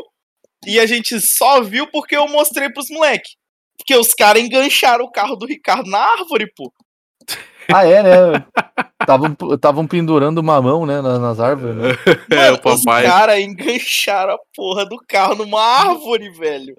e 0.68 0.80
a 0.80 0.86
gente 0.86 1.20
só 1.22 1.62
viu 1.64 1.88
porque 1.88 2.16
eu 2.16 2.28
mostrei 2.28 2.70
pros 2.70 2.90
moleque. 2.92 3.32
Porque 3.82 3.96
os 3.96 4.14
caras 4.14 4.42
engancharam 4.44 5.06
o 5.06 5.12
carro 5.12 5.36
do 5.36 5.46
Ricardo 5.46 5.90
na 5.90 5.98
árvore, 6.00 6.52
pô. 6.56 6.72
Ah, 7.74 7.86
é, 7.86 8.04
né? 8.04 8.46
Estavam 9.54 9.88
pendurando 9.88 10.40
uma 10.40 10.62
mão, 10.62 10.86
né, 10.86 11.02
na- 11.02 11.18
nas 11.20 11.40
árvores, 11.40 11.76
né? 11.76 11.90
É, 12.50 12.52
o 12.52 12.56
Os 12.56 12.84
papai. 12.84 13.04
caras 13.04 13.40
engancharam 13.40 14.34
a 14.34 14.40
porra 14.56 14.86
do 14.86 14.98
carro 15.08 15.36
numa 15.36 15.62
árvore, 15.62 16.30
velho. 16.32 16.76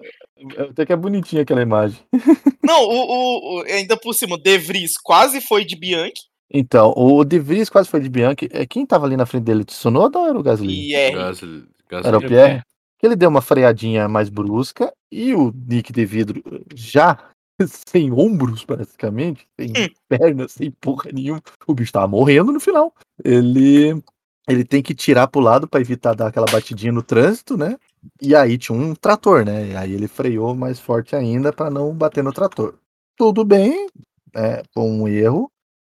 Até 0.69 0.85
que 0.85 0.93
é 0.93 0.95
bonitinha 0.95 1.41
aquela 1.41 1.61
imagem. 1.61 1.99
Não, 2.63 2.83
o, 2.83 2.93
o- 2.93 3.59
o- 3.59 3.63
ainda 3.63 3.97
por 3.97 4.13
cima, 4.13 4.35
o 4.35 4.37
De 4.41 4.57
Vries 4.57 4.93
quase 5.01 5.41
foi 5.41 5.65
de 5.65 5.75
Bianchi. 5.75 6.13
Então, 6.53 6.93
o 6.95 7.23
De 7.23 7.39
Vries 7.39 7.69
quase 7.69 7.89
foi 7.89 7.99
de 7.99 8.09
Bianchi. 8.09 8.47
É, 8.51 8.65
Quem 8.65 8.85
tava 8.85 9.05
ali 9.05 9.17
na 9.17 9.25
frente 9.25 9.43
dele? 9.43 9.65
Tsunoda 9.65 10.19
ou 10.19 10.27
era 10.27 10.37
o 10.37 10.43
Gasly? 10.43 10.89
E 10.89 10.95
é. 10.95 11.11
Gasly- 11.11 11.65
Gasly- 11.89 12.07
Era 12.07 12.17
o 12.17 12.21
Pierre? 12.21 12.61
Que 12.99 13.07
ele 13.07 13.15
deu 13.15 13.29
uma 13.29 13.41
freadinha 13.41 14.07
mais 14.07 14.29
brusca 14.29 14.93
e 15.13 15.35
o 15.35 15.53
Nick 15.67 15.93
de 15.93 16.05
vidro 16.05 16.41
já 16.73 17.29
sem 17.67 18.11
ombros, 18.11 18.65
praticamente, 18.65 19.47
sem 19.59 19.71
Hum. 19.77 19.89
pernas, 20.09 20.53
sem 20.53 20.71
porra 20.71 21.11
nenhuma. 21.13 21.41
O 21.67 21.73
bicho 21.75 21.91
tava 21.91 22.07
morrendo 22.07 22.51
no 22.51 22.59
final. 22.59 22.93
Ele, 23.23 24.01
ele 24.47 24.65
tem 24.65 24.81
que 24.81 24.95
tirar 24.95 25.27
pro 25.27 25.39
lado 25.39 25.67
para 25.67 25.81
evitar 25.81 26.15
dar 26.15 26.27
aquela 26.27 26.47
batidinha 26.47 26.91
no 26.91 27.03
trânsito, 27.03 27.55
né? 27.55 27.77
E 28.19 28.35
aí 28.35 28.57
tinha 28.57 28.77
um 28.77 28.95
trator, 28.95 29.45
né? 29.45 29.69
E 29.69 29.75
aí 29.75 29.93
ele 29.93 30.07
freou 30.07 30.55
mais 30.55 30.79
forte 30.79 31.15
ainda 31.15 31.53
para 31.53 31.69
não 31.69 31.93
bater 31.93 32.23
no 32.23 32.33
trator. 32.33 32.79
Tudo 33.15 33.45
bem, 33.45 33.87
é, 34.35 34.63
foi 34.73 34.83
um 34.83 35.07
erro, 35.07 35.51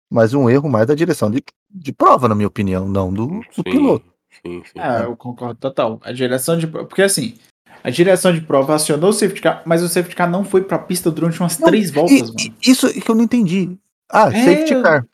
mas 0.09 0.34
um 0.34 0.49
erro 0.49 0.67
mais 0.67 0.88
da 0.88 0.95
direção 0.95 1.30
de, 1.30 1.43
de 1.69 1.93
prova, 1.93 2.28
na 2.28 2.34
minha 2.34 2.47
opinião, 2.47 2.88
não 2.88 3.13
do, 3.13 3.28
do 3.28 3.43
Sim, 3.53 3.63
piloto. 3.63 4.05
Sim, 4.43 4.63
sim. 4.65 4.80
Ah, 4.80 5.03
eu 5.03 5.15
concordo 5.15 5.59
total. 5.59 5.99
A 6.03 6.11
direção 6.11 6.57
de 6.57 6.65
prova. 6.65 6.88
Porque 6.88 7.03
assim, 7.03 7.38
a 7.84 7.89
direção 7.89 8.34
de 8.34 8.41
prova 8.41 8.75
acionou 8.75 9.09
o 9.09 9.13
safety 9.13 9.41
car, 9.41 9.61
mas 9.65 9.82
o 9.82 9.89
safety 9.89 10.15
car 10.15 10.29
não 10.29 10.43
foi 10.43 10.61
pra 10.63 10.77
pista 10.79 11.09
durante 11.11 11.39
umas 11.39 11.57
Não, 11.57 11.67
três 11.67 11.91
voltas, 11.91 12.15
E- 12.17 12.21
mano. 12.23 12.55
Isso 12.65 12.89
que 13.01 13.09
eu 13.09 13.15
não 13.15 13.23
entendi. 13.23 13.77
Ah, 14.11 14.29
É. 14.32 14.43
safety 14.43 14.82
car. 14.82 15.05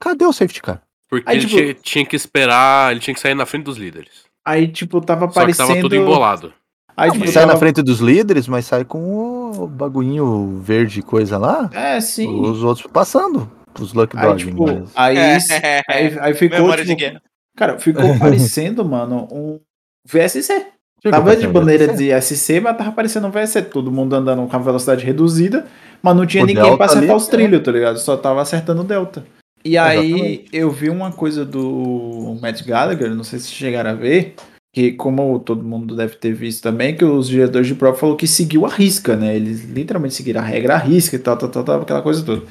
Cadê 0.00 0.24
o 0.26 0.32
safety 0.32 0.60
car? 0.62 0.82
Porque 1.08 1.28
Aí, 1.28 1.36
ele 1.36 1.46
tipo- 1.46 1.56
tinha, 1.60 1.74
tinha 1.74 2.06
que 2.06 2.16
esperar, 2.16 2.90
ele 2.90 3.00
tinha 3.00 3.14
que 3.14 3.20
sair 3.20 3.34
na 3.34 3.46
frente 3.46 3.64
dos 3.64 3.76
líderes. 3.76 4.10
Aí, 4.44 4.66
tipo, 4.68 5.00
tava 5.00 5.26
Só 5.26 5.32
que 5.32 5.38
aparecendo. 5.38 5.68
tava 5.68 5.80
tudo 5.80 5.94
embolado. 5.94 6.52
Aí, 6.96 7.08
Não, 7.08 7.16
tipo, 7.16 7.28
sai 7.30 7.42
na 7.44 7.48
tava- 7.48 7.60
frente 7.60 7.80
dos 7.82 8.00
líderes, 8.00 8.48
mas 8.48 8.66
sai 8.66 8.84
com 8.84 9.50
o 9.52 9.66
bagulhinho 9.66 10.60
verde 10.62 11.00
coisa 11.02 11.38
lá. 11.38 11.70
É, 11.72 12.00
sim. 12.00 12.28
Os 12.40 12.62
outros 12.62 12.86
passando. 12.92 13.50
Os 13.80 13.94
Lucky 13.94 14.16
Aí, 14.18 14.36
tipo, 14.36 14.66
mas- 14.66 14.90
aí, 14.94 15.16
É. 15.16 15.82
aí, 15.88 16.18
aí 16.20 16.34
ficou. 16.36 16.76
Tipo, 16.76 17.20
cara, 17.56 17.78
ficou 17.78 18.02
parecendo, 18.18 18.84
mano, 18.84 19.26
um 19.32 19.60
VSC. 20.04 20.66
Fica 21.02 21.16
Tava 21.16 21.34
de 21.34 21.48
bandeira 21.48 21.88
de 21.88 22.10
SC, 22.22 22.60
mas 22.60 22.76
tava 22.76 22.92
parecendo 22.92 23.26
um 23.26 23.30
VSC. 23.30 23.62
Todo 23.62 23.90
mundo 23.90 24.14
andando 24.14 24.46
com 24.46 24.56
a 24.56 24.58
velocidade 24.60 25.04
reduzida, 25.04 25.66
mas 26.00 26.14
não 26.14 26.24
tinha 26.24 26.44
O 26.44 26.46
ninguém 26.46 26.76
pra 26.76 26.86
acertar 26.86 27.10
ali, 27.10 27.16
os 27.16 27.26
trilhos, 27.26 27.60
tá 27.60 27.72
ligado? 27.72 27.98
Só 27.98 28.16
tava 28.16 28.40
acertando 28.40 28.82
o 28.82 28.84
Delta. 28.84 29.24
E 29.64 29.76
aí 29.76 30.12
Exatamente. 30.12 30.48
eu 30.52 30.70
vi 30.70 30.90
uma 30.90 31.10
coisa 31.10 31.44
do 31.44 32.38
Matt 32.40 32.62
Gallagher, 32.62 33.12
não 33.14 33.24
sei 33.24 33.40
se 33.40 33.50
chegaram 33.50 33.90
a 33.90 33.94
ver, 33.94 34.34
que 34.72 34.92
como 34.92 35.40
todo 35.40 35.64
mundo 35.64 35.96
deve 35.96 36.14
ter 36.16 36.32
visto 36.32 36.62
também, 36.62 36.96
que 36.96 37.04
os 37.04 37.28
diretores 37.28 37.66
de 37.66 37.74
prova 37.74 37.98
falou 37.98 38.16
que 38.16 38.28
seguiu 38.28 38.64
a 38.64 38.68
risca, 38.68 39.16
né? 39.16 39.34
Eles 39.34 39.64
literalmente 39.64 40.14
seguiram 40.14 40.40
a 40.40 40.44
regra 40.44 40.74
a 40.74 40.78
risca 40.78 41.16
e 41.16 41.18
tal, 41.18 41.36
tal, 41.36 41.48
tal, 41.48 41.64
tal 41.64 41.82
aquela 41.82 42.02
coisa 42.02 42.24
toda. 42.24 42.42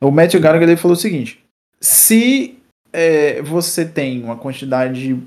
O 0.00 0.12
Matt 0.12 0.36
Gallagher 0.36 0.68
ele 0.68 0.76
falou 0.76 0.96
o 0.96 1.00
seguinte: 1.00 1.40
se 1.80 2.56
é, 2.92 3.42
você 3.42 3.84
tem 3.84 4.22
uma 4.22 4.36
quantidade 4.36 5.20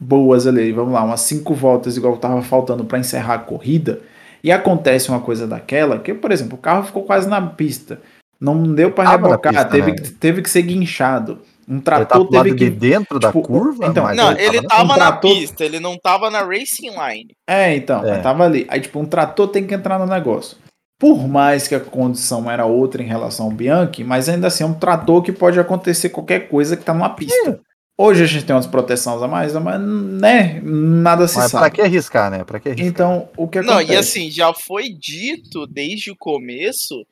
boas 0.00 0.46
ali, 0.46 0.72
vamos 0.72 0.94
lá, 0.94 1.02
umas 1.04 1.20
cinco 1.20 1.54
voltas 1.54 1.96
igual 1.96 2.16
tava 2.16 2.40
faltando 2.42 2.84
para 2.84 2.98
encerrar 2.98 3.34
a 3.34 3.38
corrida, 3.38 4.00
e 4.42 4.50
acontece 4.50 5.10
uma 5.10 5.20
coisa 5.20 5.46
daquela, 5.46 5.98
que 5.98 6.14
por 6.14 6.32
exemplo, 6.32 6.54
o 6.54 6.60
carro 6.60 6.84
ficou 6.84 7.02
quase 7.02 7.28
na 7.28 7.40
pista, 7.42 8.00
não 8.40 8.62
deu 8.74 8.90
para 8.90 9.10
rebocar, 9.10 9.52
pista, 9.52 9.68
teve, 9.68 9.90
né? 9.92 9.98
que, 9.98 10.10
teve 10.12 10.42
que 10.42 10.48
ser 10.50 10.62
guinchado. 10.62 11.38
Um 11.68 11.74
Ele 11.74 11.82
tá 11.82 11.96
trator 11.98 12.26
pro 12.26 12.34
lado 12.34 12.44
teve 12.46 12.56
que 12.58 12.64
de 12.64 12.70
dentro 12.70 13.20
da 13.20 13.28
tipo, 13.28 13.42
curva. 13.42 13.86
então, 13.86 14.02
mas 14.02 14.16
Não, 14.16 14.32
ele 14.32 14.60
na- 14.62 14.68
tava 14.68 14.82
um 14.84 14.86
na 14.88 14.94
trator- 14.96 15.34
pista, 15.34 15.64
ele 15.64 15.78
não 15.78 15.96
tava 15.96 16.28
na 16.30 16.40
racing 16.40 16.88
line. 16.90 17.28
É, 17.46 17.76
então, 17.76 18.04
É. 18.04 18.18
tava 18.18 18.44
ali. 18.44 18.66
Aí, 18.68 18.80
tipo, 18.80 18.98
um 18.98 19.04
trator 19.04 19.46
tem 19.48 19.64
que 19.64 19.72
entrar 19.74 19.96
no 19.98 20.06
negócio. 20.06 20.56
Por 20.98 21.28
mais 21.28 21.68
que 21.68 21.74
a 21.76 21.80
condição 21.80 22.50
era 22.50 22.64
outra 22.66 23.00
em 23.02 23.06
relação 23.06 23.46
ao 23.46 23.52
Bianchi, 23.52 24.02
mas 24.02 24.28
ainda 24.28 24.48
assim 24.48 24.64
é 24.64 24.66
um 24.66 24.74
trator 24.74 25.22
que 25.22 25.30
pode 25.30 25.60
acontecer 25.60 26.08
qualquer 26.08 26.48
coisa 26.48 26.76
que 26.76 26.82
tá 26.84 26.92
numa 26.92 27.10
pista. 27.10 27.60
Hoje 28.02 28.22
a 28.24 28.26
gente 28.26 28.46
tem 28.46 28.56
umas 28.56 28.66
proteções 28.66 29.20
a 29.20 29.28
mais, 29.28 29.52
mas 29.54 29.78
né, 29.78 30.58
nada 30.62 31.28
se 31.28 31.36
Mas 31.36 31.50
pra 31.50 31.60
sabe. 31.60 31.74
que 31.76 31.82
arriscar, 31.82 32.30
né? 32.30 32.44
Pra 32.44 32.58
que 32.58 32.70
arriscar? 32.70 32.88
Então, 32.88 33.28
o 33.36 33.46
que 33.46 33.60
Não, 33.60 33.74
acontece? 33.74 33.92
e 33.92 33.96
assim, 33.96 34.30
já 34.30 34.54
foi 34.54 34.88
dito 34.88 35.66
desde 35.66 36.10
o 36.10 36.16
começo 36.16 37.04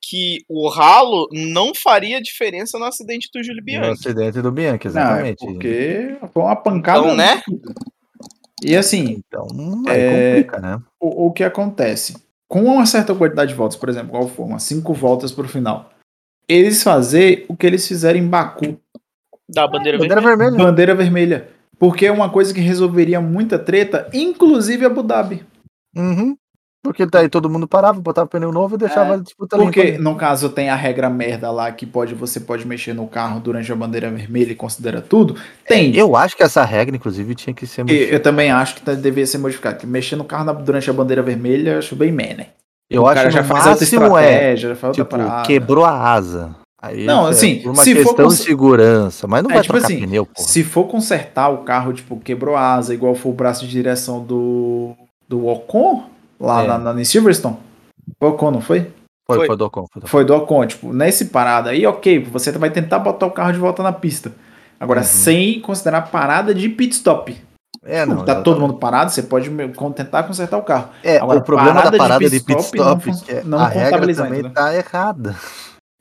que 0.00 0.38
o 0.48 0.68
ralo 0.68 1.28
não 1.32 1.72
faria 1.74 2.22
diferença 2.22 2.78
no 2.78 2.84
acidente 2.84 3.28
do 3.34 3.42
Júlio 3.42 3.58
No 3.60 3.64
Bianchi. 3.64 3.90
acidente 4.08 4.40
do 4.40 4.52
Bianchi, 4.52 4.86
Não, 4.88 5.00
é 5.00 5.04
exatamente. 5.32 5.44
porque 5.44 6.16
foi 6.32 6.42
uma 6.44 6.54
pancada. 6.54 7.00
Então, 7.00 7.16
né? 7.16 7.42
E 8.62 8.76
assim, 8.76 9.20
Então, 9.26 9.44
aí 9.88 10.00
É, 10.00 10.34
complica, 10.36 10.60
né? 10.60 10.80
o, 11.00 11.26
o 11.26 11.32
que 11.32 11.42
acontece? 11.42 12.16
Com 12.48 12.62
uma 12.62 12.86
certa 12.86 13.12
quantidade 13.12 13.50
de 13.50 13.56
voltas, 13.56 13.76
por 13.76 13.88
exemplo, 13.88 14.10
qual 14.10 14.28
for, 14.28 14.44
umas 14.46 14.62
cinco 14.62 14.94
voltas 14.94 15.32
pro 15.32 15.48
final, 15.48 15.90
eles 16.48 16.82
fazer 16.82 17.44
o 17.48 17.56
que 17.56 17.66
eles 17.66 17.86
fizeram 17.86 18.18
em 18.20 18.26
Baku, 18.26 18.78
Da 19.50 19.66
bandeira, 19.66 19.98
Bandeira 19.98 20.20
vermelha. 20.20 20.36
vermelha. 20.50 20.64
bandeira 20.64 20.94
vermelha. 20.94 21.48
Porque 21.78 22.06
é 22.06 22.12
uma 22.12 22.28
coisa 22.28 22.52
que 22.52 22.60
resolveria 22.60 23.20
muita 23.20 23.58
treta, 23.58 24.08
inclusive 24.12 24.84
Abu 24.84 25.02
Dhabi. 25.02 25.44
Uhum. 25.96 26.36
Porque 26.82 27.04
daí 27.06 27.28
todo 27.28 27.50
mundo 27.50 27.66
parava, 27.66 28.00
botava 28.00 28.26
pneu 28.28 28.52
novo 28.52 28.76
e 28.76 28.78
deixava 28.78 29.14
a 29.14 29.16
disputa 29.16 29.56
limpa 29.56 29.66
Porque, 29.72 29.80
ali. 29.80 29.98
no 29.98 30.14
caso, 30.14 30.48
tem 30.48 30.70
a 30.70 30.74
regra 30.76 31.10
merda 31.10 31.50
lá 31.50 31.70
que 31.72 31.84
pode, 31.84 32.14
você 32.14 32.40
pode 32.40 32.66
mexer 32.66 32.94
no 32.94 33.06
carro 33.06 33.40
durante 33.40 33.70
a 33.70 33.74
bandeira 33.74 34.08
vermelha 34.10 34.52
e 34.52 34.54
considera 34.54 35.00
tudo. 35.00 35.36
Tem. 35.66 35.94
Eu 35.96 36.16
acho 36.16 36.36
que 36.36 36.42
essa 36.42 36.64
regra, 36.64 36.94
inclusive, 36.94 37.34
tinha 37.34 37.52
que 37.52 37.66
ser 37.66 37.82
modificada. 37.82 38.14
Eu 38.16 38.20
também 38.22 38.50
acho 38.50 38.76
que 38.76 38.82
tá- 38.82 38.94
deveria 38.94 39.26
ser 39.26 39.38
modificado. 39.38 39.76
Que 39.78 39.86
mexer 39.86 40.16
no 40.16 40.24
carro 40.24 40.52
durante 40.62 40.88
a 40.88 40.92
bandeira 40.92 41.22
vermelha, 41.22 41.72
eu 41.72 41.78
acho 41.78 41.96
bem 41.96 42.12
man, 42.12 42.34
né? 42.38 42.46
Eu 42.90 43.02
o 43.02 43.06
acho 43.08 43.24
que 43.24 43.30
já 43.32 43.44
faz 43.44 43.66
outra 43.66 43.84
é, 43.84 43.88
estratégia, 43.88 44.68
já 44.70 44.76
faz 44.76 44.98
outra 44.98 45.04
tipo, 45.04 45.24
parada. 45.28 45.46
quebrou 45.46 45.84
a 45.84 46.12
asa. 46.12 46.54
Aí 46.80 47.04
Não, 47.04 47.26
é 47.26 47.30
assim, 47.30 47.56
por 47.60 47.70
uma 47.72 47.82
se 47.82 47.92
for 47.96 48.04
questão 48.04 48.24
cons- 48.26 48.36
de 48.38 48.44
segurança, 48.44 49.26
mas 49.26 49.42
não 49.42 49.50
É, 49.50 49.54
vai 49.54 49.62
tipo 49.62 49.72
trocar 49.74 49.86
assim, 49.92 50.00
pneu, 50.00 50.24
porra. 50.26 50.46
Se 50.48 50.62
for 50.62 50.84
consertar 50.84 51.48
o 51.48 51.58
carro, 51.58 51.92
tipo, 51.92 52.16
quebrou 52.20 52.54
a 52.54 52.74
asa, 52.74 52.94
igual 52.94 53.14
foi 53.16 53.32
o 53.32 53.34
braço 53.34 53.64
de 53.66 53.70
direção 53.72 54.22
do, 54.22 54.94
do 55.28 55.46
Ocon, 55.48 56.04
lá 56.38 56.62
É. 56.62 56.66
na, 56.68 56.78
na, 56.78 57.00
em 57.00 57.04
Silverstone. 57.04 57.56
Foi 58.20 58.28
o 58.28 58.32
Ocon, 58.32 58.50
não 58.52 58.60
foi? 58.60 58.90
Foi, 59.26 59.38
foi. 59.38 59.46
foi 59.48 59.56
do 59.56 59.64
Ocon, 59.66 59.86
foi 59.92 60.00
do 60.00 60.04
Ocon. 60.04 60.06
Foi 60.08 60.24
do 60.24 60.34
Ocon, 60.36 60.66
tipo, 60.66 60.92
nesse 60.92 61.24
parada 61.26 61.70
aí, 61.70 61.84
ok, 61.84 62.20
você 62.30 62.52
vai 62.52 62.70
tentar 62.70 63.00
botar 63.00 63.26
o 63.26 63.30
carro 63.32 63.52
de 63.52 63.58
volta 63.58 63.82
na 63.82 63.92
pista. 63.92 64.32
Agora, 64.78 65.00
Uhum. 65.00 65.06
sem 65.06 65.60
considerar 65.60 66.02
parada 66.02 66.54
de 66.54 66.68
pit 66.68 66.94
stop. 66.94 67.36
É, 67.84 68.04
não. 68.06 68.24
tá 68.24 68.40
todo 68.42 68.60
mundo 68.60 68.74
parado, 68.74 69.10
você 69.10 69.22
pode 69.22 69.50
tentar 69.96 70.22
consertar 70.24 70.58
o 70.58 70.62
carro. 70.62 70.88
É, 71.02 71.16
Agora, 71.18 71.38
o 71.38 71.42
problema 71.42 71.72
parada 71.74 71.90
da 71.90 71.96
de 71.96 71.98
parada 71.98 72.24
de 72.30 72.40
pit 72.40 72.44
pit 72.44 72.60
stop 72.60 72.78
não 72.78 72.86
stop, 72.98 73.04
fun- 73.04 73.24
que 73.24 73.32
é, 73.32 73.42
não 73.44 73.58
a 73.58 73.66
regra 73.68 74.14
também 74.14 74.36
ainda, 74.36 74.48
né? 74.48 74.54
tá 74.54 74.74
errada. 74.76 75.36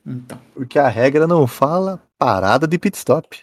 Então, 0.07 0.39
Porque 0.53 0.79
a 0.79 0.87
regra 0.87 1.27
não 1.27 1.45
fala 1.45 2.01
parada 2.17 2.65
de 2.65 2.77
pit 2.79 2.97
stop. 2.97 3.41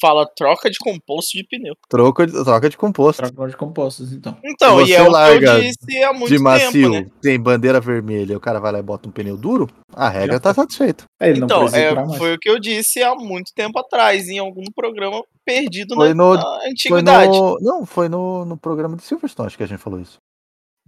Fala 0.00 0.26
troca 0.34 0.70
de 0.70 0.78
composto 0.78 1.36
de 1.36 1.44
pneu. 1.44 1.74
Troca 1.86 2.26
de, 2.26 2.32
troca 2.32 2.70
de 2.70 2.76
composto. 2.78 3.22
troca 3.30 3.50
de 3.50 3.56
compostos, 3.56 4.14
então. 4.14 4.34
Então, 4.42 4.80
e 4.80 4.94
é 4.94 5.02
o 5.02 5.12
que 5.12 5.44
eu 5.44 5.60
disse 5.60 6.02
há 6.02 6.10
muito 6.14 6.32
de 6.32 6.38
macio, 6.38 6.72
tempo, 6.90 7.04
né? 7.04 7.10
tem 7.20 7.38
bandeira 7.38 7.78
vermelha, 7.82 8.34
o 8.34 8.40
cara 8.40 8.58
vai 8.58 8.72
lá 8.72 8.78
e 8.78 8.82
bota 8.82 9.06
um 9.10 9.12
pneu 9.12 9.36
duro, 9.36 9.68
a 9.94 10.08
regra 10.08 10.32
Já 10.36 10.40
tá 10.40 10.54
satisfeita. 10.54 11.04
Ele 11.20 11.40
não 11.40 11.44
Então, 11.46 11.66
é, 11.68 12.16
foi 12.16 12.32
o 12.34 12.38
que 12.38 12.48
eu 12.48 12.58
disse 12.58 13.02
há 13.02 13.14
muito 13.14 13.52
tempo 13.54 13.78
atrás, 13.78 14.26
em 14.30 14.38
algum 14.38 14.64
programa 14.74 15.22
perdido 15.44 15.94
Foi 15.94 16.08
na, 16.08 16.14
no- 16.14 16.34
na 16.34 16.42
Foi 16.42 16.70
antiguidade. 16.70 17.38
no, 17.38 17.58
não, 17.60 17.84
foi 17.84 18.08
no, 18.08 18.46
no 18.46 18.56
programa 18.56 18.96
de 18.96 19.02
Silverstone, 19.02 19.48
acho 19.48 19.56
que 19.58 19.64
a 19.64 19.68
gente 19.68 19.80
falou 19.82 20.00
isso. 20.00 20.16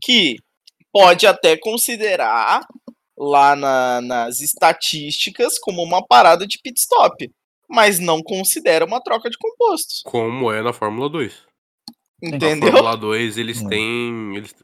Que 0.03 0.37
pode 0.91 1.27
até 1.27 1.55
considerar 1.59 2.63
lá 3.17 3.55
na- 3.57 4.01
nas 4.01 4.41
estatísticas 4.41 5.59
como 5.59 5.83
uma 5.83 6.05
parada 6.07 6.47
de 6.47 6.59
pit 6.63 6.79
stop. 6.81 7.31
Mas 7.69 7.99
não 7.99 8.23
considera 8.23 8.85
uma 8.85 9.01
troca 9.03 9.31
de 9.31 9.39
compostos. 9.39 10.03
Como 10.05 10.53
é 10.53 10.63
na 10.63 10.73
Fórmula 10.73 11.09
2. 11.09 11.43
Na 12.23 12.37
Entendeu? 12.37 12.71
Fórmula 12.73 12.97
2 12.97 13.39
eles 13.39 13.63
Hum. 13.63 13.69
têm. 13.69 14.37
Eles, 14.37 14.55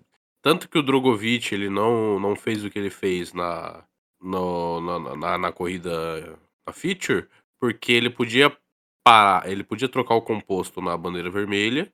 tanto 0.43 0.69
que 0.69 0.79
o 0.79 0.83
Drogovic 0.83 1.55
ele 1.55 1.71
não, 1.71 2.21
não 2.21 2.37
fez 2.37 2.65
o 2.65 2.71
que 2.71 2.79
ele 2.79 2.91
fez 2.91 3.33
na, 3.33 3.83
no- 4.21 4.81
na, 4.81 5.17
na, 5.17 5.39
na 5.39 5.53
corrida 5.53 6.39
na 6.67 6.73
Feature, 6.73 7.27
porque 7.61 7.93
ele 7.93 8.11
podia 8.11 8.55
parar, 9.05 9.49
ele 9.51 9.65
podia 9.65 9.89
trocar 9.89 10.15
o 10.15 10.23
composto 10.23 10.81
na 10.83 10.97
bandeira 10.97 11.31
vermelha, 11.31 11.91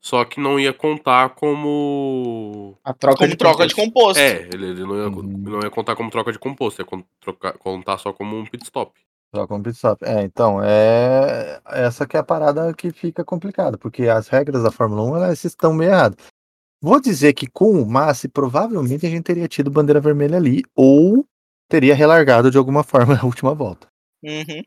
só 0.00 0.24
que 0.24 0.40
não 0.40 0.58
ia 0.58 0.72
contar 0.72 1.30
como. 1.30 2.76
A 2.84 2.92
troca 2.94 3.18
Como 3.18 3.30
de 3.30 3.36
troca 3.36 3.66
de 3.66 3.74
compostos. 3.74 4.16
composto. 4.16 4.20
É, 4.20 4.48
ele, 4.54 4.66
ele 4.70 4.80
não, 4.84 4.96
ia, 4.96 5.08
Uhum. 5.08 5.22
não 5.22 5.60
ia 5.60 5.70
contar 5.70 5.94
como 5.96 6.10
troca 6.10 6.32
de 6.32 6.38
composto, 6.38 6.80
ia 6.82 6.86
trocar- 7.20 7.58
contar 7.58 7.98
só 7.98 8.12
como 8.12 8.36
um 8.38 8.44
pit 8.46 8.64
stop. 8.64 8.92
Troca 9.32 9.54
um 9.54 9.62
pit 9.62 9.76
stop. 9.76 10.04
É, 10.04 10.22
então, 10.22 10.60
é 10.62 11.60
essa 11.66 12.06
que 12.06 12.16
é 12.16 12.20
a 12.20 12.24
parada 12.24 12.72
que 12.74 12.90
fica 12.90 13.24
complicada, 13.24 13.76
porque 13.78 14.08
as 14.08 14.28
regras 14.28 14.62
da 14.62 14.70
Fórmula 14.72 15.02
1 15.02 15.16
elas 15.16 15.44
estão 15.44 15.72
meio 15.72 15.90
erradas. 15.92 16.16
Vou 16.82 16.98
dizer 17.00 17.34
que 17.34 17.46
com 17.46 17.72
o 17.82 17.86
Massi, 17.86 18.26
provavelmente 18.26 19.06
a 19.06 19.10
gente 19.10 19.24
teria 19.24 19.46
tido 19.46 19.70
bandeira 19.70 20.00
vermelha 20.00 20.36
ali, 20.38 20.62
ou 20.74 21.26
teria 21.68 21.94
relargado 21.94 22.50
de 22.50 22.56
alguma 22.58 22.82
forma 22.82 23.14
a 23.22 23.26
última 23.26 23.54
volta. 23.54 23.86
Uhum. 24.24 24.62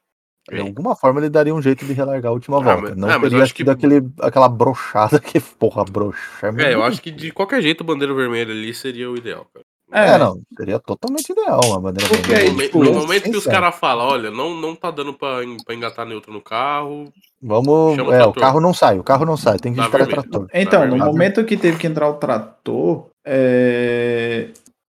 De 0.51 0.59
alguma 0.59 0.95
forma 0.95 1.19
ele 1.21 1.29
daria 1.29 1.55
um 1.55 1.61
jeito 1.61 1.85
de 1.85 1.93
relargar 1.93 2.29
a 2.29 2.33
última 2.33 2.57
Ah, 2.57 2.61
volta. 2.61 2.81
mas- 2.81 2.95
não 2.97 3.07
ah, 3.09 3.13
mas 3.13 3.23
eu 3.23 3.29
teria 3.29 3.43
acho 3.43 3.53
que- 3.53 3.59
sido 3.63 3.71
aquele, 3.71 4.01
aquela 4.19 4.49
brochada 4.49 5.19
que, 5.19 5.39
porra, 5.57 5.83
broxa. 5.85 6.19
É, 6.59 6.73
eu 6.73 6.83
acho 6.83 7.01
que 7.01 7.11
de 7.11 7.31
qualquer 7.31 7.61
jeito 7.61 7.83
bandeira 7.83 8.13
vermelha 8.13 8.51
ali 8.51 8.73
seria 8.73 9.09
o 9.09 9.15
ideal, 9.17 9.45
cara. 9.53 9.65
É, 9.91 10.15
É, 10.15 10.17
não, 10.17 10.41
seria 10.57 10.79
totalmente 10.79 11.31
ideal 11.31 11.61
uma 11.65 11.79
bandeira 11.79 12.09
Porque 12.09 12.33
vermelha. 12.33 12.51
No, 12.53 12.61
tipo, 12.63 12.83
no 12.83 12.93
momento 12.93 13.29
que 13.29 13.37
os 13.37 13.45
caras 13.45 13.75
falam, 13.75 14.07
olha, 14.07 14.31
não, 14.31 14.59
não 14.59 14.75
tá 14.75 14.89
dando 14.89 15.13
pra, 15.13 15.37
pra 15.63 15.75
engatar 15.75 16.05
neutro 16.05 16.33
no 16.33 16.41
carro, 16.41 17.11
Vamos. 17.45 17.97
O 17.99 18.11
É, 18.13 18.25
o 18.25 18.33
carro 18.33 18.59
não 18.61 18.73
sai, 18.73 18.97
o 18.97 19.03
carro 19.03 19.25
não 19.25 19.35
sai, 19.37 19.59
tem 19.59 19.71
que 19.73 19.77
Tá 19.79 19.85
esperar 19.85 20.05
vermelho. 20.07 20.29
trator. 20.29 20.47
Então, 20.53 20.79
Tá 20.79 20.85
no 20.85 20.91
vermelho. 20.93 21.11
momento 21.11 21.43
que 21.45 21.57
teve 21.57 21.77
que 21.77 21.85
entrar 21.85 22.07
o 22.09 22.13
trator, 22.15 23.07
é, 23.25 24.47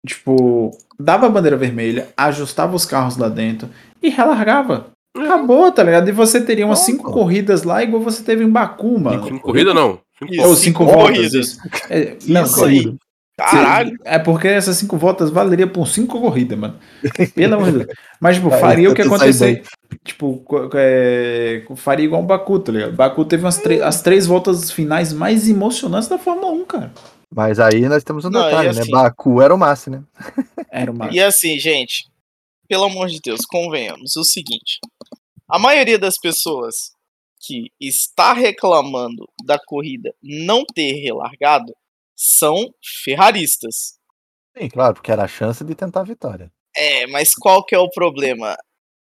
tipo, 0.07 0.71
dava 0.99 1.25
a 1.25 1.29
bandeira 1.29 1.57
vermelha, 1.57 2.09
ajustava 2.15 2.75
os 2.75 2.85
carros 2.85 3.17
lá 3.17 3.27
dentro 3.27 3.67
e 4.01 4.09
relargava. 4.09 4.92
Acabou, 5.15 5.71
tá 5.71 5.83
ligado? 5.83 6.09
E 6.09 6.11
você 6.11 6.41
teria 6.41 6.65
umas 6.65 6.79
cinco 6.79 7.11
corridas 7.11 7.63
lá, 7.63 7.83
igual 7.83 8.01
você 8.01 8.23
teve 8.23 8.43
em 8.43 8.49
Baku, 8.49 8.99
mano. 8.99 9.23
cinco 9.25 9.39
corrida 9.41 9.73
não. 9.73 9.99
Cinco. 10.19 10.33
Ou 10.41 10.55
cinco, 10.55 10.55
cinco 10.55 10.85
voltas. 10.85 11.05
corridas. 11.17 11.33
isso. 11.33 11.59
É, 11.89 12.17
não, 12.27 12.43
Isso 12.43 12.65
aí. 12.65 12.83
corrida. 12.83 12.97
Caralho. 13.37 13.97
É 14.05 14.19
porque 14.19 14.47
essas 14.47 14.77
cinco 14.77 14.95
voltas 14.95 15.29
valeria 15.31 15.65
por 15.67 15.87
cinco 15.87 16.19
corridas, 16.21 16.57
mano. 16.57 16.77
Pelo 17.35 17.55
amor 17.55 17.71
de 17.71 17.77
Deus. 17.79 17.97
Mas, 18.19 18.35
tipo, 18.37 18.49
faria 18.57 18.89
o 18.91 18.93
que 18.95 19.01
acontecer. 19.01 19.63
Tipo, 20.03 20.43
é, 20.75 21.63
faria 21.75 22.05
igual 22.05 22.21
o 22.21 22.25
Baku, 22.25 22.59
tá 22.59 22.71
ligado? 22.71 22.93
Baku 22.93 23.25
teve 23.25 23.43
umas 23.43 23.59
as 23.83 24.01
três 24.01 24.25
voltas 24.27 24.71
finais 24.71 25.11
mais 25.13 25.49
emocionantes 25.49 26.07
da 26.09 26.17
Fórmula 26.17 26.51
1, 26.51 26.65
cara. 26.65 26.91
Mas 27.35 27.59
aí 27.59 27.81
nós 27.89 28.03
temos 28.03 28.23
um 28.25 28.29
Não, 28.29 28.41
e 28.41 28.45
detalhe, 28.45 28.73
né? 28.73 28.81
assim- 28.81 28.91
Baku 28.91 29.41
era 29.41 29.53
o 29.53 29.57
Massi, 29.57 29.89
né? 29.89 30.01
Era 30.71 30.91
uma. 30.91 31.09
E 31.11 31.19
assim, 31.19 31.57
gente, 31.57 32.07
pelo 32.69 32.83
amor 32.83 33.07
de 33.07 33.19
Deus, 33.19 33.41
convenhamos 33.47 34.15
o 34.15 34.23
seguinte: 34.23 34.77
a 35.53 35.59
maioria 35.59 35.99
das 35.99 36.17
pessoas 36.17 36.93
que 37.39 37.69
está 37.79 38.33
reclamando 38.33 39.29
da 39.45 39.59
corrida 39.63 40.11
não 40.19 40.63
ter 40.65 40.93
relargado 40.93 41.71
são 42.17 42.73
ferraristas. 43.05 43.99
Sim, 44.57 44.67
claro, 44.67 44.95
porque 44.95 45.11
era 45.11 45.25
a 45.25 45.27
chance 45.27 45.63
de 45.63 45.75
tentar 45.75 46.01
a 46.01 46.05
vitória. 46.05 46.51
É, 46.75 47.05
mas 47.05 47.35
qual 47.35 47.63
que 47.63 47.75
é 47.75 47.77
o 47.77 47.87
problema? 47.91 48.57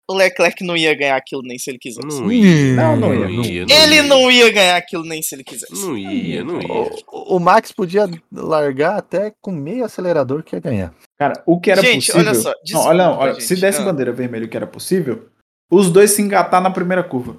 O 0.09 0.15
Leclerc 0.15 0.65
não 0.65 0.77
ia 0.77 0.93
ganhar 0.93 1.17
aquilo 1.17 1.43
nem 1.43 1.57
se 1.57 1.71
ele 1.71 1.79
quisesse. 1.79 2.21
Não 2.21 2.33
ia. 2.33 2.75
Não, 2.75 2.97
não 2.97 3.15
ia, 3.15 3.29
não 3.29 3.45
ia. 3.45 3.67
Ele 3.71 4.03
não 4.03 4.29
ia 4.29 4.51
ganhar 4.51 4.77
aquilo 4.77 5.05
nem 5.05 5.23
se 5.23 5.37
ele 5.37 5.45
quisesse. 5.45 5.73
Não 5.73 5.97
ia, 5.97 6.43
não 6.43 6.61
ia. 6.61 6.69
O, 7.13 7.37
o 7.37 7.39
Max 7.39 7.71
podia 7.71 8.11
largar 8.33 8.97
até 8.97 9.33
com 9.41 9.53
meio 9.53 9.85
acelerador 9.85 10.43
que 10.43 10.57
ia 10.57 10.61
ganhar. 10.61 10.95
Cara, 11.17 11.41
o 11.47 11.61
que 11.61 11.71
era 11.71 11.81
Gente, 11.81 12.07
possível. 12.07 12.21
olha 12.23 12.35
só, 12.35 12.49
não, 12.49 12.63
desculpa, 12.65 12.89
olha, 12.89 13.05
não, 13.05 13.19
olha, 13.19 13.35
gente, 13.35 13.45
se 13.45 13.55
desse 13.55 13.81
ah. 13.81 13.85
bandeira 13.85 14.13
vermelha 14.13 14.47
o 14.47 14.49
que 14.49 14.57
era 14.57 14.67
possível, 14.67 15.31
os 15.71 15.91
dois 15.91 16.11
se 16.11 16.21
engatar 16.23 16.61
na 16.61 16.71
primeira 16.71 17.03
curva. 17.03 17.37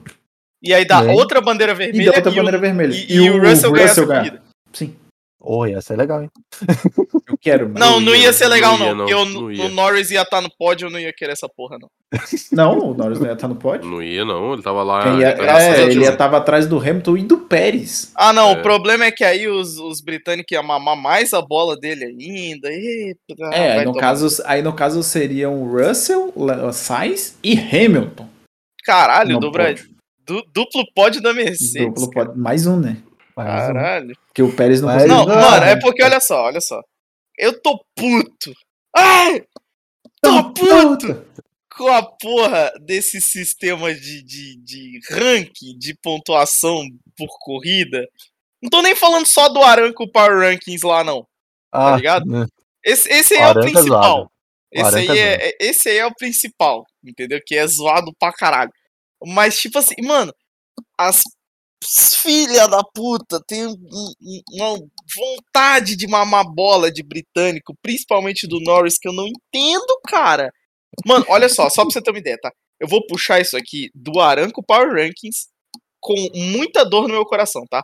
E 0.63 0.73
aí 0.73 0.85
dá 0.85 1.01
outra 1.01 1.41
bandeira 1.41 1.73
E 1.73 1.75
vermelha 1.75 2.11
da 2.11 2.17
outra 2.17 2.31
e, 2.31 2.35
bandeira 2.35 2.57
o, 2.57 2.61
vermelha. 2.61 2.93
e, 2.93 3.13
e 3.15 3.29
o 3.29 3.41
Russell 3.41 3.71
ganhar 3.71 3.85
essa 3.85 4.05
ganha. 4.05 4.19
corrida. 4.21 4.41
Sim, 4.71 4.95
Oh, 5.43 5.65
ia 5.65 5.81
ser 5.81 5.95
legal, 5.97 6.21
hein? 6.21 6.29
eu 7.27 7.37
quero. 7.39 7.69
Não, 7.69 7.99
não 7.99 8.13
ia, 8.13 8.25
ia 8.25 8.33
ser 8.33 8.47
legal, 8.47 8.77
não. 8.77 8.93
não, 8.93 9.05
o, 9.05 9.25
não 9.25 9.65
o 9.65 9.69
Norris 9.69 10.11
ia 10.11 10.21
estar 10.21 10.39
no 10.39 10.49
pódio, 10.55 10.85
eu 10.85 10.91
não 10.91 10.99
ia 10.99 11.11
querer 11.11 11.31
essa 11.31 11.49
porra, 11.49 11.77
não. 11.79 11.89
Não, 12.51 12.91
o 12.91 12.93
Norris 12.93 13.19
não 13.19 13.25
ia 13.27 13.33
estar 13.33 13.47
no 13.47 13.55
pódio. 13.55 13.89
Não 13.89 14.03
ia, 14.03 14.23
não. 14.23 14.53
Ele 14.53 14.61
tava 14.61 14.83
lá. 14.83 15.17
Ia- 15.19 15.29
ele 15.31 15.45
tava 15.47 15.59
é, 15.59 15.81
ele 15.83 15.99
ia 16.01 16.09
estar 16.11 16.35
atrás 16.35 16.67
do 16.67 16.77
Hamilton 16.77 17.17
e 17.17 17.23
do 17.23 17.37
Pérez. 17.39 18.11
Ah, 18.15 18.31
não, 18.31 18.49
É. 18.51 18.53
o 18.53 18.61
problema 18.61 19.05
é 19.05 19.11
que 19.11 19.23
aí 19.23 19.47
os, 19.47 19.77
os 19.79 19.99
britânicos 19.99 20.51
iam 20.51 20.61
mamar 20.63 20.95
mais 20.95 21.33
a 21.33 21.41
bola 21.41 21.75
dele 21.75 22.05
ainda. 22.05 22.69
Eita, 22.71 23.19
é, 23.51 23.79
aí 23.79 23.85
no, 23.85 23.93
tomar- 23.93 23.99
caso, 24.01 24.43
aí 24.45 24.61
no 24.61 24.73
caso 24.73 25.01
seriam 25.01 25.63
Russell, 25.71 26.31
Sainz 26.71 27.35
e 27.43 27.57
Hamilton. 27.57 28.27
Caralho, 28.85 29.33
no 29.33 29.39
dobra- 29.39 29.65
pódio. 29.69 29.89
du- 30.25 30.43
duplo 30.53 30.83
pódio 30.95 31.21
da 31.21 31.33
Mercedes. 31.33 31.73
Duplo 31.85 32.09
pódio. 32.11 32.33
Mais 32.37 32.67
um, 32.67 32.79
né? 32.79 32.97
Um, 33.41 33.45
Caralho. 33.45 34.17
Porque 34.27 34.43
o 34.43 34.55
Pérez 34.55 34.81
não 34.81 34.87
Mas- 34.87 35.03
conseguiu. 35.03 35.17
Não, 35.17 35.35
Não, 35.35 35.51
mano, 35.51 35.63
é 35.65 35.79
porque 35.79 36.03
olha 36.03 36.19
só, 36.19 36.43
olha 36.43 36.61
só. 36.61 36.81
Eu 37.37 37.59
tô 37.61 37.83
puto. 37.95 38.53
Ai! 38.95 39.43
Tô 40.21 40.53
puto! 40.53 41.25
com 41.77 41.87
a 41.87 42.03
porra 42.03 42.71
desse 42.81 43.19
sistema 43.21 43.93
de, 43.93 44.21
de, 44.21 44.57
de 44.57 44.99
ranking, 45.09 45.77
de 45.79 45.95
pontuação 46.03 46.85
por 47.17 47.27
corrida. 47.39 48.07
Não 48.61 48.69
tô 48.69 48.81
nem 48.81 48.93
falando 48.95 49.25
só 49.25 49.49
do 49.49 49.63
Aranco 49.63 50.07
Power 50.11 50.39
Rankings 50.39 50.85
lá, 50.85 51.03
não. 51.03 51.25
Ah, 51.71 51.95
ligado? 51.95 52.25
né? 52.25 52.45
Esse, 52.83 53.09
esse 53.09 53.33
aí 53.33 53.41
é 53.41 53.47
o 53.47 53.51
é 53.51 53.61
principal. 53.61 54.31
Esse 54.71 54.95
aí 54.95 55.07
é 55.09 55.17
é, 55.17 55.49
é- 55.49 55.57
esse 55.61 55.89
aí 55.89 55.97
é 55.97 56.05
o 56.05 56.13
principal, 56.13 56.85
entendeu? 57.03 57.39
Que 57.43 57.55
é 57.55 57.65
zoado 57.65 58.13
pra 58.19 58.31
caralho. 58.33 58.71
Mas, 59.25 59.57
tipo 59.57 59.79
assim, 59.79 59.95
mano, 60.03 60.33
as 60.97 61.23
filha 61.83 62.67
da 62.67 62.83
puta 62.83 63.41
tem 63.47 63.65
um- 63.65 63.71
um- 64.21 64.41
uma 64.53 64.79
vontade 65.15 65.95
de 65.95 66.07
mamar 66.07 66.45
bola 66.45 66.91
de 66.91 67.01
britânico, 67.03 67.75
principalmente 67.81 68.47
do 68.47 68.59
Norris, 68.59 68.97
que 68.99 69.07
eu 69.07 69.13
não 69.13 69.27
entendo, 69.27 69.99
cara. 70.07 70.51
Mano, 71.05 71.25
olha 71.29 71.49
só, 71.49 71.69
só 71.69 71.83
pra 71.83 71.91
você 71.91 72.01
ter 72.01 72.11
uma 72.11 72.19
ideia, 72.19 72.37
tá? 72.41 72.51
Eu 72.79 72.87
vou 72.87 73.05
puxar 73.07 73.39
isso 73.39 73.55
aqui 73.57 73.89
do 73.95 74.19
Aranco 74.19 74.63
Power 74.63 74.93
Rankings 74.93 75.47
com 75.99 76.15
muita 76.35 76.83
dor 76.83 77.03
no 77.07 77.13
meu 77.13 77.25
coração, 77.25 77.63
tá? 77.69 77.83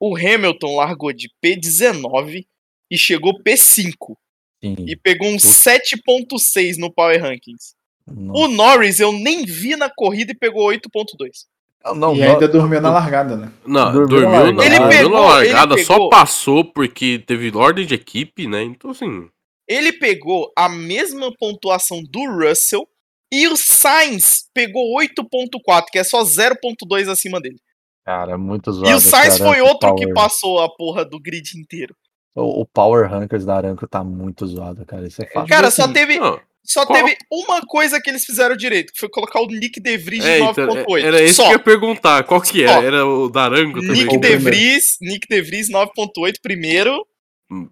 O 0.00 0.16
Hamilton 0.16 0.76
largou 0.76 1.12
de 1.12 1.28
P19 1.42 2.46
e 2.90 2.98
chegou 2.98 3.40
P5 3.42 4.16
Sim. 4.62 4.76
e 4.86 4.96
pegou 4.96 5.28
um 5.28 5.38
7.6 5.38 6.76
no 6.78 6.92
Power 6.92 7.20
Rankings. 7.22 7.74
Nossa. 8.06 8.40
O 8.40 8.48
Norris 8.48 9.00
eu 9.00 9.12
nem 9.12 9.44
vi 9.44 9.74
na 9.74 9.90
corrida 9.90 10.32
e 10.32 10.36
pegou 10.36 10.64
8.2. 10.64 11.46
Não, 11.84 11.94
não, 11.94 12.14
e 12.16 12.20
não, 12.20 12.32
ainda 12.34 12.48
dormiu 12.48 12.80
na 12.80 12.90
largada, 12.90 13.36
né? 13.36 13.52
Não, 13.64 13.92
Dormiu 13.92 14.08
dormiu, 14.08 14.30
na 14.30 14.38
largada. 14.40 14.64
Ele 14.66 14.78
dormiu 14.78 14.98
pegou- 14.98 15.12
na 15.20 15.26
largada, 15.34 15.74
ele 15.74 15.84
só 15.84 15.94
pegou- 15.94 16.08
passou 16.10 16.64
porque 16.64 17.18
teve 17.20 17.56
ordem 17.56 17.86
de 17.86 17.94
equipe, 17.94 18.48
né? 18.48 18.62
Então, 18.62 18.90
assim. 18.90 19.28
Ele 19.68 19.92
pegou 19.92 20.52
a 20.56 20.68
mesma 20.68 21.32
pontuação 21.38 22.02
do 22.10 22.24
Russell 22.40 22.86
e 23.32 23.46
o 23.48 23.56
Sainz 23.56 24.44
pegou 24.54 24.94
8.4, 24.96 25.86
que 25.92 25.98
é 25.98 26.04
só 26.04 26.22
0.2 26.24 27.08
acima 27.08 27.40
dele. 27.40 27.56
Cara, 28.04 28.32
é 28.32 28.36
muito 28.36 28.70
zoado. 28.72 28.90
e 28.90 28.94
o 28.94 29.00
Sainz 29.00 29.38
foi 29.38 29.60
outro 29.60 29.94
que 29.96 30.02
Power. 30.04 30.14
passou 30.14 30.60
a 30.60 30.68
porra 30.68 31.04
do 31.04 31.18
grid 31.20 31.58
inteiro. 31.58 31.94
O, 32.36 32.60
o 32.62 32.66
Power 32.66 33.08
Rankers 33.10 33.44
da 33.44 33.56
Aranco 33.56 33.86
tá 33.88 34.04
muito 34.04 34.46
zoado, 34.46 34.84
cara. 34.86 35.06
Isso 35.08 35.22
é 35.22 35.26
fato. 35.26 35.48
Cara, 35.48 35.68
assim, 35.68 35.82
só 35.82 35.88
teve, 35.92 36.18
Não, 36.18 36.38
só 36.66 36.84
qual- 36.86 36.98
teve 37.04 37.16
uma 37.30 37.60
coisa 37.66 38.00
que 38.00 38.10
eles 38.10 38.24
fizeram 38.24 38.56
direito, 38.56 38.92
que 38.92 38.98
foi 39.00 39.08
colocar 39.08 39.40
o 39.40 39.46
Nick 39.46 39.80
De 39.80 39.96
Vries 39.96 40.22
de 40.24 40.30
é, 40.30 40.38
então, 40.40 40.66
9.8. 40.66 41.04
era 41.04 41.22
isso 41.22 41.40
que 41.42 41.48
eu 41.48 41.52
ia 41.52 41.58
perguntar. 41.58 42.24
Qual 42.24 42.40
que 42.40 42.66
Só. 42.66 42.72
era? 42.72 42.86
Era 42.86 43.06
o 43.06 43.28
Darango 43.28 43.80
também? 43.80 44.02
Nick 44.04 44.06
O 44.16 44.20
De 44.20 44.28
primeiro. 44.28 44.42
Vries, 44.42 44.96
Nick 45.00 45.26
De 45.28 45.40
Vries 45.42 45.68
9.8 45.70 46.40
primeiro. 46.42 47.06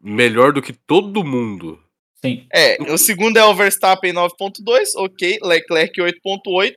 Melhor 0.02 0.52
do 0.52 0.62
que 0.62 0.72
todo 0.72 1.24
mundo. 1.24 1.78
Sim. 2.24 2.46
É, 2.52 2.78
o 2.90 2.96
segundo 2.96 3.36
é 3.36 3.44
o 3.44 3.54
Verstappen 3.54 4.12
9.2, 4.12 4.90
ok, 4.96 5.38
Leclerc 5.42 6.00
8.8. 6.00 6.74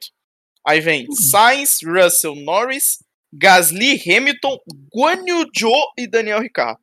Aí 0.66 0.82
vem 0.82 1.06
Sainz, 1.14 1.80
Russell, 1.86 2.36
Norris, 2.36 2.98
Gasly, 3.32 4.02
Hamilton, 4.06 4.58
Guan 4.94 5.24
Yu 5.26 5.46
Zhou 5.58 5.92
e 5.98 6.06
Daniel 6.08 6.42
Ricciardo. 6.42 6.80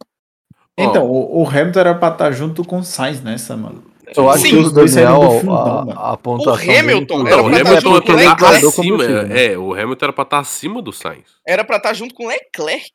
Então, 0.79 1.05
o, 1.05 1.43
o 1.43 1.49
Hamilton 1.49 1.81
era 1.81 1.95
pra 1.95 2.09
estar 2.09 2.33
junto 2.33 2.65
com 2.65 2.79
o 2.79 2.85
Sainz 2.85 3.23
nessa, 3.23 3.57
mano. 3.57 3.85
Eu 4.17 4.31
acho 4.31 4.43
Sim. 4.43 4.51
que 4.51 4.57
Os 4.57 4.67
o 4.69 4.75
dois 4.75 4.91
saíram 4.93 5.19
Daniel, 5.21 5.35
do 5.35 5.41
fundão, 5.41 5.57
a, 5.79 5.85
mano. 5.85 6.01
a 6.01 6.17
pontuação 6.17 6.67
dele 6.67 6.79
Hamilton 6.79 7.27
era 7.27 7.43
o 7.43 7.45
pra 7.51 7.53
tá 7.53 7.61
Hamilton 7.69 7.81
junto 7.81 7.97
até 7.97 8.07
com 8.07 8.13
o 8.13 8.21
era 8.21 8.37
pra 8.37 8.49
guardou 8.49 8.71
estar 8.71 8.83
Leclerc. 8.83 9.29
né? 9.29 9.45
É, 9.53 9.59
o 9.59 9.73
Hamilton 9.75 10.05
era 10.07 10.13
pra 10.13 10.23
estar 10.25 10.39
acima 10.39 10.83
do 10.83 10.93
Sainz. 10.93 11.25
Era 11.47 11.65
pra 11.65 11.77
estar 11.77 11.95
junto 11.95 12.15
com 12.15 12.27
Leclerc. 12.27 12.91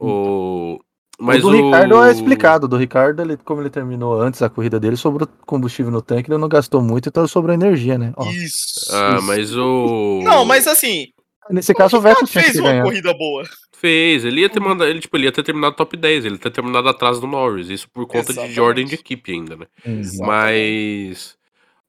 O... 0.00 0.78
O 1.18 1.22
Mas 1.22 1.42
do 1.42 1.50
Ricardo 1.50 2.02
é 2.02 2.10
explicado. 2.12 2.64
O 2.64 2.68
do 2.68 2.78
Ricardo, 2.78 3.20
ele, 3.20 3.36
como 3.36 3.60
ele 3.60 3.68
terminou 3.68 4.18
antes 4.18 4.40
a 4.40 4.48
corrida 4.48 4.80
dele, 4.80 4.96
sobrou 4.96 5.28
combustível 5.44 5.92
no 5.92 6.00
tanque, 6.00 6.30
ele 6.30 6.38
não 6.40 6.48
gastou 6.48 6.80
muito, 6.80 7.10
então 7.10 7.28
sobrou 7.28 7.52
energia, 7.52 7.98
né? 7.98 8.10
Ó, 8.16 8.24
Isso. 8.30 8.90
Ah, 8.90 9.16
Isso. 9.18 9.26
mas 9.26 9.54
o. 9.54 10.20
Não, 10.24 10.46
mas 10.46 10.66
assim, 10.66 11.08
nesse 11.50 11.74
caso, 11.74 11.96
o 11.96 11.98
o 11.98 12.02
Vettel 12.02 12.26
fez 12.26 12.56
uma 12.56 12.70
ganhar. 12.70 12.84
corrida 12.84 13.12
boa. 13.12 13.42
Fez, 13.80 14.24
ele 14.24 14.42
ia 14.42 14.48
ter 14.50 14.60
mandado, 14.60 14.88
ele, 14.90 15.00
tipo, 15.00 15.16
ele 15.16 15.24
ia 15.24 15.32
ter 15.32 15.42
terminado 15.42 15.74
top 15.74 15.96
10, 15.96 16.24
ele 16.26 16.34
ia 16.34 16.40
ter 16.40 16.50
terminado 16.50 16.88
atrás 16.88 17.18
do 17.18 17.26
Norris, 17.26 17.68
isso 17.70 17.88
por 17.90 18.06
conta 18.06 18.26
de, 18.26 18.26
de 18.26 18.30
Exatamente. 18.32 18.60
ordem 18.60 18.84
de 18.84 18.94
equipe 18.94 19.32
ainda, 19.32 19.56
né? 19.56 19.66
Uhum. 19.86 20.00
Exato. 20.00 20.26
Mas 20.30 21.36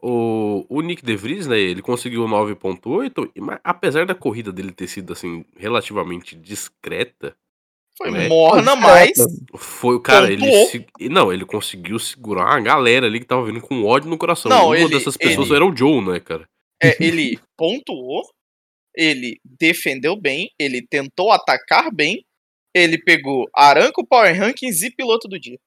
o, 0.01 0.65
o 0.69 0.81
Nick 0.81 1.03
De 1.05 1.15
Vries, 1.15 1.47
né, 1.47 1.59
ele 1.59 1.81
conseguiu 1.81 2.23
9.8, 2.25 3.29
e 3.35 3.41
mas 3.41 3.59
apesar 3.63 4.05
da 4.05 4.15
corrida 4.15 4.51
dele 4.51 4.71
ter 4.71 4.87
sido, 4.87 5.11
assim, 5.13 5.43
relativamente 5.57 6.35
discreta, 6.35 7.35
Foi 7.97 8.07
É. 8.09 8.29
morna, 8.29 8.73
mas. 8.77 9.11
foi 9.57 9.95
o 9.95 9.99
cara, 9.99 10.31
ele 10.31 10.45
Pontuou. 10.45 10.65
se- 10.67 10.85
não, 11.09 11.31
ele 11.31 11.45
conseguiu 11.45 11.99
segurar 11.99 12.45
uma 12.45 12.61
galera 12.61 13.05
ali 13.05 13.19
que 13.19 13.25
tava 13.25 13.45
vindo 13.45 13.59
com 13.61 13.83
ódio 13.85 14.09
no 14.09 14.17
coração. 14.17 14.49
Não, 14.49 14.67
Uma 14.67 14.77
ele- 14.77 14.89
dessas 14.89 15.17
pessoas 15.17 15.47
ele- 15.47 15.55
era 15.57 15.65
o 15.65 15.75
Joe, 15.75 16.01
né, 16.01 16.19
cara? 16.21 16.47
É, 16.81 16.95
ele 17.03 17.37
pontuou, 17.57 18.23
ele 18.95 19.39
defendeu 19.43 20.15
bem, 20.15 20.49
ele 20.59 20.85
tentou 20.85 21.31
atacar 21.31 21.93
bem, 21.93 22.25
ele 22.73 22.97
pegou 22.97 23.47
Aranco 23.55 24.05
Power 24.05 24.37
Rankings 24.37 24.85
e 24.85 24.91
piloto 24.95 25.27
do 25.27 25.39
dia. 25.39 25.59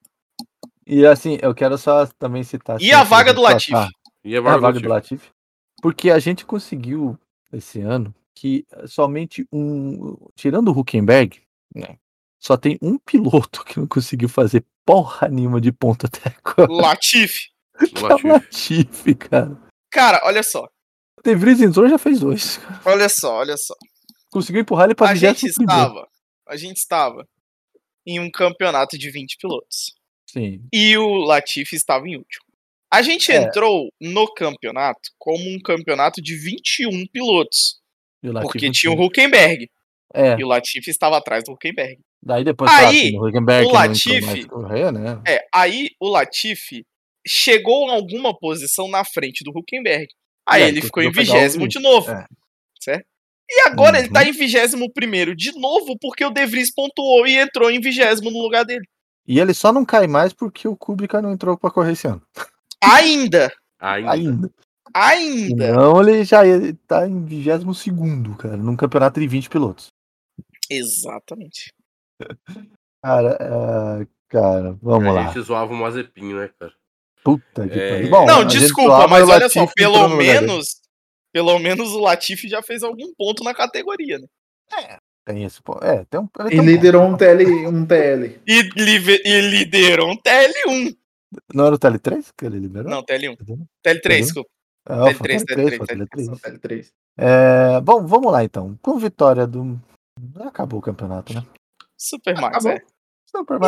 E 0.86 1.06
assim, 1.06 1.38
eu 1.40 1.54
quero 1.54 1.78
só 1.78 2.06
também 2.18 2.42
citar. 2.42 2.80
E 2.80 2.92
assim, 2.92 3.00
a 3.00 3.04
vaga 3.04 3.32
do 3.32 3.42
passar- 3.42 3.88
E 4.22 4.34
a 4.34 4.36
É 4.36 4.38
a 4.38 4.42
vaga 4.42 4.58
vaga 4.60 4.78
do 4.78 4.82
do 4.82 4.88
Latifi. 4.88 5.30
Porque 5.82 6.10
a 6.10 6.18
gente 6.18 6.44
conseguiu 6.44 7.18
esse 7.52 7.80
ano 7.80 8.14
que 8.34 8.66
somente 8.86 9.46
um. 9.52 10.16
Tirando 10.34 10.68
o 10.68 10.78
Huckenberg, 10.78 11.40
né, 11.74 11.96
só 12.40 12.56
tem 12.56 12.78
um 12.82 12.98
piloto 12.98 13.64
que 13.64 13.78
não 13.78 13.86
conseguiu 13.86 14.28
fazer 14.28 14.64
porra 14.84 15.28
nenhuma 15.28 15.60
de 15.60 15.72
ponta 15.72 16.06
até 16.06 16.34
agora. 16.44 16.70
Latifi. 16.72 17.48
Time, 17.78 18.00
É 18.10 18.14
o 18.14 18.28
Latifi, 18.32 19.14
cara. 19.14 19.56
Cara, 19.90 20.20
olha 20.24 20.42
só, 20.42 20.68
De 21.24 21.34
Vries 21.34 21.60
entrou 21.60 21.86
e 21.86 21.90
já 21.90 21.98
fez 21.98 22.20
dois. 22.20 22.60
olha 22.84 23.08
só, 23.08 23.36
olha 23.38 23.56
só. 23.56 23.74
Conseguiu 24.30 24.60
empurrar 24.62 24.86
ele 24.86 24.94
pra 24.94 25.10
A 25.10 25.14
gente 25.14 25.46
21º. 25.46 25.60
estava, 25.62 26.08
a 26.48 26.56
gente 26.56 26.76
estava 26.76 27.28
em 28.06 28.20
um 28.20 28.30
campeonato 28.30 28.98
de 28.98 29.10
20 29.10 29.36
pilotos. 29.38 29.94
Sim. 30.28 30.60
E 30.72 30.96
o 30.98 31.16
Latifi 31.24 31.76
estava 31.76 32.06
em 32.08 32.16
último. 32.16 32.44
A 32.92 33.00
gente 33.02 33.32
É. 33.32 33.36
entrou 33.36 33.88
no 34.00 34.26
campeonato 34.34 35.10
como 35.18 35.48
um 35.48 35.58
campeonato 35.60 36.20
de 36.20 36.36
21 36.36 37.06
pilotos. 37.12 37.80
E 38.22 38.30
Porque 38.42 38.70
tinha 38.70 38.92
o 38.92 39.00
Huckenberg. 39.02 39.68
É, 40.12 40.36
E 40.38 40.44
o 40.44 40.48
Latifi 40.48 40.90
estava 40.90 41.16
atrás 41.18 41.42
do 41.44 41.52
Huckenberg. 41.52 41.98
daí 42.22 42.44
depois, 42.44 42.70
Aí, 42.70 43.10
claro, 43.12 43.24
o 43.24 43.28
Huckenberg 43.28 43.66
o 43.68 43.72
Latifi- 43.72 44.46
correr, 44.46 44.92
né? 44.92 45.20
É, 45.26 45.44
aí 45.52 45.90
o 46.00 46.08
Latifi 46.08 46.84
chegou 47.26 47.88
em 47.88 47.92
alguma 47.92 48.36
posição 48.38 48.88
na 48.88 49.04
frente 49.04 49.42
do 49.44 49.50
Huckenberg. 49.50 50.06
Aí 50.46 50.60
E 50.60 50.64
aí, 50.64 50.70
ele 50.70 50.82
ficou 50.82 51.02
em 51.02 51.10
vigésimo 51.10 51.66
de 51.68 51.80
novo. 51.80 52.10
É. 52.10 52.26
Certo? 52.80 53.06
E 53.50 53.60
agora 53.68 53.98
ele 53.98 54.08
Uhum. 54.08 54.12
tá 54.14 54.24
em 54.24 54.32
vigésimo 54.32 54.90
primeiro 54.92 55.34
de 55.36 55.52
novo 55.58 55.96
porque 56.00 56.24
o 56.24 56.30
De 56.30 56.46
Vries 56.46 56.72
pontuou 56.72 57.26
e 57.26 57.36
entrou 57.36 57.70
em 57.70 57.80
vigésimo 57.80 58.30
no 58.30 58.40
lugar 58.42 58.64
dele. 58.64 58.86
E 59.26 59.38
ele 59.38 59.54
só 59.54 59.72
não 59.72 59.84
cai 59.84 60.06
mais 60.06 60.32
porque 60.32 60.66
o 60.68 60.76
Kubica 60.76 61.20
não 61.22 61.32
entrou 61.32 61.56
pra 61.56 61.70
correr 61.70 61.92
esse 61.92 62.06
ano. 62.06 62.22
Ainda. 62.82 63.52
Ainda. 63.78 64.10
Ainda. 64.12 64.50
Ainda. 64.94 65.72
Não, 65.72 66.00
ele 66.02 66.24
já 66.24 66.46
ia- 66.46 66.76
tá 66.86 67.06
em 67.08 67.24
22 67.24 68.36
cara, 68.38 68.56
num 68.56 68.76
campeonato 68.76 69.18
de 69.20 69.26
20 69.26 69.48
pilotos. 69.50 69.88
Exatamente. 70.70 71.72
Cara, 73.02 73.36
é, 73.40 74.06
cara, 74.28 74.78
vamos 74.82 75.08
a 75.08 75.12
lá. 75.12 75.26
gente 75.26 75.40
zoava 75.42 75.72
o 75.72 75.76
Mazepinho, 75.76 76.38
né, 76.38 76.48
cara? 76.58 76.72
Puta 77.24 77.66
que 77.68 77.78
É. 77.78 77.90
pariu. 77.94 78.10
Bom, 78.10 78.26
Não, 78.26 78.44
desculpa, 78.44 79.08
mas 79.08 79.28
olha 79.28 79.48
só, 79.48 79.66
pelo 79.74 80.08
menos. 80.08 80.76
Pelo 81.32 81.58
menos 81.58 81.90
o 81.92 81.98
Latifi 82.00 82.46
já 82.48 82.62
fez 82.62 82.82
algum 82.84 83.12
ponto 83.16 83.42
na 83.42 83.52
categoria, 83.52 84.18
né? 84.20 84.26
Tem 85.26 85.42
esse 85.42 85.60
ponto. 85.62 85.82
É, 85.84 86.04
tem 86.04 86.20
um. 86.20 86.28
ele 86.38 86.46
E 86.48 86.50
tem 86.50 86.60
um 86.60 86.64
liderou 86.64 87.02
um 87.02 87.16
TL. 87.16 87.66
Um 87.66 87.86
TL. 87.86 88.40
E, 88.46 88.62
live- 88.76 89.22
e 89.24 89.40
liderou 89.40 90.10
um 90.12 90.16
TL1. 90.16 90.84
ponto. 90.84 90.98
Não 91.52 91.66
era 91.66 91.74
o 91.74 91.78
TL3 91.78 92.26
que 92.38 92.44
ele 92.46 92.58
liberou? 92.60 92.88
Não, 92.90 93.02
TL1. 93.02 93.32
Entendeu? 93.32 93.56
TL3, 93.84 93.96
Entendeu? 93.98 94.20
desculpa. 94.20 94.48
É, 94.86 95.14
foi 95.14 95.28
TL3, 95.28 95.44
TL3, 95.44 95.76
foi 95.78 95.86
TL3. 95.86 96.06
TL3. 96.06 96.24
Só 96.26 96.34
TL3. 96.36 96.86
É, 97.18 97.80
bom, 97.80 98.06
vamos 98.06 98.30
lá 98.30 98.44
então. 98.44 98.78
Com 98.82 98.98
vitória 98.98 99.46
do. 99.46 99.80
Acabou 100.44 100.78
o 100.78 100.82
campeonato, 100.82 101.32
né? 101.34 101.44
Super 101.98 102.34
Max, 102.38 102.58
Acabou. 102.64 102.72
é. 102.72 102.93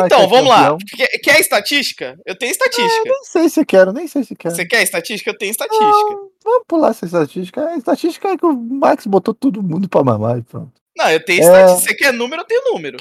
Então, 0.05 0.21
é 0.21 0.27
vamos 0.27 0.47
lá. 0.47 0.55
campeão. 0.69 0.77
Quer, 0.95 1.07
quer 1.19 1.39
estatística? 1.39 2.17
Eu 2.25 2.37
tenho 2.37 2.51
estatística. 2.51 3.03
Nem 3.09 3.23
sei 3.23 3.49
se 3.49 3.65
quero, 3.65 3.91
nem 3.93 4.07
sei 4.07 4.23
se 4.23 4.35
quero. 4.35 4.55
Você 4.55 4.65
quer 4.65 4.83
estatística? 4.83 5.29
Eu 5.29 5.37
tenho 5.37 5.51
estatística. 5.51 5.85
Não, 5.87 6.29
vamos 6.43 6.63
pular 6.67 6.89
essa 6.91 7.05
estatística. 7.05 7.67
A 7.67 7.75
estatística 7.75 8.27
é 8.29 8.37
que 8.37 8.45
o 8.45 8.53
Max 8.53 9.05
botou 9.05 9.33
todo 9.33 9.61
mundo 9.61 9.87
pra 9.89 10.03
mamar 10.03 10.37
e 10.39 10.41
pronto. 10.41 10.71
Não, 10.97 11.09
eu 11.09 11.23
tenho 11.23 11.41
É. 11.43 11.45
estatística. 11.45 11.81
Você 11.91 11.95
quer 11.95 12.13
número? 12.13 12.41
Eu 12.41 12.45
tenho 12.45 12.73
número. 12.73 12.97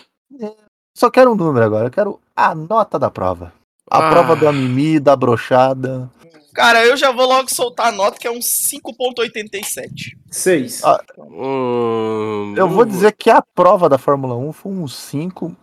Só 0.97 1.11
quero 1.11 1.33
um 1.33 1.37
número 1.37 1.65
agora. 1.65 1.87
Eu 1.87 1.91
quero 1.91 2.21
a 2.35 2.55
nota 2.55 2.99
da 2.99 3.11
prova. 3.11 3.53
A 3.91 4.09
Ah. 4.09 4.11
prova 4.11 4.35
da 4.37 4.53
Mimi, 4.53 4.99
da 4.99 5.15
brochada. 5.15 6.11
Cara, 6.53 6.85
eu 6.87 6.97
já 6.97 7.13
vou 7.13 7.27
logo 7.27 7.55
soltar 7.55 7.89
a 7.89 7.93
nota 7.93 8.19
que 8.19 8.27
é 8.27 8.31
um 8.31 8.41
5.87. 8.41 10.17
6. 10.31 10.83
Ah, 10.85 11.01
Hum, 11.19 12.55
Eu 12.57 12.69
vou 12.69 12.85
dizer 12.85 13.13
que 13.13 13.29
a 13.31 13.43
prova 13.55 13.89
da 13.89 13.99
Fórmula 13.99 14.35
1 14.37 14.53
foi 14.53 14.73
um 14.73 14.89
5, 14.89 15.55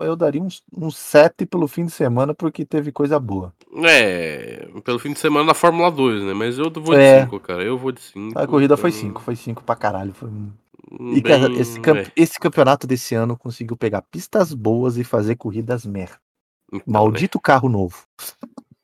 eu 0.00 0.14
daria 0.16 0.42
uns, 0.42 0.62
uns 0.76 0.96
7 0.96 1.44
pelo 1.46 1.66
fim 1.68 1.86
de 1.86 1.92
semana, 1.92 2.34
porque 2.34 2.64
teve 2.64 2.92
coisa 2.92 3.18
boa. 3.18 3.52
É, 3.84 4.68
pelo 4.84 4.98
fim 4.98 5.12
de 5.12 5.18
semana 5.18 5.46
na 5.46 5.54
Fórmula 5.54 5.90
2, 5.90 6.22
né? 6.22 6.32
Mas 6.34 6.58
eu 6.58 6.70
vou 6.70 6.94
de 6.94 7.00
É. 7.00 7.22
5, 7.24 7.40
cara. 7.40 7.62
Eu 7.62 7.76
vou 7.76 7.90
de 7.92 8.00
5. 8.00 8.38
A 8.38 8.46
corrida 8.46 8.76
foi 8.76 8.90
5, 8.92 9.20
foi 9.20 9.34
5 9.36 9.62
pra 9.64 9.74
caralho. 9.76 10.12
Foi... 10.14 10.28
um- 10.28 10.50
E, 11.00 11.20
Bem, 11.20 11.22
cara, 11.22 11.52
esse, 11.54 11.80
camp- 11.80 11.96
é, 11.98 12.06
esse 12.14 12.38
campeonato 12.38 12.86
desse 12.86 13.14
ano 13.14 13.36
conseguiu 13.36 13.76
pegar 13.76 14.02
pistas 14.02 14.52
boas 14.54 14.96
e 14.96 15.02
fazer 15.02 15.34
corridas 15.36 15.84
merda. 15.84 16.16
então, 16.68 16.78
né? 16.78 16.92
Maldito 16.92 17.40
carro 17.40 17.68
novo. 17.68 18.04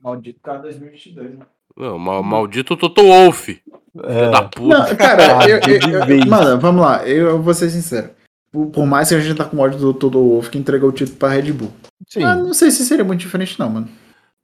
Maldito 0.02 0.40
cara 0.42 0.58
2022, 0.60 1.38
né? 1.38 1.46
Não, 1.76 1.98
mal- 1.98 2.22
maldito 2.22 2.76
Toto 2.76 3.02
Wolff. 3.02 3.62
É, 4.04 4.30
da 4.30 4.42
puta. 4.42 4.78
Não, 4.78 4.96
cara, 4.96 5.48
eu, 5.48 5.58
eu- 5.58 6.18
eu- 6.18 6.26
mano, 6.26 6.58
vamos 6.60 6.82
lá, 6.82 7.06
eu, 7.08 7.28
eu 7.28 7.42
vou 7.42 7.54
ser 7.54 7.70
sincero. 7.70 8.10
Por, 8.52 8.66
por 8.66 8.86
mais 8.86 9.08
que 9.08 9.14
a 9.14 9.20
gente 9.20 9.36
tá 9.36 9.44
com 9.44 9.58
ódio 9.58 9.78
do 9.78 9.94
Toto 9.94 10.18
Wolff 10.18 10.50
que 10.50 10.58
entregou 10.58 10.88
o 10.88 10.92
título 10.92 11.16
pra 11.18 11.28
Red 11.30 11.52
Bull. 11.52 11.70
sim. 12.08 12.22
Ah, 12.22 12.34
não 12.34 12.52
sei 12.52 12.70
se 12.70 12.84
seria 12.84 13.04
muito 13.04 13.20
diferente, 13.20 13.58
não, 13.58 13.70
mano. 13.70 13.88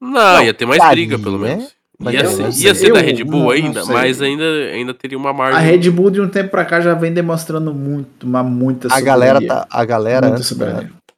Não, 0.00 0.42
ia 0.42 0.54
ter 0.54 0.66
mais 0.66 0.78
faria, 0.78 1.06
briga, 1.06 1.18
pelo 1.22 1.38
menos. 1.38 1.74
Mas 1.98 2.12
Ia 2.14 2.26
ser, 2.28 2.42
não 2.42 2.50
ia 2.50 2.74
ser 2.74 2.92
da 2.92 3.00
Red 3.00 3.24
Bull 3.24 3.32
não- 3.32 3.40
não 3.44 3.50
ainda, 3.50 3.82
sei. 3.84 3.94
mas 3.94 4.20
ainda, 4.22 4.44
ainda 4.44 4.92
teria 4.92 5.16
uma 5.16 5.32
margem. 5.32 5.58
A 5.58 5.62
Red 5.62 5.90
Bull 5.90 6.10
de 6.10 6.20
um 6.20 6.28
tempo 6.28 6.50
pra 6.50 6.64
cá 6.64 6.78
já 6.80 6.92
vem 6.92 7.10
demonstrando 7.12 7.72
muito, 7.72 8.26
uma 8.26 8.42
muita 8.42 8.88
a 8.94 9.00
galera 9.00 9.40
tá, 9.44 9.66
a 9.70 9.84
galera 9.84 10.26
antes 10.28 10.52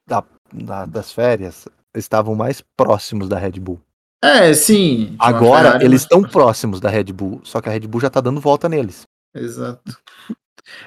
da- 0.07 0.23
da- 0.53 0.87
das 0.87 1.11
férias 1.13 1.67
estavam 1.97 2.37
mais 2.37 2.63
próximos 2.77 3.29
da 3.29 3.37
Red 3.37 3.59
Bull. 3.59 3.81
É, 4.23 4.55
sim. 4.55 5.17
Agora 5.19 5.63
Ferrari, 5.65 5.85
eles 5.85 5.93
mas- 5.95 6.03
estão 6.03 6.23
próximos 6.23 6.79
da 6.81 6.89
Red 6.89 7.13
Bull, 7.13 7.41
só 7.43 7.61
que 7.61 7.69
a 7.69 7.73
Red 7.73 7.81
Bull 7.81 8.01
já 8.01 8.09
tá 8.09 8.21
dando 8.21 8.41
volta 8.41 8.69
neles. 8.69 9.03
Exato. 9.35 9.99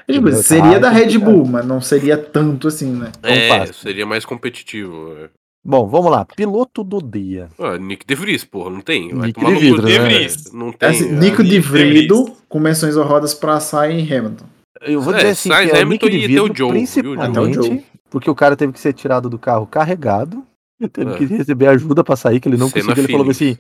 É, 0.08 0.14
tipo, 0.14 0.32
seria 0.34 0.80
da 0.80 0.90
Red 0.90 1.04
complicado. 1.06 1.32
Bull, 1.32 1.46
mas 1.48 1.66
não 1.66 1.82
seria 1.82 2.18
tanto 2.18 2.68
assim, 2.68 2.92
né? 2.92 3.12
É, 3.24 3.66
seria 3.74 4.06
mais 4.06 4.26
competitivo. 4.26 5.16
é. 5.20 5.30
Bom, 5.64 5.88
vamos 5.88 6.12
lá. 6.12 6.26
Piloto 6.26 6.84
do 6.84 7.00
dia. 7.00 7.48
Ah, 7.60 7.78
Nick 7.78 8.04
De 8.06 8.16
Vries, 8.16 8.44
porra, 8.44 8.72
não 8.72 8.82
tem. 8.82 9.10
Vai 9.14 9.28
Nick 9.28 9.40
tomar 9.40 9.50
de 9.50 9.54
no 9.54 9.60
cu 9.60 9.66
Vidro, 9.76 9.88
de 9.88 10.00
né? 10.00 10.06
Vries. 10.06 10.52
Não 10.52 10.70
É 10.70 10.72
tem. 10.74 10.90
assim, 10.90 11.10
é. 11.10 11.12
Nico 11.12 11.44
de 11.44 11.50
Nick 11.50 11.50
de 11.50 11.60
Vrido 11.60 12.34
com 12.50 12.60
menções 12.60 12.98
honrosas 12.98 13.34
pra 13.36 13.60
Sainz 13.60 14.10
e 14.10 14.14
Hamilton. 14.14 14.46
Eu 14.82 15.00
vou 15.02 15.14
É, 15.14 15.18
dizer 15.18 15.30
assim, 15.30 15.50
Sainz, 15.50 15.70
que 15.72 15.78
é 15.78 15.82
Hamilton 15.82 16.06
Nick 16.08 16.18
de 16.18 16.24
e 16.24 16.28
Vidro, 16.28 16.46
até 16.46 16.52
o 16.54 16.58
Joe, 16.58 16.72
viu, 16.86 17.04
Joe? 17.04 17.18
Até 17.20 17.30
o 17.30 17.34
Joe. 17.34 17.44
principalmente 17.54 17.86
porque 18.10 18.30
o 18.30 18.36
cara 18.36 18.56
teve 18.58 18.74
que 18.74 18.80
ser 18.80 18.92
tirado 18.94 19.30
do 19.30 19.38
carro 19.38 19.68
carregado, 19.68 20.44
e 20.80 20.88
teve 20.90 21.12
É. 21.12 21.18
que 21.18 21.26
receber 21.26 21.68
ajuda 21.68 22.04
pra 22.04 22.16
sair, 22.16 22.40
que 22.40 22.50
ele 22.50 22.58
não 22.58 22.68
Cena 22.68 22.86
conseguiu. 22.86 23.04
Ele 23.04 23.14
falou 23.14 23.30
assim, 23.30 23.58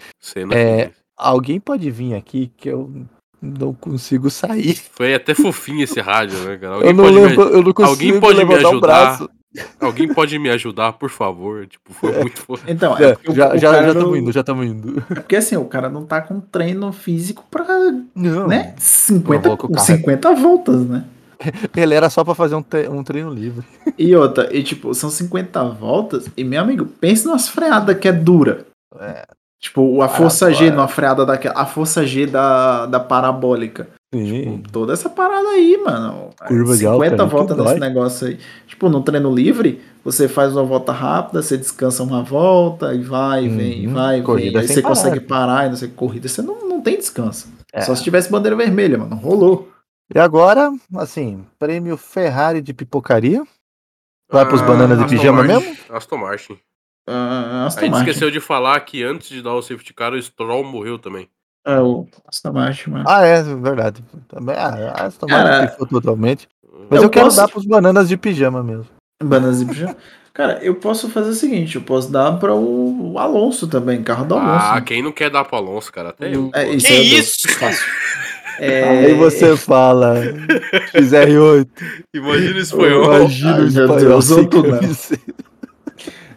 É, 0.51 0.89
alguém 1.15 1.59
pode 1.59 1.89
vir 1.91 2.15
aqui 2.15 2.51
que 2.57 2.67
eu 2.67 2.89
não 3.41 3.73
consigo 3.73 4.29
sair. 4.29 4.75
Foi 4.93 5.13
até 5.13 5.33
fofinho 5.33 5.83
esse 5.83 5.99
rádio, 5.99 6.37
né, 6.39 6.57
cara? 6.57 6.73
Eu 6.73 6.75
Alguém 6.75 6.93
não, 6.93 7.03
pode, 7.05 7.15
lembro, 7.19 7.45
me... 7.45 7.51
eu 7.53 7.63
não 7.63 7.73
consigo 7.73 7.89
alguém 7.89 8.19
pode 8.19 8.45
me 8.45 8.53
ajudar? 8.55 8.79
braço. 8.79 9.29
alguém 9.79 10.07
pode 10.13 10.39
me 10.39 10.49
ajudar, 10.49 10.93
por 10.93 11.09
favor? 11.09 11.65
Tipo, 11.67 11.93
foi 11.93 12.11
muito 12.19 12.39
fofo. 12.41 12.63
Então, 12.67 12.97
É, 12.97 13.17
o- 13.27 13.33
já 13.33 13.53
o 13.53 13.57
já 13.57 13.73
já 13.73 13.81
não- 13.81 13.87
estamos 13.93 14.17
indo, 14.19 14.31
já 14.31 14.39
estamos 14.41 14.65
indo. 14.65 15.03
É 15.09 15.15
porque 15.15 15.35
assim, 15.35 15.57
o 15.57 15.65
cara 15.65 15.89
não 15.89 16.05
tá 16.05 16.21
com 16.21 16.39
treino 16.39 16.91
físico 16.93 17.43
pra, 17.51 17.65
Não, 18.15 18.47
né, 18.47 18.73
50, 18.77 19.41
Provoca 19.41 19.65
o 19.65 19.71
carro. 19.73 19.85
50 19.85 20.33
voltas, 20.35 20.85
né? 20.85 21.03
ele 21.75 21.95
era 21.95 22.07
só 22.09 22.23
pra 22.23 22.35
fazer 22.35 22.53
um, 22.53 22.61
tre- 22.61 22.87
um 22.87 23.03
treino 23.03 23.33
livre. 23.33 23.65
E 23.97 24.15
outra, 24.15 24.55
e 24.55 24.61
tipo, 24.61 24.93
são 24.93 25.09
50 25.09 25.63
voltas, 25.69 26.29
e 26.37 26.43
meu 26.43 26.61
amigo, 26.61 26.85
pense 26.85 27.25
numa 27.25 27.39
freada 27.39 27.95
que 27.95 28.07
é 28.07 28.11
dura. 28.13 28.65
É. 28.99 29.25
Tipo, 29.61 30.01
a 30.01 30.09
força 30.09 30.51
G 30.51 30.71
numa 30.71 30.87
freada 30.87 31.23
daquela, 31.25 31.53
a 31.61 31.65
força 31.67 32.03
G 32.05 32.25
da, 32.25 32.87
da 32.87 32.99
parabólica. 32.99 33.87
Sim. 34.13 34.57
Tipo, 34.57 34.71
toda 34.71 34.91
essa 34.93 35.07
parada 35.07 35.49
aí, 35.49 35.77
mano. 35.77 36.31
Curva 36.47 36.73
de 36.73 36.79
50 36.79 36.89
alta 36.89 37.05
aí 37.05 37.29
que 37.29 37.35
voltas 37.35 37.57
nesse 37.57 37.69
dói. 37.69 37.79
negócio 37.79 38.27
aí. 38.27 38.39
Tipo, 38.67 38.89
no 38.89 39.01
treino 39.03 39.33
livre, 39.33 39.79
você 40.03 40.27
faz 40.27 40.53
uma 40.53 40.63
volta 40.63 40.91
rápida, 40.91 41.41
você 41.43 41.57
descansa 41.57 42.01
uma 42.01 42.23
volta, 42.23 42.93
e 42.95 43.01
vai, 43.03 43.47
vem, 43.47 43.87
Uhum. 43.87 43.93
vai, 43.93 44.21
Corrida 44.23 44.59
vem. 44.59 44.61
Aí 44.61 44.67
você 44.67 44.81
parar. 44.81 44.95
consegue 44.95 45.19
parar, 45.19 45.67
e 45.67 45.69
não 45.69 45.75
sei 45.77 45.89
corrida, 45.89 46.27
você 46.27 46.41
não, 46.41 46.67
não 46.67 46.81
tem 46.81 46.97
descanso. 46.97 47.47
É. 47.71 47.81
Só 47.81 47.93
se 47.95 48.03
tivesse 48.03 48.31
bandeira 48.31 48.55
vermelha, 48.57 48.97
mano. 48.97 49.15
Rolou. 49.15 49.69
E 50.13 50.19
agora, 50.19 50.71
assim, 50.97 51.45
prêmio 51.59 51.95
Ferrari 51.95 52.61
de 52.61 52.73
pipocaria. 52.73 53.43
Vai 54.29 54.45
pros 54.47 54.61
bananas 54.61 54.97
de 54.97 55.03
Aston 55.05 55.15
pijama 55.17 55.43
Martin. 55.43 55.67
mesmo? 55.69 55.77
Aston 55.89 56.17
Martin. 56.17 56.57
Ah, 57.07 57.63
A 57.63 57.65
Aston 57.67 57.87
Martin. 57.89 58.09
esqueceu 58.09 58.31
de 58.31 58.39
falar 58.39 58.79
que 58.81 59.03
antes 59.03 59.29
de 59.29 59.41
dar 59.41 59.53
o 59.53 59.61
safety 59.61 59.93
car, 59.93 60.13
o 60.13 60.21
Stroll 60.21 60.63
morreu 60.63 60.97
também. 60.99 61.27
É, 61.65 61.79
o 61.79 62.07
Aston 62.27 62.51
Martin, 62.53 62.89
mano. 62.91 63.05
Ah, 63.07 63.25
é, 63.25 63.43
verdade. 63.43 64.03
Também, 64.27 64.55
ah, 64.55 64.93
a 64.97 65.05
Aston 65.05 65.27
Cara, 65.27 65.49
Martin 65.49 65.71
pifou 65.73 65.87
totalmente. 65.87 66.47
Mas 66.89 66.97
eu 66.99 67.03
eu, 67.03 67.09
quero 67.09 67.25
posso- 67.25 67.37
dar 67.37 67.47
pros 67.47 67.65
bananas 67.65 68.07
de 68.09 68.17
pijama 68.17 68.63
mesmo. 68.63 68.85
Bananas 69.23 69.61
e 69.61 69.65
pijama. 69.65 69.95
Cara, 70.33 70.59
eu 70.63 70.75
posso 70.75 71.09
fazer 71.09 71.29
o 71.31 71.33
seguinte, 71.33 71.75
eu 71.75 71.81
posso 71.81 72.09
dar 72.11 72.39
para 72.39 72.55
o 72.55 73.15
Alonso 73.19 73.67
também, 73.67 74.01
carro 74.01 74.25
do 74.25 74.35
Alonso. 74.35 74.65
Ah, 74.65 74.81
quem 74.81 75.03
não 75.03 75.11
quer 75.11 75.29
dar 75.29 75.43
pro 75.43 75.57
Alonso, 75.57 75.91
cara? 75.91 76.09
Até 76.09 76.33
eu. 76.33 76.49
É, 76.53 76.69
isso 76.69 76.87
Que 76.87 76.93
é 76.93 77.01
isso? 77.01 77.49
Fácil. 77.59 77.85
É, 78.59 78.83
Aí 79.07 79.13
você 79.15 79.57
fala 79.57 80.13
XR8. 80.93 81.67
Imagina 82.13 82.55
o 82.55 82.59
espanhol. 82.59 83.05
Imagina 83.15 83.55
o 83.57 83.65
espanhol 83.67 83.97
Deus, 83.97 84.29
outro 84.31 84.61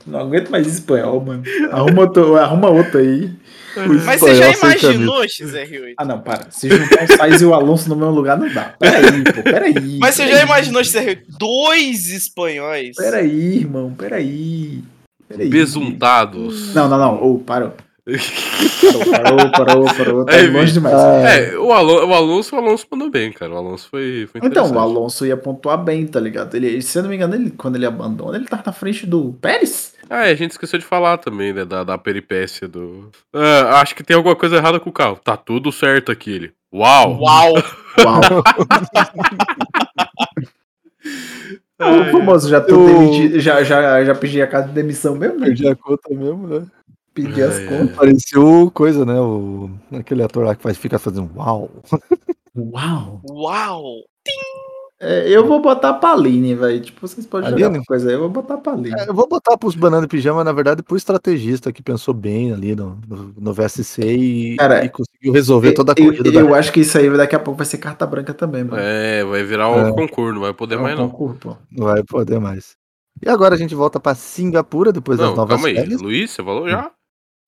não. 0.06 0.20
aguento 0.20 0.50
mais 0.50 0.66
espanhol, 0.66 1.20
mano. 1.20 1.42
Arruma 1.70 2.02
outro, 2.02 2.36
arruma 2.36 2.70
outro 2.70 2.98
aí. 2.98 3.30
O 3.76 4.04
Mas 4.04 4.20
você 4.20 4.34
já 4.36 4.52
imaginou, 4.52 5.22
XR8? 5.22 5.94
Ah, 5.98 6.04
não, 6.04 6.20
para. 6.20 6.48
Se 6.50 6.68
juntar 6.68 7.04
o 7.04 7.16
Sainz 7.16 7.40
e 7.42 7.44
o 7.44 7.52
Alonso 7.54 7.88
no 7.88 7.96
mesmo 7.96 8.12
lugar, 8.12 8.38
não 8.38 8.52
dá. 8.52 8.74
Peraí, 8.78 9.24
pô, 9.24 9.42
peraí. 9.42 9.98
Mas 9.98 10.14
você 10.14 10.22
já 10.26 10.30
peraí. 10.30 10.46
imaginou 10.46 10.82
XR8? 10.82 11.18
Dois 11.38 12.10
espanhóis. 12.12 12.96
Peraí, 12.96 13.56
irmão, 13.58 13.92
peraí. 13.96 14.82
Peraí. 15.28 15.48
Besuntados. 15.48 16.72
Não, 16.74 16.88
não, 16.88 16.98
não. 16.98 17.22
Ô, 17.22 17.38
parou. 17.38 17.72
Parou, 18.06 19.50
parou, 19.50 19.50
parou, 19.50 19.84
parou. 19.96 20.24
Tá 20.26 20.34
Aí, 20.34 20.46
longe 20.48 20.74
demais. 20.74 20.94
É, 20.94 21.56
o, 21.56 21.72
Alon 21.72 22.06
o 22.06 22.12
Alonso, 22.12 22.54
o 22.54 22.58
Alonso 22.58 22.86
mandou 22.90 23.08
bem, 23.08 23.32
cara. 23.32 23.54
O 23.54 23.56
Alonso 23.56 23.88
foi, 23.88 24.28
foi 24.30 24.42
Então, 24.44 24.70
o. 24.70 24.78
Alonso 24.78 25.24
ia 25.24 25.38
pontuar 25.38 25.82
bem, 25.82 26.06
tá 26.06 26.20
ligado? 26.20 26.54
Ele, 26.54 26.82
se 26.82 26.98
eu 26.98 27.02
não 27.02 27.08
me 27.08 27.16
engano, 27.16 27.34
ele, 27.34 27.50
quando 27.50 27.76
ele 27.76 27.86
abandona, 27.86 28.36
ele 28.36 28.44
tá 28.44 28.62
na 28.64 28.72
frente 28.72 29.06
do 29.06 29.32
Pérez. 29.40 29.93
Ah, 30.10 30.26
é, 30.26 30.32
a 30.32 30.34
gente 30.34 30.50
esqueceu 30.52 30.78
de 30.78 30.84
falar 30.84 31.18
também, 31.18 31.52
né, 31.52 31.64
da, 31.64 31.82
da 31.82 31.96
peripécia 31.98 32.68
do... 32.68 33.10
Ah, 33.32 33.80
acho 33.80 33.94
que 33.94 34.02
tem 34.04 34.16
alguma 34.16 34.36
coisa 34.36 34.56
errada 34.56 34.78
com 34.78 34.90
o 34.90 34.92
carro. 34.92 35.16
Tá 35.22 35.36
tudo 35.36 35.72
certo 35.72 36.12
aqui, 36.12 36.30
ele. 36.30 36.52
Uau! 36.72 37.20
Uau! 37.20 37.52
Uau. 38.04 38.20
Ai, 41.78 42.08
o 42.08 42.12
famoso, 42.12 42.48
já 42.48 42.60
tô 42.60 42.74
Eu- 42.74 42.86
demitido, 42.86 43.40
já, 43.40 43.62
já, 43.64 44.04
já 44.04 44.14
pedi 44.14 44.40
a 44.40 44.46
casa 44.46 44.68
de 44.68 44.74
demissão 44.74 45.14
mesmo, 45.16 45.38
né? 45.40 45.46
Perdi 45.46 45.68
a 45.68 45.74
conta 45.76 46.08
mesmo, 46.10 46.46
né? 46.46 46.66
Pedi 47.12 47.42
as 47.42 47.56
Ai, 47.58 47.66
contas. 47.66 47.96
Pareceu 47.96 48.70
coisa, 48.72 49.04
né? 49.04 49.18
O, 49.20 49.70
aquele 49.92 50.22
ator 50.22 50.44
lá 50.44 50.54
que 50.54 50.62
faz, 50.62 50.76
fica 50.76 50.98
fazendo 50.98 51.30
uau. 51.36 51.70
Uau. 52.56 53.20
Uau! 53.30 54.04
É, 55.06 55.28
eu 55.28 55.46
vou 55.46 55.60
botar 55.60 55.90
a 55.90 55.94
Paline, 55.94 56.54
velho. 56.54 56.80
Tipo, 56.80 57.06
vocês 57.06 57.26
podem 57.26 57.50
jogar 57.50 57.66
Aline? 57.66 57.78
uma 57.80 57.84
coisa 57.84 58.08
aí, 58.08 58.14
eu 58.14 58.20
vou 58.20 58.30
botar 58.30 58.54
a 58.54 58.58
Paline. 58.58 58.94
É, 58.98 59.08
eu 59.08 59.12
vou 59.14 59.28
botar 59.28 59.58
pros 59.58 59.74
bananas 59.74 60.02
de 60.02 60.08
pijama, 60.08 60.42
na 60.42 60.52
verdade, 60.52 60.82
pro 60.82 60.96
estrategista 60.96 61.70
que 61.72 61.82
pensou 61.82 62.14
bem 62.14 62.52
ali 62.52 62.74
no, 62.74 62.98
no, 63.06 63.34
no 63.36 63.52
VSC 63.52 64.02
e, 64.02 64.56
Cara, 64.56 64.82
e 64.84 64.88
conseguiu 64.88 65.32
resolver 65.32 65.72
toda 65.72 65.92
a 65.92 65.94
eu, 65.98 66.06
corrida 66.06 66.28
eu 66.40 66.48
da 66.48 66.56
acho 66.58 66.72
que 66.72 66.80
isso 66.80 66.96
aí 66.96 67.10
daqui 67.14 67.36
a 67.36 67.40
pouco 67.40 67.58
vai 67.58 67.66
ser 67.66 67.78
carta 67.78 68.06
branca 68.06 68.32
também, 68.32 68.64
mano. 68.64 68.80
É, 68.82 69.22
vai 69.24 69.42
virar 69.44 69.68
um 69.70 69.88
É. 69.88 69.92
concurso, 69.92 70.32
não 70.34 70.40
vai 70.40 70.54
poder 70.54 70.76
É 70.76 70.78
um 70.78 70.82
mais 70.82 70.98
não. 70.98 71.08
concurso, 71.10 71.38
pô. 71.38 71.56
Não 71.70 71.84
vai 71.86 72.02
poder 72.02 72.40
mais. 72.40 72.74
E 73.22 73.28
agora 73.28 73.54
a 73.54 73.58
gente 73.58 73.74
volta 73.74 74.00
pra 74.00 74.14
Singapura 74.14 74.90
depois 74.92 75.18
das 75.18 75.28
Não, 75.28 75.36
novas 75.36 75.54
calma 75.56 75.68
aí. 75.68 75.74
férias. 75.76 76.00
Luiz, 76.00 76.30
você 76.30 76.42
falou 76.42 76.68
já? 76.68 76.90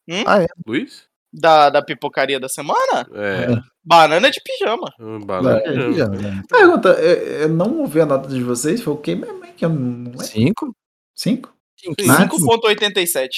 Hum? 0.08 0.22
Ah, 0.26 0.42
é. 0.42 0.46
Luiz? 0.66 1.04
Da, 1.38 1.68
da 1.68 1.82
pipocaria 1.82 2.40
da 2.40 2.48
semana? 2.48 3.06
É. 3.14 3.48
Banana 3.84 4.30
de 4.30 4.40
pijama. 4.42 4.90
um 4.98 5.20
banana. 5.20 5.58
É, 5.58 5.88
pijama, 5.88 6.16
né? 6.16 6.42
Pergunta, 6.48 6.88
eu, 6.90 7.42
eu 7.42 7.48
não 7.50 7.80
ouvi 7.80 8.00
a 8.00 8.06
nota 8.06 8.28
de 8.28 8.42
vocês, 8.42 8.80
foi 8.80 8.94
o 8.94 8.96
que 8.96 9.14
mesmo? 9.14 9.44
hein? 9.44 9.52
Que 9.56 9.66
não 9.68 10.12
é? 10.20 10.24
Cinco? 10.24 10.74
Cinco? 11.14 11.54
Cinco. 11.76 11.94
Sim. 12.00 12.06
Máximo? 12.06 12.46
5.87. 12.58 13.28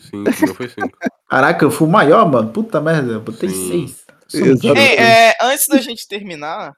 Cinco, 0.00 0.18
meu 0.46 0.54
foi 0.54 0.68
cinco. 0.68 0.96
Caraca, 1.28 1.64
eu 1.64 1.70
fui 1.70 1.88
o 1.88 1.90
maior, 1.90 2.30
mano. 2.30 2.52
Puta 2.52 2.80
merda, 2.80 3.14
eu 3.14 3.20
botei 3.20 3.48
Sim. 3.48 3.68
seis. 3.68 4.06
Sou 4.28 4.40
Exato. 4.40 4.68
mentira. 4.68 4.80
Ei, 4.80 4.96
é, 4.96 5.34
antes 5.42 5.66
da 5.66 5.78
gente 5.78 6.06
terminar, 6.06 6.72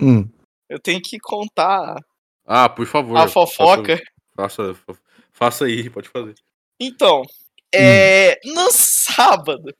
Hum. 0.00 0.28
eu 0.68 0.78
tenho 0.78 1.00
que 1.00 1.18
contar 1.18 1.96
Ah, 2.46 2.68
por 2.68 2.86
favor. 2.86 3.16
a 3.16 3.26
fofoca. 3.26 3.98
Faça, 4.36 4.74
faça, 4.74 5.00
faça 5.32 5.64
aí, 5.64 5.88
pode 5.88 6.08
fazer. 6.10 6.34
Então, 6.78 7.22
é, 7.74 8.38
no 8.44 8.68
sábado, 8.70 9.74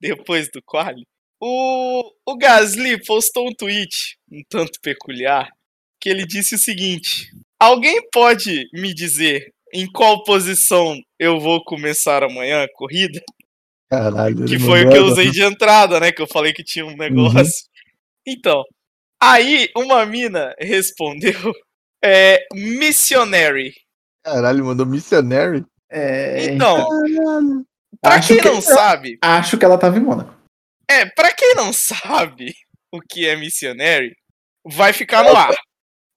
depois 0.00 0.50
do 0.50 0.60
quali, 0.64 1.04
o, 1.40 2.10
o 2.26 2.36
Gasly 2.36 3.02
postou 3.04 3.48
um 3.48 3.54
tweet 3.54 4.16
um 4.30 4.42
tanto 4.48 4.80
peculiar 4.80 5.48
que 6.00 6.08
ele 6.08 6.26
disse 6.26 6.54
o 6.54 6.58
seguinte: 6.58 7.30
Alguém 7.58 8.00
pode 8.12 8.68
me 8.72 8.94
dizer 8.94 9.52
em 9.72 9.90
qual 9.90 10.24
posição 10.24 10.98
eu 11.18 11.40
vou 11.40 11.62
começar 11.64 12.22
amanhã 12.22 12.62
a 12.62 12.72
corrida? 12.72 13.22
Caralho. 13.90 14.44
Que 14.46 14.58
foi 14.58 14.84
o 14.84 14.90
que 14.90 14.96
eu 14.96 15.04
usei 15.04 15.30
de 15.30 15.42
entrada, 15.42 16.00
né? 16.00 16.10
Que 16.10 16.22
eu 16.22 16.26
falei 16.26 16.52
que 16.52 16.64
tinha 16.64 16.84
um 16.84 16.96
negócio. 16.96 17.66
Então, 18.26 18.64
aí 19.20 19.68
uma 19.76 20.04
mina 20.04 20.54
respondeu: 20.58 21.52
é, 22.04 22.44
Missionary. 22.54 23.72
Caralho, 24.24 24.64
mandou 24.64 24.84
missionary. 24.84 25.64
É, 25.88 26.46
Então, 26.46 26.84
pra 28.00 28.14
Acho 28.16 28.28
quem 28.28 28.40
que- 28.42 28.48
não 28.48 28.60
sabe, 28.60 29.18
acho 29.22 29.58
que 29.58 29.64
ela 29.64 29.78
tava 29.78 29.96
em 29.96 30.00
Mônaco. 30.00 30.34
é, 30.88 31.06
pra 31.06 31.32
quem 31.32 31.54
não 31.54 31.72
sabe 31.72 32.54
o 32.92 33.00
que 33.00 33.26
é 33.26 33.36
missionary, 33.36 34.14
vai 34.64 34.92
ficar 34.92 35.22
no 35.24 35.36
ar. 35.36 35.54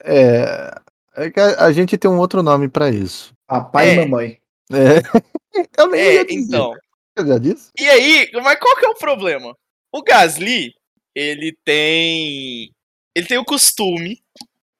É, 0.03 0.71
é 1.15 1.29
que 1.31 1.39
a, 1.39 1.65
a 1.65 1.71
gente 1.73 1.97
tem 1.97 2.09
um 2.09 2.19
outro 2.19 2.41
nome 2.43 2.69
pra 2.69 2.89
isso. 2.89 3.33
Papai 3.47 3.89
É. 3.89 3.93
e 3.93 3.97
mamãe. 3.99 4.39
É. 4.71 5.01
Eu 5.77 5.87
nem 5.87 5.99
É, 6.01 6.13
ia 6.15 6.25
dizer. 6.25 6.39
então. 6.45 6.73
Eu 7.17 7.27
já 7.27 7.37
disse? 7.37 7.69
E 7.77 7.89
aí, 7.89 8.29
mas 8.35 8.57
qual 8.59 8.75
que 8.77 8.85
é 8.85 8.89
o 8.89 8.95
problema? 8.95 9.53
O 9.91 10.01
Gasly, 10.03 10.73
ele 11.15 11.57
tem. 11.65 12.71
Ele 13.15 13.27
tem 13.27 13.37
o 13.37 13.43
costume, 13.43 14.21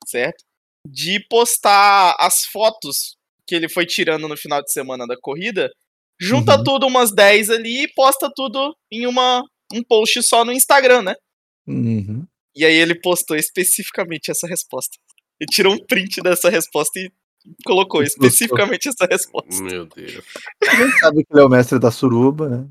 certo? 0.08 0.44
De 0.88 1.20
postar 1.28 2.16
as 2.20 2.46
fotos 2.46 3.18
que 3.46 3.56
ele 3.56 3.68
foi 3.68 3.86
tirando 3.86 4.28
no 4.28 4.38
final 4.38 4.62
de 4.64 4.72
semana 4.72 5.06
da 5.08 5.18
corrida. 5.20 5.70
Junta 6.20 6.58
Uhum. 6.58 6.64
tudo 6.64 6.88
umas 6.88 7.14
10 7.14 7.50
ali 7.50 7.84
e 7.84 7.94
posta 7.94 8.30
tudo 8.36 8.76
em 8.92 9.08
uma, 9.08 9.44
um 9.74 9.82
post 9.84 10.22
só 10.24 10.44
no 10.44 10.52
Instagram, 10.52 11.02
né? 11.04 11.16
Uhum. 11.68 12.26
E 12.56 12.66
aí 12.66 12.76
ele 12.76 12.96
postou 12.96 13.38
especificamente 13.38 14.30
essa 14.30 14.48
resposta. 14.48 14.98
Ele 15.40 15.48
tirou 15.50 15.74
um 15.74 15.86
print 15.86 16.22
dessa 16.22 16.50
resposta 16.50 17.00
e 17.00 17.10
colocou 17.66 18.04
especificamente 18.04 18.90
essa 18.90 19.08
resposta. 19.10 19.64
Meu 19.64 19.86
Deus. 19.86 20.12
Gente 20.12 21.00
sabe 21.00 21.24
que 21.24 21.34
ele 21.34 21.42
é 21.42 21.46
o 21.46 21.50
mestre 21.50 21.80
da 21.80 21.92
suruba, 21.92 22.50
né? 22.50 22.66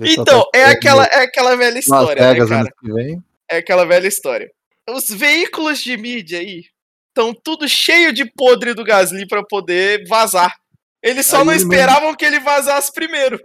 Então, 0.00 0.24
tá 0.24 0.58
é 0.58 0.64
aquela, 0.66 1.04
é 1.04 1.22
aquela 1.22 1.56
velha 1.56 1.78
história, 1.78 2.22
né, 2.22 2.32
Vegas 2.32 2.48
cara? 2.48 2.72
que 2.80 2.92
vem. 2.92 3.22
É 3.50 3.56
aquela 3.58 3.84
velha 3.84 4.06
história. 4.06 4.50
Os 4.88 5.08
veículos 5.08 5.82
de 5.82 5.96
mídia 5.96 6.38
aí 6.38 6.64
estão 7.08 7.34
tudo 7.34 7.68
cheio 7.68 8.12
de 8.12 8.24
podre 8.24 8.74
do 8.74 8.84
Gasly 8.84 9.26
pra 9.26 9.42
poder 9.44 10.06
vazar. 10.08 10.54
Eles 11.02 11.26
só 11.26 11.38
Aí 11.40 11.44
não 11.46 11.52
esperavam 11.54 12.14
que 12.14 12.24
ele 12.24 12.38
vazasse 12.38 12.92
primeiro. 12.92 13.38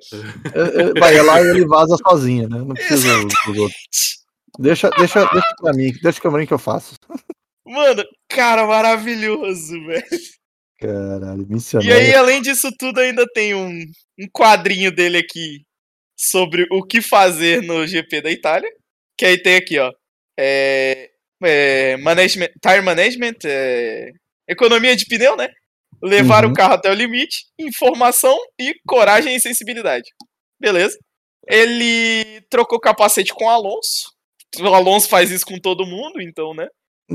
É, 0.54 0.82
é, 0.82 1.00
Vai 1.00 1.20
lá 1.22 1.42
e 1.42 1.48
ele 1.50 1.66
vaza 1.66 1.96
sozinho, 2.08 2.48
né? 2.48 2.60
Não 2.60 2.76
precisa 2.76 3.20
dos 3.24 3.58
outros. 3.58 4.18
Deixa, 4.60 4.90
deixa, 4.92 5.26
deixa 5.26 5.56
pra 5.60 5.74
mim, 5.74 5.92
deixa 6.02 6.22
pra 6.22 6.32
mim 6.32 6.46
que 6.46 6.54
eu 6.54 6.60
faço. 6.60 6.96
Mano, 7.66 8.04
cara, 8.30 8.66
maravilhoso, 8.66 9.74
velho. 9.86 10.04
Caralho, 10.80 11.42
E 11.42 11.54
missionário. 11.54 11.96
aí, 11.96 12.14
além 12.14 12.42
disso 12.42 12.70
tudo, 12.78 13.00
ainda 13.00 13.26
tem 13.34 13.56
um, 13.56 13.70
um 14.20 14.28
quadrinho 14.32 14.92
dele 14.92 15.18
aqui 15.18 15.64
sobre 16.16 16.68
o 16.72 16.84
que 16.84 17.02
fazer 17.02 17.62
no 17.64 17.86
GP 17.86 18.22
da 18.22 18.32
Itália. 18.32 18.70
Que 19.18 19.26
aí 19.26 19.42
tem 19.42 19.56
aqui, 19.56 19.80
ó. 19.80 19.92
É, 20.40 21.10
é, 21.44 21.98
management, 21.98 22.50
tire 22.62 22.82
management, 22.82 23.36
é, 23.46 24.12
economia 24.48 24.96
de 24.96 25.06
pneu, 25.06 25.36
né? 25.36 25.50
Levar 26.02 26.46
Uhum. 26.46 26.52
o 26.52 26.54
carro 26.54 26.74
até 26.74 26.90
o 26.92 26.94
limite, 26.94 27.46
informação 27.58 28.38
e 28.60 28.76
coragem 28.88 29.36
e 29.36 29.40
sensibilidade. 29.40 30.10
Beleza. 30.60 30.98
Ele 31.48 32.42
trocou 32.50 32.80
capacete 32.80 33.34
com 33.34 33.46
o 33.46 33.50
Alonso. 33.50 34.12
O 34.60 34.68
Alonso 34.68 35.08
faz 35.10 35.32
isso 35.32 35.46
com 35.46 35.60
todo 35.60 35.86
mundo, 35.86 36.22
então, 36.22 36.54
né? 36.54 36.68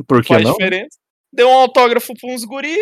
Por 0.06 0.22
que 0.22 0.28
faz 0.28 0.42
não? 0.44 0.52
diferença. 0.52 0.98
Deu 1.32 1.48
um 1.48 1.52
autógrafo 1.54 2.12
pra 2.18 2.30
uns 2.30 2.44
guri, 2.44 2.76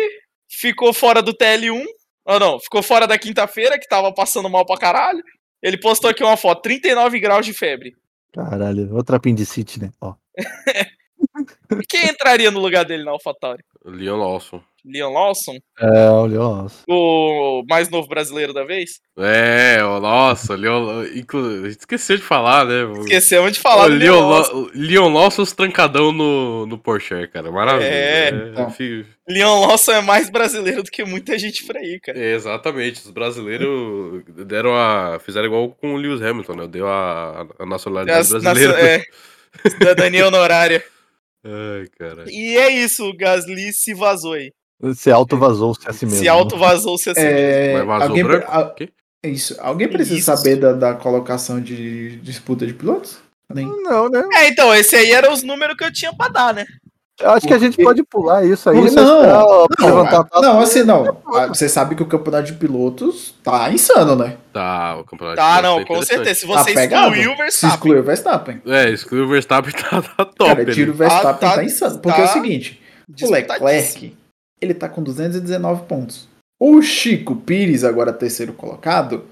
ficou 0.49 0.93
fora 0.93 1.21
do 1.21 1.33
TL1. 1.33 1.85
Ou 2.25 2.39
não, 2.39 2.59
ficou 2.59 2.81
fora 2.83 3.05
da 3.07 3.17
quinta-feira, 3.17 3.79
que 3.79 3.87
tava 3.87 4.13
passando 4.13 4.49
mal 4.49 4.65
pra 4.65 4.77
caralho. 4.77 5.23
Ele 5.61 5.79
postou 5.79 6.09
aqui 6.09 6.23
uma 6.23 6.37
foto, 6.37 6.61
39 6.61 7.19
graus 7.19 7.45
de 7.45 7.53
febre. 7.53 7.93
Caralho, 8.33 8.93
outra 8.95 9.17
apendicite, 9.17 9.79
né? 9.79 9.91
Ó. 10.01 10.15
Quem 11.89 12.07
entraria 12.09 12.51
no 12.51 12.59
lugar 12.59 12.85
dele 12.85 13.03
na 13.03 13.11
AlphaTauri? 13.11 13.63
Leon 13.85 14.17
Lawson. 14.17 14.63
Leon 14.85 15.11
Lawson, 15.13 15.57
É, 15.79 16.09
olha, 16.09 16.37
nossa. 16.37 16.83
o 16.89 17.63
mais 17.69 17.89
novo 17.89 18.07
brasileiro 18.07 18.51
da 18.53 18.63
vez? 18.63 18.99
É, 19.17 19.77
ó, 19.83 19.99
nossa, 19.99 20.55
Leon. 20.55 21.03
Inclu... 21.15 21.67
Esqueceu 21.67 22.17
de 22.17 22.23
falar, 22.23 22.65
né? 22.65 22.83
Esquecemos 23.01 23.51
de 23.53 23.59
falar 23.59 23.85
Ô, 23.85 23.89
do 23.89 23.95
Leon, 23.95 24.13
Leon 24.15 24.29
Lawson. 24.29 24.53
Law- 24.53 24.69
Leon 24.73 25.13
Lawson 25.13 25.41
os 25.43 25.51
trancadão 25.53 26.11
no, 26.11 26.65
no 26.65 26.77
Porsche, 26.77 27.27
cara. 27.27 27.51
Maravilha. 27.51 27.85
É, 27.87 28.29
então. 28.51 28.69
fi- 28.71 29.05
Leon 29.29 29.67
Lawson 29.67 29.91
é 29.91 30.01
mais 30.01 30.29
brasileiro 30.29 30.81
do 30.83 30.89
que 30.91 31.03
muita 31.05 31.37
gente 31.37 31.63
por 31.65 31.77
aí, 31.77 31.99
cara. 31.99 32.17
é, 32.17 32.33
exatamente. 32.33 33.01
Os 33.05 33.11
brasileiros 33.11 34.23
deram 34.45 34.75
a. 34.75 35.19
Fizeram 35.19 35.45
igual 35.47 35.69
com 35.69 35.93
o 35.93 35.97
Lewis 35.97 36.21
Hamilton, 36.21 36.55
né? 36.55 36.67
Deu 36.67 36.87
a, 36.87 37.45
a 37.59 37.65
nacionalidade 37.65 38.19
As- 38.19 38.29
brasileira. 38.29 38.73
nacio- 38.73 38.85
é, 38.87 39.03
cidadania 39.69 40.27
honorária. 40.27 40.83
Ai, 41.43 41.87
cara. 41.97 42.25
E 42.27 42.57
é 42.57 42.69
isso, 42.71 43.03
o 43.09 43.15
Gasly 43.15 43.71
se 43.73 43.93
vazou 43.93 44.33
aí. 44.33 44.51
Se 44.95 45.11
auto-vazou-se 45.11 45.87
a 45.87 45.93
si 45.93 46.05
mesmo. 46.05 46.19
Se 46.21 46.27
auto-vazou-se 46.27 47.09
assim. 47.09 47.21
É, 47.21 47.73
Mas 47.77 47.85
vazou 47.87 48.07
alguém, 48.09 48.23
branco? 48.23 48.47
a- 48.51 48.73
isso. 49.23 49.55
Alguém 49.59 49.87
precisa 49.87 50.17
Isso. 50.17 50.25
saber 50.25 50.55
da, 50.55 50.73
da 50.73 50.93
colocação 50.95 51.61
de 51.61 52.15
disputa 52.17 52.65
de 52.65 52.73
pilotos? 52.73 53.17
Nem. 53.53 53.67
Não, 53.83 54.09
né? 54.09 54.23
É, 54.33 54.47
então, 54.47 54.73
esse 54.73 54.95
aí 54.95 55.11
era 55.11 55.31
os 55.31 55.43
números 55.43 55.75
que 55.77 55.83
eu 55.83 55.91
tinha 55.93 56.13
pra 56.13 56.27
dar, 56.27 56.53
né? 56.53 56.65
Eu 57.19 57.29
acho 57.31 57.45
que 57.45 57.53
a 57.53 57.59
gente 57.59 57.73
Porque- 57.73 57.83
pode 57.83 58.03
pular 58.03 58.43
isso 58.43 58.67
aí. 58.67 58.75
Porque 58.79 58.95
não, 58.95 59.21
Não, 59.21 59.67
levantar 59.79 60.17
a 60.17 60.19
a- 60.21 60.23
taça. 60.23 60.41
não, 60.41 60.59
assim 60.59 60.81
não. 60.83 61.21
Ah, 61.27 61.45
Você 61.47 61.69
sabe 61.69 61.93
que 61.93 62.01
o 62.01 62.07
campeonato 62.07 62.45
de 62.47 62.53
pilotos 62.53 63.35
tá 63.43 63.71
insano, 63.71 64.15
né? 64.15 64.37
Tá, 64.51 64.97
o 64.97 65.03
campeonato 65.03 65.35
Tá, 65.37 65.57
de 65.57 65.61
não, 65.61 65.73
pilotos 65.83 65.87
com 65.87 65.93
interessante. 66.15 66.25
certeza. 66.25 66.39
Se 66.39 66.47
Tá 66.47 66.63
você 66.63 66.73
pegado? 66.73 67.07
excluir 67.13 67.27
o 67.27 67.31
Se 67.31 67.37
Verstappen. 67.37 67.75
excluir 67.75 67.99
o 67.99 68.03
Verstappen. 68.03 68.61
É, 68.65 68.89
excluiu 68.89 69.25
o 69.25 69.27
Verstappen 69.27 69.71
tá, 69.77 70.01
tá 70.01 70.25
top. 70.25 70.45
Cara, 70.55 70.65
tira 70.71 70.89
o 70.89 70.93
Verstappen, 70.95 71.29
Ah, 71.29 71.33
tá- 71.35 71.55
tá, 71.57 71.63
insano. 71.63 71.99
Porque 71.99 72.21
é 72.21 72.23
o 72.23 72.27
tá 72.27 72.33
seguinte, 72.33 72.81
o. 73.21 73.29
Leclerc, 73.29 74.17
ele 74.61 74.73
tá 74.73 74.87
com 74.87 75.01
219 75.01 75.85
pontos. 75.85 76.29
O 76.59 76.81
Chico 76.81 77.35
Pires, 77.35 77.83
agora 77.83 78.13
terceiro 78.13 78.53
colocado, 78.53 79.25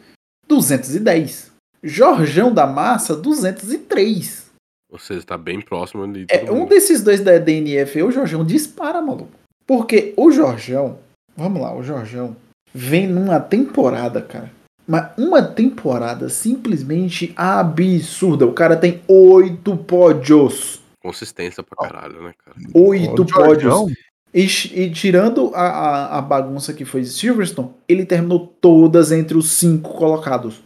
210. 0.47 1.51
Jorjão 1.83 2.53
da 2.53 2.65
Massa, 2.65 3.15
203. 3.15 4.49
Ou 4.91 4.97
seja, 4.97 5.23
tá 5.23 5.37
bem 5.37 5.61
próximo 5.61 6.03
ali. 6.03 6.25
de 6.25 6.33
É, 6.33 6.51
um 6.51 6.65
desses 6.65 7.03
dois 7.03 7.21
da 7.21 7.37
DNF, 7.37 8.01
o 8.01 8.11
Jorjão 8.11 8.43
dispara, 8.43 9.01
maluco. 9.01 9.29
Porque 9.67 10.13
o 10.17 10.31
Jorjão, 10.31 10.97
vamos 11.37 11.61
lá, 11.61 11.75
o 11.75 11.83
Jorjão 11.83 12.35
vem 12.73 13.07
numa 13.07 13.39
temporada, 13.39 14.19
cara. 14.21 14.51
Mas 14.87 15.11
uma 15.15 15.43
temporada 15.43 16.29
simplesmente 16.29 17.31
absurda. 17.35 18.47
O 18.47 18.53
cara 18.53 18.75
tem 18.75 19.01
oito 19.07 19.77
pódios. 19.77 20.81
Consistência 20.99 21.61
pra 21.61 21.87
caralho, 21.87 22.23
né, 22.23 22.33
cara? 22.43 22.57
Oito 22.73 23.23
pódios. 23.23 23.93
E, 24.33 24.45
e 24.45 24.91
tirando 24.91 25.51
a, 25.55 25.61
a, 25.61 26.17
a 26.17 26.21
bagunça 26.21 26.73
que 26.73 26.85
foi 26.85 27.03
Silverstone, 27.03 27.71
ele 27.87 28.05
terminou 28.05 28.47
todas 28.61 29.11
entre 29.11 29.37
os 29.37 29.49
cinco 29.51 29.93
colocados. 29.95 30.61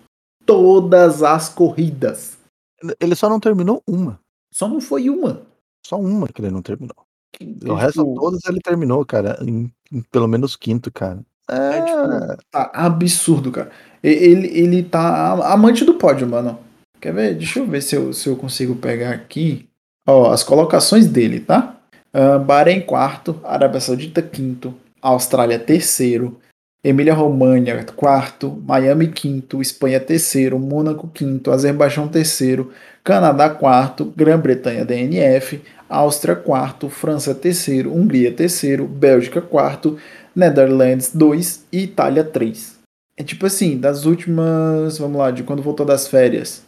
Todas 0.45 1.23
as 1.23 1.47
corridas. 1.47 2.37
Ele 2.99 3.15
só 3.15 3.29
não 3.29 3.39
terminou 3.39 3.81
uma. 3.87 4.19
Só 4.53 4.67
não 4.67 4.81
foi 4.81 5.09
uma. 5.09 5.41
Só 5.85 5.99
uma 5.99 6.27
que 6.27 6.41
ele 6.41 6.51
não 6.51 6.61
terminou. 6.61 6.95
O 6.99 7.37
Tipo, 7.37 7.73
resto 7.73 8.13
todas 8.15 8.41
ele 8.45 8.59
terminou, 8.59 9.05
cara. 9.05 9.39
Em, 9.41 9.71
em 9.91 10.01
pelo 10.11 10.27
menos 10.27 10.55
quinto, 10.55 10.91
cara. 10.91 11.21
É, 11.49 11.55
É, 11.55 11.85
tipo, 11.85 12.43
tá 12.51 12.71
absurdo, 12.73 13.51
cara. 13.51 13.71
Ele, 14.03 14.47
ele 14.47 14.83
tá 14.83 15.31
amante 15.51 15.85
do 15.85 15.95
pódio, 15.95 16.27
mano. 16.27 16.59
Quer 16.99 17.13
ver? 17.13 17.35
Deixa 17.35 17.59
eu 17.59 17.65
ver 17.65 17.81
se 17.81 17.95
eu, 17.95 18.13
se 18.13 18.27
eu 18.29 18.35
consigo 18.35 18.75
pegar 18.75 19.11
aqui. 19.11 19.67
Ó, 20.07 20.31
as 20.31 20.43
colocações 20.43 21.07
dele, 21.07 21.39
tá? 21.39 21.81
Uh, 22.15 22.37
Bahrein 22.39 22.81
quarto, 22.81 23.39
Arábia 23.43 23.79
Saudita 23.79 24.21
quinto, 24.21 24.73
Austrália 25.01 25.57
terceiro, 25.57 26.39
Emília 26.83 27.13
Romagna 27.13 27.83
quarto, 27.95 28.51
Miami 28.67 29.07
quinto, 29.07 29.61
Espanha 29.61 29.99
terceiro, 29.99 30.59
Mônaco 30.59 31.07
quinto, 31.07 31.51
Azerbaijão 31.51 32.07
terceiro, 32.07 32.71
Canadá 33.03 33.49
quarto, 33.49 34.13
Grã-Bretanha 34.15 34.85
DNF, 34.85 35.61
Áustria 35.89 36.35
quarto, 36.35 36.89
França 36.89 37.33
terceiro, 37.33 37.93
Hungria 37.93 38.31
terceiro, 38.31 38.85
Bélgica 38.85 39.41
quarto, 39.41 39.97
Netherlands 40.35 41.15
2 41.15 41.67
e 41.71 41.83
Itália 41.83 42.23
3. 42.23 42.79
É 43.15 43.23
tipo 43.23 43.45
assim, 43.45 43.77
das 43.77 44.05
últimas. 44.05 44.97
Vamos 44.97 45.17
lá, 45.19 45.31
de 45.31 45.43
quando 45.43 45.61
voltou 45.61 45.85
das 45.85 46.07
férias. 46.07 46.65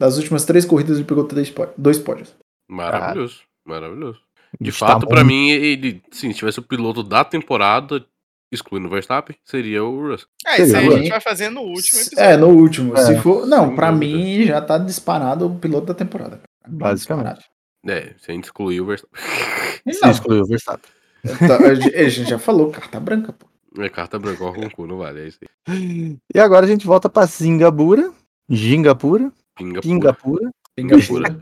Das 0.00 0.18
últimas 0.18 0.44
três 0.44 0.64
corridas 0.64 0.96
ele 0.96 1.06
pegou 1.06 1.24
três 1.24 1.52
dois 1.78 1.98
pódios. 1.98 2.34
Maravilhoso, 2.68 3.42
maravilhoso. 3.64 4.20
De 4.60 4.70
Está 4.70 4.86
fato, 4.86 5.06
pra 5.06 5.20
bom. 5.22 5.26
mim, 5.26 5.50
ele, 5.50 6.02
sim, 6.10 6.30
se 6.32 6.38
tivesse 6.38 6.58
o 6.58 6.62
piloto 6.62 7.02
da 7.02 7.24
temporada, 7.24 8.04
excluindo 8.52 8.86
o 8.86 8.90
Verstappen, 8.90 9.36
seria 9.44 9.82
o 9.84 10.08
Russell. 10.10 10.28
É, 10.46 10.62
isso 10.62 10.76
aí 10.76 10.86
a 10.86 10.96
gente 10.98 11.08
vai 11.10 11.20
fazer 11.20 11.50
no 11.50 11.62
último 11.62 12.00
episódio. 12.00 12.20
É, 12.20 12.36
no 12.36 12.48
último. 12.48 12.96
É, 12.96 13.02
se 13.04 13.18
for, 13.20 13.46
não, 13.46 13.68
dúvida. 13.70 13.92
mim 13.92 14.44
já 14.44 14.60
tá 14.60 14.78
disparado 14.78 15.46
o 15.46 15.58
piloto 15.58 15.86
da 15.86 15.94
temporada. 15.94 16.40
Basicamente. 16.66 17.44
É, 17.86 18.14
se 18.18 18.30
a 18.30 18.34
gente 18.34 18.44
excluir 18.44 18.80
o 18.80 18.86
Verstappen. 18.86 19.20
se 19.92 20.00
Não, 20.00 20.10
excluiu 20.10 20.42
o 20.42 20.46
Verstappen. 20.46 20.90
tá, 21.22 21.56
a 21.56 21.74
gente 22.08 22.30
já 22.30 22.38
falou, 22.38 22.70
carta 22.70 23.00
branca, 23.00 23.32
pô. 23.32 23.46
É 23.82 23.88
carta 23.88 24.18
branca, 24.20 24.44
ó, 24.44 24.52
com 24.52 24.64
o 24.66 24.70
cu, 24.70 24.86
não 24.86 24.98
vale, 24.98 25.22
é 25.22 25.26
isso 25.26 25.38
aí. 25.68 26.16
E 26.32 26.38
agora 26.38 26.64
a 26.64 26.68
gente 26.68 26.86
volta 26.86 27.08
pra 27.08 27.26
Singapura. 27.26 28.12
Gingapura. 28.48 29.32
Pinga, 29.56 29.80
pura. 29.80 29.82
Pingapura. 29.82 30.50
Singapura. 30.78 31.36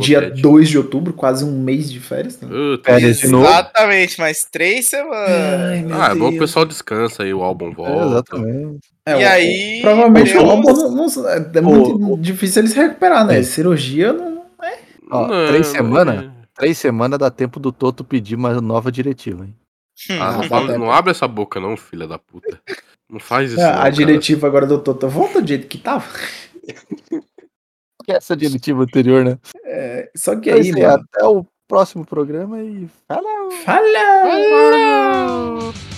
Dia 0.00 0.20
Ted. 0.30 0.40
2 0.42 0.68
de 0.68 0.78
outubro, 0.78 1.12
quase 1.12 1.44
um 1.44 1.60
mês 1.60 1.90
de 1.90 1.98
férias. 1.98 2.40
Né? 2.40 2.48
Uh, 2.48 2.80
Férias 2.84 3.18
de 3.18 3.28
novo. 3.28 3.44
Exatamente, 3.44 4.18
mais 4.20 4.46
três 4.50 4.88
semanas. 4.88 5.82
meu 5.84 6.00
Ah, 6.00 6.06
é 6.12 6.14
bom 6.14 6.28
que 6.30 6.36
o 6.36 6.38
Deus. 6.38 6.38
pessoal 6.38 6.64
descansa 6.64 7.24
aí, 7.24 7.34
o 7.34 7.42
álbum 7.42 7.70
É, 7.70 7.74
volta. 7.74 8.06
exatamente. 8.06 8.78
É, 9.04 9.12
E 9.12 9.24
o- 9.24 9.28
aí, 9.28 9.78
Provavelmente 9.82 10.30
o 10.30 10.38
temos- 10.38 10.50
álbum 10.50 10.72
não, 10.72 11.06
não- 11.08 11.28
é 11.54 11.60
muito 11.60 12.16
difícil 12.18 12.62
eles 12.62 12.74
recuperar, 12.74 13.26
né? 13.26 13.40
É. 13.40 13.42
Cirurgia 13.42 14.12
não. 14.12 14.36
Ó, 15.10 15.26
Não, 15.28 15.46
três 15.48 15.66
não, 15.68 15.74
semanas? 15.74 16.24
é. 16.24 16.30
Três 16.56 16.78
semanas 16.78 17.18
dá 17.18 17.30
tempo 17.30 17.60
do 17.60 17.70
Toto 17.70 18.02
pedir 18.02 18.34
uma 18.34 18.60
nova 18.60 18.90
diretiva, 18.90 19.44
hein? 19.44 19.54
Ah, 20.20 20.40
não, 20.48 20.78
Não, 20.78 20.90
abre 20.90 21.10
essa 21.10 21.26
boca, 21.28 21.58
não, 21.60 21.76
filha 21.76 22.06
da 22.08 22.18
puta. 22.18 22.58
Não 23.08 23.20
faz 23.20 23.52
isso. 23.52 23.60
É, 23.60 23.64
não, 23.64 23.70
a 23.72 23.76
cara. 23.76 23.90
diretiva 23.92 24.46
agora 24.46 24.66
do 24.66 24.78
Toto 24.78 25.08
volta 25.08 25.40
do 25.40 25.46
jeito 25.46 25.66
que 25.68 25.78
tava. 25.78 26.04
Que 28.06 28.12
essa 28.12 28.36
diretiva 28.36 28.84
anterior, 28.84 29.24
né? 29.24 29.38
É, 29.64 30.08
só 30.16 30.36
que 30.36 30.50
aí, 30.50 30.70
mano. 30.70 30.86
até 30.86 31.26
o 31.26 31.44
próximo 31.66 32.06
programa 32.06 32.62
e 32.62 32.88
fala! 33.08 33.50
Fala! 33.64 33.82
Fala! 34.52 35.95